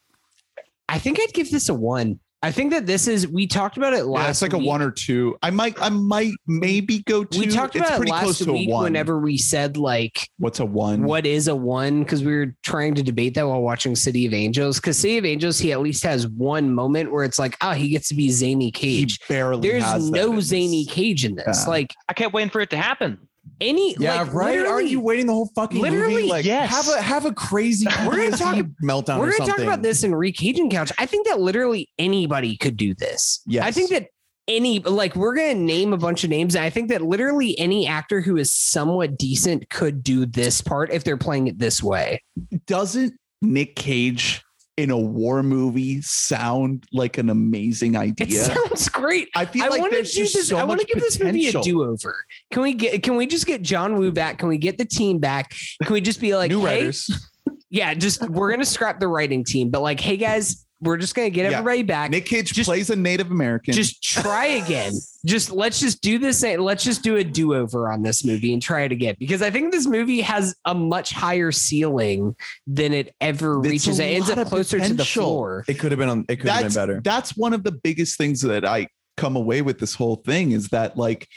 I 0.88 0.98
think 0.98 1.18
I'd 1.20 1.34
give 1.34 1.50
this 1.50 1.68
a 1.68 1.74
one. 1.74 2.20
I 2.44 2.51
think 2.51 2.73
that 2.73 2.86
this 2.86 3.06
is. 3.06 3.28
We 3.28 3.47
talked 3.47 3.77
about 3.77 3.93
it 3.93 4.05
last. 4.06 4.24
Yeah, 4.24 4.31
it's 4.31 4.43
like 4.43 4.52
a 4.52 4.59
one 4.59 4.82
or 4.82 4.90
two. 4.90 5.36
I 5.43 5.51
might, 5.51 5.81
I 5.81 5.90
might 5.90 6.32
maybe 6.48 7.02
go 7.05 7.23
two. 7.23 7.39
We 7.39 7.47
talked 7.47 7.77
it's 7.77 7.86
about 7.86 7.94
it 7.94 7.97
pretty 7.98 8.10
last 8.10 8.23
close 8.24 8.39
to 8.39 8.51
a 8.51 8.52
week 8.52 8.69
one. 8.69 8.82
whenever 8.85 9.20
we 9.20 9.39
said 9.39 9.77
like 9.77 10.28
What's 10.39 10.59
a 10.59 10.64
one? 10.64 11.05
what 11.05 11.24
is 11.24 11.47
a 11.47 11.55
one 11.55 12.02
because 12.02 12.24
we 12.24 12.35
were 12.35 12.55
trying 12.64 12.97
to 12.97 13.02
debate 13.02 13.35
that 13.35 13.47
while 13.47 13.62
watching 13.62 13.94
City 13.94 14.27
of 14.27 14.35
Angels. 14.35 14.81
Because 14.81 14.98
City 14.98 15.19
of 15.19 15.24
Angels, 15.24 15.59
he 15.59 15.70
at 15.73 15.81
least 15.81 16.02
has 16.02 16.27
one 16.27 16.74
moment 16.74 17.12
where 17.12 17.23
it's 17.24 17.39
like, 17.39 17.56
oh, 17.60 17.73
he 17.73 17.89
gets 17.90 18.09
to 18.09 18.14
be 18.16 18.28
Zany 18.31 18.66
He 18.66 18.70
Cage. 18.73 19.19
barely. 19.28 19.60
There's 19.69 19.85
has 19.85 20.10
no. 20.10 20.40
Zany 20.40 20.85
Cage 20.86 21.24
in 21.24 21.36
this. 21.36 21.62
Yeah. 21.64 21.70
Like 21.70 21.94
I 22.09 22.12
kept 22.12 22.35
waiting 22.35 22.51
for 22.51 22.60
it 22.60 22.70
to 22.70 22.77
happen. 22.77 23.19
Any, 23.62 23.94
Yeah, 23.98 24.22
like, 24.22 24.34
right. 24.34 24.59
Are 24.59 24.62
literally- 24.62 24.90
you 24.90 25.01
waiting 25.01 25.26
the 25.26 25.32
whole 25.32 25.51
fucking 25.55 25.80
literally, 25.80 26.14
movie? 26.14 26.28
Like, 26.28 26.44
yes. 26.44 26.68
have 26.70 26.89
a 26.89 27.01
have 27.01 27.24
a 27.24 27.32
crazy. 27.32 27.86
We're 28.06 28.16
gonna 28.16 28.36
talk- 28.36 28.56
meltdown. 28.84 29.18
We're 29.20 29.32
gonna 29.39 29.51
talk 29.51 29.60
about 29.60 29.82
this 29.82 30.02
in 30.05 30.10
Recaging 30.12 30.70
Couch. 30.70 30.93
I 30.98 31.06
think 31.06 31.26
that 31.28 31.40
literally 31.40 31.89
anybody 31.98 32.56
could 32.59 32.76
do 32.76 32.94
this. 32.94 33.40
Yes. 33.47 33.64
I 33.64 33.70
think 33.70 33.90
that 33.90 34.09
any 34.48 34.80
like 34.80 35.14
we're 35.14 35.36
gonna 35.36 35.55
name 35.55 35.93
a 35.93 35.97
bunch 35.97 36.24
of 36.24 36.30
names. 36.30 36.56
And 36.56 36.64
I 36.64 36.68
think 36.70 36.89
that 36.89 37.01
literally 37.01 37.56
any 37.59 37.86
actor 37.86 38.20
who 38.20 38.36
is 38.36 38.52
somewhat 38.52 39.16
decent 39.16 39.70
could 39.70 40.02
do 40.02 40.26
this 40.26 40.60
part 40.60 40.93
if 40.93 41.05
they're 41.05 41.16
playing 41.16 41.47
it 41.47 41.59
this 41.60 41.80
way. 41.82 42.20
Doesn't 42.66 43.14
Nick 43.40 43.76
Cage 43.76 44.43
in 44.77 44.90
a 44.90 44.99
war 44.99 45.43
movie 45.43 46.01
sound 46.03 46.86
like 46.93 47.19
an 47.19 47.31
amazing 47.31 47.97
idea? 47.97 48.27
It 48.27 48.55
sounds 48.55 48.89
great. 48.89 49.28
I 49.35 49.44
feel 49.44 49.65
I 49.65 49.69
like 49.69 49.81
want 49.81 49.93
to 49.93 49.97
there's 49.99 50.12
do 50.12 50.23
just 50.23 50.35
this. 50.35 50.49
so 50.49 50.57
I 50.57 50.65
want 50.65 50.81
to 50.81 50.86
give 50.86 51.01
this 51.01 51.20
movie 51.20 51.49
a 51.49 51.61
do-over. 51.61 52.24
Can 52.53 52.62
we 52.62 52.74
get? 52.74 53.03
Can 53.03 53.16
we 53.16 53.27
just 53.27 53.47
get 53.47 53.62
John 53.62 53.97
Woo 53.97 54.12
back? 54.12 54.39
Can 54.39 54.49
we 54.49 54.59
get 54.59 54.78
the 54.78 54.85
team 54.85 55.19
back? 55.19 55.55
Can 55.82 55.93
we 55.93 56.01
just 56.01 56.20
be 56.20 56.35
like, 56.35 56.51
new 56.51 56.61
hey, 56.61 56.81
writers. 56.81 57.28
yeah, 57.70 57.94
just 57.94 58.28
we're 58.28 58.51
gonna 58.51 58.65
scrap 58.65 59.01
the 59.01 59.09
writing 59.09 59.44
team, 59.44 59.70
but 59.70 59.81
like, 59.82 60.01
hey 60.01 60.16
guys, 60.16 60.65
we're 60.82 60.96
just 60.98 61.14
gonna 61.14 61.30
get 61.30 61.50
Yeah. 61.50 61.59
everybody 61.59 61.82
back. 61.84 62.10
Nick 62.10 62.26
Cage 62.26 62.52
Just- 62.52 62.66
plays 62.68 62.90
a 62.90 62.96
Native 62.96 63.30
American. 63.30 63.72
just 63.72 64.02
try 64.02 64.46
again. 64.46 64.92
Just 65.24 65.52
let's 65.52 65.78
just 65.78 66.00
do 66.02 66.18
this. 66.18 66.42
Eh, 66.42 66.56
let's 66.59 66.82
just 66.82 67.04
do 67.04 67.14
a 67.14 67.22
do-over 67.22 67.92
on 67.92 68.02
this 68.02 68.24
movie 68.24 68.52
and 68.52 68.60
try 68.60 68.80
it 68.80 68.90
again 68.90 69.14
because 69.20 69.40
I 69.40 69.52
think 69.52 69.70
this 69.70 69.86
movie 69.86 70.20
has 70.20 70.52
a 70.64 70.74
much 70.74 71.12
higher 71.12 71.52
ceiling 71.52 72.34
than 72.66 72.92
it 72.92 73.14
ever 73.20 73.60
It's 73.60 73.68
reaches. 73.70 74.00
It 74.00 74.02
ends 74.06 74.28
up 74.30 74.38
of 74.38 74.48
closer 74.48 74.78
to 74.80 74.82
the 74.82 74.94
potential. 74.94 75.22
floor. 75.22 75.64
It 75.68 75.74
could 75.74 75.92
have 75.92 76.00
been 76.00 76.09
on. 76.09 76.24
It 76.28 76.40
could 76.40 76.50
have 76.50 76.64
been 76.64 76.72
better. 76.74 77.00
that's 77.04 77.36
one 77.36 77.52
of 77.52 77.62
the 77.62 77.70
biggest 77.70 78.18
things 78.18 78.40
that 78.40 78.64
I 78.64 78.88
come 79.16 79.36
away 79.36 79.62
with 79.62 79.78
this 79.78 79.94
whole 79.94 80.16
thing 80.16 80.50
is 80.50 80.70
that 80.70 80.96
like 80.96 81.28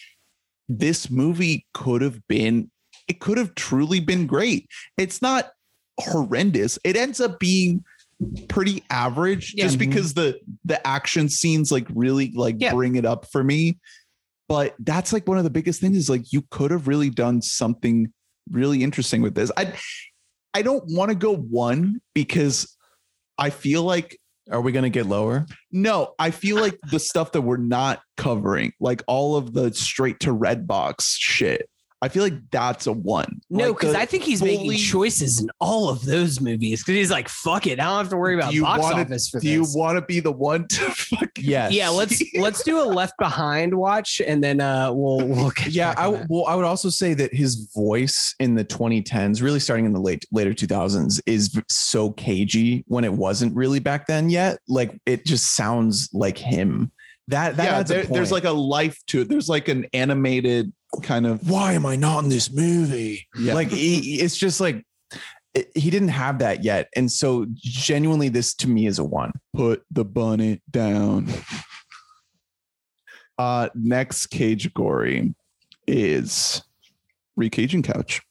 this 0.68 1.12
movie 1.12 1.68
could 1.76 2.02
have 2.02 2.28
been 2.28 2.72
it 3.08 3.20
could 3.20 3.38
have 3.38 3.54
truly 3.54 4.00
been 4.00 4.26
great. 4.26 4.68
It's 4.98 5.22
not 5.22 5.52
horrendous. 6.00 6.80
It 6.84 6.96
ends 6.98 7.22
up 7.22 7.40
being 7.40 7.84
pretty 8.48 8.84
average 8.90 9.54
Yeah. 9.56 9.66
just 9.66 9.76
Mhm. 9.76 9.80
because 9.80 10.14
the 10.14 10.40
the 10.64 10.86
action 10.88 11.28
scenes 11.30 11.72
like 11.72 11.86
really 11.94 12.32
like 12.36 12.56
Yeah. 12.60 12.74
bring 12.74 12.96
it 12.96 13.06
up 13.06 13.26
for 13.32 13.44
me. 13.44 13.78
But 14.48 14.76
that's 14.80 15.12
like 15.12 15.28
one 15.28 15.38
of 15.38 15.44
the 15.44 15.50
biggest 15.50 15.82
things 15.82 15.98
is 15.98 16.10
like 16.10 16.32
you 16.32 16.44
could 16.52 16.72
have 16.72 16.88
really 16.88 17.10
done 17.10 17.42
something 17.42 18.14
really 18.52 18.84
interesting 18.84 19.22
with 19.22 19.36
this. 19.36 19.52
I 19.58 19.74
I 20.54 20.62
don't 20.62 20.84
want 20.88 21.10
to 21.10 21.16
go 21.16 21.36
one 21.36 22.00
because 22.14 22.78
I 23.38 23.50
feel 23.50 23.84
like 23.84 24.18
Are 24.50 24.62
we 24.62 24.72
gonna 24.72 24.90
get 24.90 25.08
lower? 25.08 25.46
no, 25.72 26.14
I 26.18 26.32
feel 26.32 26.56
like 26.62 26.78
the 26.92 27.00
stuff 27.00 27.34
that 27.34 27.42
we're 27.42 27.58
not 27.58 28.02
covering, 28.16 28.72
like 28.80 29.04
all 29.08 29.36
of 29.36 29.54
the 29.54 29.74
straight 29.74 30.22
to 30.22 30.32
red 30.32 30.66
box 30.68 31.18
shit, 31.20 31.68
I 32.06 32.10
feel 32.10 32.24
like 32.24 32.50
that's 32.52 32.88
a 32.88 32.92
one. 32.94 33.42
No, 33.50 33.74
because 33.74 33.94
the 33.94 34.00
I 34.00 34.06
think 34.06 34.24
he's 34.24 34.40
fully- 34.40 34.58
making 34.58 34.78
choices 34.78 35.40
in 35.42 35.50
all 35.60 35.90
of 35.90 36.06
those 36.06 36.40
movies. 36.40 36.82
Because 36.82 36.96
he's 36.96 37.12
like, 37.12 37.28
"Fuck 37.28 37.68
it, 37.68 37.80
I 37.80 37.84
don't 37.86 37.98
have 37.98 38.10
to 38.10 38.18
worry 38.18 38.36
about 38.36 38.54
you 38.54 38.62
box 38.62 38.82
wanna- 38.84 39.02
office 39.02 39.28
for 39.30 39.40
Do 39.40 39.50
you 39.50 39.66
want 39.74 39.98
to 39.98 40.02
be 40.06 40.20
the 40.20 40.32
one 40.32 40.68
to 40.68 40.82
fucking 40.92 41.44
Yes. 41.44 41.74
yeah, 41.74 41.90
let's 41.90 42.22
let's 42.38 42.64
do 42.64 42.82
a 42.82 42.86
Left 42.86 43.18
Behind 43.18 43.74
watch, 43.76 44.22
and 44.26 44.44
then 44.44 44.62
uh, 44.62 44.92
we'll 44.94 45.28
we'll 45.28 45.50
get 45.52 45.68
Yeah, 45.70 45.90
back 45.94 46.00
I 46.00 46.06
on 46.08 46.14
that. 46.14 46.28
well, 46.30 46.46
I 46.46 46.56
would 46.56 46.66
also 46.66 46.90
say 46.90 47.14
that 47.16 47.34
his 47.34 47.70
voice 47.76 48.36
in 48.40 48.56
the 48.56 48.64
2010s, 48.64 49.42
really 49.42 49.60
starting 49.60 49.86
in 49.86 49.94
the 49.94 50.00
late 50.02 50.26
later 50.32 50.54
2000s, 50.54 51.20
is 51.26 51.60
so 51.70 52.12
cagey 52.12 52.84
when 52.88 53.04
it 53.04 53.14
wasn't 53.14 53.56
really 53.56 53.80
back 53.80 54.08
then 54.08 54.30
yet. 54.30 54.60
Like 54.68 55.00
it 55.06 55.26
just 55.26 55.56
sounds 55.56 56.10
like 56.14 56.38
him. 56.38 56.92
That 57.28 57.58
that 57.58 57.64
yeah, 57.64 57.78
adds 57.80 57.90
a 57.90 57.94
there- 57.96 58.04
there's 58.06 58.32
like 58.32 58.44
a 58.44 58.52
life 58.52 59.00
to 59.08 59.22
it. 59.22 59.30
There's 59.30 59.50
like 59.50 59.68
an 59.68 59.88
animated 59.94 60.72
kind 61.04 61.26
of 61.28 61.50
why 61.50 61.74
am 61.74 61.86
I 61.86 61.96
not 61.96 62.24
in 62.24 62.30
this 62.30 62.52
movie? 62.52 63.28
yeah. 63.38 63.54
Like 63.54 63.70
he, 63.70 64.20
it's 64.22 64.38
just 64.38 64.60
like 64.62 64.86
it- 65.54 65.72
he 65.76 65.90
didn't 65.90 66.10
have 66.10 66.40
that 66.40 66.64
yet, 66.64 66.90
and 66.96 67.12
so 67.12 67.46
genuinely, 67.56 68.30
this 68.30 68.54
to 68.56 68.70
me 68.70 68.88
is 68.88 69.00
a 69.00 69.04
one. 69.04 69.32
put 69.54 69.84
the 69.92 70.06
bunny 70.06 70.62
down. 70.72 71.28
Uh 73.38 73.70
next 73.76 74.28
cage 74.28 74.74
gory 74.74 75.36
is 75.88 76.62
recaging 77.40 77.84
couch. 77.84 78.22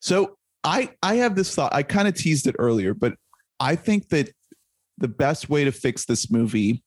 So 0.00 0.36
I 0.62 0.90
I 1.02 1.16
have 1.16 1.34
this 1.34 1.54
thought. 1.54 1.74
I 1.74 1.82
kind 1.82 2.06
of 2.06 2.14
teased 2.14 2.46
it 2.46 2.54
earlier, 2.58 2.94
but 2.94 3.14
I 3.58 3.74
think 3.74 4.08
that 4.10 4.30
the 4.98 5.08
best 5.08 5.48
way 5.50 5.64
to 5.64 5.72
fix 5.72 6.04
this 6.04 6.30
movie 6.30 6.82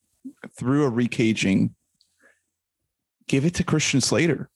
through 0.58 0.86
a 0.86 0.92
recaging, 0.92 1.72
give 3.28 3.44
it 3.44 3.56
to 3.56 3.64
Christian 3.64 4.00
Slater. 4.02 4.50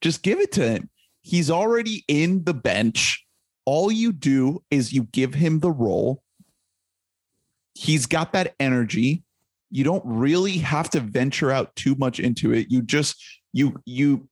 Just 0.00 0.22
give 0.22 0.38
it 0.40 0.52
to 0.52 0.68
him. 0.68 0.90
He's 1.22 1.50
already 1.50 2.04
in 2.08 2.44
the 2.44 2.54
bench. 2.54 3.24
All 3.64 3.92
you 3.92 4.12
do 4.12 4.62
is 4.70 4.92
you 4.92 5.04
give 5.04 5.34
him 5.34 5.60
the 5.60 5.70
role. 5.70 6.22
He's 7.74 8.06
got 8.06 8.32
that 8.32 8.54
energy. 8.58 9.24
You 9.70 9.84
don't 9.84 10.02
really 10.06 10.58
have 10.58 10.88
to 10.90 11.00
venture 11.00 11.50
out 11.50 11.76
too 11.76 11.94
much 11.96 12.18
into 12.18 12.52
it. 12.52 12.70
You 12.70 12.82
just 12.82 13.22
you 13.52 13.80
you 13.84 14.28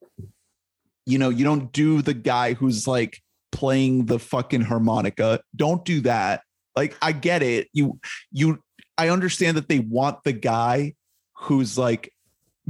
you 1.04 1.18
know 1.18 1.28
you 1.28 1.44
don't 1.44 1.70
do 1.72 2.00
the 2.00 2.14
guy 2.14 2.54
who's 2.54 2.86
like 2.86 3.20
playing 3.52 4.06
the 4.06 4.18
fucking 4.18 4.62
harmonica. 4.62 5.40
Don't 5.54 5.84
do 5.84 6.00
that. 6.02 6.42
Like 6.74 6.96
i 7.02 7.12
get 7.12 7.42
it. 7.42 7.68
You 7.72 7.98
you 8.32 8.60
i 8.96 9.10
understand 9.10 9.56
that 9.58 9.68
they 9.68 9.80
want 9.80 10.24
the 10.24 10.32
guy 10.32 10.94
who's 11.34 11.76
like 11.76 12.10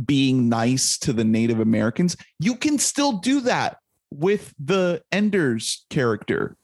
being 0.05 0.49
nice 0.49 0.99
to 0.99 1.13
the 1.13 1.25
native 1.25 1.59
americans 1.61 2.17
you 2.39 2.55
can 2.57 2.79
still 2.79 3.13
do 3.13 3.41
that 3.41 3.79
with 4.11 4.55
the 4.59 5.03
enders 5.11 5.85
character 5.91 6.57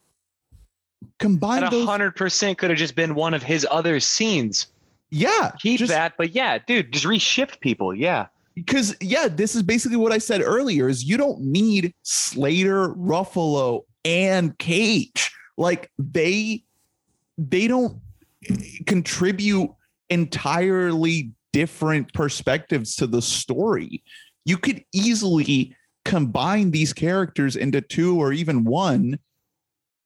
combine 1.18 1.60
That 1.62 1.72
hundred 1.84 2.14
percent 2.16 2.58
could 2.58 2.70
have 2.70 2.78
just 2.78 2.94
been 2.94 3.14
one 3.14 3.34
of 3.34 3.42
his 3.42 3.66
other 3.70 3.98
scenes. 4.00 4.68
yeah 5.10 5.50
Keep 5.60 5.80
just- 5.80 5.90
that, 5.90 6.14
but 6.16 6.34
yeah, 6.34 6.58
dude, 6.58 6.92
just 6.92 7.04
reshift 7.04 7.60
people. 7.60 7.94
Yeah, 7.94 8.26
because 8.54 8.94
yeah, 9.00 9.28
this 9.28 9.54
is 9.56 9.62
basically 9.62 9.96
what 9.96 10.12
I 10.12 10.18
said 10.18 10.42
earlier: 10.42 10.88
is 10.88 11.02
you 11.04 11.16
don't 11.16 11.40
need 11.40 11.92
Slater, 12.02 12.90
Ruffalo, 12.94 13.80
and 14.04 14.56
Cage. 14.58 15.32
Like 15.56 15.90
they 15.98 16.62
they 17.36 17.66
don't 17.66 18.00
contribute 18.86 19.70
entirely 20.08 21.32
different 21.52 22.12
perspectives 22.12 22.96
to 22.96 23.06
the 23.06 23.22
story. 23.22 24.02
You 24.44 24.58
could 24.58 24.84
easily 24.92 25.76
combine 26.04 26.70
these 26.70 26.92
characters 26.92 27.56
into 27.56 27.80
two 27.80 28.20
or 28.20 28.32
even 28.32 28.64
one. 28.64 29.18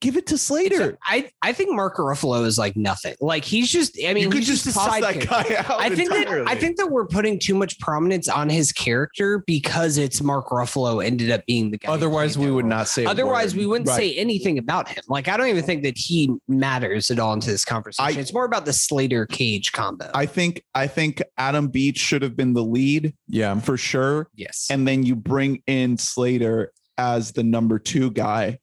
Give 0.03 0.19
it 0.19 0.27
to 0.27 0.37
Slater. 0.37 0.99
I 1.05 1.31
I 1.41 1.55
think 1.55 1.75
Mark 1.75 1.97
Ruffalo 1.97 2.45
is 2.45 2.59
like 2.59 2.77
nothing. 2.77 3.15
Like 3.19 3.47
he's 3.47 3.71
just. 3.71 3.99
I 4.07 4.13
mean, 4.13 4.25
you 4.25 4.29
could 4.29 4.41
he's 4.41 4.47
just, 4.49 4.65
just, 4.65 4.77
a 4.77 4.79
toss 4.79 5.01
that 5.01 5.15
character. 5.21 5.55
guy 5.55 5.57
out. 5.57 5.81
I 5.81 5.89
think 5.89 6.11
that. 6.11 6.45
I 6.47 6.55
think 6.55 6.77
that 6.77 6.89
we're 6.91 7.07
putting 7.07 7.39
too 7.39 7.55
much 7.55 7.79
prominence 7.81 8.29
on 8.29 8.51
his 8.51 8.73
character 8.73 9.43
because 9.47 9.97
it's 9.97 10.21
Mark 10.21 10.49
Ruffalo 10.49 11.03
ended 11.03 11.31
up 11.31 11.47
being 11.47 11.71
the 11.71 11.79
guy. 11.79 11.91
Otherwise, 11.91 12.37
we 12.37 12.51
would 12.51 12.67
not 12.67 12.89
say. 12.89 13.07
Otherwise, 13.07 13.55
word. 13.55 13.61
we 13.61 13.67
wouldn't 13.67 13.89
Right. 13.89 13.97
say 13.97 14.15
anything 14.17 14.59
about 14.59 14.87
him. 14.89 15.03
Like 15.09 15.29
I 15.29 15.39
don't 15.39 15.49
even 15.49 15.65
think 15.65 15.83
that 15.85 15.97
he 15.97 16.31
matters 16.47 17.11
at 17.11 17.19
all 17.19 17.33
into 17.33 17.51
this 17.51 17.65
conversation. 17.65 18.17
I- 18.19 18.21
it's 18.21 18.35
more 18.35 18.45
about 18.45 18.67
the 18.67 18.75
Slater 18.75 19.25
Cage 19.25 19.73
combo. 19.73 20.11
I 20.13 20.27
think 20.27 20.63
I 20.75 20.89
think 20.89 21.23
Adam 21.39 21.69
Beach 21.69 21.99
should 21.99 22.21
have 22.21 22.37
been 22.37 22.53
the 22.53 22.63
lead 22.65 23.15
Yeah. 23.29 23.59
for 23.61 23.79
sure. 23.79 24.29
yes. 24.35 24.67
and 24.71 24.87
then 24.87 25.05
you 25.05 25.17
bring 25.17 25.63
in 25.67 25.97
Slater 25.97 26.73
as 26.99 27.33
the 27.33 27.43
number 27.43 27.79
two 27.79 28.11
guy. 28.11 28.59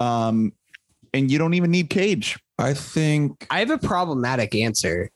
Um, 0.00 0.52
and 1.12 1.30
you 1.30 1.38
don't 1.38 1.54
even 1.54 1.70
need 1.70 1.90
Cage. 1.90 2.38
I 2.58 2.74
think 2.74 3.46
I 3.50 3.60
have 3.60 3.70
a 3.70 3.78
problematic 3.78 4.54
answer. 4.54 5.10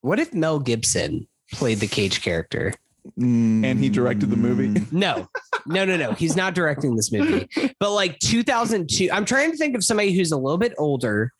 What 0.00 0.18
if 0.18 0.34
Mel 0.34 0.58
Gibson 0.58 1.28
played 1.52 1.78
the 1.78 1.86
Cage 1.86 2.22
character? 2.22 2.74
and 3.16 3.64
And 3.64 3.78
he 3.78 3.88
directed 3.88 4.30
the 4.30 4.36
movie. 4.36 4.80
No, 4.92 5.28
no, 5.66 5.84
no, 5.84 5.96
no. 5.96 6.12
He's 6.12 6.36
not 6.36 6.54
directing 6.54 6.96
this 6.96 7.12
movie. 7.12 7.48
But 7.78 7.92
like 7.92 8.18
2002, 8.20 9.10
I'm 9.12 9.24
trying 9.24 9.50
to 9.50 9.56
think 9.56 9.76
of 9.76 9.84
somebody 9.84 10.12
who's 10.12 10.32
a 10.32 10.36
little 10.36 10.58
bit 10.58 10.74
older, 10.78 11.32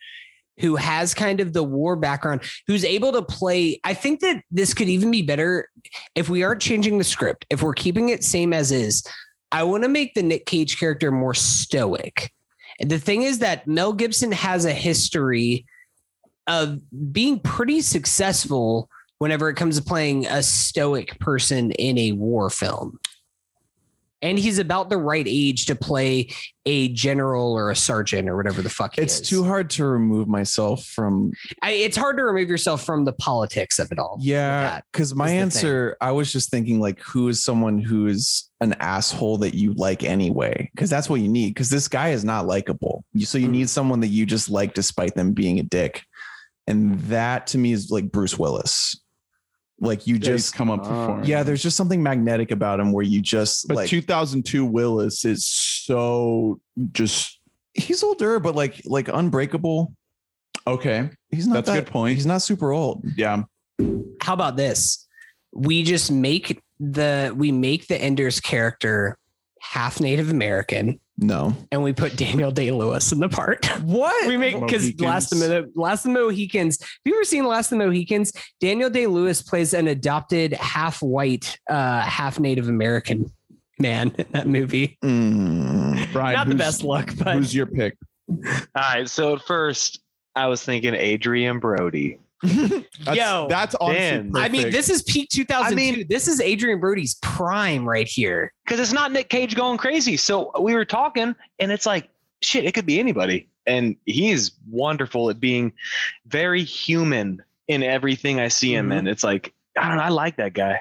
who 0.61 0.77
has 0.77 1.15
kind 1.15 1.41
of 1.41 1.53
the 1.53 1.63
war 1.63 1.97
background, 1.97 2.43
who's 2.67 2.85
able 2.85 3.13
to 3.13 3.23
play. 3.23 3.81
I 3.85 3.95
think 3.95 4.21
that 4.21 4.43
this 4.51 4.75
could 4.75 4.89
even 4.89 5.11
be 5.11 5.23
better 5.23 5.69
if 6.15 6.29
we 6.29 6.43
aren't 6.43 6.61
changing 6.61 6.99
the 6.99 7.05
script, 7.05 7.47
if 7.51 7.63
we're 7.63 7.75
keeping 7.75 8.11
it 8.11 8.23
same 8.23 8.53
as 8.53 8.71
is. 8.71 9.03
I 9.51 9.63
want 9.63 9.83
to 9.85 9.89
make 9.89 10.15
the 10.15 10.23
Nick 10.23 10.47
Cage 10.47 10.79
character 10.79 11.11
more 11.11 11.35
stoic. 11.35 12.31
The 12.81 12.99
thing 12.99 13.23
is 13.23 13.41
that 13.41 13.67
Mel 13.67 13.93
Gibson 13.93 14.33
has 14.33 14.65
a 14.65 14.73
history 14.73 15.67
of 16.47 16.81
being 17.13 17.41
pretty 17.41 17.81
successful 17.81 18.89
whenever 19.19 19.49
it 19.49 19.55
comes 19.55 19.77
to 19.77 19.85
playing 19.85 20.27
a 20.27 20.43
stoic 20.43 21.19
person 21.19 21.73
in 21.73 21.99
a 21.99 22.13
war 22.13 22.51
film. 22.51 22.99
And 24.20 24.36
he's 24.39 24.59
about 24.59 24.90
the 24.90 24.97
right 24.99 25.24
age 25.28 25.66
to 25.66 25.77
play 25.77 26.31
a 26.66 26.89
general 26.89 27.53
or 27.53 27.70
a 27.70 27.77
sergeant 27.77 28.28
or 28.28 28.36
whatever 28.36 28.62
the 28.62 28.69
fuck 28.69 28.99
it's 28.99 29.20
is. 29.20 29.28
too 29.28 29.45
hard 29.45 29.70
to 29.70 29.85
remove 29.86 30.27
myself 30.27 30.85
from. 30.85 31.32
I, 31.62 31.70
it's 31.73 31.97
hard 31.97 32.16
to 32.16 32.24
remove 32.24 32.49
yourself 32.49 32.85
from 32.85 33.05
the 33.05 33.12
politics 33.12 33.78
of 33.78 33.93
it 33.93 33.99
all. 33.99 34.19
Yeah, 34.20 34.81
because 34.93 35.15
my 35.15 35.31
answer, 35.31 35.97
I 36.01 36.11
was 36.11 36.32
just 36.32 36.51
thinking 36.51 36.81
like, 36.81 37.01
who 37.01 37.28
is 37.28 37.45
someone 37.45 37.78
who 37.81 38.07
is 38.09 38.51
an 38.61 38.74
asshole 38.81 39.39
that 39.39 39.55
you 39.55 39.73
like 39.74 40.03
anyway? 40.03 40.69
Because 40.74 40.90
that's 40.90 41.09
what 41.09 41.20
you 41.20 41.28
need. 41.28 41.51
Because 41.55 41.70
this 41.70 41.86
guy 41.86 42.09
is 42.09 42.24
not 42.24 42.47
likable. 42.47 43.05
So 43.20 43.39
you 43.39 43.47
Mhm. 43.49 43.53
need 43.53 43.70
someone 43.70 44.01
that 44.01 44.09
you 44.09 44.27
just 44.27 44.51
like 44.51 44.74
despite 44.74 45.15
them 45.15 45.32
being 45.32 45.61
a 45.61 45.62
dick, 45.62 46.03
and 46.66 46.99
that 47.03 47.47
to 47.49 47.59
me 47.59 47.73
is 47.73 47.90
like 47.90 48.11
Bruce 48.11 48.36
Willis. 48.39 49.01
Like 49.81 50.07
you 50.07 50.19
Just 50.19 50.27
just 50.47 50.55
come 50.55 50.71
up 50.71 50.81
Ah. 50.85 51.21
for 51.21 51.25
yeah, 51.25 51.43
there's 51.45 51.63
just 51.63 51.77
something 51.77 52.03
magnetic 52.03 52.51
about 52.51 52.81
him 52.81 52.93
where 52.93 53.05
you 53.05 53.21
just 53.23 53.69
But 53.69 53.77
like 53.77 53.89
2002 53.89 54.65
Willis 54.65 55.25
is 55.25 55.47
so 55.47 56.61
just 56.93 57.39
he's 57.75 58.03
older, 58.03 58.41
but 58.41 58.55
like 58.57 58.81
like 58.85 59.09
unbreakable. 59.09 59.93
okay. 60.67 61.11
He's 61.31 61.47
not 61.47 61.55
That's 61.65 61.69
a 61.69 61.75
good 61.83 61.87
point. 61.87 62.17
He's 62.17 62.27
not 62.27 62.43
super 62.43 62.73
old. 62.73 63.05
Yeah. 63.17 63.43
How 64.21 64.33
about 64.35 64.57
this? 64.57 65.07
We 65.55 65.83
just 65.85 66.11
make 66.11 66.61
the 66.81 67.33
we 67.37 67.53
make 67.53 67.87
the 67.87 67.97
Ender's 68.01 68.41
character 68.41 69.17
half 69.61 70.01
Native 70.01 70.31
American, 70.31 70.99
No. 71.19 71.57
and 71.73 71.82
we 71.82 71.93
put 71.93 72.16
Daniel 72.16 72.53
Day 72.53 72.70
Lewis 72.70 73.11
in 73.11 73.19
the 73.19 73.28
part. 73.28 73.66
What? 73.82 74.28
we 74.28 74.36
make 74.36 74.55
because 74.61 74.99
last 75.01 75.32
of 75.32 75.40
the 75.40 75.70
last 75.74 76.05
of 76.05 76.12
the 76.12 76.19
Mohicans. 76.19 76.81
Have 76.81 76.89
you 77.05 77.15
ever 77.15 77.24
seen 77.24 77.45
Last 77.45 77.73
of 77.73 77.78
the 77.78 77.85
Mohicans? 77.85 78.32
Daniel 78.61 78.89
Day 78.89 79.07
Lewis 79.07 79.43
plays 79.43 79.74
an 79.74 79.89
adopted 79.89 80.53
half 80.55 81.03
white, 81.03 81.59
uh, 81.69 82.01
half 82.01 82.39
Native 82.39 82.69
American 82.69 83.32
man 83.81 84.15
in 84.16 84.27
that 84.31 84.47
movie. 84.47 84.97
Mm. 85.03 86.12
Brian, 86.12 86.36
Not 86.36 86.49
the 86.49 86.55
best 86.55 86.85
look, 86.85 87.11
but 87.19 87.36
Who's 87.36 87.55
your 87.55 87.66
pick? 87.66 87.97
All 88.31 88.36
right. 88.77 89.09
So 89.09 89.35
at 89.35 89.43
first, 89.43 90.01
I 90.36 90.47
was 90.47 90.62
thinking 90.62 90.95
Adrien 90.95 91.59
Brody. 91.59 92.19
That's, 92.43 93.16
Yo, 93.16 93.47
that's 93.48 93.74
honestly 93.81 94.31
I 94.40 94.48
mean, 94.48 94.70
this 94.70 94.89
is 94.89 95.02
peak 95.02 95.28
2002. 95.31 95.73
I 95.73 95.74
mean- 95.74 96.06
this 96.09 96.28
is 96.28 96.40
Adrien 96.40 96.78
Brody's 96.81 97.15
prime 97.16 97.89
right 97.89 98.06
here. 98.06 98.52
because 98.65 98.78
it's 98.81 98.93
not 98.93 99.10
Nick 99.12 99.28
Cage 99.28 99.56
going 99.56 99.77
crazy. 99.78 100.16
So 100.16 100.52
we 100.60 100.74
were 100.74 100.85
talking, 100.85 101.35
and 101.59 101.73
it's 101.73 101.86
like, 101.86 102.09
shit, 102.43 102.65
it 102.65 102.74
could 102.74 102.86
be 102.86 103.01
anybody. 103.01 103.48
And 103.66 103.97
he's 104.06 104.52
wonderful 104.70 105.31
at 105.31 105.40
being 105.40 105.73
very 106.27 106.62
human 106.62 107.43
in 107.66 107.82
everything 107.82 108.40
I 108.40 108.48
see 108.48 108.74
him 108.74 108.90
Mhm. 108.90 108.98
in. 109.01 109.06
It's 109.09 109.24
like, 109.24 109.52
I 109.77 109.89
don't 109.89 109.97
know, 109.98 110.02
I 110.05 110.09
like 110.09 110.36
that 110.36 110.55
guy. 110.55 110.81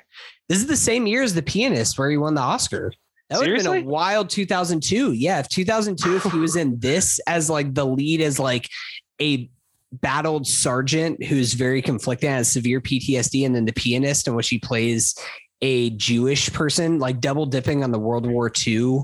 This 0.50 0.60
is 0.60 0.68
the 0.68 0.78
same 0.78 1.08
year 1.08 1.24
as 1.24 1.34
The 1.34 1.42
Pianist, 1.42 1.98
where 2.00 2.10
he 2.10 2.18
won 2.18 2.34
the 2.36 2.42
Oscar. 2.42 2.94
That 3.30 3.40
would 3.40 3.50
have 3.50 3.64
been 3.64 3.84
a 3.84 3.86
wild 3.86 4.30
2002. 4.30 5.12
Yeah, 5.12 5.40
if 5.40 5.50
2002, 5.50 6.16
if 6.16 6.24
he 6.32 6.38
was 6.40 6.56
in 6.56 6.80
this 6.80 7.20
as 7.28 7.50
like 7.50 7.74
the 7.74 7.86
lead 7.86 8.22
as 8.22 8.40
like 8.40 8.70
a 9.22 9.50
battled 10.02 10.48
sergeant 10.48 11.24
who's 11.24 11.54
very 11.54 11.82
conflicted, 11.82 12.30
has 12.30 12.52
severe 12.52 12.82
PTSD, 12.82 13.46
and 13.46 13.56
then 13.56 13.66
The 13.66 13.74
Pianist, 13.74 14.28
in 14.28 14.36
which 14.36 14.50
he 14.50 14.60
plays 14.60 15.16
a 15.62 15.90
Jewish 15.92 16.52
person, 16.54 17.00
like 17.00 17.20
double 17.20 17.46
dipping 17.46 17.84
on 17.84 17.92
the 17.92 18.00
World 18.00 18.26
War 18.26 18.52
II. 18.66 19.02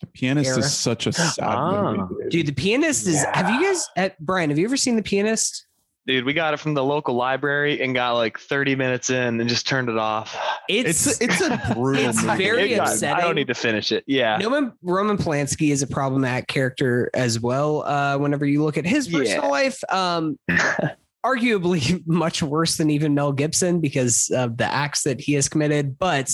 The 0.00 0.06
pianist 0.06 0.48
era. 0.48 0.58
is 0.60 0.72
such 0.72 1.06
a 1.06 1.12
sad 1.12 1.34
Ah. 1.44 1.92
movie. 1.94 2.28
Dude, 2.30 2.46
The 2.46 2.52
Pianist 2.52 3.06
is. 3.06 3.22
Have 3.34 3.50
you 3.50 3.66
guys, 3.66 3.86
at, 3.96 4.18
Brian? 4.18 4.48
Have 4.48 4.58
you 4.58 4.64
ever 4.64 4.76
seen 4.76 4.96
The 4.96 5.02
Pianist? 5.02 5.66
Dude, 6.06 6.24
we 6.24 6.32
got 6.32 6.54
it 6.54 6.56
from 6.58 6.74
the 6.74 6.82
local 6.82 7.14
library 7.14 7.80
and 7.82 7.94
got 7.94 8.12
like 8.14 8.38
30 8.38 8.74
minutes 8.74 9.10
in 9.10 9.38
and 9.40 9.48
just 9.48 9.68
turned 9.68 9.88
it 9.88 9.98
off. 9.98 10.36
It's 10.68 11.06
It's 11.06 11.20
it's 11.20 11.40
a 11.42 11.60
brutal 11.74 12.08
It's 12.08 12.22
movie. 12.22 12.44
very 12.44 12.72
It 12.72 12.76
got- 12.78 13.02
I 13.04 13.20
don't 13.20 13.34
need 13.34 13.48
to 13.48 13.54
finish 13.54 13.92
it. 13.92 14.02
Yeah. 14.06 14.42
Roman 14.42 14.72
Roman 14.82 15.18
Polanski 15.18 15.70
is 15.70 15.82
a 15.82 15.86
problematic 15.86 16.48
character 16.48 17.10
as 17.14 17.38
well. 17.38 17.82
Uh, 17.82 18.16
whenever 18.18 18.46
you 18.46 18.62
look 18.64 18.78
at 18.78 18.86
his 18.86 19.08
personal 19.08 19.44
Yeah. 19.44 19.48
life, 19.48 19.78
um, 19.92 20.38
arguably 21.24 22.02
much 22.06 22.42
worse 22.42 22.76
than 22.78 22.88
even 22.90 23.14
Mel 23.14 23.32
Gibson 23.32 23.80
because 23.80 24.30
of 24.34 24.56
the 24.56 24.64
acts 24.64 25.02
that 25.02 25.20
he 25.20 25.34
has 25.34 25.48
committed. 25.48 25.98
But 25.98 26.30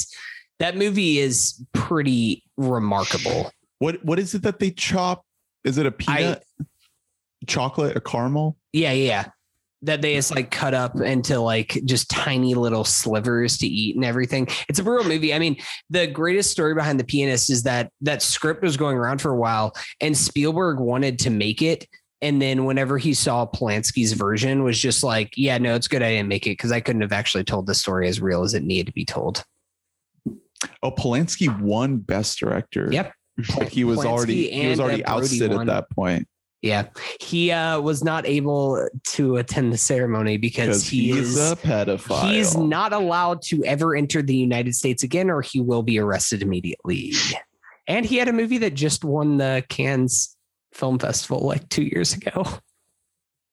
that 0.60 0.76
movie 0.76 1.18
is 1.18 1.62
pretty 1.74 2.44
remarkable. 2.56 3.51
What 3.80 4.02
what 4.05 4.18
is 4.18 4.34
it 4.34 4.43
that 4.43 4.59
they 4.60 4.70
chop? 4.70 5.24
Is 5.64 5.76
it 5.76 5.86
a 5.86 5.90
peanut, 5.90 6.44
chocolate, 7.48 7.97
or 7.97 8.01
caramel? 8.01 8.56
Yeah, 8.72 8.93
yeah, 8.93 9.05
yeah. 9.09 9.24
That 9.86 10.02
they 10.02 10.14
just 10.14 10.34
like 10.34 10.50
cut 10.50 10.74
up 10.74 11.00
into 11.00 11.40
like 11.40 11.80
just 11.84 12.10
tiny 12.10 12.54
little 12.54 12.84
slivers 12.84 13.58
to 13.58 13.66
eat 13.66 13.96
and 13.96 14.04
everything. 14.04 14.48
It's 14.68 14.78
a 14.78 14.82
brutal 14.82 15.08
movie. 15.08 15.32
I 15.32 15.38
mean, 15.38 15.56
the 15.90 16.06
greatest 16.06 16.50
story 16.50 16.74
behind 16.74 16.98
the 16.98 17.04
pianist 17.04 17.50
is 17.50 17.62
that 17.62 17.92
that 18.00 18.20
script 18.20 18.62
was 18.62 18.76
going 18.76 18.96
around 18.96 19.20
for 19.20 19.30
a 19.30 19.36
while 19.36 19.74
and 20.00 20.16
Spielberg 20.16 20.80
wanted 20.80 21.20
to 21.20 21.30
make 21.30 21.62
it. 21.62 21.86
And 22.20 22.42
then 22.42 22.64
whenever 22.64 22.98
he 22.98 23.14
saw 23.14 23.46
Polanski's 23.46 24.12
version 24.12 24.64
was 24.64 24.78
just 24.78 25.04
like, 25.04 25.34
yeah, 25.36 25.58
no, 25.58 25.74
it's 25.74 25.86
good. 25.86 26.02
I 26.02 26.10
didn't 26.10 26.28
make 26.28 26.46
it 26.46 26.58
because 26.58 26.72
I 26.72 26.80
couldn't 26.80 27.02
have 27.02 27.12
actually 27.12 27.44
told 27.44 27.66
the 27.66 27.74
story 27.74 28.08
as 28.08 28.20
real 28.20 28.42
as 28.42 28.54
it 28.54 28.64
needed 28.64 28.86
to 28.86 28.92
be 28.92 29.04
told. 29.04 29.44
Oh, 30.82 30.90
Polanski 30.90 31.60
won 31.60 31.98
Best 31.98 32.38
Director. 32.38 32.88
Yep. 32.90 33.12
He 33.70 33.84
was 33.84 33.98
Polanski 33.98 34.06
already 34.06 34.50
he 34.50 34.66
was 34.66 34.80
uh, 34.80 34.82
already 34.82 35.04
ousted 35.04 35.50
won. 35.50 35.60
at 35.60 35.66
that 35.66 35.90
point 35.90 36.26
Yeah. 36.62 36.89
He 37.20 37.53
uh, 37.53 37.81
was 37.81 38.03
not 38.03 38.27
able 38.27 38.89
to 39.09 39.37
attend 39.37 39.73
the 39.73 39.78
ceremony 39.78 40.37
because 40.37 40.66
because 40.66 40.89
he 40.89 41.12
he's 41.12 41.37
is 41.37 41.53
a 41.53 41.57
pedophile. 41.57 42.31
He's 42.31 42.57
not 42.57 42.93
allowed 42.93 43.43
to 43.43 43.65
ever 43.65 43.95
enter 43.95 44.23
the 44.23 44.37
United 44.37 44.74
States 44.74 45.03
again, 45.03 45.31
or 45.31 45.43
he 45.43 45.61
will 45.61 45.83
be 45.83 45.99
arrested 45.99 46.43
immediately. 46.43 47.12
And 47.87 48.05
he 48.05 48.16
had 48.16 48.28
a 48.28 48.33
movie 48.33 48.59
that 48.59 48.74
just 48.74 49.05
won 49.05 49.37
the 49.37 49.65
Cannes 49.69 50.37
Film 50.73 50.99
Festival 50.99 51.41
like 51.41 51.69
two 51.69 51.85
years 51.85 52.15
ago. 52.15 52.45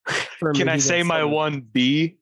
Can 0.54 0.68
I 0.68 0.78
say 0.78 1.02
my 1.02 1.22
like- 1.22 1.32
one 1.32 1.60
B? 1.60 2.18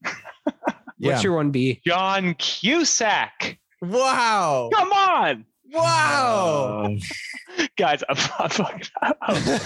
What's 0.98 1.24
your 1.24 1.34
one 1.34 1.50
B? 1.50 1.80
John 1.86 2.34
Cusack. 2.34 3.58
Wow. 3.80 4.70
Come 4.72 4.92
on. 4.92 5.44
Wow. 5.72 6.82
Um, 6.86 6.98
guys, 7.76 8.02
I'm, 8.08 8.16
I'm 8.38 8.50
fucking. 8.50 8.82
I'm- 9.02 9.60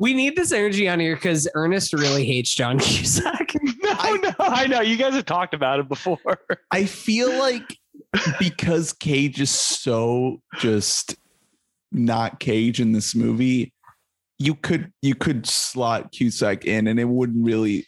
We 0.00 0.14
need 0.14 0.36
this 0.36 0.52
energy 0.52 0.88
on 0.88 0.98
here 1.00 1.14
because 1.14 1.46
Ernest 1.54 1.92
really 1.92 2.24
hates 2.24 2.54
John 2.54 2.78
Cusack. 2.80 3.54
no, 3.82 4.14
no, 4.16 4.32
I 4.38 4.66
know. 4.66 4.80
You 4.80 4.96
guys 4.96 5.14
have 5.14 5.26
talked 5.26 5.54
about 5.54 5.80
it 5.80 5.88
before. 5.88 6.18
I 6.70 6.84
feel 6.86 7.30
like 7.38 7.76
because 8.38 8.92
Cage 8.92 9.40
is 9.40 9.50
so 9.50 10.40
just 10.58 11.16
not 11.92 12.40
Cage 12.40 12.80
in 12.80 12.92
this 12.92 13.14
movie, 13.14 13.72
you 14.38 14.54
could 14.54 14.92
you 15.02 15.14
could 15.14 15.46
slot 15.46 16.12
Cusack 16.12 16.64
in, 16.64 16.86
and 16.86 16.98
it 16.98 17.04
wouldn't 17.08 17.44
really. 17.44 17.86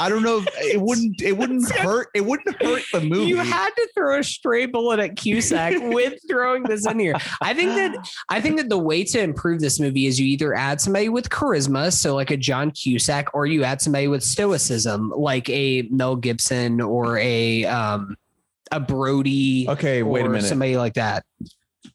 I 0.00 0.08
don't 0.08 0.22
know. 0.22 0.38
If, 0.38 0.48
it 0.74 0.80
wouldn't. 0.80 1.20
It 1.20 1.36
wouldn't 1.36 1.70
hurt. 1.70 2.08
It 2.14 2.24
wouldn't 2.24 2.60
hurt 2.62 2.82
the 2.92 3.00
movie. 3.02 3.26
You 3.26 3.36
had 3.36 3.70
to 3.70 3.88
throw 3.94 4.18
a 4.18 4.24
stray 4.24 4.66
bullet 4.66 4.98
at 4.98 5.16
Cusack 5.16 5.74
with 5.94 6.18
throwing 6.28 6.62
this 6.62 6.86
in 6.86 6.98
here. 6.98 7.14
I 7.42 7.54
think 7.54 7.74
that 7.74 8.10
I 8.28 8.40
think 8.40 8.56
that 8.56 8.68
the 8.68 8.78
way 8.78 9.04
to 9.04 9.20
improve 9.20 9.60
this 9.60 9.78
movie 9.78 10.06
is 10.06 10.18
you 10.18 10.26
either 10.26 10.54
add 10.54 10.80
somebody 10.80 11.08
with 11.08 11.28
charisma, 11.28 11.92
so 11.92 12.14
like 12.14 12.30
a 12.30 12.36
John 12.36 12.70
Cusack, 12.70 13.28
or 13.34 13.46
you 13.46 13.62
add 13.62 13.80
somebody 13.80 14.08
with 14.08 14.22
stoicism, 14.22 15.12
like 15.14 15.48
a 15.50 15.82
Mel 15.90 16.16
Gibson 16.16 16.80
or 16.80 17.18
a 17.18 17.64
um 17.66 18.16
a 18.72 18.80
Brody. 18.80 19.68
Okay, 19.68 20.02
wait 20.02 20.24
a 20.24 20.28
minute. 20.28 20.46
Somebody 20.46 20.76
like 20.76 20.94
that. 20.94 21.24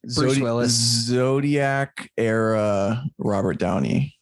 Bruce 0.04 0.38
Zodi- 0.38 0.42
Willis. 0.42 0.72
Zodiac 0.72 2.12
era 2.18 3.04
Robert 3.18 3.58
Downey. 3.58 4.15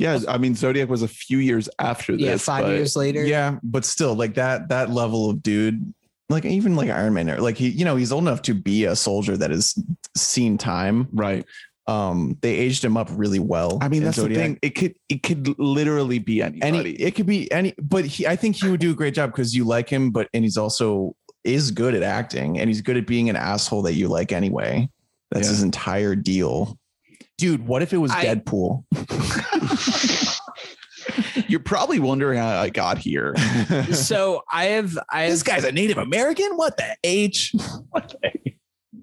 Yeah, 0.00 0.18
I 0.28 0.38
mean, 0.38 0.54
Zodiac 0.54 0.88
was 0.88 1.02
a 1.02 1.08
few 1.08 1.38
years 1.38 1.68
after 1.78 2.12
this. 2.16 2.22
Yeah, 2.22 2.36
five 2.38 2.64
but- 2.64 2.70
years 2.72 2.96
later. 2.96 3.24
Yeah, 3.24 3.58
but 3.62 3.84
still, 3.84 4.14
like 4.14 4.34
that 4.34 4.68
that 4.70 4.90
level 4.90 5.30
of 5.30 5.42
dude, 5.42 5.92
like 6.28 6.44
even 6.44 6.74
like 6.76 6.88
Iron 6.90 7.12
Man, 7.14 7.38
like 7.38 7.56
he, 7.58 7.68
you 7.68 7.84
know, 7.84 7.96
he's 7.96 8.10
old 8.12 8.24
enough 8.24 8.42
to 8.42 8.54
be 8.54 8.84
a 8.86 8.96
soldier 8.96 9.36
that 9.36 9.50
has 9.50 9.74
seen 10.16 10.56
time. 10.58 11.08
Right. 11.12 11.44
Um, 11.86 12.36
they 12.40 12.54
aged 12.54 12.84
him 12.84 12.96
up 12.96 13.08
really 13.12 13.40
well. 13.40 13.78
I 13.80 13.88
mean, 13.88 13.98
in 14.02 14.04
that's 14.04 14.16
the 14.16 14.22
Zodiac. 14.22 14.42
thing. 14.42 14.58
It 14.62 14.70
could 14.76 14.94
it 15.08 15.22
could 15.22 15.58
literally 15.58 16.18
be 16.20 16.40
anybody. 16.40 16.62
Any, 16.62 16.90
it 16.90 17.14
could 17.16 17.26
be 17.26 17.50
any, 17.50 17.74
but 17.82 18.04
he, 18.04 18.26
I 18.26 18.36
think 18.36 18.56
he 18.56 18.68
would 18.68 18.80
do 18.80 18.92
a 18.92 18.94
great 18.94 19.14
job 19.14 19.32
because 19.32 19.54
you 19.54 19.64
like 19.64 19.88
him, 19.88 20.10
but 20.10 20.28
and 20.32 20.44
he's 20.44 20.56
also 20.56 21.14
is 21.42 21.70
good 21.70 21.94
at 21.94 22.02
acting 22.02 22.58
and 22.60 22.68
he's 22.70 22.80
good 22.80 22.96
at 22.96 23.06
being 23.06 23.28
an 23.28 23.34
asshole 23.36 23.82
that 23.82 23.94
you 23.94 24.06
like 24.08 24.30
anyway. 24.30 24.88
That's 25.32 25.46
Yeah. 25.48 25.50
his 25.52 25.62
entire 25.62 26.14
deal. 26.14 26.78
Dude, 27.40 27.66
what 27.66 27.82
if 27.82 27.92
it 27.92 27.96
was 27.98 28.10
I- 28.10 28.26
Deadpool? 28.26 28.84
You're 31.48 31.60
probably 31.60 31.98
wondering 31.98 32.38
how 32.38 32.60
I 32.60 32.68
got 32.68 32.98
here. 32.98 33.34
So 33.92 34.42
I 34.52 34.66
have 34.66 34.96
I 35.10 35.22
have 35.22 35.30
this 35.32 35.42
guy's 35.42 35.64
a 35.64 35.72
Native 35.72 35.98
American. 35.98 36.56
What 36.56 36.76
the 36.76 36.96
H? 37.02 37.52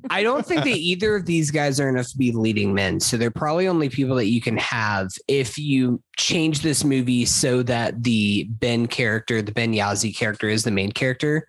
I 0.09 0.23
don't 0.23 0.45
think 0.45 0.63
that 0.63 0.69
either 0.69 1.15
of 1.15 1.25
these 1.25 1.51
guys 1.51 1.79
are 1.79 1.89
enough 1.89 2.09
to 2.11 2.17
be 2.17 2.31
leading 2.31 2.73
men. 2.73 2.99
So 2.99 3.17
they're 3.17 3.31
probably 3.31 3.67
only 3.67 3.89
people 3.89 4.15
that 4.15 4.27
you 4.27 4.39
can 4.39 4.55
have 4.57 5.09
if 5.27 5.57
you 5.57 6.01
change 6.17 6.61
this 6.61 6.83
movie 6.83 7.25
so 7.25 7.63
that 7.63 8.03
the 8.03 8.45
Ben 8.49 8.87
character, 8.87 9.41
the 9.41 9.51
Ben 9.51 9.73
Yahzee 9.73 10.15
character, 10.15 10.47
is 10.47 10.63
the 10.63 10.71
main 10.71 10.91
character. 10.91 11.45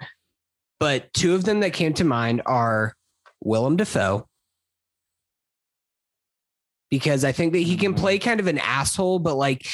But 0.80 1.12
two 1.12 1.34
of 1.34 1.44
them 1.44 1.60
that 1.60 1.72
came 1.72 1.92
to 1.94 2.04
mind 2.04 2.42
are 2.46 2.94
Willem 3.42 3.76
Dafoe. 3.76 4.26
Because 6.90 7.22
I 7.24 7.32
think 7.32 7.52
that 7.52 7.58
he 7.58 7.76
can 7.76 7.92
play 7.94 8.18
kind 8.18 8.40
of 8.40 8.46
an 8.46 8.58
asshole, 8.58 9.18
but 9.18 9.36
like 9.36 9.66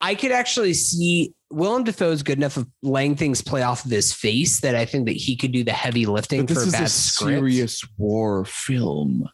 I 0.00 0.14
could 0.14 0.32
actually 0.32 0.72
see 0.74 1.34
Willem 1.50 1.84
Dafoe 1.84 2.12
is 2.12 2.22
good 2.22 2.38
enough 2.38 2.56
of 2.56 2.66
laying 2.82 3.14
things 3.14 3.42
play 3.42 3.62
off 3.62 3.84
of 3.84 3.90
his 3.90 4.12
face 4.12 4.60
that 4.60 4.74
I 4.74 4.86
think 4.86 5.06
that 5.06 5.12
he 5.16 5.36
could 5.36 5.52
do 5.52 5.64
the 5.64 5.72
heavy 5.72 6.06
lifting 6.06 6.40
But 6.46 6.48
this 6.48 6.58
for 6.58 6.64
a 6.64 6.66
is 6.66 6.74
a 6.80 6.88
script. 6.88 7.38
serious 7.38 7.84
war 7.98 8.46
film. 8.46 9.28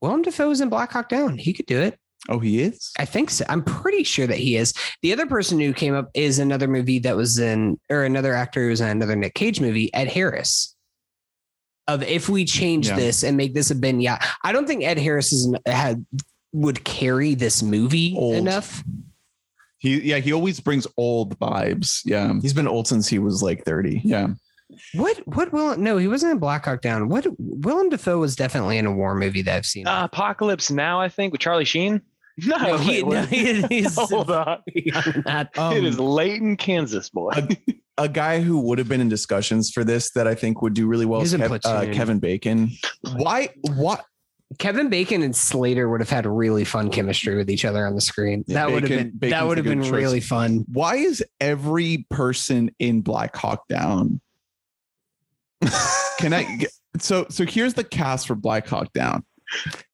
Willem 0.00 0.22
Dafoe 0.22 0.50
is 0.52 0.60
in 0.60 0.68
Black 0.68 0.92
Hawk 0.92 1.08
Down. 1.08 1.36
He 1.36 1.52
could 1.52 1.66
do 1.66 1.80
it. 1.80 1.98
Oh, 2.28 2.38
he 2.38 2.60
is. 2.62 2.92
I 2.96 3.04
think 3.04 3.30
so. 3.30 3.44
I'm 3.48 3.64
pretty 3.64 4.04
sure 4.04 4.28
that 4.28 4.38
he 4.38 4.56
is. 4.56 4.72
The 5.02 5.12
other 5.12 5.26
person 5.26 5.58
who 5.58 5.72
came 5.72 5.94
up 5.94 6.10
is 6.14 6.38
another 6.38 6.68
movie 6.68 7.00
that 7.00 7.16
was 7.16 7.40
in, 7.40 7.80
or 7.90 8.04
another 8.04 8.32
actor 8.34 8.62
who 8.62 8.68
was 8.70 8.80
in 8.80 8.88
another 8.88 9.16
Nick 9.16 9.34
Cage 9.34 9.60
movie, 9.60 9.92
Ed 9.92 10.06
Harris. 10.06 10.76
Of 11.88 12.04
if 12.04 12.28
we 12.28 12.44
change 12.44 12.86
Yeah. 12.88 12.94
this 12.96 13.24
and 13.24 13.36
make 13.36 13.54
this 13.54 13.72
a 13.72 13.74
Ben, 13.74 14.00
yeah, 14.00 14.24
I 14.44 14.52
don't 14.52 14.68
think 14.68 14.84
Ed 14.84 14.98
Harris 14.98 15.32
is 15.32 15.52
had 15.66 16.06
would 16.52 16.84
carry 16.84 17.34
this 17.34 17.62
movie 17.62 18.14
Old. 18.16 18.36
enough. 18.36 18.82
He 19.78 20.00
yeah. 20.00 20.18
He 20.18 20.32
always 20.32 20.60
brings 20.60 20.86
old 20.96 21.38
vibes. 21.38 22.00
Yeah. 22.04 22.34
He's 22.40 22.52
been 22.54 22.68
old 22.68 22.86
since 22.86 23.08
he 23.08 23.18
was 23.18 23.42
like 23.42 23.64
30. 23.64 24.00
Yeah. 24.04 24.28
What? 24.94 25.18
What? 25.26 25.52
Will? 25.52 25.76
No, 25.76 25.96
he 25.98 26.08
wasn't 26.08 26.32
in 26.32 26.38
Black 26.38 26.64
Hawk 26.64 26.80
Down. 26.80 27.08
What? 27.08 27.26
Willem 27.38 27.88
Dafoe 27.90 28.18
was 28.18 28.36
definitely 28.36 28.78
in 28.78 28.86
a 28.86 28.92
war 28.92 29.14
movie 29.14 29.42
that 29.42 29.56
I've 29.56 29.66
seen. 29.66 29.86
Uh, 29.86 30.04
Apocalypse 30.04 30.70
Now, 30.70 31.00
I 31.00 31.08
think, 31.08 31.32
with 31.32 31.40
Charlie 31.40 31.64
Sheen. 31.64 32.00
No, 32.46 32.56
no, 32.56 32.78
he, 32.78 33.02
wait, 33.02 33.02
no, 33.02 33.20
what? 33.20 33.28
he, 33.28 33.62
he's 33.82 33.94
Hold 33.94 34.30
on. 34.30 34.48
on 34.48 35.22
that. 35.26 35.50
Um, 35.58 35.76
it 35.76 35.84
is 35.84 35.98
Layton, 36.00 36.56
Kansas, 36.56 37.10
boy. 37.10 37.30
a 37.98 38.08
guy 38.08 38.40
who 38.40 38.58
would 38.60 38.78
have 38.78 38.88
been 38.88 39.02
in 39.02 39.10
discussions 39.10 39.70
for 39.70 39.84
this 39.84 40.12
that 40.12 40.26
I 40.26 40.34
think 40.34 40.62
would 40.62 40.72
do 40.72 40.86
really 40.86 41.04
well 41.04 41.20
is 41.20 41.34
Kev- 41.34 41.60
uh, 41.66 41.92
Kevin 41.92 42.20
Bacon. 42.20 42.70
Why? 43.16 43.50
What? 43.74 44.06
Kevin 44.58 44.88
Bacon 44.88 45.22
and 45.22 45.34
Slater 45.34 45.88
would 45.88 46.00
have 46.00 46.10
had 46.10 46.26
really 46.26 46.64
fun 46.64 46.88
oh. 46.88 46.90
chemistry 46.90 47.36
with 47.36 47.50
each 47.50 47.64
other 47.64 47.86
on 47.86 47.94
the 47.94 48.00
screen. 48.00 48.44
Yeah, 48.46 48.54
that 48.54 48.72
would 48.72 48.82
have 48.82 48.90
been 48.90 49.10
Bacon's 49.10 49.30
that 49.32 49.46
would 49.46 49.58
have 49.58 49.64
been 49.64 49.82
choice. 49.82 49.90
really 49.90 50.20
fun. 50.20 50.64
Why 50.72 50.96
is 50.96 51.24
every 51.40 52.06
person 52.10 52.74
in 52.78 53.00
Black 53.02 53.36
Hawk 53.36 53.66
Down? 53.68 54.20
Can 56.18 56.32
I? 56.32 56.56
get- 56.56 56.72
So 57.00 57.26
so 57.30 57.44
here's 57.44 57.74
the 57.74 57.84
cast 57.84 58.26
for 58.26 58.34
Black 58.34 58.66
Hawk 58.66 58.92
Down. 58.92 59.24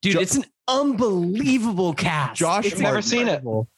Dude, 0.02 0.14
Jo- 0.14 0.20
it's 0.20 0.36
an 0.36 0.44
unbelievable 0.66 1.94
cast. 1.94 2.38
Josh 2.38 2.66
It's 2.66 2.78
Never 2.78 3.02
seen 3.02 3.20
it. 3.20 3.22
incredible. 3.22 3.68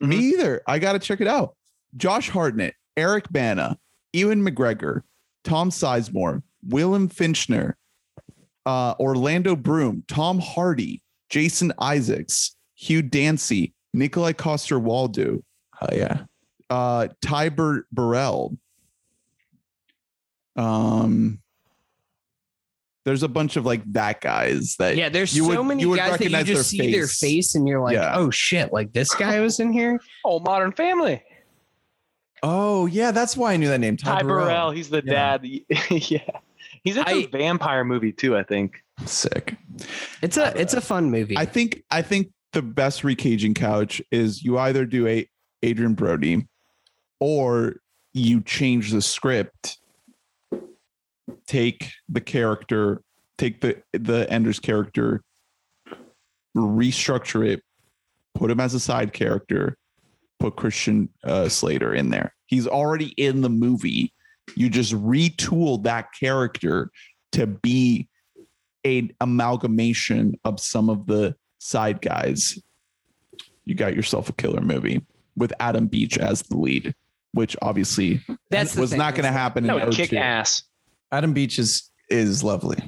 Me 0.00 0.16
mm-hmm. 0.16 0.22
either. 0.22 0.62
I 0.66 0.78
got 0.78 0.92
to 0.92 0.98
check 0.98 1.20
it 1.20 1.28
out. 1.28 1.56
Josh 1.96 2.28
Hartnett, 2.28 2.74
Eric 2.96 3.26
Bana, 3.30 3.78
Ewan 4.12 4.42
McGregor, 4.42 5.02
Tom 5.44 5.70
Sizemore, 5.70 6.42
William 6.66 7.08
Fichtner, 7.08 7.74
uh, 8.66 8.94
Orlando 9.00 9.56
Bloom, 9.56 10.04
Tom 10.08 10.38
Hardy, 10.40 11.00
Jason 11.30 11.72
Isaacs, 11.80 12.54
Hugh 12.74 13.00
Dancy, 13.02 13.72
Nikolaj 13.96 14.36
Coster-Waldau, 14.36 15.40
Oh 15.80 15.86
yeah. 15.92 16.24
uh, 16.68 17.08
Ty 17.22 17.48
Bur- 17.50 17.86
Burrell. 17.92 18.58
Um, 20.56 21.40
there's 23.04 23.22
a 23.22 23.28
bunch 23.28 23.56
of 23.56 23.64
like 23.66 23.82
that 23.92 24.20
guys 24.20 24.74
that 24.78 24.96
Yeah, 24.96 25.08
there's 25.10 25.36
You 25.36 25.44
so 25.44 25.58
would- 25.62 25.68
many 25.68 25.82
you 25.82 25.90
would 25.90 25.98
guys 25.98 26.12
that 26.12 26.20
you 26.20 26.26
recognize 26.26 26.46
their 26.46 26.56
just 26.56 26.70
see 26.70 26.90
their 26.92 27.06
face. 27.06 27.20
face 27.20 27.54
and 27.54 27.68
you're 27.68 27.80
like, 27.80 27.94
Yeah. 27.94 28.14
oh 28.16 28.30
shit, 28.30 28.72
like 28.72 28.92
this 28.92 29.14
guy 29.14 29.40
was 29.40 29.60
in 29.60 29.72
here. 29.72 30.00
Oh, 30.24 30.40
Modern 30.40 30.72
Family. 30.72 31.22
Oh 32.42 32.86
yeah, 32.86 33.12
that's 33.12 33.36
why 33.36 33.52
I 33.52 33.56
knew 33.56 33.68
that 33.68 33.78
name. 33.80 33.96
Ty 33.96 34.22
Burrell. 34.22 34.70
He's 34.72 34.90
the 34.90 35.02
Yeah. 35.04 35.38
dad. 35.38 35.44
yeah. 36.10 36.40
He's 36.86 36.96
in 36.96 37.02
I- 37.04 37.28
vampire 37.32 37.84
movie 37.84 38.12
too, 38.12 38.36
I 38.36 38.44
think. 38.44 38.80
Sick. 39.04 39.56
It's 40.22 40.36
a 40.36 40.58
it's 40.58 40.72
a 40.72 40.80
fun 40.80 41.10
movie. 41.10 41.36
I 41.36 41.44
think 41.44 41.82
I 41.90 42.00
think 42.00 42.28
the 42.52 42.62
best 42.62 43.02
recaging 43.02 43.56
couch 43.56 44.00
is 44.12 44.44
you 44.44 44.56
either 44.56 44.86
do 44.86 45.06
a 45.08 45.28
Adrien 45.64 45.94
Brody 45.94 46.46
or 47.18 47.80
you 48.14 48.40
change 48.40 48.92
the 48.92 49.02
script, 49.02 49.78
take 51.48 51.90
the 52.08 52.20
character, 52.20 53.02
take 53.36 53.60
the 53.60 53.82
the 53.92 54.30
Ender's 54.30 54.60
character, 54.60 55.22
restructure 56.56 57.46
it, 57.46 57.62
put 58.36 58.50
him 58.50 58.60
as 58.60 58.74
a 58.74 58.80
side 58.80 59.12
character, 59.12 59.76
put 60.38 60.54
Christian 60.54 61.08
uh, 61.24 61.48
Slater 61.48 61.92
in 61.92 62.10
there. 62.10 62.32
He's 62.46 62.68
already 62.68 63.08
in 63.16 63.40
the 63.40 63.50
movie. 63.50 64.12
You 64.54 64.68
just 64.70 64.92
retool 64.92 65.82
that 65.84 66.08
character 66.18 66.90
to 67.32 67.46
be 67.46 68.08
a 68.86 69.10
amalgamation 69.20 70.34
of 70.44 70.60
some 70.60 70.88
of 70.88 71.06
the 71.06 71.34
side 71.58 72.00
guys. 72.00 72.58
You 73.64 73.74
got 73.74 73.96
yourself 73.96 74.28
a 74.28 74.32
killer 74.32 74.60
movie 74.60 75.04
with 75.36 75.52
Adam 75.58 75.88
Beach 75.88 76.16
as 76.18 76.42
the 76.42 76.56
lead, 76.56 76.94
which 77.32 77.56
obviously 77.60 78.20
That's 78.50 78.76
was 78.76 78.92
not 78.94 79.14
going 79.14 79.24
to 79.24 79.30
is- 79.30 79.34
happen 79.34 79.64
in 79.64 79.76
No, 79.76 79.90
kick 79.90 80.12
ass. 80.12 80.62
Adam 81.12 81.32
Beach 81.32 81.58
is 81.58 81.90
is 82.08 82.44
lovely. 82.44 82.78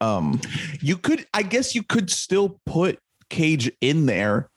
Um, 0.00 0.40
You 0.80 0.96
could, 0.96 1.26
I 1.34 1.42
guess, 1.42 1.74
you 1.74 1.82
could 1.82 2.08
still 2.10 2.60
put 2.64 3.00
Cage 3.28 3.70
in 3.80 4.06
there, 4.06 4.48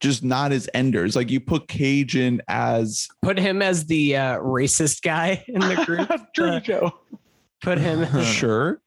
just 0.00 0.24
not 0.24 0.52
as 0.52 0.68
Enders. 0.74 1.14
Like 1.14 1.30
you 1.30 1.40
put 1.40 1.68
Cage 1.68 2.16
in 2.16 2.42
as 2.48 3.08
Put 3.22 3.38
him 3.38 3.62
as 3.62 3.86
the 3.86 4.16
uh, 4.16 4.38
racist 4.38 5.02
guy 5.02 5.44
in 5.46 5.60
the 5.60 5.82
group. 5.84 6.10
Drew 6.34 6.60
Joe. 6.60 6.92
Put 7.62 7.78
him. 7.78 8.06
sure. 8.24 8.80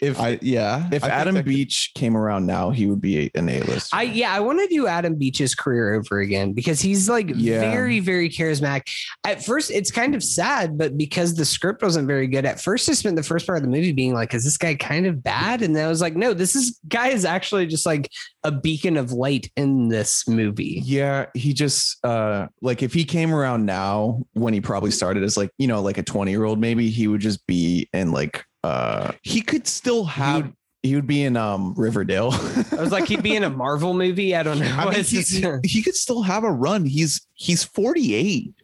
If 0.00 0.18
I 0.20 0.38
yeah. 0.42 0.88
if 0.92 1.04
I 1.04 1.08
Adam 1.08 1.34
that 1.34 1.44
could- 1.44 1.48
Beach 1.50 1.92
came 1.94 2.16
around 2.16 2.46
now, 2.46 2.70
he 2.70 2.86
would 2.86 3.00
be 3.00 3.30
an 3.34 3.48
A 3.48 3.60
list. 3.60 3.94
I 3.94 4.02
yeah, 4.02 4.32
I 4.34 4.40
want 4.40 4.60
to 4.60 4.66
do 4.68 4.86
Adam 4.86 5.16
Beach's 5.16 5.54
career 5.54 5.94
over 5.94 6.20
again 6.20 6.52
because 6.52 6.80
he's 6.80 7.08
like 7.08 7.30
Yeah. 7.34 7.60
very, 7.60 8.00
very 8.00 8.28
charismatic. 8.28 8.88
At 9.24 9.44
first, 9.44 9.70
it's 9.70 9.90
kind 9.90 10.14
of 10.14 10.22
sad, 10.22 10.76
but 10.78 10.96
because 10.96 11.34
the 11.34 11.44
script 11.44 11.82
wasn't 11.82 12.06
very 12.06 12.26
good, 12.26 12.44
at 12.44 12.60
first 12.60 12.88
I 12.88 12.92
spent 12.92 13.16
the 13.16 13.22
first 13.22 13.46
part 13.46 13.58
of 13.58 13.62
the 13.64 13.70
movie 13.70 13.92
being 13.92 14.14
like, 14.14 14.34
is 14.34 14.44
this 14.44 14.56
guy 14.56 14.74
kind 14.74 15.06
of 15.06 15.22
bad? 15.22 15.62
And 15.62 15.74
then 15.74 15.84
I 15.86 15.88
was 15.88 16.00
like, 16.00 16.16
no, 16.16 16.34
this 16.34 16.54
is 16.54 16.80
guy 16.88 17.08
is 17.08 17.24
actually 17.24 17.66
just 17.66 17.86
like 17.86 18.10
a 18.42 18.52
beacon 18.52 18.96
of 18.96 19.12
light 19.12 19.50
in 19.56 19.88
this 19.88 20.28
movie. 20.28 20.82
Yeah, 20.84 21.26
he 21.34 21.52
just 21.52 22.04
uh 22.04 22.48
like 22.60 22.82
if 22.82 22.92
he 22.92 23.04
came 23.04 23.34
around 23.34 23.64
now 23.66 24.22
when 24.34 24.52
he 24.54 24.60
probably 24.60 24.90
started 24.90 25.22
as 25.22 25.36
like, 25.36 25.50
you 25.58 25.66
know, 25.66 25.80
like 25.82 25.98
a 25.98 26.02
20 26.02 26.30
year 26.30 26.44
old, 26.44 26.58
maybe 26.58 26.90
he 26.90 27.08
would 27.08 27.20
just 27.20 27.46
be 27.46 27.88
in 27.92 28.12
like 28.12 28.44
uh 28.64 29.12
he 29.22 29.40
could 29.42 29.66
still 29.66 30.04
have 30.04 30.52
He 30.82 30.94
would 30.94 31.06
be 31.06 31.22
in 31.22 31.36
um 31.36 31.74
Riverdale. 31.76 32.30
I 32.72 32.76
was 32.80 32.92
like, 32.92 33.06
he'd 33.06 33.22
be 33.22 33.36
in 33.36 33.44
a 33.44 33.50
Marvel 33.50 33.94
movie. 33.94 34.34
I 34.34 34.42
don't 34.42 34.58
know. 34.64 34.66
I 34.78 34.90
mean, 34.90 35.04
he, 35.04 35.20
he- 35.22 35.44
he 35.64 35.82
could 35.82 35.94
still 35.96 36.22
have 36.22 36.44
a 36.44 36.50
run. 36.52 36.84
He's 36.86 37.26
he's 37.34 37.62
48. 37.64 38.54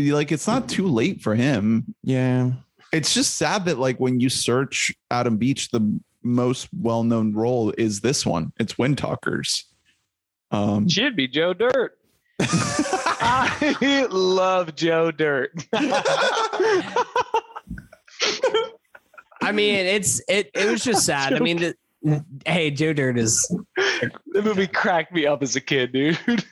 Like 0.00 0.32
it's 0.32 0.46
not 0.46 0.68
too 0.68 0.86
late 0.88 1.20
for 1.20 1.34
him. 1.34 1.94
yeah. 2.02 2.50
It's 2.92 3.12
just 3.12 3.36
sad 3.36 3.64
that 3.64 3.78
like 3.78 3.98
when 3.98 4.20
you 4.20 4.28
search 4.28 4.92
Adam 5.10 5.36
Beach, 5.36 5.70
the 5.70 5.80
most 6.22 6.68
well-known 6.80 7.32
role 7.34 7.72
is 7.76 8.00
this 8.00 8.24
one. 8.24 8.52
It's 8.60 8.74
Windtalkers. 8.74 9.64
Um, 10.52 10.88
Should 10.88 11.16
be 11.16 11.26
Joe 11.26 11.54
Dirt. 11.54 11.98
I 12.40 14.06
love 14.10 14.74
Joe 14.76 15.10
Dirt. 15.10 15.52
I 19.44 19.52
mean, 19.52 19.74
it's 19.86 20.20
it. 20.28 20.50
It 20.54 20.70
was 20.70 20.82
just 20.84 21.04
sad. 21.06 21.34
I 21.34 21.38
mean, 21.38 21.58
the, 22.02 22.24
hey, 22.46 22.70
Joe 22.70 22.92
Dirt 22.92 23.18
is. 23.18 23.46
the 23.76 24.42
movie 24.42 24.66
cracked 24.66 25.12
me 25.12 25.26
up 25.26 25.42
as 25.42 25.56
a 25.56 25.60
kid, 25.60 25.92
dude. 25.92 26.18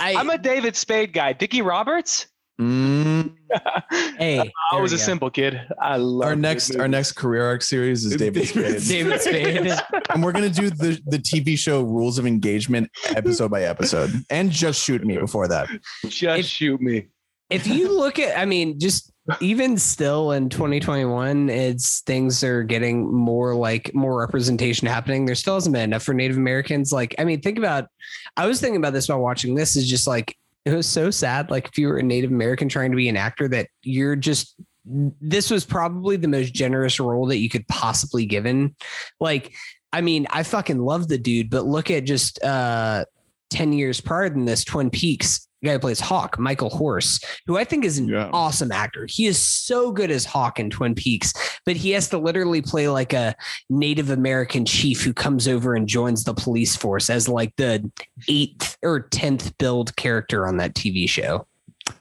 I, 0.00 0.14
I'm 0.14 0.30
a 0.30 0.38
David 0.38 0.76
Spade 0.76 1.12
guy. 1.12 1.32
Dickie 1.32 1.62
Roberts? 1.62 2.28
Mm, 2.60 3.34
hey. 4.18 4.50
I 4.72 4.80
was 4.80 4.92
a 4.92 4.96
go. 4.96 5.02
simple 5.02 5.30
kid. 5.30 5.60
I 5.80 5.96
love 5.96 6.26
our 6.28 6.34
next 6.36 6.74
our 6.76 6.88
next 6.88 7.12
career 7.12 7.44
arc 7.46 7.62
series 7.62 8.04
is 8.04 8.16
David 8.16 8.48
David 8.48 8.80
Spade. 8.80 8.88
David 8.88 9.72
Spade. 9.78 10.00
and 10.10 10.24
we're 10.24 10.32
gonna 10.32 10.48
do 10.50 10.68
the 10.70 11.00
the 11.06 11.18
TV 11.18 11.56
show 11.56 11.82
Rules 11.82 12.18
of 12.18 12.26
Engagement 12.26 12.90
episode 13.10 13.52
by 13.52 13.62
episode, 13.62 14.10
and 14.30 14.50
just 14.50 14.84
shoot 14.84 15.04
me 15.04 15.16
before 15.18 15.46
that. 15.48 15.68
Just 16.08 16.22
If- 16.40 16.46
shoot 16.46 16.80
me. 16.80 17.06
if 17.48 17.66
you 17.68 17.96
look 17.96 18.18
at, 18.18 18.36
I 18.36 18.44
mean, 18.44 18.80
just 18.80 19.12
even 19.40 19.76
still 19.76 20.32
in 20.32 20.48
2021, 20.48 21.50
it's 21.50 22.00
things 22.00 22.42
are 22.42 22.62
getting 22.62 23.12
more 23.12 23.54
like 23.54 23.94
more 23.94 24.18
representation 24.18 24.88
happening. 24.88 25.26
There 25.26 25.34
still 25.34 25.54
hasn't 25.54 25.74
been 25.74 25.82
enough 25.82 26.02
for 26.02 26.14
Native 26.14 26.36
Americans. 26.36 26.92
Like, 26.92 27.14
I 27.18 27.24
mean, 27.24 27.40
think 27.40 27.58
about, 27.58 27.88
I 28.36 28.46
was 28.46 28.60
thinking 28.60 28.78
about 28.78 28.92
this 28.92 29.08
while 29.08 29.20
watching 29.20 29.54
this 29.54 29.76
is 29.76 29.88
just 29.88 30.06
like, 30.06 30.36
it 30.64 30.72
was 30.72 30.86
so 30.86 31.10
sad. 31.10 31.50
Like, 31.50 31.68
if 31.68 31.78
you 31.78 31.88
were 31.88 31.98
a 31.98 32.02
Native 32.02 32.30
American 32.30 32.68
trying 32.68 32.90
to 32.90 32.96
be 32.96 33.08
an 33.08 33.16
actor, 33.16 33.48
that 33.48 33.68
you're 33.82 34.16
just, 34.16 34.54
this 34.84 35.50
was 35.50 35.64
probably 35.64 36.16
the 36.16 36.28
most 36.28 36.54
generous 36.54 36.98
role 36.98 37.26
that 37.26 37.38
you 37.38 37.50
could 37.50 37.66
possibly 37.68 38.24
given. 38.24 38.74
Like, 39.20 39.52
I 39.92 40.00
mean, 40.00 40.26
I 40.30 40.42
fucking 40.42 40.78
love 40.78 41.08
the 41.08 41.18
dude, 41.18 41.50
but 41.50 41.66
look 41.66 41.90
at 41.90 42.04
just 42.04 42.42
uh 42.42 43.04
10 43.50 43.72
years 43.72 44.00
prior 44.00 44.28
than 44.28 44.44
this, 44.44 44.64
Twin 44.64 44.90
Peaks, 44.90 45.47
the 45.60 45.66
guy 45.68 45.72
who 45.72 45.78
plays 45.78 46.00
Hawk, 46.00 46.38
Michael 46.38 46.70
Horse, 46.70 47.20
who 47.46 47.56
I 47.56 47.64
think 47.64 47.84
is 47.84 47.98
an 47.98 48.08
Yeah. 48.08 48.30
awesome 48.32 48.70
actor. 48.72 49.06
He 49.08 49.26
is 49.26 49.38
so 49.38 49.90
good 49.92 50.10
as 50.10 50.24
Hawk 50.24 50.60
in 50.60 50.70
Twin 50.70 50.94
Peaks, 50.94 51.32
but 51.66 51.76
he 51.76 51.90
has 51.90 52.08
to 52.10 52.18
literally 52.18 52.62
play 52.62 52.88
like 52.88 53.12
a 53.12 53.34
Native 53.68 54.10
American 54.10 54.64
chief 54.64 55.02
who 55.02 55.12
comes 55.12 55.48
over 55.48 55.74
and 55.74 55.88
joins 55.88 56.24
the 56.24 56.34
police 56.34 56.76
force 56.76 57.10
as 57.10 57.28
like 57.28 57.54
the 57.56 57.90
eighth 58.28 58.76
or 58.82 59.00
tenth 59.00 59.56
build 59.58 59.96
character 59.96 60.46
on 60.46 60.56
that 60.58 60.74
TV 60.74 61.08
show. 61.08 61.46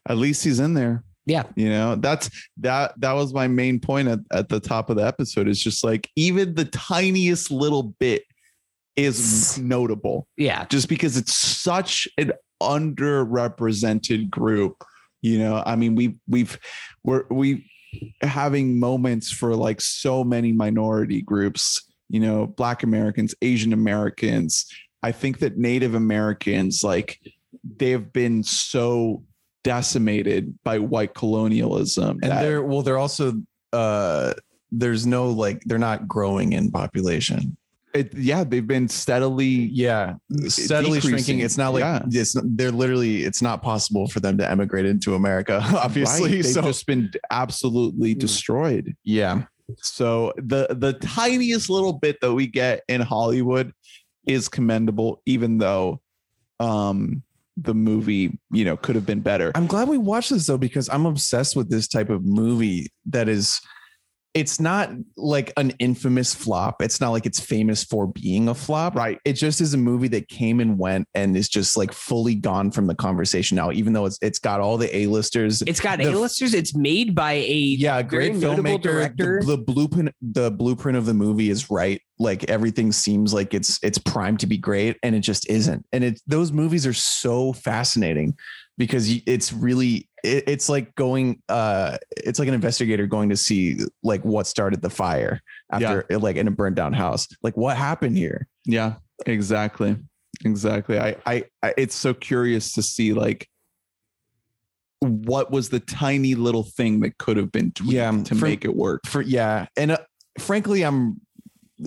at 0.10 0.18
least 0.18 0.44
he's 0.44 0.60
in 0.60 0.74
there. 0.74 1.04
Yeah. 1.26 1.44
You 1.56 1.70
know, 1.70 1.96
that's 1.96 2.30
that 2.58 2.94
that 3.02 3.12
was 3.14 3.34
my 3.34 3.48
main 3.48 3.80
point 3.82 4.08
at, 4.08 4.20
at 4.32 4.48
the 4.50 4.60
top 4.62 4.90
of 4.90 4.96
the 4.98 5.06
episode. 5.06 5.48
Is 5.50 5.62
just 5.62 5.84
like 5.84 6.10
even 6.16 6.56
the 6.56 6.64
tiniest 6.66 7.52
little 7.52 7.84
bit 8.00 8.24
is 8.96 9.58
notable 9.60 10.28
Yeah. 10.38 10.66
just 10.66 10.88
because 10.90 11.18
it's 11.18 11.36
such 11.36 12.08
an 12.18 12.32
underrepresented 12.62 14.30
group. 14.30 14.84
You 15.22 15.40
know, 15.40 15.64
I 15.66 15.76
mean, 15.76 15.96
we 15.96 16.16
we've 16.28 16.58
we're 17.04 17.26
we 17.30 17.70
having 18.22 18.80
moments 18.80 19.32
for 19.32 19.56
like 19.56 19.82
so 19.82 20.24
many 20.24 20.52
minority 20.52 21.22
groups, 21.22 21.82
you 22.10 22.20
know, 22.20 22.48
black 22.48 22.84
Americans, 22.84 23.34
Asian 23.42 23.74
Americans. 23.74 24.66
I 25.04 25.12
think 25.12 25.40
that 25.40 25.58
Native 25.58 25.96
Americans, 25.96 26.84
like 26.84 27.20
they've 27.64 28.12
been 28.12 28.44
so 28.44 29.24
decimated 29.64 30.58
by 30.64 30.80
white 30.80 31.14
colonialism. 31.14 32.20
And 32.22 32.32
that- 32.32 32.42
they're 32.42 32.64
well, 32.64 32.82
they're 32.82 32.98
also 32.98 33.34
uh 33.74 34.34
there's 34.72 35.06
no 35.06 35.30
like 35.30 35.62
they're 35.66 35.78
not 35.78 36.08
growing 36.08 36.54
in 36.54 36.72
population. 36.72 37.58
It, 37.98 38.14
yeah, 38.16 38.44
they've 38.44 38.66
been 38.66 38.88
steadily 38.88 39.46
Yeah, 39.74 40.16
steadily 40.48 41.00
decreasing. 41.00 41.10
shrinking. 41.26 41.40
It's 41.46 41.58
not 41.58 41.74
like 41.74 41.82
Yeah. 41.82 42.02
it's 42.10 42.36
they're 42.44 42.72
literally 42.72 43.24
it's 43.24 43.42
not 43.42 43.62
possible 43.62 44.08
for 44.08 44.20
them 44.20 44.38
to 44.38 44.50
emigrate 44.50 44.86
into 44.86 45.16
America. 45.16 45.60
Obviously, 45.74 46.24
right, 46.36 46.44
they've 46.44 46.46
so 46.54 46.62
just 46.62 46.86
been 46.88 47.12
absolutely 47.32 48.14
destroyed. 48.14 48.96
yeah, 49.04 49.44
So 49.82 50.34
the 50.38 50.68
the 50.72 50.94
tiniest 50.94 51.70
little 51.70 51.94
bit 51.94 52.22
that 52.22 52.34
we 52.34 52.48
get 52.48 52.84
in 52.88 53.02
Hollywood 53.02 53.74
is 54.26 54.48
commendable, 54.50 55.22
even 55.26 55.58
though 55.58 56.02
um 56.60 57.24
the 57.60 57.74
movie, 57.74 58.38
you 58.52 58.64
know, 58.64 58.78
could 58.78 58.94
have 58.96 59.06
been 59.06 59.20
better. 59.22 59.52
I'm 59.56 59.66
glad 59.66 59.88
we 59.88 59.98
watched 59.98 60.30
this 60.30 60.46
though 60.46 60.60
because 60.60 60.88
I'm 60.90 61.06
obsessed 61.08 61.56
with 61.56 61.70
this 61.72 61.88
type 61.88 62.10
of 62.12 62.24
movie 62.24 62.92
that 63.08 63.28
is 63.28 63.60
it's 64.38 64.60
not 64.60 64.92
like 65.16 65.52
an 65.58 65.72
infamous 65.80 66.36
flop. 66.36 66.82
It's 66.82 67.02
not 67.02 67.10
like 67.10 67.26
it's 67.26 67.40
famous 67.40 67.84
for 67.84 68.06
being 68.06 68.50
a 68.50 68.54
flop. 68.54 68.96
Right. 68.96 69.20
It 69.26 69.34
just 69.34 69.62
is 69.62 69.74
a 69.74 69.78
movie 69.78 70.08
that 70.10 70.30
came 70.30 70.60
and 70.60 70.78
went 70.78 71.08
and 71.16 71.36
is 71.36 71.50
just 71.50 71.76
like 71.76 71.92
fully 71.92 72.36
gone 72.36 72.70
from 72.70 72.86
the 72.86 72.94
conversation 72.94 73.56
now, 73.56 73.72
even 73.72 73.94
though 73.94 74.06
it's 74.06 74.20
it's 74.22 74.38
got 74.38 74.60
all 74.60 74.78
the 74.78 74.96
A-listers. 74.96 75.64
It's 75.64 75.80
got 75.80 75.98
The- 75.98 76.12
A-listers. 76.12 76.54
It's 76.54 76.76
made 76.76 77.16
by 77.16 77.34
a 77.34 77.56
yeah, 77.56 78.04
great 78.04 78.34
filmmaker. 78.34 78.82
director. 78.82 79.42
The, 79.44 79.56
the 79.56 79.58
blueprint, 79.58 80.14
the 80.22 80.52
blueprint 80.52 80.98
of 80.98 81.08
the 81.08 81.16
movie 81.16 81.50
is 81.50 81.72
right. 81.72 82.00
Like 82.20 82.44
everything 82.46 82.92
seems 82.92 83.34
like 83.34 83.56
it's 83.56 83.80
it's 83.82 83.98
primed 83.98 84.40
to 84.42 84.48
be 84.48 84.58
great, 84.58 84.98
and 85.02 85.16
it 85.16 85.22
just 85.22 85.50
isn't. 85.50 85.84
And 85.92 86.04
it 86.04 86.22
those 86.28 86.52
movies 86.52 86.86
are 86.86 86.94
so 86.94 87.54
fascinating 87.54 88.36
because 88.78 89.10
it's 89.26 89.52
really 89.52 90.07
it, 90.24 90.44
it's 90.48 90.70
like 90.70 90.94
going 90.96 91.42
uh 91.50 91.98
it's 92.16 92.40
like 92.40 92.48
an 92.48 92.54
investigator 92.54 93.06
going 93.08 93.30
to 93.30 93.38
see 93.38 93.78
like 94.04 94.24
what 94.26 94.48
started 94.48 94.82
the 94.82 94.90
fire 94.90 95.42
after 95.72 96.06
like 96.18 96.36
in 96.36 96.48
a 96.48 96.52
burned 96.52 96.76
down 96.76 96.94
house. 96.94 97.28
Like 97.44 97.56
what 97.58 97.78
happened 97.78 98.18
here? 98.18 98.48
Yeah, 98.66 98.96
exactly. 99.26 99.96
Exactly. 100.46 101.00
I, 101.00 101.16
I 101.26 101.44
I 101.64 101.74
it's 101.78 101.96
so 101.96 102.14
curious 102.14 102.74
to 102.74 102.84
see 102.84 103.14
like 103.14 103.48
what 105.00 105.52
was 105.52 105.70
the 105.70 105.80
tiny 105.80 106.34
little 106.36 106.64
thing 106.64 107.02
that 107.02 107.18
could 107.20 107.38
have 107.38 107.52
been 107.52 107.72
tweaked 107.72 107.94
Yeah, 107.94 108.12
to 108.24 108.36
for- 108.36 108.46
make 108.46 108.66
it 108.66 108.76
work. 108.76 109.02
For 109.06 109.22
yeah, 109.22 109.68
and 109.78 109.92
uh, 109.92 109.98
frankly, 110.40 110.84
I'm 110.84 111.22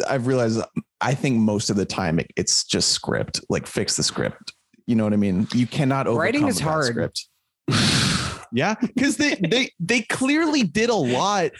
I've 0.08 0.26
realized 0.28 0.60
I 1.00 1.14
think 1.14 1.38
most 1.38 1.70
of 1.70 1.76
the 1.76 1.84
time 1.86 2.18
it, 2.20 2.30
it's 2.36 2.64
just 2.64 2.92
script. 2.92 3.40
Like 3.48 3.66
fix 3.66 3.96
the 3.96 4.02
script. 4.04 4.52
You 4.86 4.94
know 4.96 5.04
what 5.04 5.12
I 5.12 5.16
mean? 5.16 5.46
You 5.54 5.66
cannot 5.66 6.06
overcome 6.06 6.20
Writing 6.22 6.48
is 6.48 6.56
a 6.60 6.64
bad 6.64 6.68
hard. 6.70 6.86
Script. 6.86 7.26
Yeah, 8.52 8.74
because 8.80 9.16
they 9.16 9.36
they 9.36 9.70
they 9.78 10.00
clearly 10.02 10.64
did 10.64 10.90
a 10.90 10.94
lot 10.94 11.52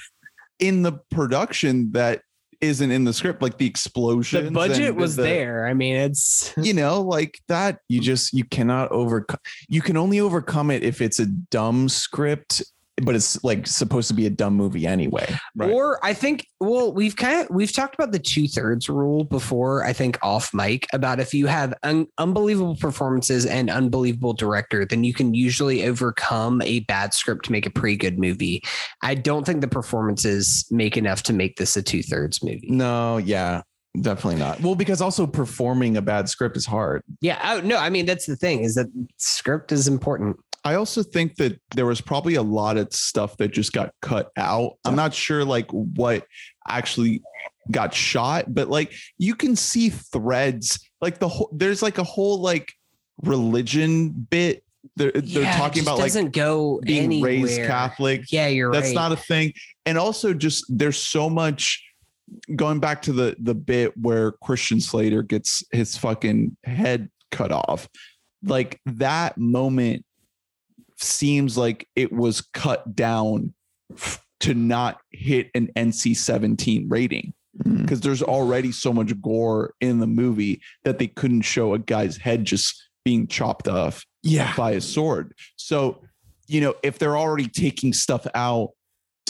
in 0.59 0.83
the 0.83 0.99
production 1.11 1.93
that 1.93 2.23
isn't 2.61 2.91
in 2.91 3.05
the 3.05 3.13
script, 3.13 3.41
like 3.43 3.59
the 3.59 3.67
explosion. 3.67 4.47
the 4.47 4.51
budget 4.51 4.95
was 4.95 5.17
there. 5.17 5.67
I 5.67 5.75
mean, 5.75 5.97
it's 5.97 6.53
You 6.57 6.75
know, 6.75 7.01
like 7.01 7.39
that. 7.49 7.79
You 7.89 8.01
just 8.01 8.33
you 8.33 8.45
cannot 8.45 8.91
overcome. 8.91 9.39
You 9.69 9.83
can 9.83 9.97
only 9.97 10.21
overcome 10.21 10.71
it 10.71 10.83
if 10.83 11.01
it's 11.01 11.19
a 11.19 11.27
dumb 11.27 11.89
script, 11.89 12.63
but 13.05 13.15
it's 13.15 13.43
like 13.45 13.67
supposed 13.67 14.09
to 14.09 14.15
be 14.15 14.27
a 14.27 14.31
dumb 14.31 14.55
movie 14.55 14.87
anyway. 14.87 15.27
Right. 15.57 15.71
Or 15.71 16.05
I 16.05 16.15
think, 16.15 16.47
well, 16.61 16.93
we've 16.93 17.17
kind 17.17 17.41
of 17.41 17.51
we've 17.51 17.73
talked 17.73 17.95
about 17.95 18.13
the 18.13 18.19
two 18.19 18.49
thirds 18.49 18.89
rule 18.89 19.25
before. 19.25 19.85
I 19.85 19.93
think 19.93 20.19
off 20.23 20.53
mic 20.55 20.87
about 20.93 21.21
if 21.21 21.35
you 21.35 21.47
have 21.47 21.75
un- 21.83 22.07
unbelievable 22.19 22.77
performances 22.77 23.47
and 23.47 23.71
unbelievable 23.71 24.33
director, 24.33 24.85
then 24.85 25.05
you 25.05 25.15
can 25.15 25.35
usually 25.35 25.87
overcome 25.87 26.63
a 26.63 26.81
bad 26.81 27.15
script 27.15 27.47
to 27.47 27.53
make 27.53 27.67
a 27.67 27.71
pretty 27.71 27.97
good 27.97 28.19
movie. 28.19 28.63
I 29.03 29.15
don't 29.15 29.45
think 29.45 29.61
the 29.61 29.69
performances 29.69 30.67
make 30.71 30.97
enough 30.97 31.23
to 31.25 31.33
make 31.33 31.57
this 31.57 31.77
a 31.77 31.83
two 31.83 32.03
thirds 32.03 32.43
movie. 32.43 32.69
No, 32.71 33.19
yeah, 33.19 33.63
definitely 34.01 34.41
not. 34.41 34.61
Well, 34.61 34.75
because 34.75 35.01
also 35.01 35.27
performing 35.27 35.97
a 35.97 36.03
bad 36.03 36.29
script 36.29 36.57
is 36.57 36.67
hard. 36.67 37.03
Yeah, 37.21 37.39
oh, 37.45 37.61
no, 37.67 37.77
I 37.77 37.91
mean 37.91 38.07
that's 38.07 38.27
the 38.27 38.37
thing 38.37 38.63
is 38.63 38.75
that 38.75 38.87
script 39.17 39.73
is 39.73 39.89
important. 39.89 40.37
I 40.65 40.75
also 40.75 41.03
think 41.03 41.37
that 41.37 41.59
there 41.75 41.87
was 41.87 42.01
probably 42.01 42.35
a 42.35 42.43
lot 42.43 42.77
of 42.77 42.93
stuff 42.93 43.37
that 43.39 43.49
just 43.49 43.73
got 43.73 43.95
cut 44.03 44.31
out. 44.37 44.77
I'm 44.85 44.95
not 44.95 45.15
sure 45.15 45.45
like 45.45 45.71
what 45.71 46.27
actually 46.69 47.23
got 47.71 47.95
shot, 47.95 48.53
but 48.53 48.69
like 48.69 48.93
you 49.17 49.35
can 49.35 49.57
see 49.57 49.89
threads 49.89 50.79
like 51.01 51.19
the 51.19 51.29
whole 51.29 51.51
there's 51.53 51.83
like 51.83 51.99
a 51.99 52.05
whole 52.05 52.41
like 52.41 52.73
religion 53.23 54.11
bit. 54.11 54.65
They're, 54.97 55.13
they're 55.13 55.53
talking 55.55 55.83
about 55.83 55.99
like 55.99 56.07
doesn't 56.07 56.33
go 56.33 56.81
being 56.83 57.05
anywhere. 57.05 57.31
raised 57.31 57.61
Catholic. 57.63 58.33
Yeah, 58.33 58.49
you're 58.49 58.73
That's 58.73 58.89
right. 58.89 58.95
not 58.95 59.13
a 59.13 59.17
thing. 59.17 59.53
And 59.87 59.97
also 59.97 60.35
just 60.35 60.65
there's 60.69 60.99
so 60.99 61.31
much 61.31 61.83
going 62.57 62.81
back 62.81 63.03
to 63.03 63.13
the 63.13 63.37
the 63.39 63.55
bit 63.55 63.97
where 63.97 64.33
Christian 64.43 64.81
Slater 64.81 65.23
gets 65.23 65.65
his 65.73 65.97
fucking 65.97 66.57
head 66.65 67.11
cut 67.31 67.53
off. 67.53 67.89
Like 68.43 68.81
that 68.87 69.37
moment 69.39 70.05
seems 70.99 71.57
like 71.57 71.89
it 71.97 72.13
was 72.13 72.41
cut 72.41 72.95
down 72.95 73.55
to 74.41 74.55
not 74.55 75.01
hit 75.11 75.51
an 75.55 75.71
NC-17 75.77 76.87
rating. 76.89 77.35
Mm-hmm. 77.65 77.83
Because 77.83 78.01
there's 78.01 78.23
already 78.23 78.73
so 78.73 78.93
much 78.93 79.19
gore 79.21 79.75
in 79.81 79.99
the 79.99 80.07
movie 80.07 80.63
that 80.85 80.99
they 80.99 81.09
couldn't 81.09 81.43
show 81.43 81.75
a 81.75 81.79
guy's 81.79 82.17
head 82.17 82.45
just 82.45 82.89
being 83.05 83.27
chopped 83.27 83.69
off 83.69 84.05
Yeah. 84.23 84.55
by 84.57 84.73
a 84.73 84.81
sword. 84.81 85.35
So, 85.57 86.01
you 86.47 86.61
know, 86.61 86.75
if 86.83 86.99
they're 86.99 87.19
already 87.19 87.49
taking 87.49 87.93
stuff 87.93 88.27
out 88.35 88.71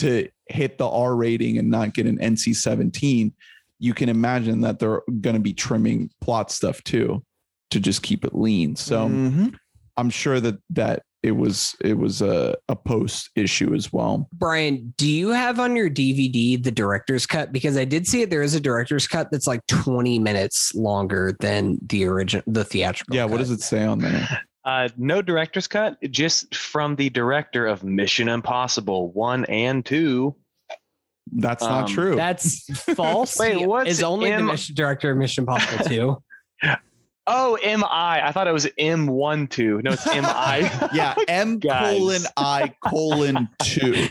to 0.01 0.29
hit 0.47 0.77
the 0.77 0.87
R 0.87 1.15
rating 1.15 1.57
and 1.57 1.69
not 1.69 1.93
get 1.93 2.05
an 2.07 2.17
NC 2.19 2.55
17, 2.55 3.33
you 3.79 3.93
can 3.93 4.09
imagine 4.09 4.61
that 4.61 4.79
they're 4.79 5.01
going 5.21 5.35
to 5.35 5.39
be 5.41 5.53
trimming 5.53 6.09
plot 6.21 6.51
stuff 6.51 6.83
too 6.83 7.23
to 7.71 7.79
just 7.79 8.03
keep 8.03 8.25
it 8.25 8.35
lean. 8.35 8.75
So 8.75 9.07
Mhm. 9.07 9.55
I'm 9.97 10.09
sure 10.09 10.39
that 10.39 10.57
that 10.71 11.03
it 11.23 11.31
was 11.31 11.75
it 11.81 11.97
was 11.97 12.21
a, 12.21 12.55
a 12.67 12.75
post 12.75 13.29
issue 13.35 13.75
as 13.75 13.93
well. 13.93 14.27
Brian, 14.33 14.93
do 14.97 15.07
you 15.07 15.29
have 15.29 15.59
on 15.59 15.75
your 15.75 15.89
DVD 15.89 16.61
the 16.61 16.71
director's 16.71 17.27
cut? 17.27 17.51
Because 17.51 17.77
I 17.77 17.85
did 17.85 18.07
see 18.07 18.23
it. 18.23 18.29
There 18.31 18.41
is 18.41 18.55
a 18.55 18.59
director's 18.59 19.07
cut 19.07 19.29
that's 19.31 19.45
like 19.45 19.61
20 19.67 20.17
minutes 20.17 20.73
longer 20.73 21.35
than 21.39 21.77
the 21.85 22.05
original, 22.05 22.43
the 22.47 22.63
theatrical. 22.65 23.15
Yeah, 23.15 23.25
what 23.25 23.37
does 23.37 23.51
it 23.51 23.61
say 23.61 23.83
on 23.83 23.99
there? 23.99 24.27
Uh, 24.63 24.89
no 24.97 25.21
director's 25.21 25.67
cut, 25.67 25.97
just 26.11 26.53
from 26.55 26.95
the 26.95 27.09
director 27.09 27.65
of 27.65 27.83
Mission 27.83 28.27
Impossible 28.29 29.11
one 29.13 29.45
and 29.45 29.83
two. 29.85 30.35
That's 31.33 31.63
not 31.63 31.83
Um, 31.85 31.89
true. 31.89 32.15
That's 32.15 32.65
false. 32.95 33.39
Wait, 33.39 33.65
what's 33.65 33.89
is 33.89 34.03
only 34.03 34.31
M- 34.31 34.45
the 34.45 34.51
mission 34.51 34.75
director 34.75 35.11
of 35.11 35.17
Mission 35.17 35.43
Impossible 35.43 35.85
2. 35.85 36.23
Oh, 37.27 37.55
M 37.63 37.83
I. 37.83 38.19
I 38.27 38.31
thought 38.31 38.47
it 38.47 38.51
was 38.51 38.67
M 38.79 39.05
one 39.05 39.45
two. 39.47 39.79
No, 39.83 39.91
it's 39.91 40.07
M 40.07 40.25
I. 40.27 40.89
yeah, 40.91 41.13
M 41.27 41.59
Guys. 41.59 41.97
colon 41.99 42.21
I 42.35 42.73
colon 42.83 43.47
two. 43.61 44.07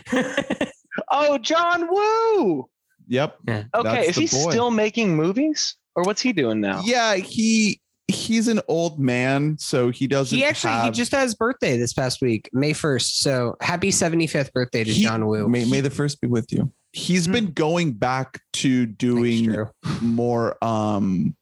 oh, 1.10 1.36
John 1.38 1.88
Woo. 1.90 2.68
Yep. 3.08 3.36
Okay, 3.48 3.66
That's 3.82 4.16
is 4.16 4.32
he 4.32 4.44
boy. 4.44 4.50
still 4.52 4.70
making 4.70 5.16
movies, 5.16 5.74
or 5.96 6.04
what's 6.04 6.22
he 6.22 6.32
doing 6.32 6.60
now? 6.60 6.82
Yeah, 6.84 7.16
he 7.16 7.80
he's 8.10 8.48
an 8.48 8.60
old 8.68 8.98
man, 8.98 9.56
so 9.58 9.90
he 9.90 10.06
doesn't. 10.06 10.36
he 10.36 10.44
actually 10.44 10.74
he 10.82 10.90
just 10.90 11.12
had 11.12 11.22
his 11.22 11.34
birthday 11.34 11.76
this 11.78 11.92
past 11.92 12.20
week, 12.22 12.48
May 12.52 12.72
1st. 12.72 13.02
So 13.20 13.56
happy 13.60 13.90
75th 13.90 14.52
birthday 14.52 14.84
to 14.84 14.90
He- 14.92 15.02
John 15.02 15.26
Woo. 15.26 15.48
May, 15.48 15.64
may 15.64 15.80
the 15.80 15.90
first 15.90 16.20
be 16.20 16.26
with 16.28 16.52
you. 16.52 16.72
he's 16.92 17.26
been 17.28 17.52
going 17.52 17.92
back 17.92 18.40
to 18.54 18.84
doing 18.86 19.56
more 20.00 20.62
um 20.64 21.36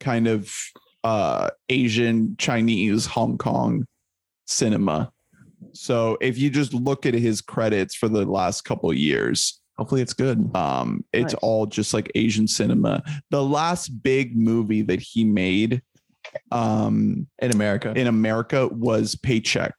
kind 0.00 0.26
of 0.26 0.52
uh 1.04 1.50
Asian, 1.68 2.36
Chinese, 2.38 3.06
Hong 3.06 3.38
Kong 3.38 3.86
cinema. 4.46 5.12
So 5.72 6.16
if 6.20 6.38
you 6.38 6.50
just 6.50 6.74
look 6.74 7.06
at 7.06 7.14
his 7.14 7.40
credits 7.40 7.94
for 7.94 8.08
the 8.08 8.24
last 8.24 8.62
couple 8.64 8.90
of 8.90 8.96
years, 8.96 9.60
Hopefully 9.78 10.02
it's 10.02 10.12
good. 10.12 10.54
um 10.56 11.04
it's 11.12 11.32
Nice. 11.32 11.40
all 11.42 11.64
just 11.66 11.94
like 11.94 12.10
Asian 12.14 12.46
cinema. 12.48 13.02
The 13.30 13.42
last 13.42 13.88
big 14.02 14.36
movie 14.36 14.82
that 14.82 15.00
he 15.00 15.24
made 15.24 15.82
um 16.52 17.26
In 17.40 17.50
America. 17.52 17.92
in 17.96 18.06
America 18.06 18.68
was 18.68 19.14
Paycheck 19.16 19.72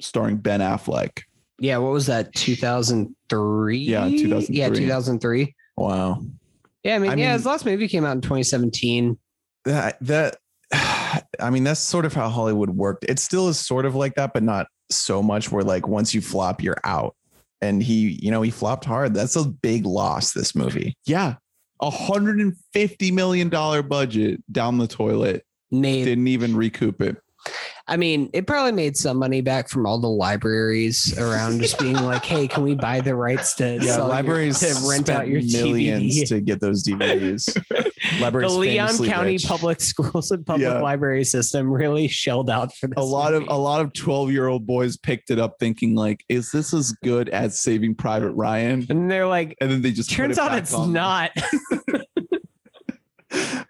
starring 0.00 0.36
Ben 0.36 0.60
Affleck. 0.60 1.22
Yeah, 1.58 1.78
what 1.78 1.92
was 1.92 2.06
that? 2.06 2.34
2003? 2.34 3.78
Yeah, 3.78 4.08
2003. 4.08 4.56
Yeah, 4.56 4.68
2003. 4.68 5.54
wow. 5.76 6.22
Yeah, 6.82 6.96
I 6.96 6.98
mean, 6.98 7.10
I 7.10 7.14
yeah, 7.14 7.26
mean- 7.28 7.32
his 7.32 7.46
last 7.46 7.64
movie 7.64 7.88
came 7.88 8.04
out 8.04 8.12
in 8.12 8.20
2017. 8.20 9.16
That 9.64 9.96
that 10.02 10.36
I 10.72 11.50
mean, 11.50 11.64
that's 11.64 11.80
sort 11.80 12.04
of 12.04 12.12
how 12.12 12.28
Hollywood 12.28 12.70
worked. 12.70 13.04
It 13.08 13.18
still 13.18 13.48
is 13.48 13.58
sort 13.58 13.86
of 13.86 13.94
like 13.94 14.14
that, 14.16 14.32
but 14.34 14.42
not 14.42 14.66
so 14.90 15.22
much 15.22 15.50
where 15.50 15.64
like 15.64 15.88
once 15.88 16.12
you 16.14 16.20
flop, 16.20 16.62
you're 16.62 16.80
out. 16.84 17.14
And 17.62 17.82
he, 17.82 18.18
you 18.22 18.30
know, 18.30 18.42
he 18.42 18.50
flopped 18.50 18.84
hard. 18.84 19.14
That's 19.14 19.36
a 19.36 19.44
big 19.44 19.86
loss, 19.86 20.32
this 20.32 20.54
movie. 20.54 20.96
Yeah. 21.06 21.36
A 21.80 21.88
hundred 21.90 22.38
and 22.40 22.54
fifty 22.74 23.10
million 23.10 23.48
dollar 23.48 23.82
budget 23.82 24.42
down 24.52 24.76
the 24.78 24.86
toilet. 24.86 25.44
Made, 25.80 26.04
Didn't 26.04 26.28
even 26.28 26.56
recoup 26.56 27.00
it. 27.00 27.16
I 27.86 27.98
mean, 27.98 28.30
it 28.32 28.46
probably 28.46 28.72
made 28.72 28.96
some 28.96 29.18
money 29.18 29.42
back 29.42 29.68
from 29.68 29.84
all 29.84 30.00
the 30.00 30.08
libraries 30.08 31.18
around 31.18 31.60
just 31.60 31.78
being 31.78 31.94
like, 32.02 32.24
hey, 32.24 32.48
can 32.48 32.62
we 32.62 32.74
buy 32.74 33.02
the 33.02 33.14
rights 33.14 33.52
to 33.56 33.74
Yeah, 33.74 33.80
sell 33.82 33.98
your- 34.06 34.08
libraries 34.08 34.60
to 34.60 34.88
rent 34.88 35.10
out 35.10 35.28
your 35.28 35.42
millions 35.42 36.04
DVD? 36.22 36.28
to 36.28 36.40
get 36.40 36.60
those 36.62 36.82
DVDs. 36.82 37.52
the 38.18 38.48
Leon 38.48 38.96
County 39.04 39.32
rich. 39.32 39.44
Public 39.44 39.82
Schools 39.82 40.30
and 40.30 40.46
Public 40.46 40.62
Yeah. 40.66 40.80
Library 40.80 41.24
System 41.24 41.70
really 41.70 42.08
shelled 42.08 42.48
out 42.48 42.74
for 42.74 42.86
this. 42.86 42.96
A 42.96 43.02
lot 43.02 43.34
of 43.34 43.44
a 43.48 43.58
lot 43.58 43.82
of 43.82 43.92
12 43.92 44.30
year 44.30 44.46
old 44.46 44.66
boys 44.66 44.96
picked 44.96 45.30
it 45.30 45.38
up 45.38 45.56
thinking 45.60 45.94
like, 45.94 46.24
is 46.30 46.50
this 46.50 46.72
as 46.72 46.92
good 47.04 47.28
as 47.28 47.60
Saving 47.60 47.94
Private 47.94 48.30
Ryan? 48.32 48.86
and 48.88 49.10
they're 49.10 49.26
like, 49.26 49.54
And 49.60 49.70
then 49.70 49.82
they 49.82 49.92
just 49.92 50.10
turns 50.10 50.38
it 50.38 50.42
out 50.42 50.56
it's 50.56 50.72
on- 50.72 50.94
not. 50.94 51.32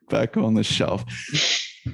back 0.08 0.36
on 0.36 0.54
the 0.54 0.62
shelf. 0.62 1.04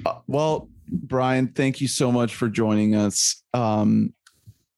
Uh, 0.05 0.19
well, 0.27 0.69
Brian, 0.87 1.47
thank 1.49 1.81
you 1.81 1.87
so 1.87 2.11
much 2.11 2.35
for 2.35 2.49
joining 2.49 2.95
us. 2.95 3.43
Um, 3.53 4.13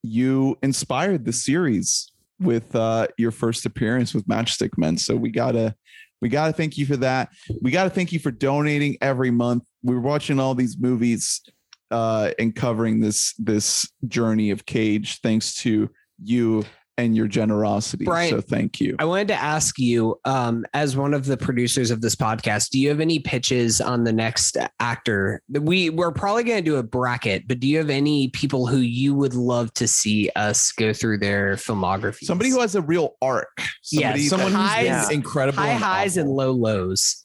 you 0.02 0.58
inspired 0.62 1.24
the 1.24 1.32
series 1.32 2.12
with 2.40 2.74
uh, 2.76 3.08
your 3.16 3.30
first 3.30 3.66
appearance 3.66 4.14
with 4.14 4.26
Matchstick 4.26 4.76
Men, 4.76 4.96
so 4.98 5.16
we 5.16 5.30
gotta 5.30 5.74
we 6.20 6.28
gotta 6.28 6.52
thank 6.52 6.76
you 6.76 6.86
for 6.86 6.96
that. 6.98 7.30
We 7.62 7.70
gotta 7.70 7.90
thank 7.90 8.12
you 8.12 8.18
for 8.18 8.30
donating 8.30 8.96
every 9.00 9.30
month. 9.30 9.64
We're 9.82 10.00
watching 10.00 10.38
all 10.38 10.54
these 10.54 10.76
movies 10.78 11.42
uh, 11.90 12.32
and 12.38 12.54
covering 12.54 13.00
this 13.00 13.34
this 13.38 13.90
journey 14.06 14.50
of 14.50 14.66
Cage, 14.66 15.20
thanks 15.20 15.54
to 15.58 15.90
you 16.22 16.64
and 16.96 17.16
your 17.16 17.26
generosity. 17.26 18.04
Brian, 18.04 18.30
so 18.30 18.40
thank 18.40 18.80
you. 18.80 18.94
I 18.98 19.04
wanted 19.04 19.28
to 19.28 19.34
ask 19.34 19.78
you, 19.78 20.18
um, 20.24 20.64
as 20.74 20.96
one 20.96 21.12
of 21.14 21.26
the 21.26 21.36
producers 21.36 21.90
of 21.90 22.00
this 22.00 22.14
podcast, 22.14 22.70
do 22.70 22.78
you 22.78 22.88
have 22.88 23.00
any 23.00 23.18
pitches 23.18 23.80
on 23.80 24.04
the 24.04 24.12
next 24.12 24.56
actor? 24.80 25.42
We 25.48 25.90
we're 25.90 26.12
probably 26.12 26.44
going 26.44 26.58
to 26.64 26.70
do 26.70 26.76
a 26.76 26.82
bracket, 26.82 27.48
but 27.48 27.60
do 27.60 27.66
you 27.66 27.78
have 27.78 27.90
any 27.90 28.28
people 28.28 28.66
who 28.66 28.78
you 28.78 29.14
would 29.14 29.34
love 29.34 29.72
to 29.74 29.88
see 29.88 30.30
us 30.36 30.72
go 30.72 30.92
through 30.92 31.18
their 31.18 31.54
filmography? 31.56 32.24
Somebody 32.24 32.50
who 32.50 32.60
has 32.60 32.74
a 32.74 32.82
real 32.82 33.16
arc. 33.20 33.48
Somebody 33.82 34.20
Yes, 34.20 34.30
Someone 34.30 34.52
who's 34.52 34.60
highs- 34.60 35.08
been 35.08 35.16
incredible. 35.18 35.58
high 35.62 35.70
and 35.70 35.82
highs 35.82 36.16
and 36.16 36.28
low 36.30 36.52
lows. 36.52 37.20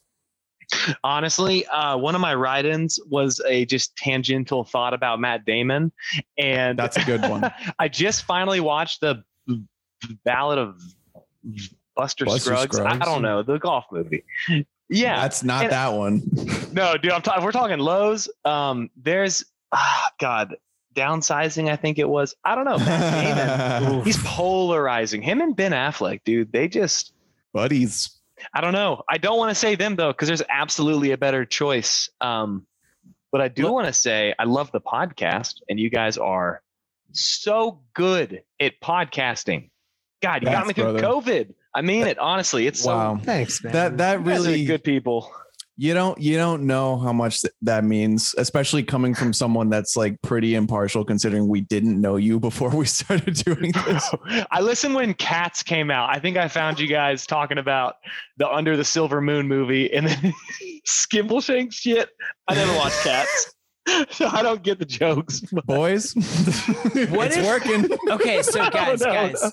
Honestly, 1.02 1.66
uh, 1.66 1.96
one 1.96 2.14
of 2.14 2.20
my 2.20 2.32
write-ins 2.34 2.98
was 3.08 3.40
a 3.46 3.64
just 3.66 3.96
tangential 3.96 4.62
thought 4.64 4.94
about 4.94 5.18
Matt 5.20 5.44
Damon, 5.44 5.90
and 6.38 6.78
That's 6.78 6.96
a 6.96 7.04
good 7.04 7.22
one. 7.22 7.50
I 7.80 7.88
just 7.88 8.22
finally 8.22 8.60
watched 8.60 9.00
the 9.00 9.22
Ballad 10.24 10.58
of 10.58 10.80
Buster, 11.96 12.24
Buster 12.24 12.50
Scruggs. 12.56 12.78
I 12.78 12.98
don't 12.98 13.22
know 13.22 13.42
the 13.42 13.58
golf 13.58 13.86
movie. 13.90 14.24
Yeah, 14.88 15.20
That's 15.20 15.44
not 15.44 15.64
And- 15.64 15.72
that 15.72 15.92
one. 15.92 16.22
no, 16.72 16.96
dude. 16.96 17.12
I'm 17.12 17.22
talking. 17.22 17.44
We're 17.44 17.52
talking 17.52 17.78
lows. 17.78 18.28
Um, 18.44 18.90
there's 18.96 19.44
ah, 19.72 20.10
God 20.18 20.56
downsizing. 20.94 21.70
I 21.70 21.76
think 21.76 21.98
it 21.98 22.08
was. 22.08 22.34
I 22.44 22.56
don't 22.56 22.64
know. 22.64 22.78
Damon. 22.78 24.02
He's 24.04 24.18
polarizing. 24.24 25.22
Him 25.22 25.40
and 25.40 25.54
Ben 25.54 25.72
Affleck, 25.72 26.22
dude. 26.24 26.52
They 26.52 26.66
just. 26.68 27.12
Buddies. 27.52 28.10
I 28.54 28.60
don't 28.60 28.72
know. 28.72 29.02
I 29.08 29.18
don't 29.18 29.38
want 29.38 29.50
to 29.50 29.54
say 29.54 29.74
them 29.74 29.96
though, 29.96 30.12
because 30.12 30.28
there's 30.28 30.42
absolutely 30.48 31.12
a 31.12 31.18
better 31.18 31.44
choice. 31.44 32.08
Um, 32.20 32.66
but 33.32 33.40
I 33.40 33.48
do 33.48 33.70
want 33.72 33.86
to 33.86 33.92
say 33.92 34.34
I 34.38 34.44
love 34.44 34.72
the 34.72 34.80
podcast, 34.80 35.60
and 35.68 35.78
you 35.78 35.88
guys 35.90 36.18
are 36.18 36.62
so 37.12 37.82
good 37.94 38.42
at 38.60 38.80
podcasting. 38.82 39.70
God, 40.22 40.42
you 40.42 40.48
got 40.48 40.66
me 40.66 40.72
through 40.74 40.98
brother. 40.98 41.00
COVID. 41.02 41.54
I 41.74 41.82
mean 41.82 42.06
it 42.06 42.18
honestly. 42.18 42.66
It's 42.66 42.84
Wow. 42.84 43.18
Thanks, 43.22 43.62
man. 43.62 43.72
That 43.72 43.98
that 43.98 44.14
so 44.14 44.18
you 44.18 44.24
guys 44.24 44.38
are 44.38 44.42
really 44.42 44.64
good 44.64 44.84
people. 44.84 45.32
you 45.76 45.94
don't 45.94 46.20
you 46.20 46.36
don't 46.36 46.66
know 46.66 46.98
how 46.98 47.12
much 47.12 47.40
th- 47.40 47.54
that 47.62 47.84
means 47.84 48.34
especially 48.36 48.82
coming 48.82 49.14
from 49.14 49.32
someone 49.32 49.70
that's 49.70 49.96
like 49.96 50.20
pretty 50.20 50.54
impartial 50.56 51.04
considering 51.04 51.48
we 51.48 51.62
didn't 51.62 51.98
know 51.98 52.16
you 52.16 52.38
before 52.40 52.68
we 52.70 52.84
started 53.00 53.34
doing 53.34 53.72
this 53.86 54.10
I 54.50 54.60
listened 54.60 54.94
when 54.94 55.14
Cats 55.14 55.62
came 55.62 55.90
out. 55.90 56.10
I 56.14 56.18
think 56.18 56.36
I 56.36 56.48
found 56.48 56.80
you 56.80 56.86
guys 56.88 57.26
talking 57.26 57.56
about 57.56 57.94
the 58.36 58.48
Under 58.50 58.76
the 58.76 58.84
Silver 58.84 59.20
Moon 59.22 59.48
movie 59.48 59.90
and 59.92 60.06
then 60.08 60.34
Skimbleshank 60.86 61.72
shit. 61.72 62.10
I 62.48 62.54
never 62.54 62.74
watched 62.76 63.00
Cats. 63.02 63.54
So 64.10 64.26
I 64.32 64.42
don't 64.42 64.62
get 64.62 64.78
the 64.78 64.84
jokes. 64.84 65.40
boys 65.66 66.12
What 67.10 67.28
it's 67.28 67.36
if- 67.36 67.46
working 67.46 67.88
okay, 68.10 68.42
so 68.42 68.68
guys, 68.70 69.00
no, 69.00 69.06
guys, 69.06 69.42
no. 69.42 69.50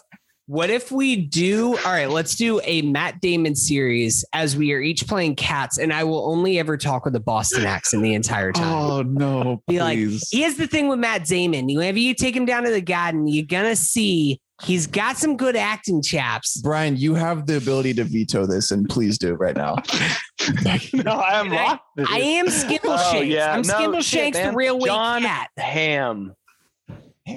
what 0.48 0.70
if 0.70 0.92
we 0.92 1.16
do? 1.16 1.78
All 1.78 1.92
right, 1.92 2.10
let's 2.10 2.36
do 2.36 2.60
a 2.64 2.82
Matt 2.84 3.20
Damon 3.22 3.56
series 3.56 4.24
as 4.34 4.56
we 4.58 4.72
are 4.74 4.80
each 4.80 5.08
playing 5.08 5.36
cats, 5.36 5.78
and 5.78 5.92
I 5.94 6.04
will 6.04 6.30
only 6.30 6.60
ever 6.60 6.78
talk 6.78 7.06
with 7.06 7.16
a 7.16 7.20
Boston 7.20 7.66
accent 7.66 8.04
the 8.04 8.14
entire 8.14 8.52
time. 8.52 8.74
Oh 8.74 9.02
no, 9.02 9.62
Be 9.68 9.80
like, 9.80 9.98
please. 9.98 10.28
Here's 10.32 10.56
the 10.56 10.68
thing 10.68 10.88
with 10.88 11.00
Matt 11.00 11.26
Damon. 11.26 11.68
Whenever 11.68 12.00
you 12.00 12.14
take 12.14 12.36
him 12.36 12.46
down 12.46 12.64
to 12.64 12.72
the 12.72 12.82
garden, 12.82 13.28
you're 13.28 13.46
gonna 13.46 13.76
see 13.76 14.40
he's 14.64 14.88
got 14.88 15.18
some 15.18 15.38
good 15.38 15.56
acting 15.56 16.02
chaps. 16.02 16.58
brian 16.62 16.96
you 16.98 17.14
have 17.16 17.46
the 17.46 17.58
ability 17.58 17.94
to 17.94 18.04
veto 18.04 18.46
this 18.46 18.72
and 18.72 18.88
please 18.90 19.18
do 19.18 19.30
it 19.34 19.38
right 19.38 19.56
now 19.56 19.76
no, 20.94 21.12
I 21.12 21.40
am 21.40 21.52
I- 21.52 21.56
rock. 21.56 21.82
I 22.10 22.20
am 22.20 22.46
Skimbleshanks. 22.48 23.14
Oh, 23.16 23.22
yeah. 23.22 23.54
I'm 23.54 23.62
No, 23.64 23.74
Skimbleshanks, 23.74 24.04
shit, 24.04 24.34
the 24.34 24.52
real 24.54 24.78
weight 24.80 24.86
Jon- 24.88 25.24
cat. 25.24 25.50
Hamm. 25.58 26.34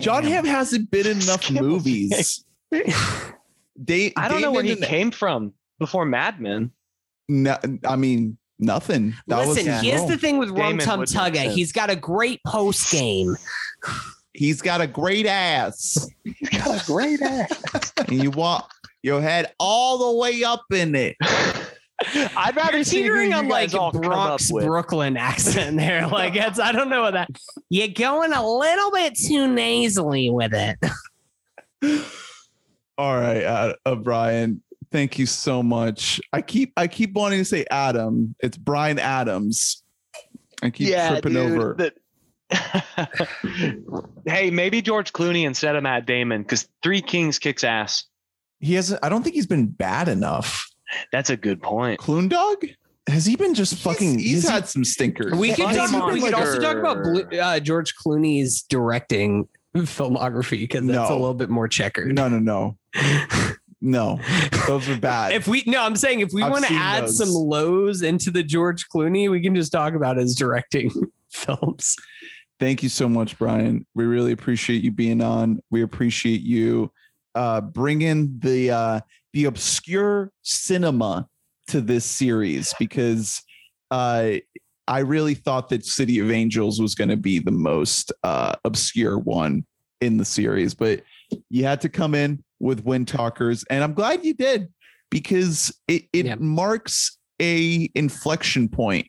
Jon 0.01 0.23
Hamm 0.23 0.45
hasn't 0.45 0.91
been 0.91 1.07
in 1.07 1.21
enough 1.21 1.43
Skimble 1.43 1.61
movies. 1.63 2.45
They, 3.77 4.13
I 4.17 4.29
don't 4.29 4.41
know 4.43 4.53
where 4.53 4.63
he 4.63 4.75
Damon 4.75 4.89
came 4.89 5.11
from 5.11 5.55
before 5.79 6.05
Mad 6.05 6.41
Men. 6.41 6.71
No, 7.29 7.57
I 7.87 7.97
mean 7.97 8.37
nothing. 8.59 9.15
That 9.27 9.49
Listen, 9.49 9.73
was 9.73 9.81
here's 9.81 10.01
role. 10.01 10.09
the 10.09 10.19
thing 10.19 10.39
with 10.39 10.51
Rum 10.51 10.79
Tum 10.79 11.01
Tugger. 11.01 11.51
He's 11.53 11.73
got 11.73 11.89
a 11.91 11.97
great 11.97 12.41
post 12.47 12.93
game. 12.93 13.35
He's 14.33 14.63
got 14.63 14.81
a 14.81 14.87
great 14.87 15.27
ass. 15.27 16.09
He's 16.25 16.49
got 16.51 16.83
a 16.83 16.87
great 16.87 17.21
ass. 17.21 17.93
and 17.99 18.23
you 18.23 18.31
walk 18.31 18.71
your 19.03 19.21
head 19.21 19.53
all 19.59 20.13
the 20.13 20.19
way 20.19 20.45
up 20.45 20.65
in 20.73 20.95
it. 20.95 21.17
I'd 22.15 22.57
rather 22.57 22.79
You're 22.79 22.85
see 22.85 23.03
teetering 23.03 23.35
on 23.35 23.49
like 23.49 23.75
all 23.75 23.93
Bronx. 23.93 24.51
Brooklyn 24.51 25.17
accent 25.17 25.77
there. 25.77 26.09
Like 26.11 26.35
it's 26.35 26.59
I 26.59 26.73
don't 26.73 26.89
know 26.89 27.03
what 27.03 27.13
that. 27.15 27.31
You're 27.69 27.89
going 27.89 28.33
a 28.33 28.47
little 28.47 28.91
bit 28.91 29.17
too 29.19 29.47
nasally 29.53 30.31
with 30.31 30.53
it. 30.55 30.79
All 32.97 33.17
right, 33.19 33.43
uh, 33.45 33.75
uh, 33.87 33.95
Brian. 33.97 34.63
Thank 34.93 35.19
you 35.19 35.27
so 35.27 35.63
much. 35.63 36.21
I 36.33 36.43
keep 36.43 36.73
I 36.77 36.89
keep 36.89 37.13
wanting 37.13 37.39
to 37.39 37.45
say 37.45 37.65
Adam. 37.71 38.35
It's 38.41 38.57
Brian 38.57 38.99
Adams. 38.99 39.83
I 40.63 40.71
keep 40.71 40.89
tripping 40.89 41.37
over. 41.37 41.75
that- 41.79 41.95
hey, 44.27 44.51
maybe 44.51 44.83
George 44.83 45.13
Clooney 45.13 45.45
instead 45.47 45.77
of 45.77 45.83
Matt 45.83 46.07
Damon 46.07 46.43
because 46.43 46.69
Three 46.83 47.01
Kings 47.03 47.39
kicks 47.39 47.65
ass. 47.65 48.05
He 48.61 48.75
hasn't. 48.75 49.03
I 49.05 49.09
don't 49.09 49.23
think 49.23 49.35
he's 49.35 49.47
been 49.47 49.67
bad 49.67 50.09
enough. 50.09 50.69
That's 51.13 51.31
a 51.31 51.37
good 51.37 51.63
point. 51.63 51.99
Clune 52.01 52.29
Dog. 52.29 52.65
Has 53.07 53.25
he 53.27 53.35
been 53.37 53.55
just 53.55 53.75
fucking? 53.77 54.19
He's, 54.19 54.31
he's 54.31 54.43
has 54.43 54.49
he- 54.51 54.55
had 54.55 54.69
some 54.69 54.85
stinkers. 54.85 55.33
We 55.35 55.49
could, 55.55 55.65
Funny 55.65 55.77
talk, 55.77 56.13
we 56.13 56.21
could 56.21 56.35
also 56.35 56.61
talk 56.61 56.77
about. 56.77 57.03
Blue, 57.03 57.23
uh, 57.41 57.59
George 57.61 57.95
Clooney's 57.97 58.63
directing 58.63 59.49
filmography 59.77 60.61
because 60.61 60.85
that's 60.87 61.09
No. 61.09 61.15
a 61.15 61.19
little 61.19 61.35
bit 61.35 61.49
more 61.51 61.69
checkered. 61.69 62.15
no, 62.15 62.29
no, 62.29 62.39
no, 62.39 62.77
no. 63.81 64.21
Those 64.67 64.89
are 64.89 64.99
bad. 64.99 65.33
If 65.33 65.49
we 65.49 65.65
no, 65.67 65.83
I'm 65.83 65.97
saying 65.97 66.21
if 66.21 66.33
we 66.33 66.43
want 66.43 66.67
to 66.67 66.75
add 66.75 67.05
those. 67.05 67.19
some 67.19 67.31
lows 67.31 68.03
into 68.03 68.31
the 68.31 68.43
George 68.43 68.87
Clooney, 68.95 69.31
we 69.31 69.41
can 69.41 69.55
just 69.55 69.73
talk 69.73 69.95
about 69.95 70.17
his 70.19 70.35
directing 70.37 70.91
films. 71.31 71.97
Thank 72.61 72.83
you 72.83 72.91
so 72.91 73.09
much, 73.09 73.39
Brian. 73.39 73.87
We 73.95 74.05
really 74.05 74.33
appreciate 74.33 74.85
you 74.85 74.93
being 74.93 75.23
on. 75.23 75.61
We 75.71 75.81
appreciate 75.81 76.43
you 76.43 76.93
uh, 77.35 77.63
bringing 77.63 78.39
the 78.39 78.71
uh, 78.71 79.01
the 79.33 79.47
obscure 79.47 80.31
cinema 80.43 81.27
to 81.69 81.81
this 81.81 82.05
series 82.05 82.75
because 82.79 83.41
uh, 83.91 84.33
I 84.87 84.99
really 84.99 85.35
thought 85.35 85.71
that 85.71 85.87
City 85.87 86.19
of 86.19 86.31
Angels 86.31 86.81
was 86.83 86.95
going 86.95 87.09
to 87.09 87.17
be 87.17 87.39
the 87.39 87.51
most 87.51 88.13
uh, 88.25 88.55
obscure 88.65 89.19
one 89.19 89.65
in 90.03 90.19
the 90.19 90.25
series, 90.25 90.75
but 90.75 91.03
you 91.49 91.65
had 91.65 91.81
to 91.81 91.89
come 91.89 92.15
in 92.15 92.45
with 92.59 92.85
Windtalkers, 92.85 93.65
and 93.71 93.83
I'm 93.83 93.95
glad 93.95 94.25
you 94.25 94.35
did 94.35 94.69
because 95.11 95.73
it, 95.89 96.05
it 96.13 96.27
Yeah. 96.27 96.35
marks 96.39 97.17
a 97.41 97.89
inflection 97.95 98.69
point 98.69 99.07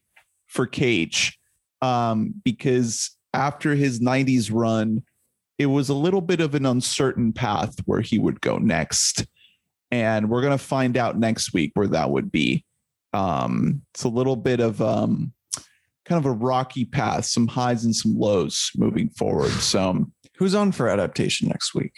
for 0.47 0.65
Cage 0.65 1.37
um, 1.81 2.33
because 2.45 3.17
after 3.33 3.75
his 3.75 3.99
90s 3.99 4.49
run, 4.51 5.03
it 5.57 5.67
was 5.67 5.89
a 5.89 5.93
little 5.93 6.21
bit 6.21 6.41
of 6.41 6.55
an 6.55 6.65
uncertain 6.65 7.33
path 7.33 7.75
where 7.85 8.01
he 8.01 8.17
would 8.17 8.41
go 8.41 8.57
next. 8.57 9.25
And 9.91 10.29
we're 10.29 10.41
going 10.41 10.57
to 10.57 10.63
find 10.63 10.97
out 10.97 11.17
next 11.19 11.53
week 11.53 11.71
where 11.75 11.87
that 11.87 12.09
would 12.09 12.31
be. 12.31 12.65
Um, 13.13 13.81
it's 13.93 14.03
a 14.03 14.09
little 14.09 14.37
bit 14.37 14.59
of 14.61 14.81
um, 14.81 15.33
kind 16.05 16.17
of 16.17 16.25
a 16.25 16.31
rocky 16.31 16.85
path, 16.85 17.25
some 17.25 17.47
highs 17.47 17.83
and 17.83 17.95
some 17.95 18.17
lows 18.17 18.71
moving 18.75 19.09
forward. 19.09 19.51
So 19.51 19.89
um, 19.89 20.13
Who's 20.37 20.55
on 20.55 20.71
for 20.71 20.87
adaptation 20.87 21.49
next 21.49 21.75
week? 21.75 21.93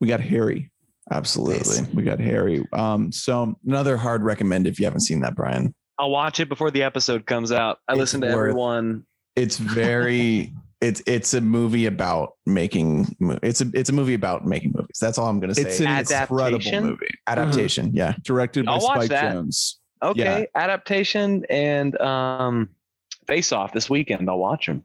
we 0.00 0.06
got 0.06 0.20
Harry. 0.20 0.70
Absolutely. 1.10 1.82
We 1.94 2.02
got 2.02 2.20
Harry. 2.20 2.64
Um, 2.72 3.10
so 3.10 3.56
Another 3.66 3.96
hard 3.96 4.22
recommend 4.22 4.66
if 4.66 4.78
you 4.78 4.84
haven't 4.84 5.00
seen 5.00 5.20
that, 5.20 5.34
Brian. 5.34 5.74
I'll 5.98 6.10
watch 6.10 6.38
it 6.38 6.48
before 6.48 6.70
the 6.70 6.82
episode 6.84 7.26
comes 7.26 7.50
out. 7.50 7.78
I 7.88 7.92
It's 7.94 7.98
listen 7.98 8.20
to 8.20 8.26
worth- 8.28 8.34
everyone. 8.36 9.04
It's 9.34 9.56
very. 9.56 10.52
it's 10.80 11.02
it's 11.06 11.34
a 11.34 11.40
movie 11.40 11.86
about 11.86 12.34
making. 12.46 13.16
It's 13.42 13.60
a 13.60 13.70
it's 13.74 13.90
a 13.90 13.92
movie 13.92 14.14
about 14.14 14.46
making 14.46 14.72
movies. 14.74 14.98
That's 15.00 15.18
all 15.18 15.26
I'm 15.26 15.40
gonna 15.40 15.54
say. 15.54 15.62
it's 15.62 15.80
an 15.80 15.86
incredible 15.88 16.40
Adaptation? 16.40 16.84
movie 16.86 17.08
adaptation. 17.26 17.90
Yeah. 17.94 18.14
directed 18.22 18.66
by 18.66 18.72
I'll 18.72 18.80
watch 18.80 18.96
Spike 19.06 19.10
that. 19.10 19.34
Jonze. 19.34 19.74
Okay, 20.02 20.46
adaptation 20.54 21.44
and 21.50 22.00
um, 22.00 22.68
Face 23.26 23.50
Off 23.52 23.72
this 23.72 23.90
weekend. 23.90 24.30
I'll 24.30 24.38
watch 24.38 24.66
them. 24.66 24.84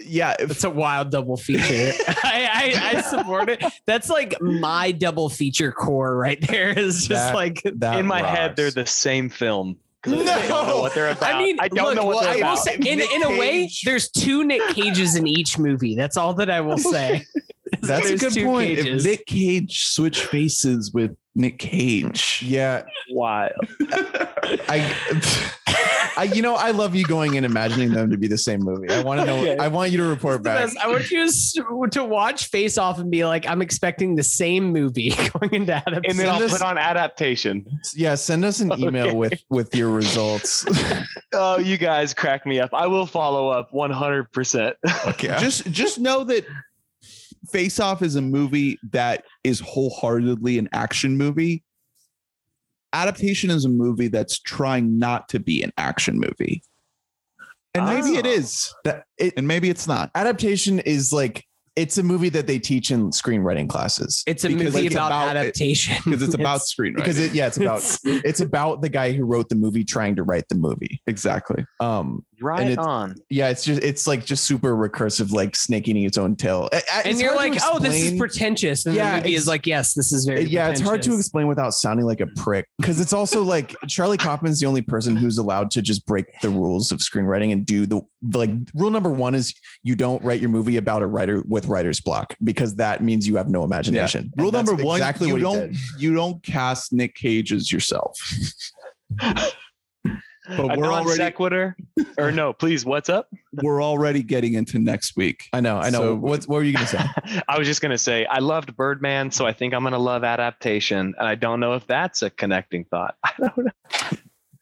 Yeah, 0.00 0.34
if- 0.38 0.50
It's 0.50 0.64
a 0.64 0.70
wild 0.70 1.10
double 1.10 1.38
feature. 1.38 1.92
I, 2.22 2.74
I, 2.82 2.96
I 2.98 3.00
support 3.00 3.48
it. 3.48 3.64
That's 3.86 4.10
like 4.10 4.38
my 4.42 4.92
double 4.92 5.30
feature 5.30 5.72
core 5.72 6.14
right 6.16 6.38
there. 6.46 6.78
Is 6.78 7.08
just 7.08 7.10
That- 7.10 7.34
like 7.34 7.62
That 7.76 7.98
In 7.98 8.06
my 8.06 8.20
head, 8.22 8.56
they're 8.56 8.70
the 8.70 8.84
same 8.84 9.30
film. 9.30 9.78
'Cause 10.04 10.12
I 10.12 10.46
don't 10.46 10.48
know 10.48 10.66
No! 10.68 10.80
what 10.80 10.94
they're 10.94 11.10
about. 11.10 11.34
I 11.34 11.38
mean, 11.38 11.56
I 11.60 11.68
don't 11.68 11.86
look, 11.86 11.94
know 11.96 12.04
what 12.04 12.16
well, 12.16 12.24
they're 12.24 12.32
I 12.32 12.36
will 12.36 12.42
about. 12.54 12.58
say, 12.58 12.74
in, 12.76 12.98
Nick 12.98 13.12
in 13.12 13.22
a 13.22 13.30
way, 13.38 13.70
there's 13.84 14.10
two 14.10 14.44
Nick 14.44 14.60
Cages 14.74 15.16
in 15.16 15.26
each 15.26 15.58
movie. 15.58 15.94
That's 15.96 16.16
all 16.16 16.34
that 16.34 16.50
I 16.50 16.60
will 16.60 16.78
say. 16.94 17.24
That's 17.82 18.10
a 18.10 18.16
good 18.16 18.44
point. 18.44 18.76
Cages. 18.78 19.04
If 19.06 19.10
Nick 19.18 19.26
Cage 19.26 19.84
switched 19.86 20.24
faces 20.26 20.92
with 20.92 21.16
Nick 21.34 21.58
Cage, 21.58 22.42
Yeah. 22.46 22.84
Wild. 23.10 23.52
I, 24.68 24.94
I, 26.16 26.24
you 26.32 26.42
know, 26.42 26.54
I 26.54 26.70
love 26.70 26.94
you 26.94 27.04
going 27.04 27.36
and 27.36 27.44
imagining 27.44 27.90
them 27.90 28.08
to 28.12 28.16
be 28.16 28.28
the 28.28 28.38
same 28.38 28.60
movie. 28.60 28.88
I 28.88 29.02
want 29.02 29.18
to 29.20 29.26
know. 29.26 29.38
Okay. 29.40 29.56
I 29.58 29.66
want 29.66 29.90
you 29.90 29.98
to 29.98 30.04
report 30.04 30.38
The 30.38 30.42
back. 30.44 30.58
best. 30.66 30.76
I 30.78 30.86
want 30.86 31.10
you 31.10 31.28
to, 31.90 32.04
watch 32.04 32.46
Face 32.50 32.78
Off 32.78 33.00
and 33.00 33.10
be 33.10 33.24
like, 33.24 33.48
I'm 33.48 33.60
expecting 33.60 34.14
the 34.14 34.22
same 34.22 34.66
movie 34.72 35.10
going 35.40 35.52
into 35.54 35.72
adaptation. 35.74 36.04
And 36.10 36.18
then 36.18 36.28
I'll 36.28 36.40
us- 36.42 36.52
put 36.52 36.62
on 36.62 36.78
adaptation. 36.78 37.66
Yeah, 37.96 38.14
send 38.14 38.44
us 38.44 38.60
an 38.60 38.72
email 38.78 39.06
Okay. 39.08 39.16
with 39.16 39.40
with 39.50 39.74
your 39.74 39.90
results. 39.90 40.64
Oh, 41.32 41.58
you 41.58 41.78
guys 41.78 42.14
crack 42.14 42.46
me 42.46 42.60
up. 42.60 42.70
I 42.72 42.86
will 42.86 43.06
follow 43.06 43.48
up 43.48 43.72
100%. 43.72 44.74
Okay. 45.08 45.36
just 45.40 45.68
just 45.72 45.98
know 45.98 46.22
that 46.24 46.46
Face 47.50 47.78
Off 47.80 48.02
is 48.02 48.16
a 48.16 48.22
movie 48.22 48.78
that 48.92 49.24
is 49.42 49.60
wholeheartedly 49.60 50.58
an 50.58 50.68
action 50.72 51.16
movie. 51.16 51.62
Adaptation 52.92 53.50
is 53.50 53.64
a 53.64 53.68
movie 53.68 54.08
that's 54.08 54.38
trying 54.38 54.98
not 54.98 55.28
to 55.30 55.40
be 55.40 55.62
an 55.62 55.72
action 55.76 56.18
movie. 56.18 56.62
And 57.74 57.86
maybe 57.86 58.16
it 58.16 58.24
Oh. 58.26 58.30
is, 58.30 58.72
that 58.84 59.04
it, 59.18 59.34
and 59.36 59.48
maybe 59.48 59.68
it's 59.68 59.88
not. 59.88 60.10
adaptation 60.14 60.78
is 60.80 61.12
like 61.12 61.44
it's 61.74 61.98
a 61.98 62.04
movie 62.04 62.28
that 62.28 62.46
they 62.46 62.56
teach 62.60 62.92
in 62.92 63.10
screenwriting 63.10 63.68
classes. 63.68 64.22
it's 64.28 64.44
a 64.44 64.48
movie 64.48 64.86
it's 64.86 64.94
about, 64.94 65.08
about 65.08 65.36
adaptation 65.36 65.96
Because 66.04 66.22
it's 66.22 66.34
about 66.40 66.60
screenwriting. 66.60 66.94
because 66.94 67.18
it, 67.18 67.34
yeah, 67.34 67.48
it's 67.48 67.56
about 67.56 67.82
it's 68.04 68.38
about 68.38 68.80
the 68.80 68.88
guy 68.88 69.10
who 69.10 69.24
wrote 69.24 69.48
the 69.48 69.56
movie 69.56 69.82
trying 69.82 70.14
to 70.14 70.22
write 70.22 70.44
the 70.48 70.54
movie. 70.54 71.02
exactly. 71.08 71.66
Um, 71.80 72.24
Right 72.44 72.66
it's- 72.72 72.86
on. 72.86 73.14
yeah, 73.30 73.48
it's 73.48 73.64
just 73.64 73.82
it's 73.82 74.06
like 74.06 74.24
just 74.26 74.44
super 74.44 74.76
recursive, 74.76 75.32
like 75.32 75.56
snake 75.56 75.88
eating 75.88 76.02
its 76.04 76.18
own 76.18 76.36
tail. 76.36 76.68
I- 76.72 76.82
I- 76.92 77.02
and 77.06 77.18
you're 77.18 77.34
like, 77.34 77.54
oh, 77.62 77.78
this 77.78 77.94
is 77.94 78.18
pretentious. 78.18 78.84
And 78.84 78.94
Yeah, 78.94 79.12
the 79.12 79.16
movie 79.22 79.34
is 79.34 79.46
like, 79.46 79.66
yes, 79.66 79.94
this 79.94 80.12
is 80.12 80.26
very. 80.26 80.44
yeah, 80.44 80.68
it's 80.68 80.80
hard 80.80 81.02
to 81.02 81.14
explain 81.14 81.46
without 81.46 81.70
sounding 81.72 82.04
like 82.04 82.20
a 82.20 82.26
prick 82.36 82.68
because 82.78 83.00
it's 83.00 83.12
also 83.14 83.42
like 83.42 83.74
Charlie 83.88 84.18
Kaufman's 84.18 84.60
the 84.60 84.66
only 84.66 84.82
person 84.82 85.16
who's 85.16 85.38
allowed 85.38 85.70
to 85.72 85.82
just 85.82 86.04
break 86.06 86.26
the 86.42 86.50
rules 86.50 86.92
of 86.92 86.98
screenwriting 86.98 87.52
and 87.52 87.64
do 87.64 87.86
the 87.86 88.02
like 88.32 88.50
rule 88.74 88.90
number 88.90 89.10
one 89.10 89.34
is 89.34 89.54
you 89.82 89.94
don't 89.94 90.22
write 90.22 90.40
your 90.40 90.50
movie 90.50 90.76
about 90.76 91.02
a 91.02 91.06
writer 91.06 91.42
with 91.48 91.66
writer's 91.66 92.00
block 92.00 92.34
because 92.44 92.74
that 92.76 93.02
means 93.02 93.26
you 93.26 93.36
have 93.36 93.48
no 93.48 93.64
imagination. 93.64 94.30
And 94.36 94.42
Rule 94.42 94.50
that's 94.50 94.68
number 94.68 94.84
one: 94.84 94.96
exactly 94.96 95.28
you 95.28 95.34
what 95.34 95.42
don't 95.42 95.72
did. 95.72 95.76
you 95.98 96.14
don't 96.14 96.42
cast 96.42 96.92
Nick 96.92 97.14
Cage 97.14 97.52
as 97.52 97.72
yourself. 97.72 98.18
But 100.46 100.58
a 100.58 100.66
we're 100.66 100.76
non 100.76 101.04
already 101.04 101.16
sequitur. 101.16 101.76
or 102.18 102.30
no, 102.30 102.52
please, 102.52 102.84
what's 102.84 103.08
up? 103.08 103.28
we're 103.62 103.82
already 103.82 104.22
getting 104.22 104.54
into 104.54 104.78
next 104.78 105.16
week. 105.16 105.48
I 105.52 105.60
know, 105.60 105.78
I 105.78 105.90
know. 105.90 105.98
So- 106.00 106.14
what 106.16 106.44
what 106.44 106.56
were 106.56 106.62
you 106.64 106.72
gonna 106.74 106.86
say? 106.86 107.02
I 107.48 107.58
was 107.58 107.66
just 107.66 107.80
gonna 107.80 107.96
say 107.98 108.26
I 108.26 108.40
loved 108.40 108.76
Birdman, 108.76 109.30
so 109.30 109.46
I 109.46 109.52
think 109.52 109.72
I'm 109.74 109.82
gonna 109.82 109.98
love 109.98 110.22
adaptation, 110.24 111.14
and 111.18 111.26
I 111.28 111.34
don't 111.34 111.60
know 111.60 111.74
if 111.74 111.86
that's 111.86 112.22
a 112.22 112.30
connecting 112.30 112.84
thought. 112.84 113.16
I 113.24 113.32
don't 113.38 113.56
know. 113.58 113.70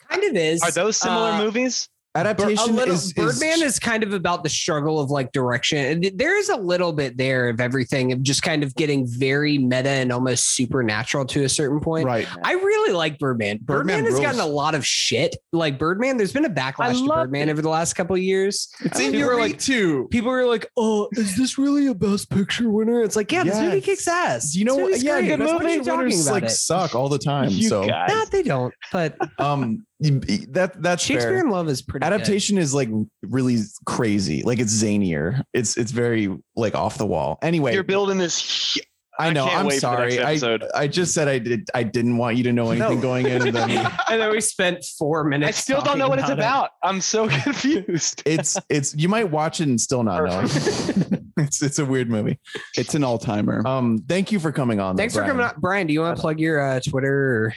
Kind 0.09 0.25
of 0.25 0.37
is. 0.37 0.63
Are 0.63 0.71
those 0.71 0.97
similar 0.97 1.31
Uh, 1.33 1.39
movies? 1.39 1.89
Adaptation 2.15 2.77
little, 2.77 2.95
is, 2.95 3.05
is 3.07 3.13
Birdman 3.15 3.63
is 3.63 3.79
kind 3.79 4.03
of 4.03 4.13
about 4.13 4.43
the 4.43 4.51
struggle 4.51 5.01
of 5.01 5.11
like 5.11 5.33
direction. 5.33 5.79
And 5.79 6.19
there 6.19 6.37
is 6.39 6.51
a 6.51 6.57
little 6.57 6.93
bit 6.93 7.17
there 7.17 7.49
of 7.49 7.61
everything 7.61 8.13
of 8.13 8.23
just 8.23 8.43
kind 8.43 8.63
of 8.63 8.75
getting 8.75 9.07
very 9.07 9.57
meta 9.57 9.89
and 9.89 10.13
almost 10.13 10.55
supernatural 10.55 11.25
to 11.27 11.45
a 11.45 11.49
certain 11.49 11.81
point. 11.81 12.05
Right. 12.05 12.29
I 12.45 12.53
really 12.53 12.93
like 12.93 13.19
Birdman. 13.19 13.59
Birdman, 13.63 13.97
Birdman 13.99 14.05
has 14.05 14.13
rules. 14.15 14.25
gotten 14.27 14.41
a 14.41 14.47
lot 14.47 14.75
of 14.75 14.85
shit. 14.87 15.37
Like 15.53 15.79
Birdman, 15.79 16.19
there's 16.19 16.33
been 16.33 16.45
a 16.45 16.51
backlash 16.51 17.03
to 17.03 17.09
Birdman 17.09 17.49
it. 17.49 17.53
over 17.53 17.63
the 17.63 17.69
last 17.71 17.95
couple 17.95 18.15
of 18.15 18.23
years. 18.23 18.69
It's 18.81 18.99
People 18.99 19.01
in 19.15 19.15
your 19.15 19.29
were 19.29 19.41
like 19.41 19.53
like, 19.53 19.61
too. 19.61 20.07
people 20.11 20.31
were 20.31 20.45
like, 20.47 20.67
"Oh, 20.77 21.09
is 21.13 21.37
this 21.37 21.57
really 21.59 21.87
a 21.87 21.95
Best 21.95 22.31
Picture 22.31 22.71
winner?" 22.71 23.03
It's 23.03 23.17
like, 23.17 23.33
yeah, 23.33 23.45
this 23.45 23.59
movie 23.59 23.81
kicks 23.81 24.07
ass. 24.07 24.55
You 24.55 24.65
know 24.67 24.77
what? 24.77 25.01
Yeah, 25.01 25.19
great. 25.21 25.29
good 25.29 25.41
That's 25.41 25.53
what 25.53 25.63
movie. 25.63 25.75
you're 25.75 25.85
talking 25.85 25.99
Winners, 26.01 26.27
about 26.27 26.35
like 26.35 26.45
it. 26.45 26.51
suck 26.51 26.95
all 26.95 27.09
the 27.09 27.19
time. 27.19 27.49
You 27.51 27.69
so 27.69 27.87
guys. 27.87 28.11
Nah, 28.11 28.25
they 28.27 28.43
don't. 28.43 28.75
But 28.93 29.17
um, 29.41 29.87
that 30.03 30.73
that's 30.83 31.03
Shakespeare 31.03 31.33
fair. 31.35 31.41
in 31.41 31.51
Love 31.51 31.69
is 31.69 31.83
pretty 31.83 32.05
good. 32.05 32.13
adaptation 32.13 32.59
is 32.59 32.75
like 32.75 32.89
really 33.23 33.59
crazy 33.87 34.43
like 34.43 34.59
it's 34.59 34.73
zanier 34.83 35.43
it's 35.53 35.77
it's 35.77 35.93
very 35.93 36.29
like 36.57 36.75
off 36.75 36.99
the 36.99 37.07
wall 37.07 37.39
anyway 37.43 37.73
You're 37.75 37.85
building 37.85 38.19
this 38.19 38.79
I 39.19 39.31
know. 39.31 39.45
can't 39.45 39.59
I'm 39.61 39.67
wait 39.67 39.81
for 39.81 39.95
the 39.95 40.07
next 40.07 40.41
sorry. 40.41 40.59
I. 40.75 40.81
I 40.83 40.87
just 40.89 41.13
said 41.13 41.29
I 41.29 41.39
did. 41.39 41.69
I 41.75 41.83
didn't 41.83 42.17
want 42.17 42.39
you 42.39 42.45
to 42.45 42.53
know 42.53 42.71
anything 42.71 42.97
No. 42.97 43.01
going 43.03 43.27
in, 43.27 43.47
and 43.47 43.55
then 43.55 43.71
and 44.11 44.21
then 44.21 44.31
we 44.31 44.41
spent 44.41 44.83
four 44.99 45.23
minutes. 45.23 45.49
I 45.49 45.51
still 45.61 45.83
don't 45.83 45.99
know 45.99 46.09
what 46.09 46.19
it's 46.19 46.29
talking 46.29 46.39
it. 46.43 46.47
about. 46.47 46.71
I'm 46.83 46.99
so 47.03 47.29
confused. 47.43 48.23
it's 48.25 48.57
it's. 48.71 48.97
You 48.97 49.11
might 49.11 49.31
watch 49.31 49.61
it 49.61 49.69
and 49.69 49.79
still 49.79 50.03
not 50.03 50.25
know. 50.25 50.41
it's 51.37 51.63
it's 51.63 51.79
a 51.79 51.85
weird 51.85 52.09
movie. 52.09 52.41
It's 52.75 52.95
an 52.95 53.05
all 53.05 53.19
timer. 53.19 53.65
Um, 53.67 53.99
thank 54.09 54.33
you 54.33 54.41
for 54.41 54.51
coming 54.51 54.81
on. 54.81 54.97
Thanks 54.97 55.13
though, 55.13 55.21
for 55.21 55.27
coming 55.27 55.41
Brian. 55.45 55.61
Brian. 55.61 55.87
Do 55.89 55.93
you 55.93 56.01
want 56.01 56.17
to 56.17 56.21
plug 56.21 56.41
your 56.41 56.59
uh, 56.61 56.81
Twitter? 56.81 57.45
Or 57.45 57.55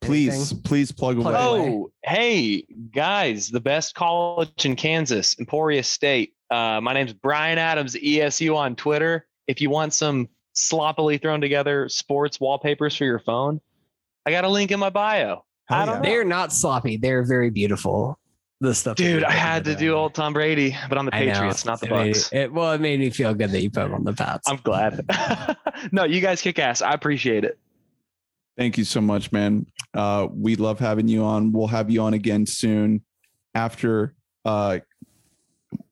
please, 0.00 0.34
anything? 0.34 0.58
please 0.62 0.92
plug 0.92 1.20
Plug 1.20 1.34
away. 1.34 1.60
away. 1.66 1.70
Oh, 1.70 1.90
hey 2.04 2.64
guys, 2.92 3.48
the 3.48 3.60
best 3.60 3.94
college 3.94 4.64
in 4.64 4.76
Kansas, 4.76 5.36
Emporia 5.38 5.82
State. 5.82 6.34
Uh, 6.50 6.80
my 6.80 6.92
name's 6.92 7.12
Brian 7.12 7.58
Adams, 7.58 7.94
ESU 7.96 8.54
on 8.56 8.76
Twitter. 8.76 9.26
If 9.46 9.60
you 9.60 9.70
want 9.70 9.92
some 9.94 10.28
sloppily 10.52 11.18
thrown 11.18 11.40
together 11.40 11.88
sports 11.88 12.38
wallpapers 12.40 12.96
for 12.96 13.04
your 13.04 13.18
phone, 13.18 13.60
I 14.24 14.30
got 14.30 14.44
a 14.44 14.48
link 14.48 14.70
in 14.70 14.78
my 14.80 14.90
bio. 14.90 15.44
I 15.68 15.84
don't 15.84 15.96
yeah. 16.04 16.10
They're 16.10 16.24
not 16.24 16.52
sloppy. 16.52 16.96
They're 16.96 17.24
very 17.24 17.50
beautiful. 17.50 18.18
The 18.62 18.74
stuff, 18.74 18.96
Dude, 18.96 19.22
I 19.22 19.32
had 19.32 19.64
to 19.66 19.74
do 19.74 19.92
old 19.92 20.14
Tom 20.14 20.32
Brady, 20.32 20.74
but 20.88 20.96
on 20.96 21.04
the 21.04 21.14
I 21.14 21.26
know. 21.26 21.32
Patriots, 21.34 21.66
not 21.66 21.78
the 21.78 21.86
It 21.88 21.90
made- 21.92 22.14
Bucs. 22.14 22.32
It, 22.32 22.52
well, 22.52 22.72
it 22.72 22.80
made 22.80 23.00
me 23.00 23.10
feel 23.10 23.34
good 23.34 23.50
that 23.50 23.60
you 23.62 23.68
put 23.70 23.82
them 23.82 23.92
on 23.94 24.04
the 24.04 24.14
Pats. 24.14 24.48
I'm 24.48 24.56
glad. 24.64 25.04
no, 25.92 26.04
you 26.04 26.22
guys 26.22 26.40
kick 26.40 26.58
ass. 26.58 26.80
I 26.80 26.92
appreciate 26.92 27.44
it. 27.44 27.58
Thank 28.56 28.78
you 28.78 28.84
so 28.84 29.00
much, 29.00 29.32
man. 29.32 29.66
Uh, 29.92 30.28
we 30.32 30.56
love 30.56 30.78
having 30.78 31.08
you 31.08 31.22
on. 31.24 31.52
We'll 31.52 31.66
have 31.66 31.90
you 31.90 32.02
on 32.02 32.14
again 32.14 32.46
soon 32.46 33.02
after 33.54 34.14
uh, 34.44 34.78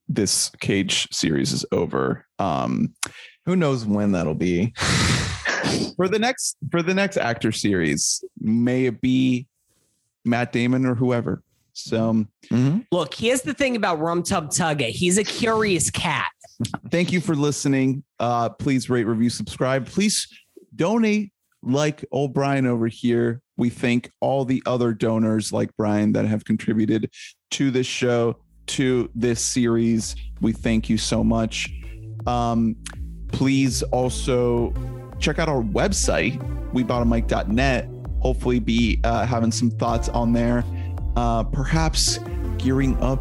this 0.08 0.50
cage 0.60 1.08
series 1.12 1.52
is 1.52 1.64
over. 1.72 2.26
Um, 2.38 2.94
Who 3.46 3.56
knows 3.56 3.84
when 3.84 4.12
that'll 4.12 4.34
be? 4.34 4.72
for 5.96 6.08
the 6.08 6.18
next 6.18 6.56
for 6.70 6.82
the 6.82 6.94
next 6.94 7.16
actor 7.18 7.52
series, 7.52 8.24
may 8.40 8.86
it 8.86 9.00
be 9.00 9.46
Matt 10.24 10.52
Damon 10.52 10.86
or 10.86 10.94
whoever. 10.94 11.42
So 11.74 12.24
Mhm. 12.50 12.86
Look, 12.92 13.12
here's 13.14 13.42
the 13.42 13.52
thing 13.52 13.76
about 13.76 13.98
Rum 13.98 14.22
Tum 14.22 14.48
Tugger. 14.48 14.88
He's 14.88 15.18
a 15.18 15.24
curious 15.24 15.90
cat. 15.90 16.28
thank 16.90 17.12
you 17.12 17.20
for 17.20 17.34
listening. 17.34 18.04
Uh, 18.20 18.48
please 18.48 18.88
rate, 18.88 19.04
review, 19.04 19.28
subscribe. 19.28 19.86
Please 19.86 20.26
donate 20.76 21.32
like 21.66 22.04
old 22.12 22.34
Brian 22.34 22.66
over 22.66 22.86
here. 22.86 23.40
We 23.56 23.70
thank 23.70 24.10
all 24.20 24.44
the 24.44 24.62
other 24.66 24.92
donors 24.92 25.52
like 25.52 25.70
Brian 25.76 26.12
that 26.12 26.26
have 26.26 26.44
contributed 26.44 27.10
to 27.52 27.70
this 27.70 27.86
show, 27.86 28.38
to 28.66 29.10
this 29.14 29.40
series. 29.40 30.16
We 30.40 30.52
thank 30.52 30.88
you 30.88 30.98
so 30.98 31.22
much. 31.22 31.70
Um, 32.26 32.76
please 33.28 33.82
also 33.84 34.72
check 35.18 35.38
out 35.38 35.48
our 35.48 35.62
website, 35.62 36.38
webottomike.net. 36.72 37.88
Hopefully, 38.20 38.58
be 38.58 39.00
uh, 39.04 39.26
having 39.26 39.52
some 39.52 39.70
thoughts 39.70 40.08
on 40.08 40.32
there. 40.32 40.64
Uh, 41.16 41.44
perhaps 41.44 42.18
gearing 42.58 42.96
up 43.00 43.20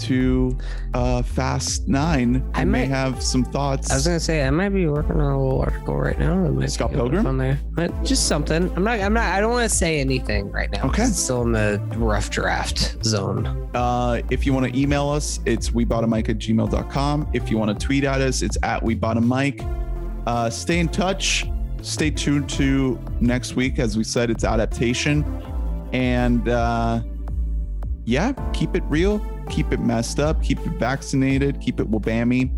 to 0.00 0.56
uh, 0.94 1.22
Fast 1.22 1.88
Nine. 1.88 2.48
I, 2.54 2.62
I 2.62 2.64
may 2.64 2.84
have 2.86 3.22
some 3.22 3.44
thoughts. 3.44 3.90
I 3.90 3.94
was 3.94 4.06
gonna 4.06 4.20
say 4.20 4.46
I 4.46 4.50
might 4.50 4.70
be 4.70 4.86
working 4.86 5.20
on 5.20 5.32
a 5.32 5.40
little 5.40 5.60
article 5.60 5.96
right 5.96 6.18
now. 6.18 6.34
might 6.34 6.70
Scott 6.70 6.90
be 6.90 6.94
a 6.94 7.02
little 7.02 7.10
Pilgrim? 7.10 7.24
fun 7.24 7.38
there, 7.38 7.58
but 7.72 8.04
just 8.04 8.26
something. 8.26 8.70
I'm 8.76 8.84
not. 8.84 9.00
I'm 9.00 9.12
not. 9.12 9.24
I 9.34 9.40
don't 9.40 9.52
want 9.52 9.68
to 9.70 9.74
say 9.74 10.00
anything 10.00 10.50
right 10.50 10.70
now. 10.70 10.86
Okay. 10.88 11.04
it's 11.04 11.18
still 11.18 11.42
in 11.42 11.52
the 11.52 11.80
rough 11.96 12.30
draft 12.30 13.04
zone. 13.04 13.46
Uh, 13.74 14.20
if 14.30 14.46
you 14.46 14.52
want 14.52 14.72
to 14.72 14.78
email 14.78 15.08
us, 15.08 15.40
it's 15.46 15.70
webottomike 15.70 16.28
at 16.28 16.38
gmail.com. 16.38 17.28
If 17.32 17.50
you 17.50 17.58
want 17.58 17.78
to 17.78 17.86
tweet 17.86 18.04
at 18.04 18.20
us, 18.20 18.42
it's 18.42 18.58
at 18.62 18.82
webottommike. 18.82 19.62
Uh, 20.26 20.48
stay 20.50 20.78
in 20.78 20.88
touch. 20.88 21.46
Stay 21.82 22.10
tuned 22.10 22.48
to 22.50 22.98
next 23.20 23.56
week. 23.56 23.78
As 23.78 23.96
we 23.98 24.04
said, 24.04 24.30
it's 24.30 24.44
adaptation. 24.44 25.22
And 25.92 26.48
uh, 26.48 27.02
yeah, 28.04 28.32
keep 28.52 28.74
it 28.74 28.82
real, 28.86 29.18
keep 29.48 29.72
it 29.72 29.80
messed 29.80 30.18
up, 30.18 30.42
keep 30.42 30.58
it 30.60 30.72
vaccinated, 30.78 31.60
keep 31.60 31.80
it 31.80 31.90
wabammy. 31.90 32.50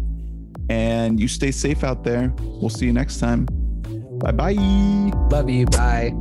And 0.69 1.21
you 1.21 1.29
stay 1.29 1.53
safe 1.53 1.85
out 1.85 2.03
there. 2.05 2.33
We'll 2.41 2.71
see 2.71 2.87
you 2.87 2.93
next 2.93 3.19
time. 3.19 3.47
Bye 4.19 4.33
bye. 4.33 4.53
Love 5.31 5.49
you. 5.49 5.67
Bye. 5.67 6.13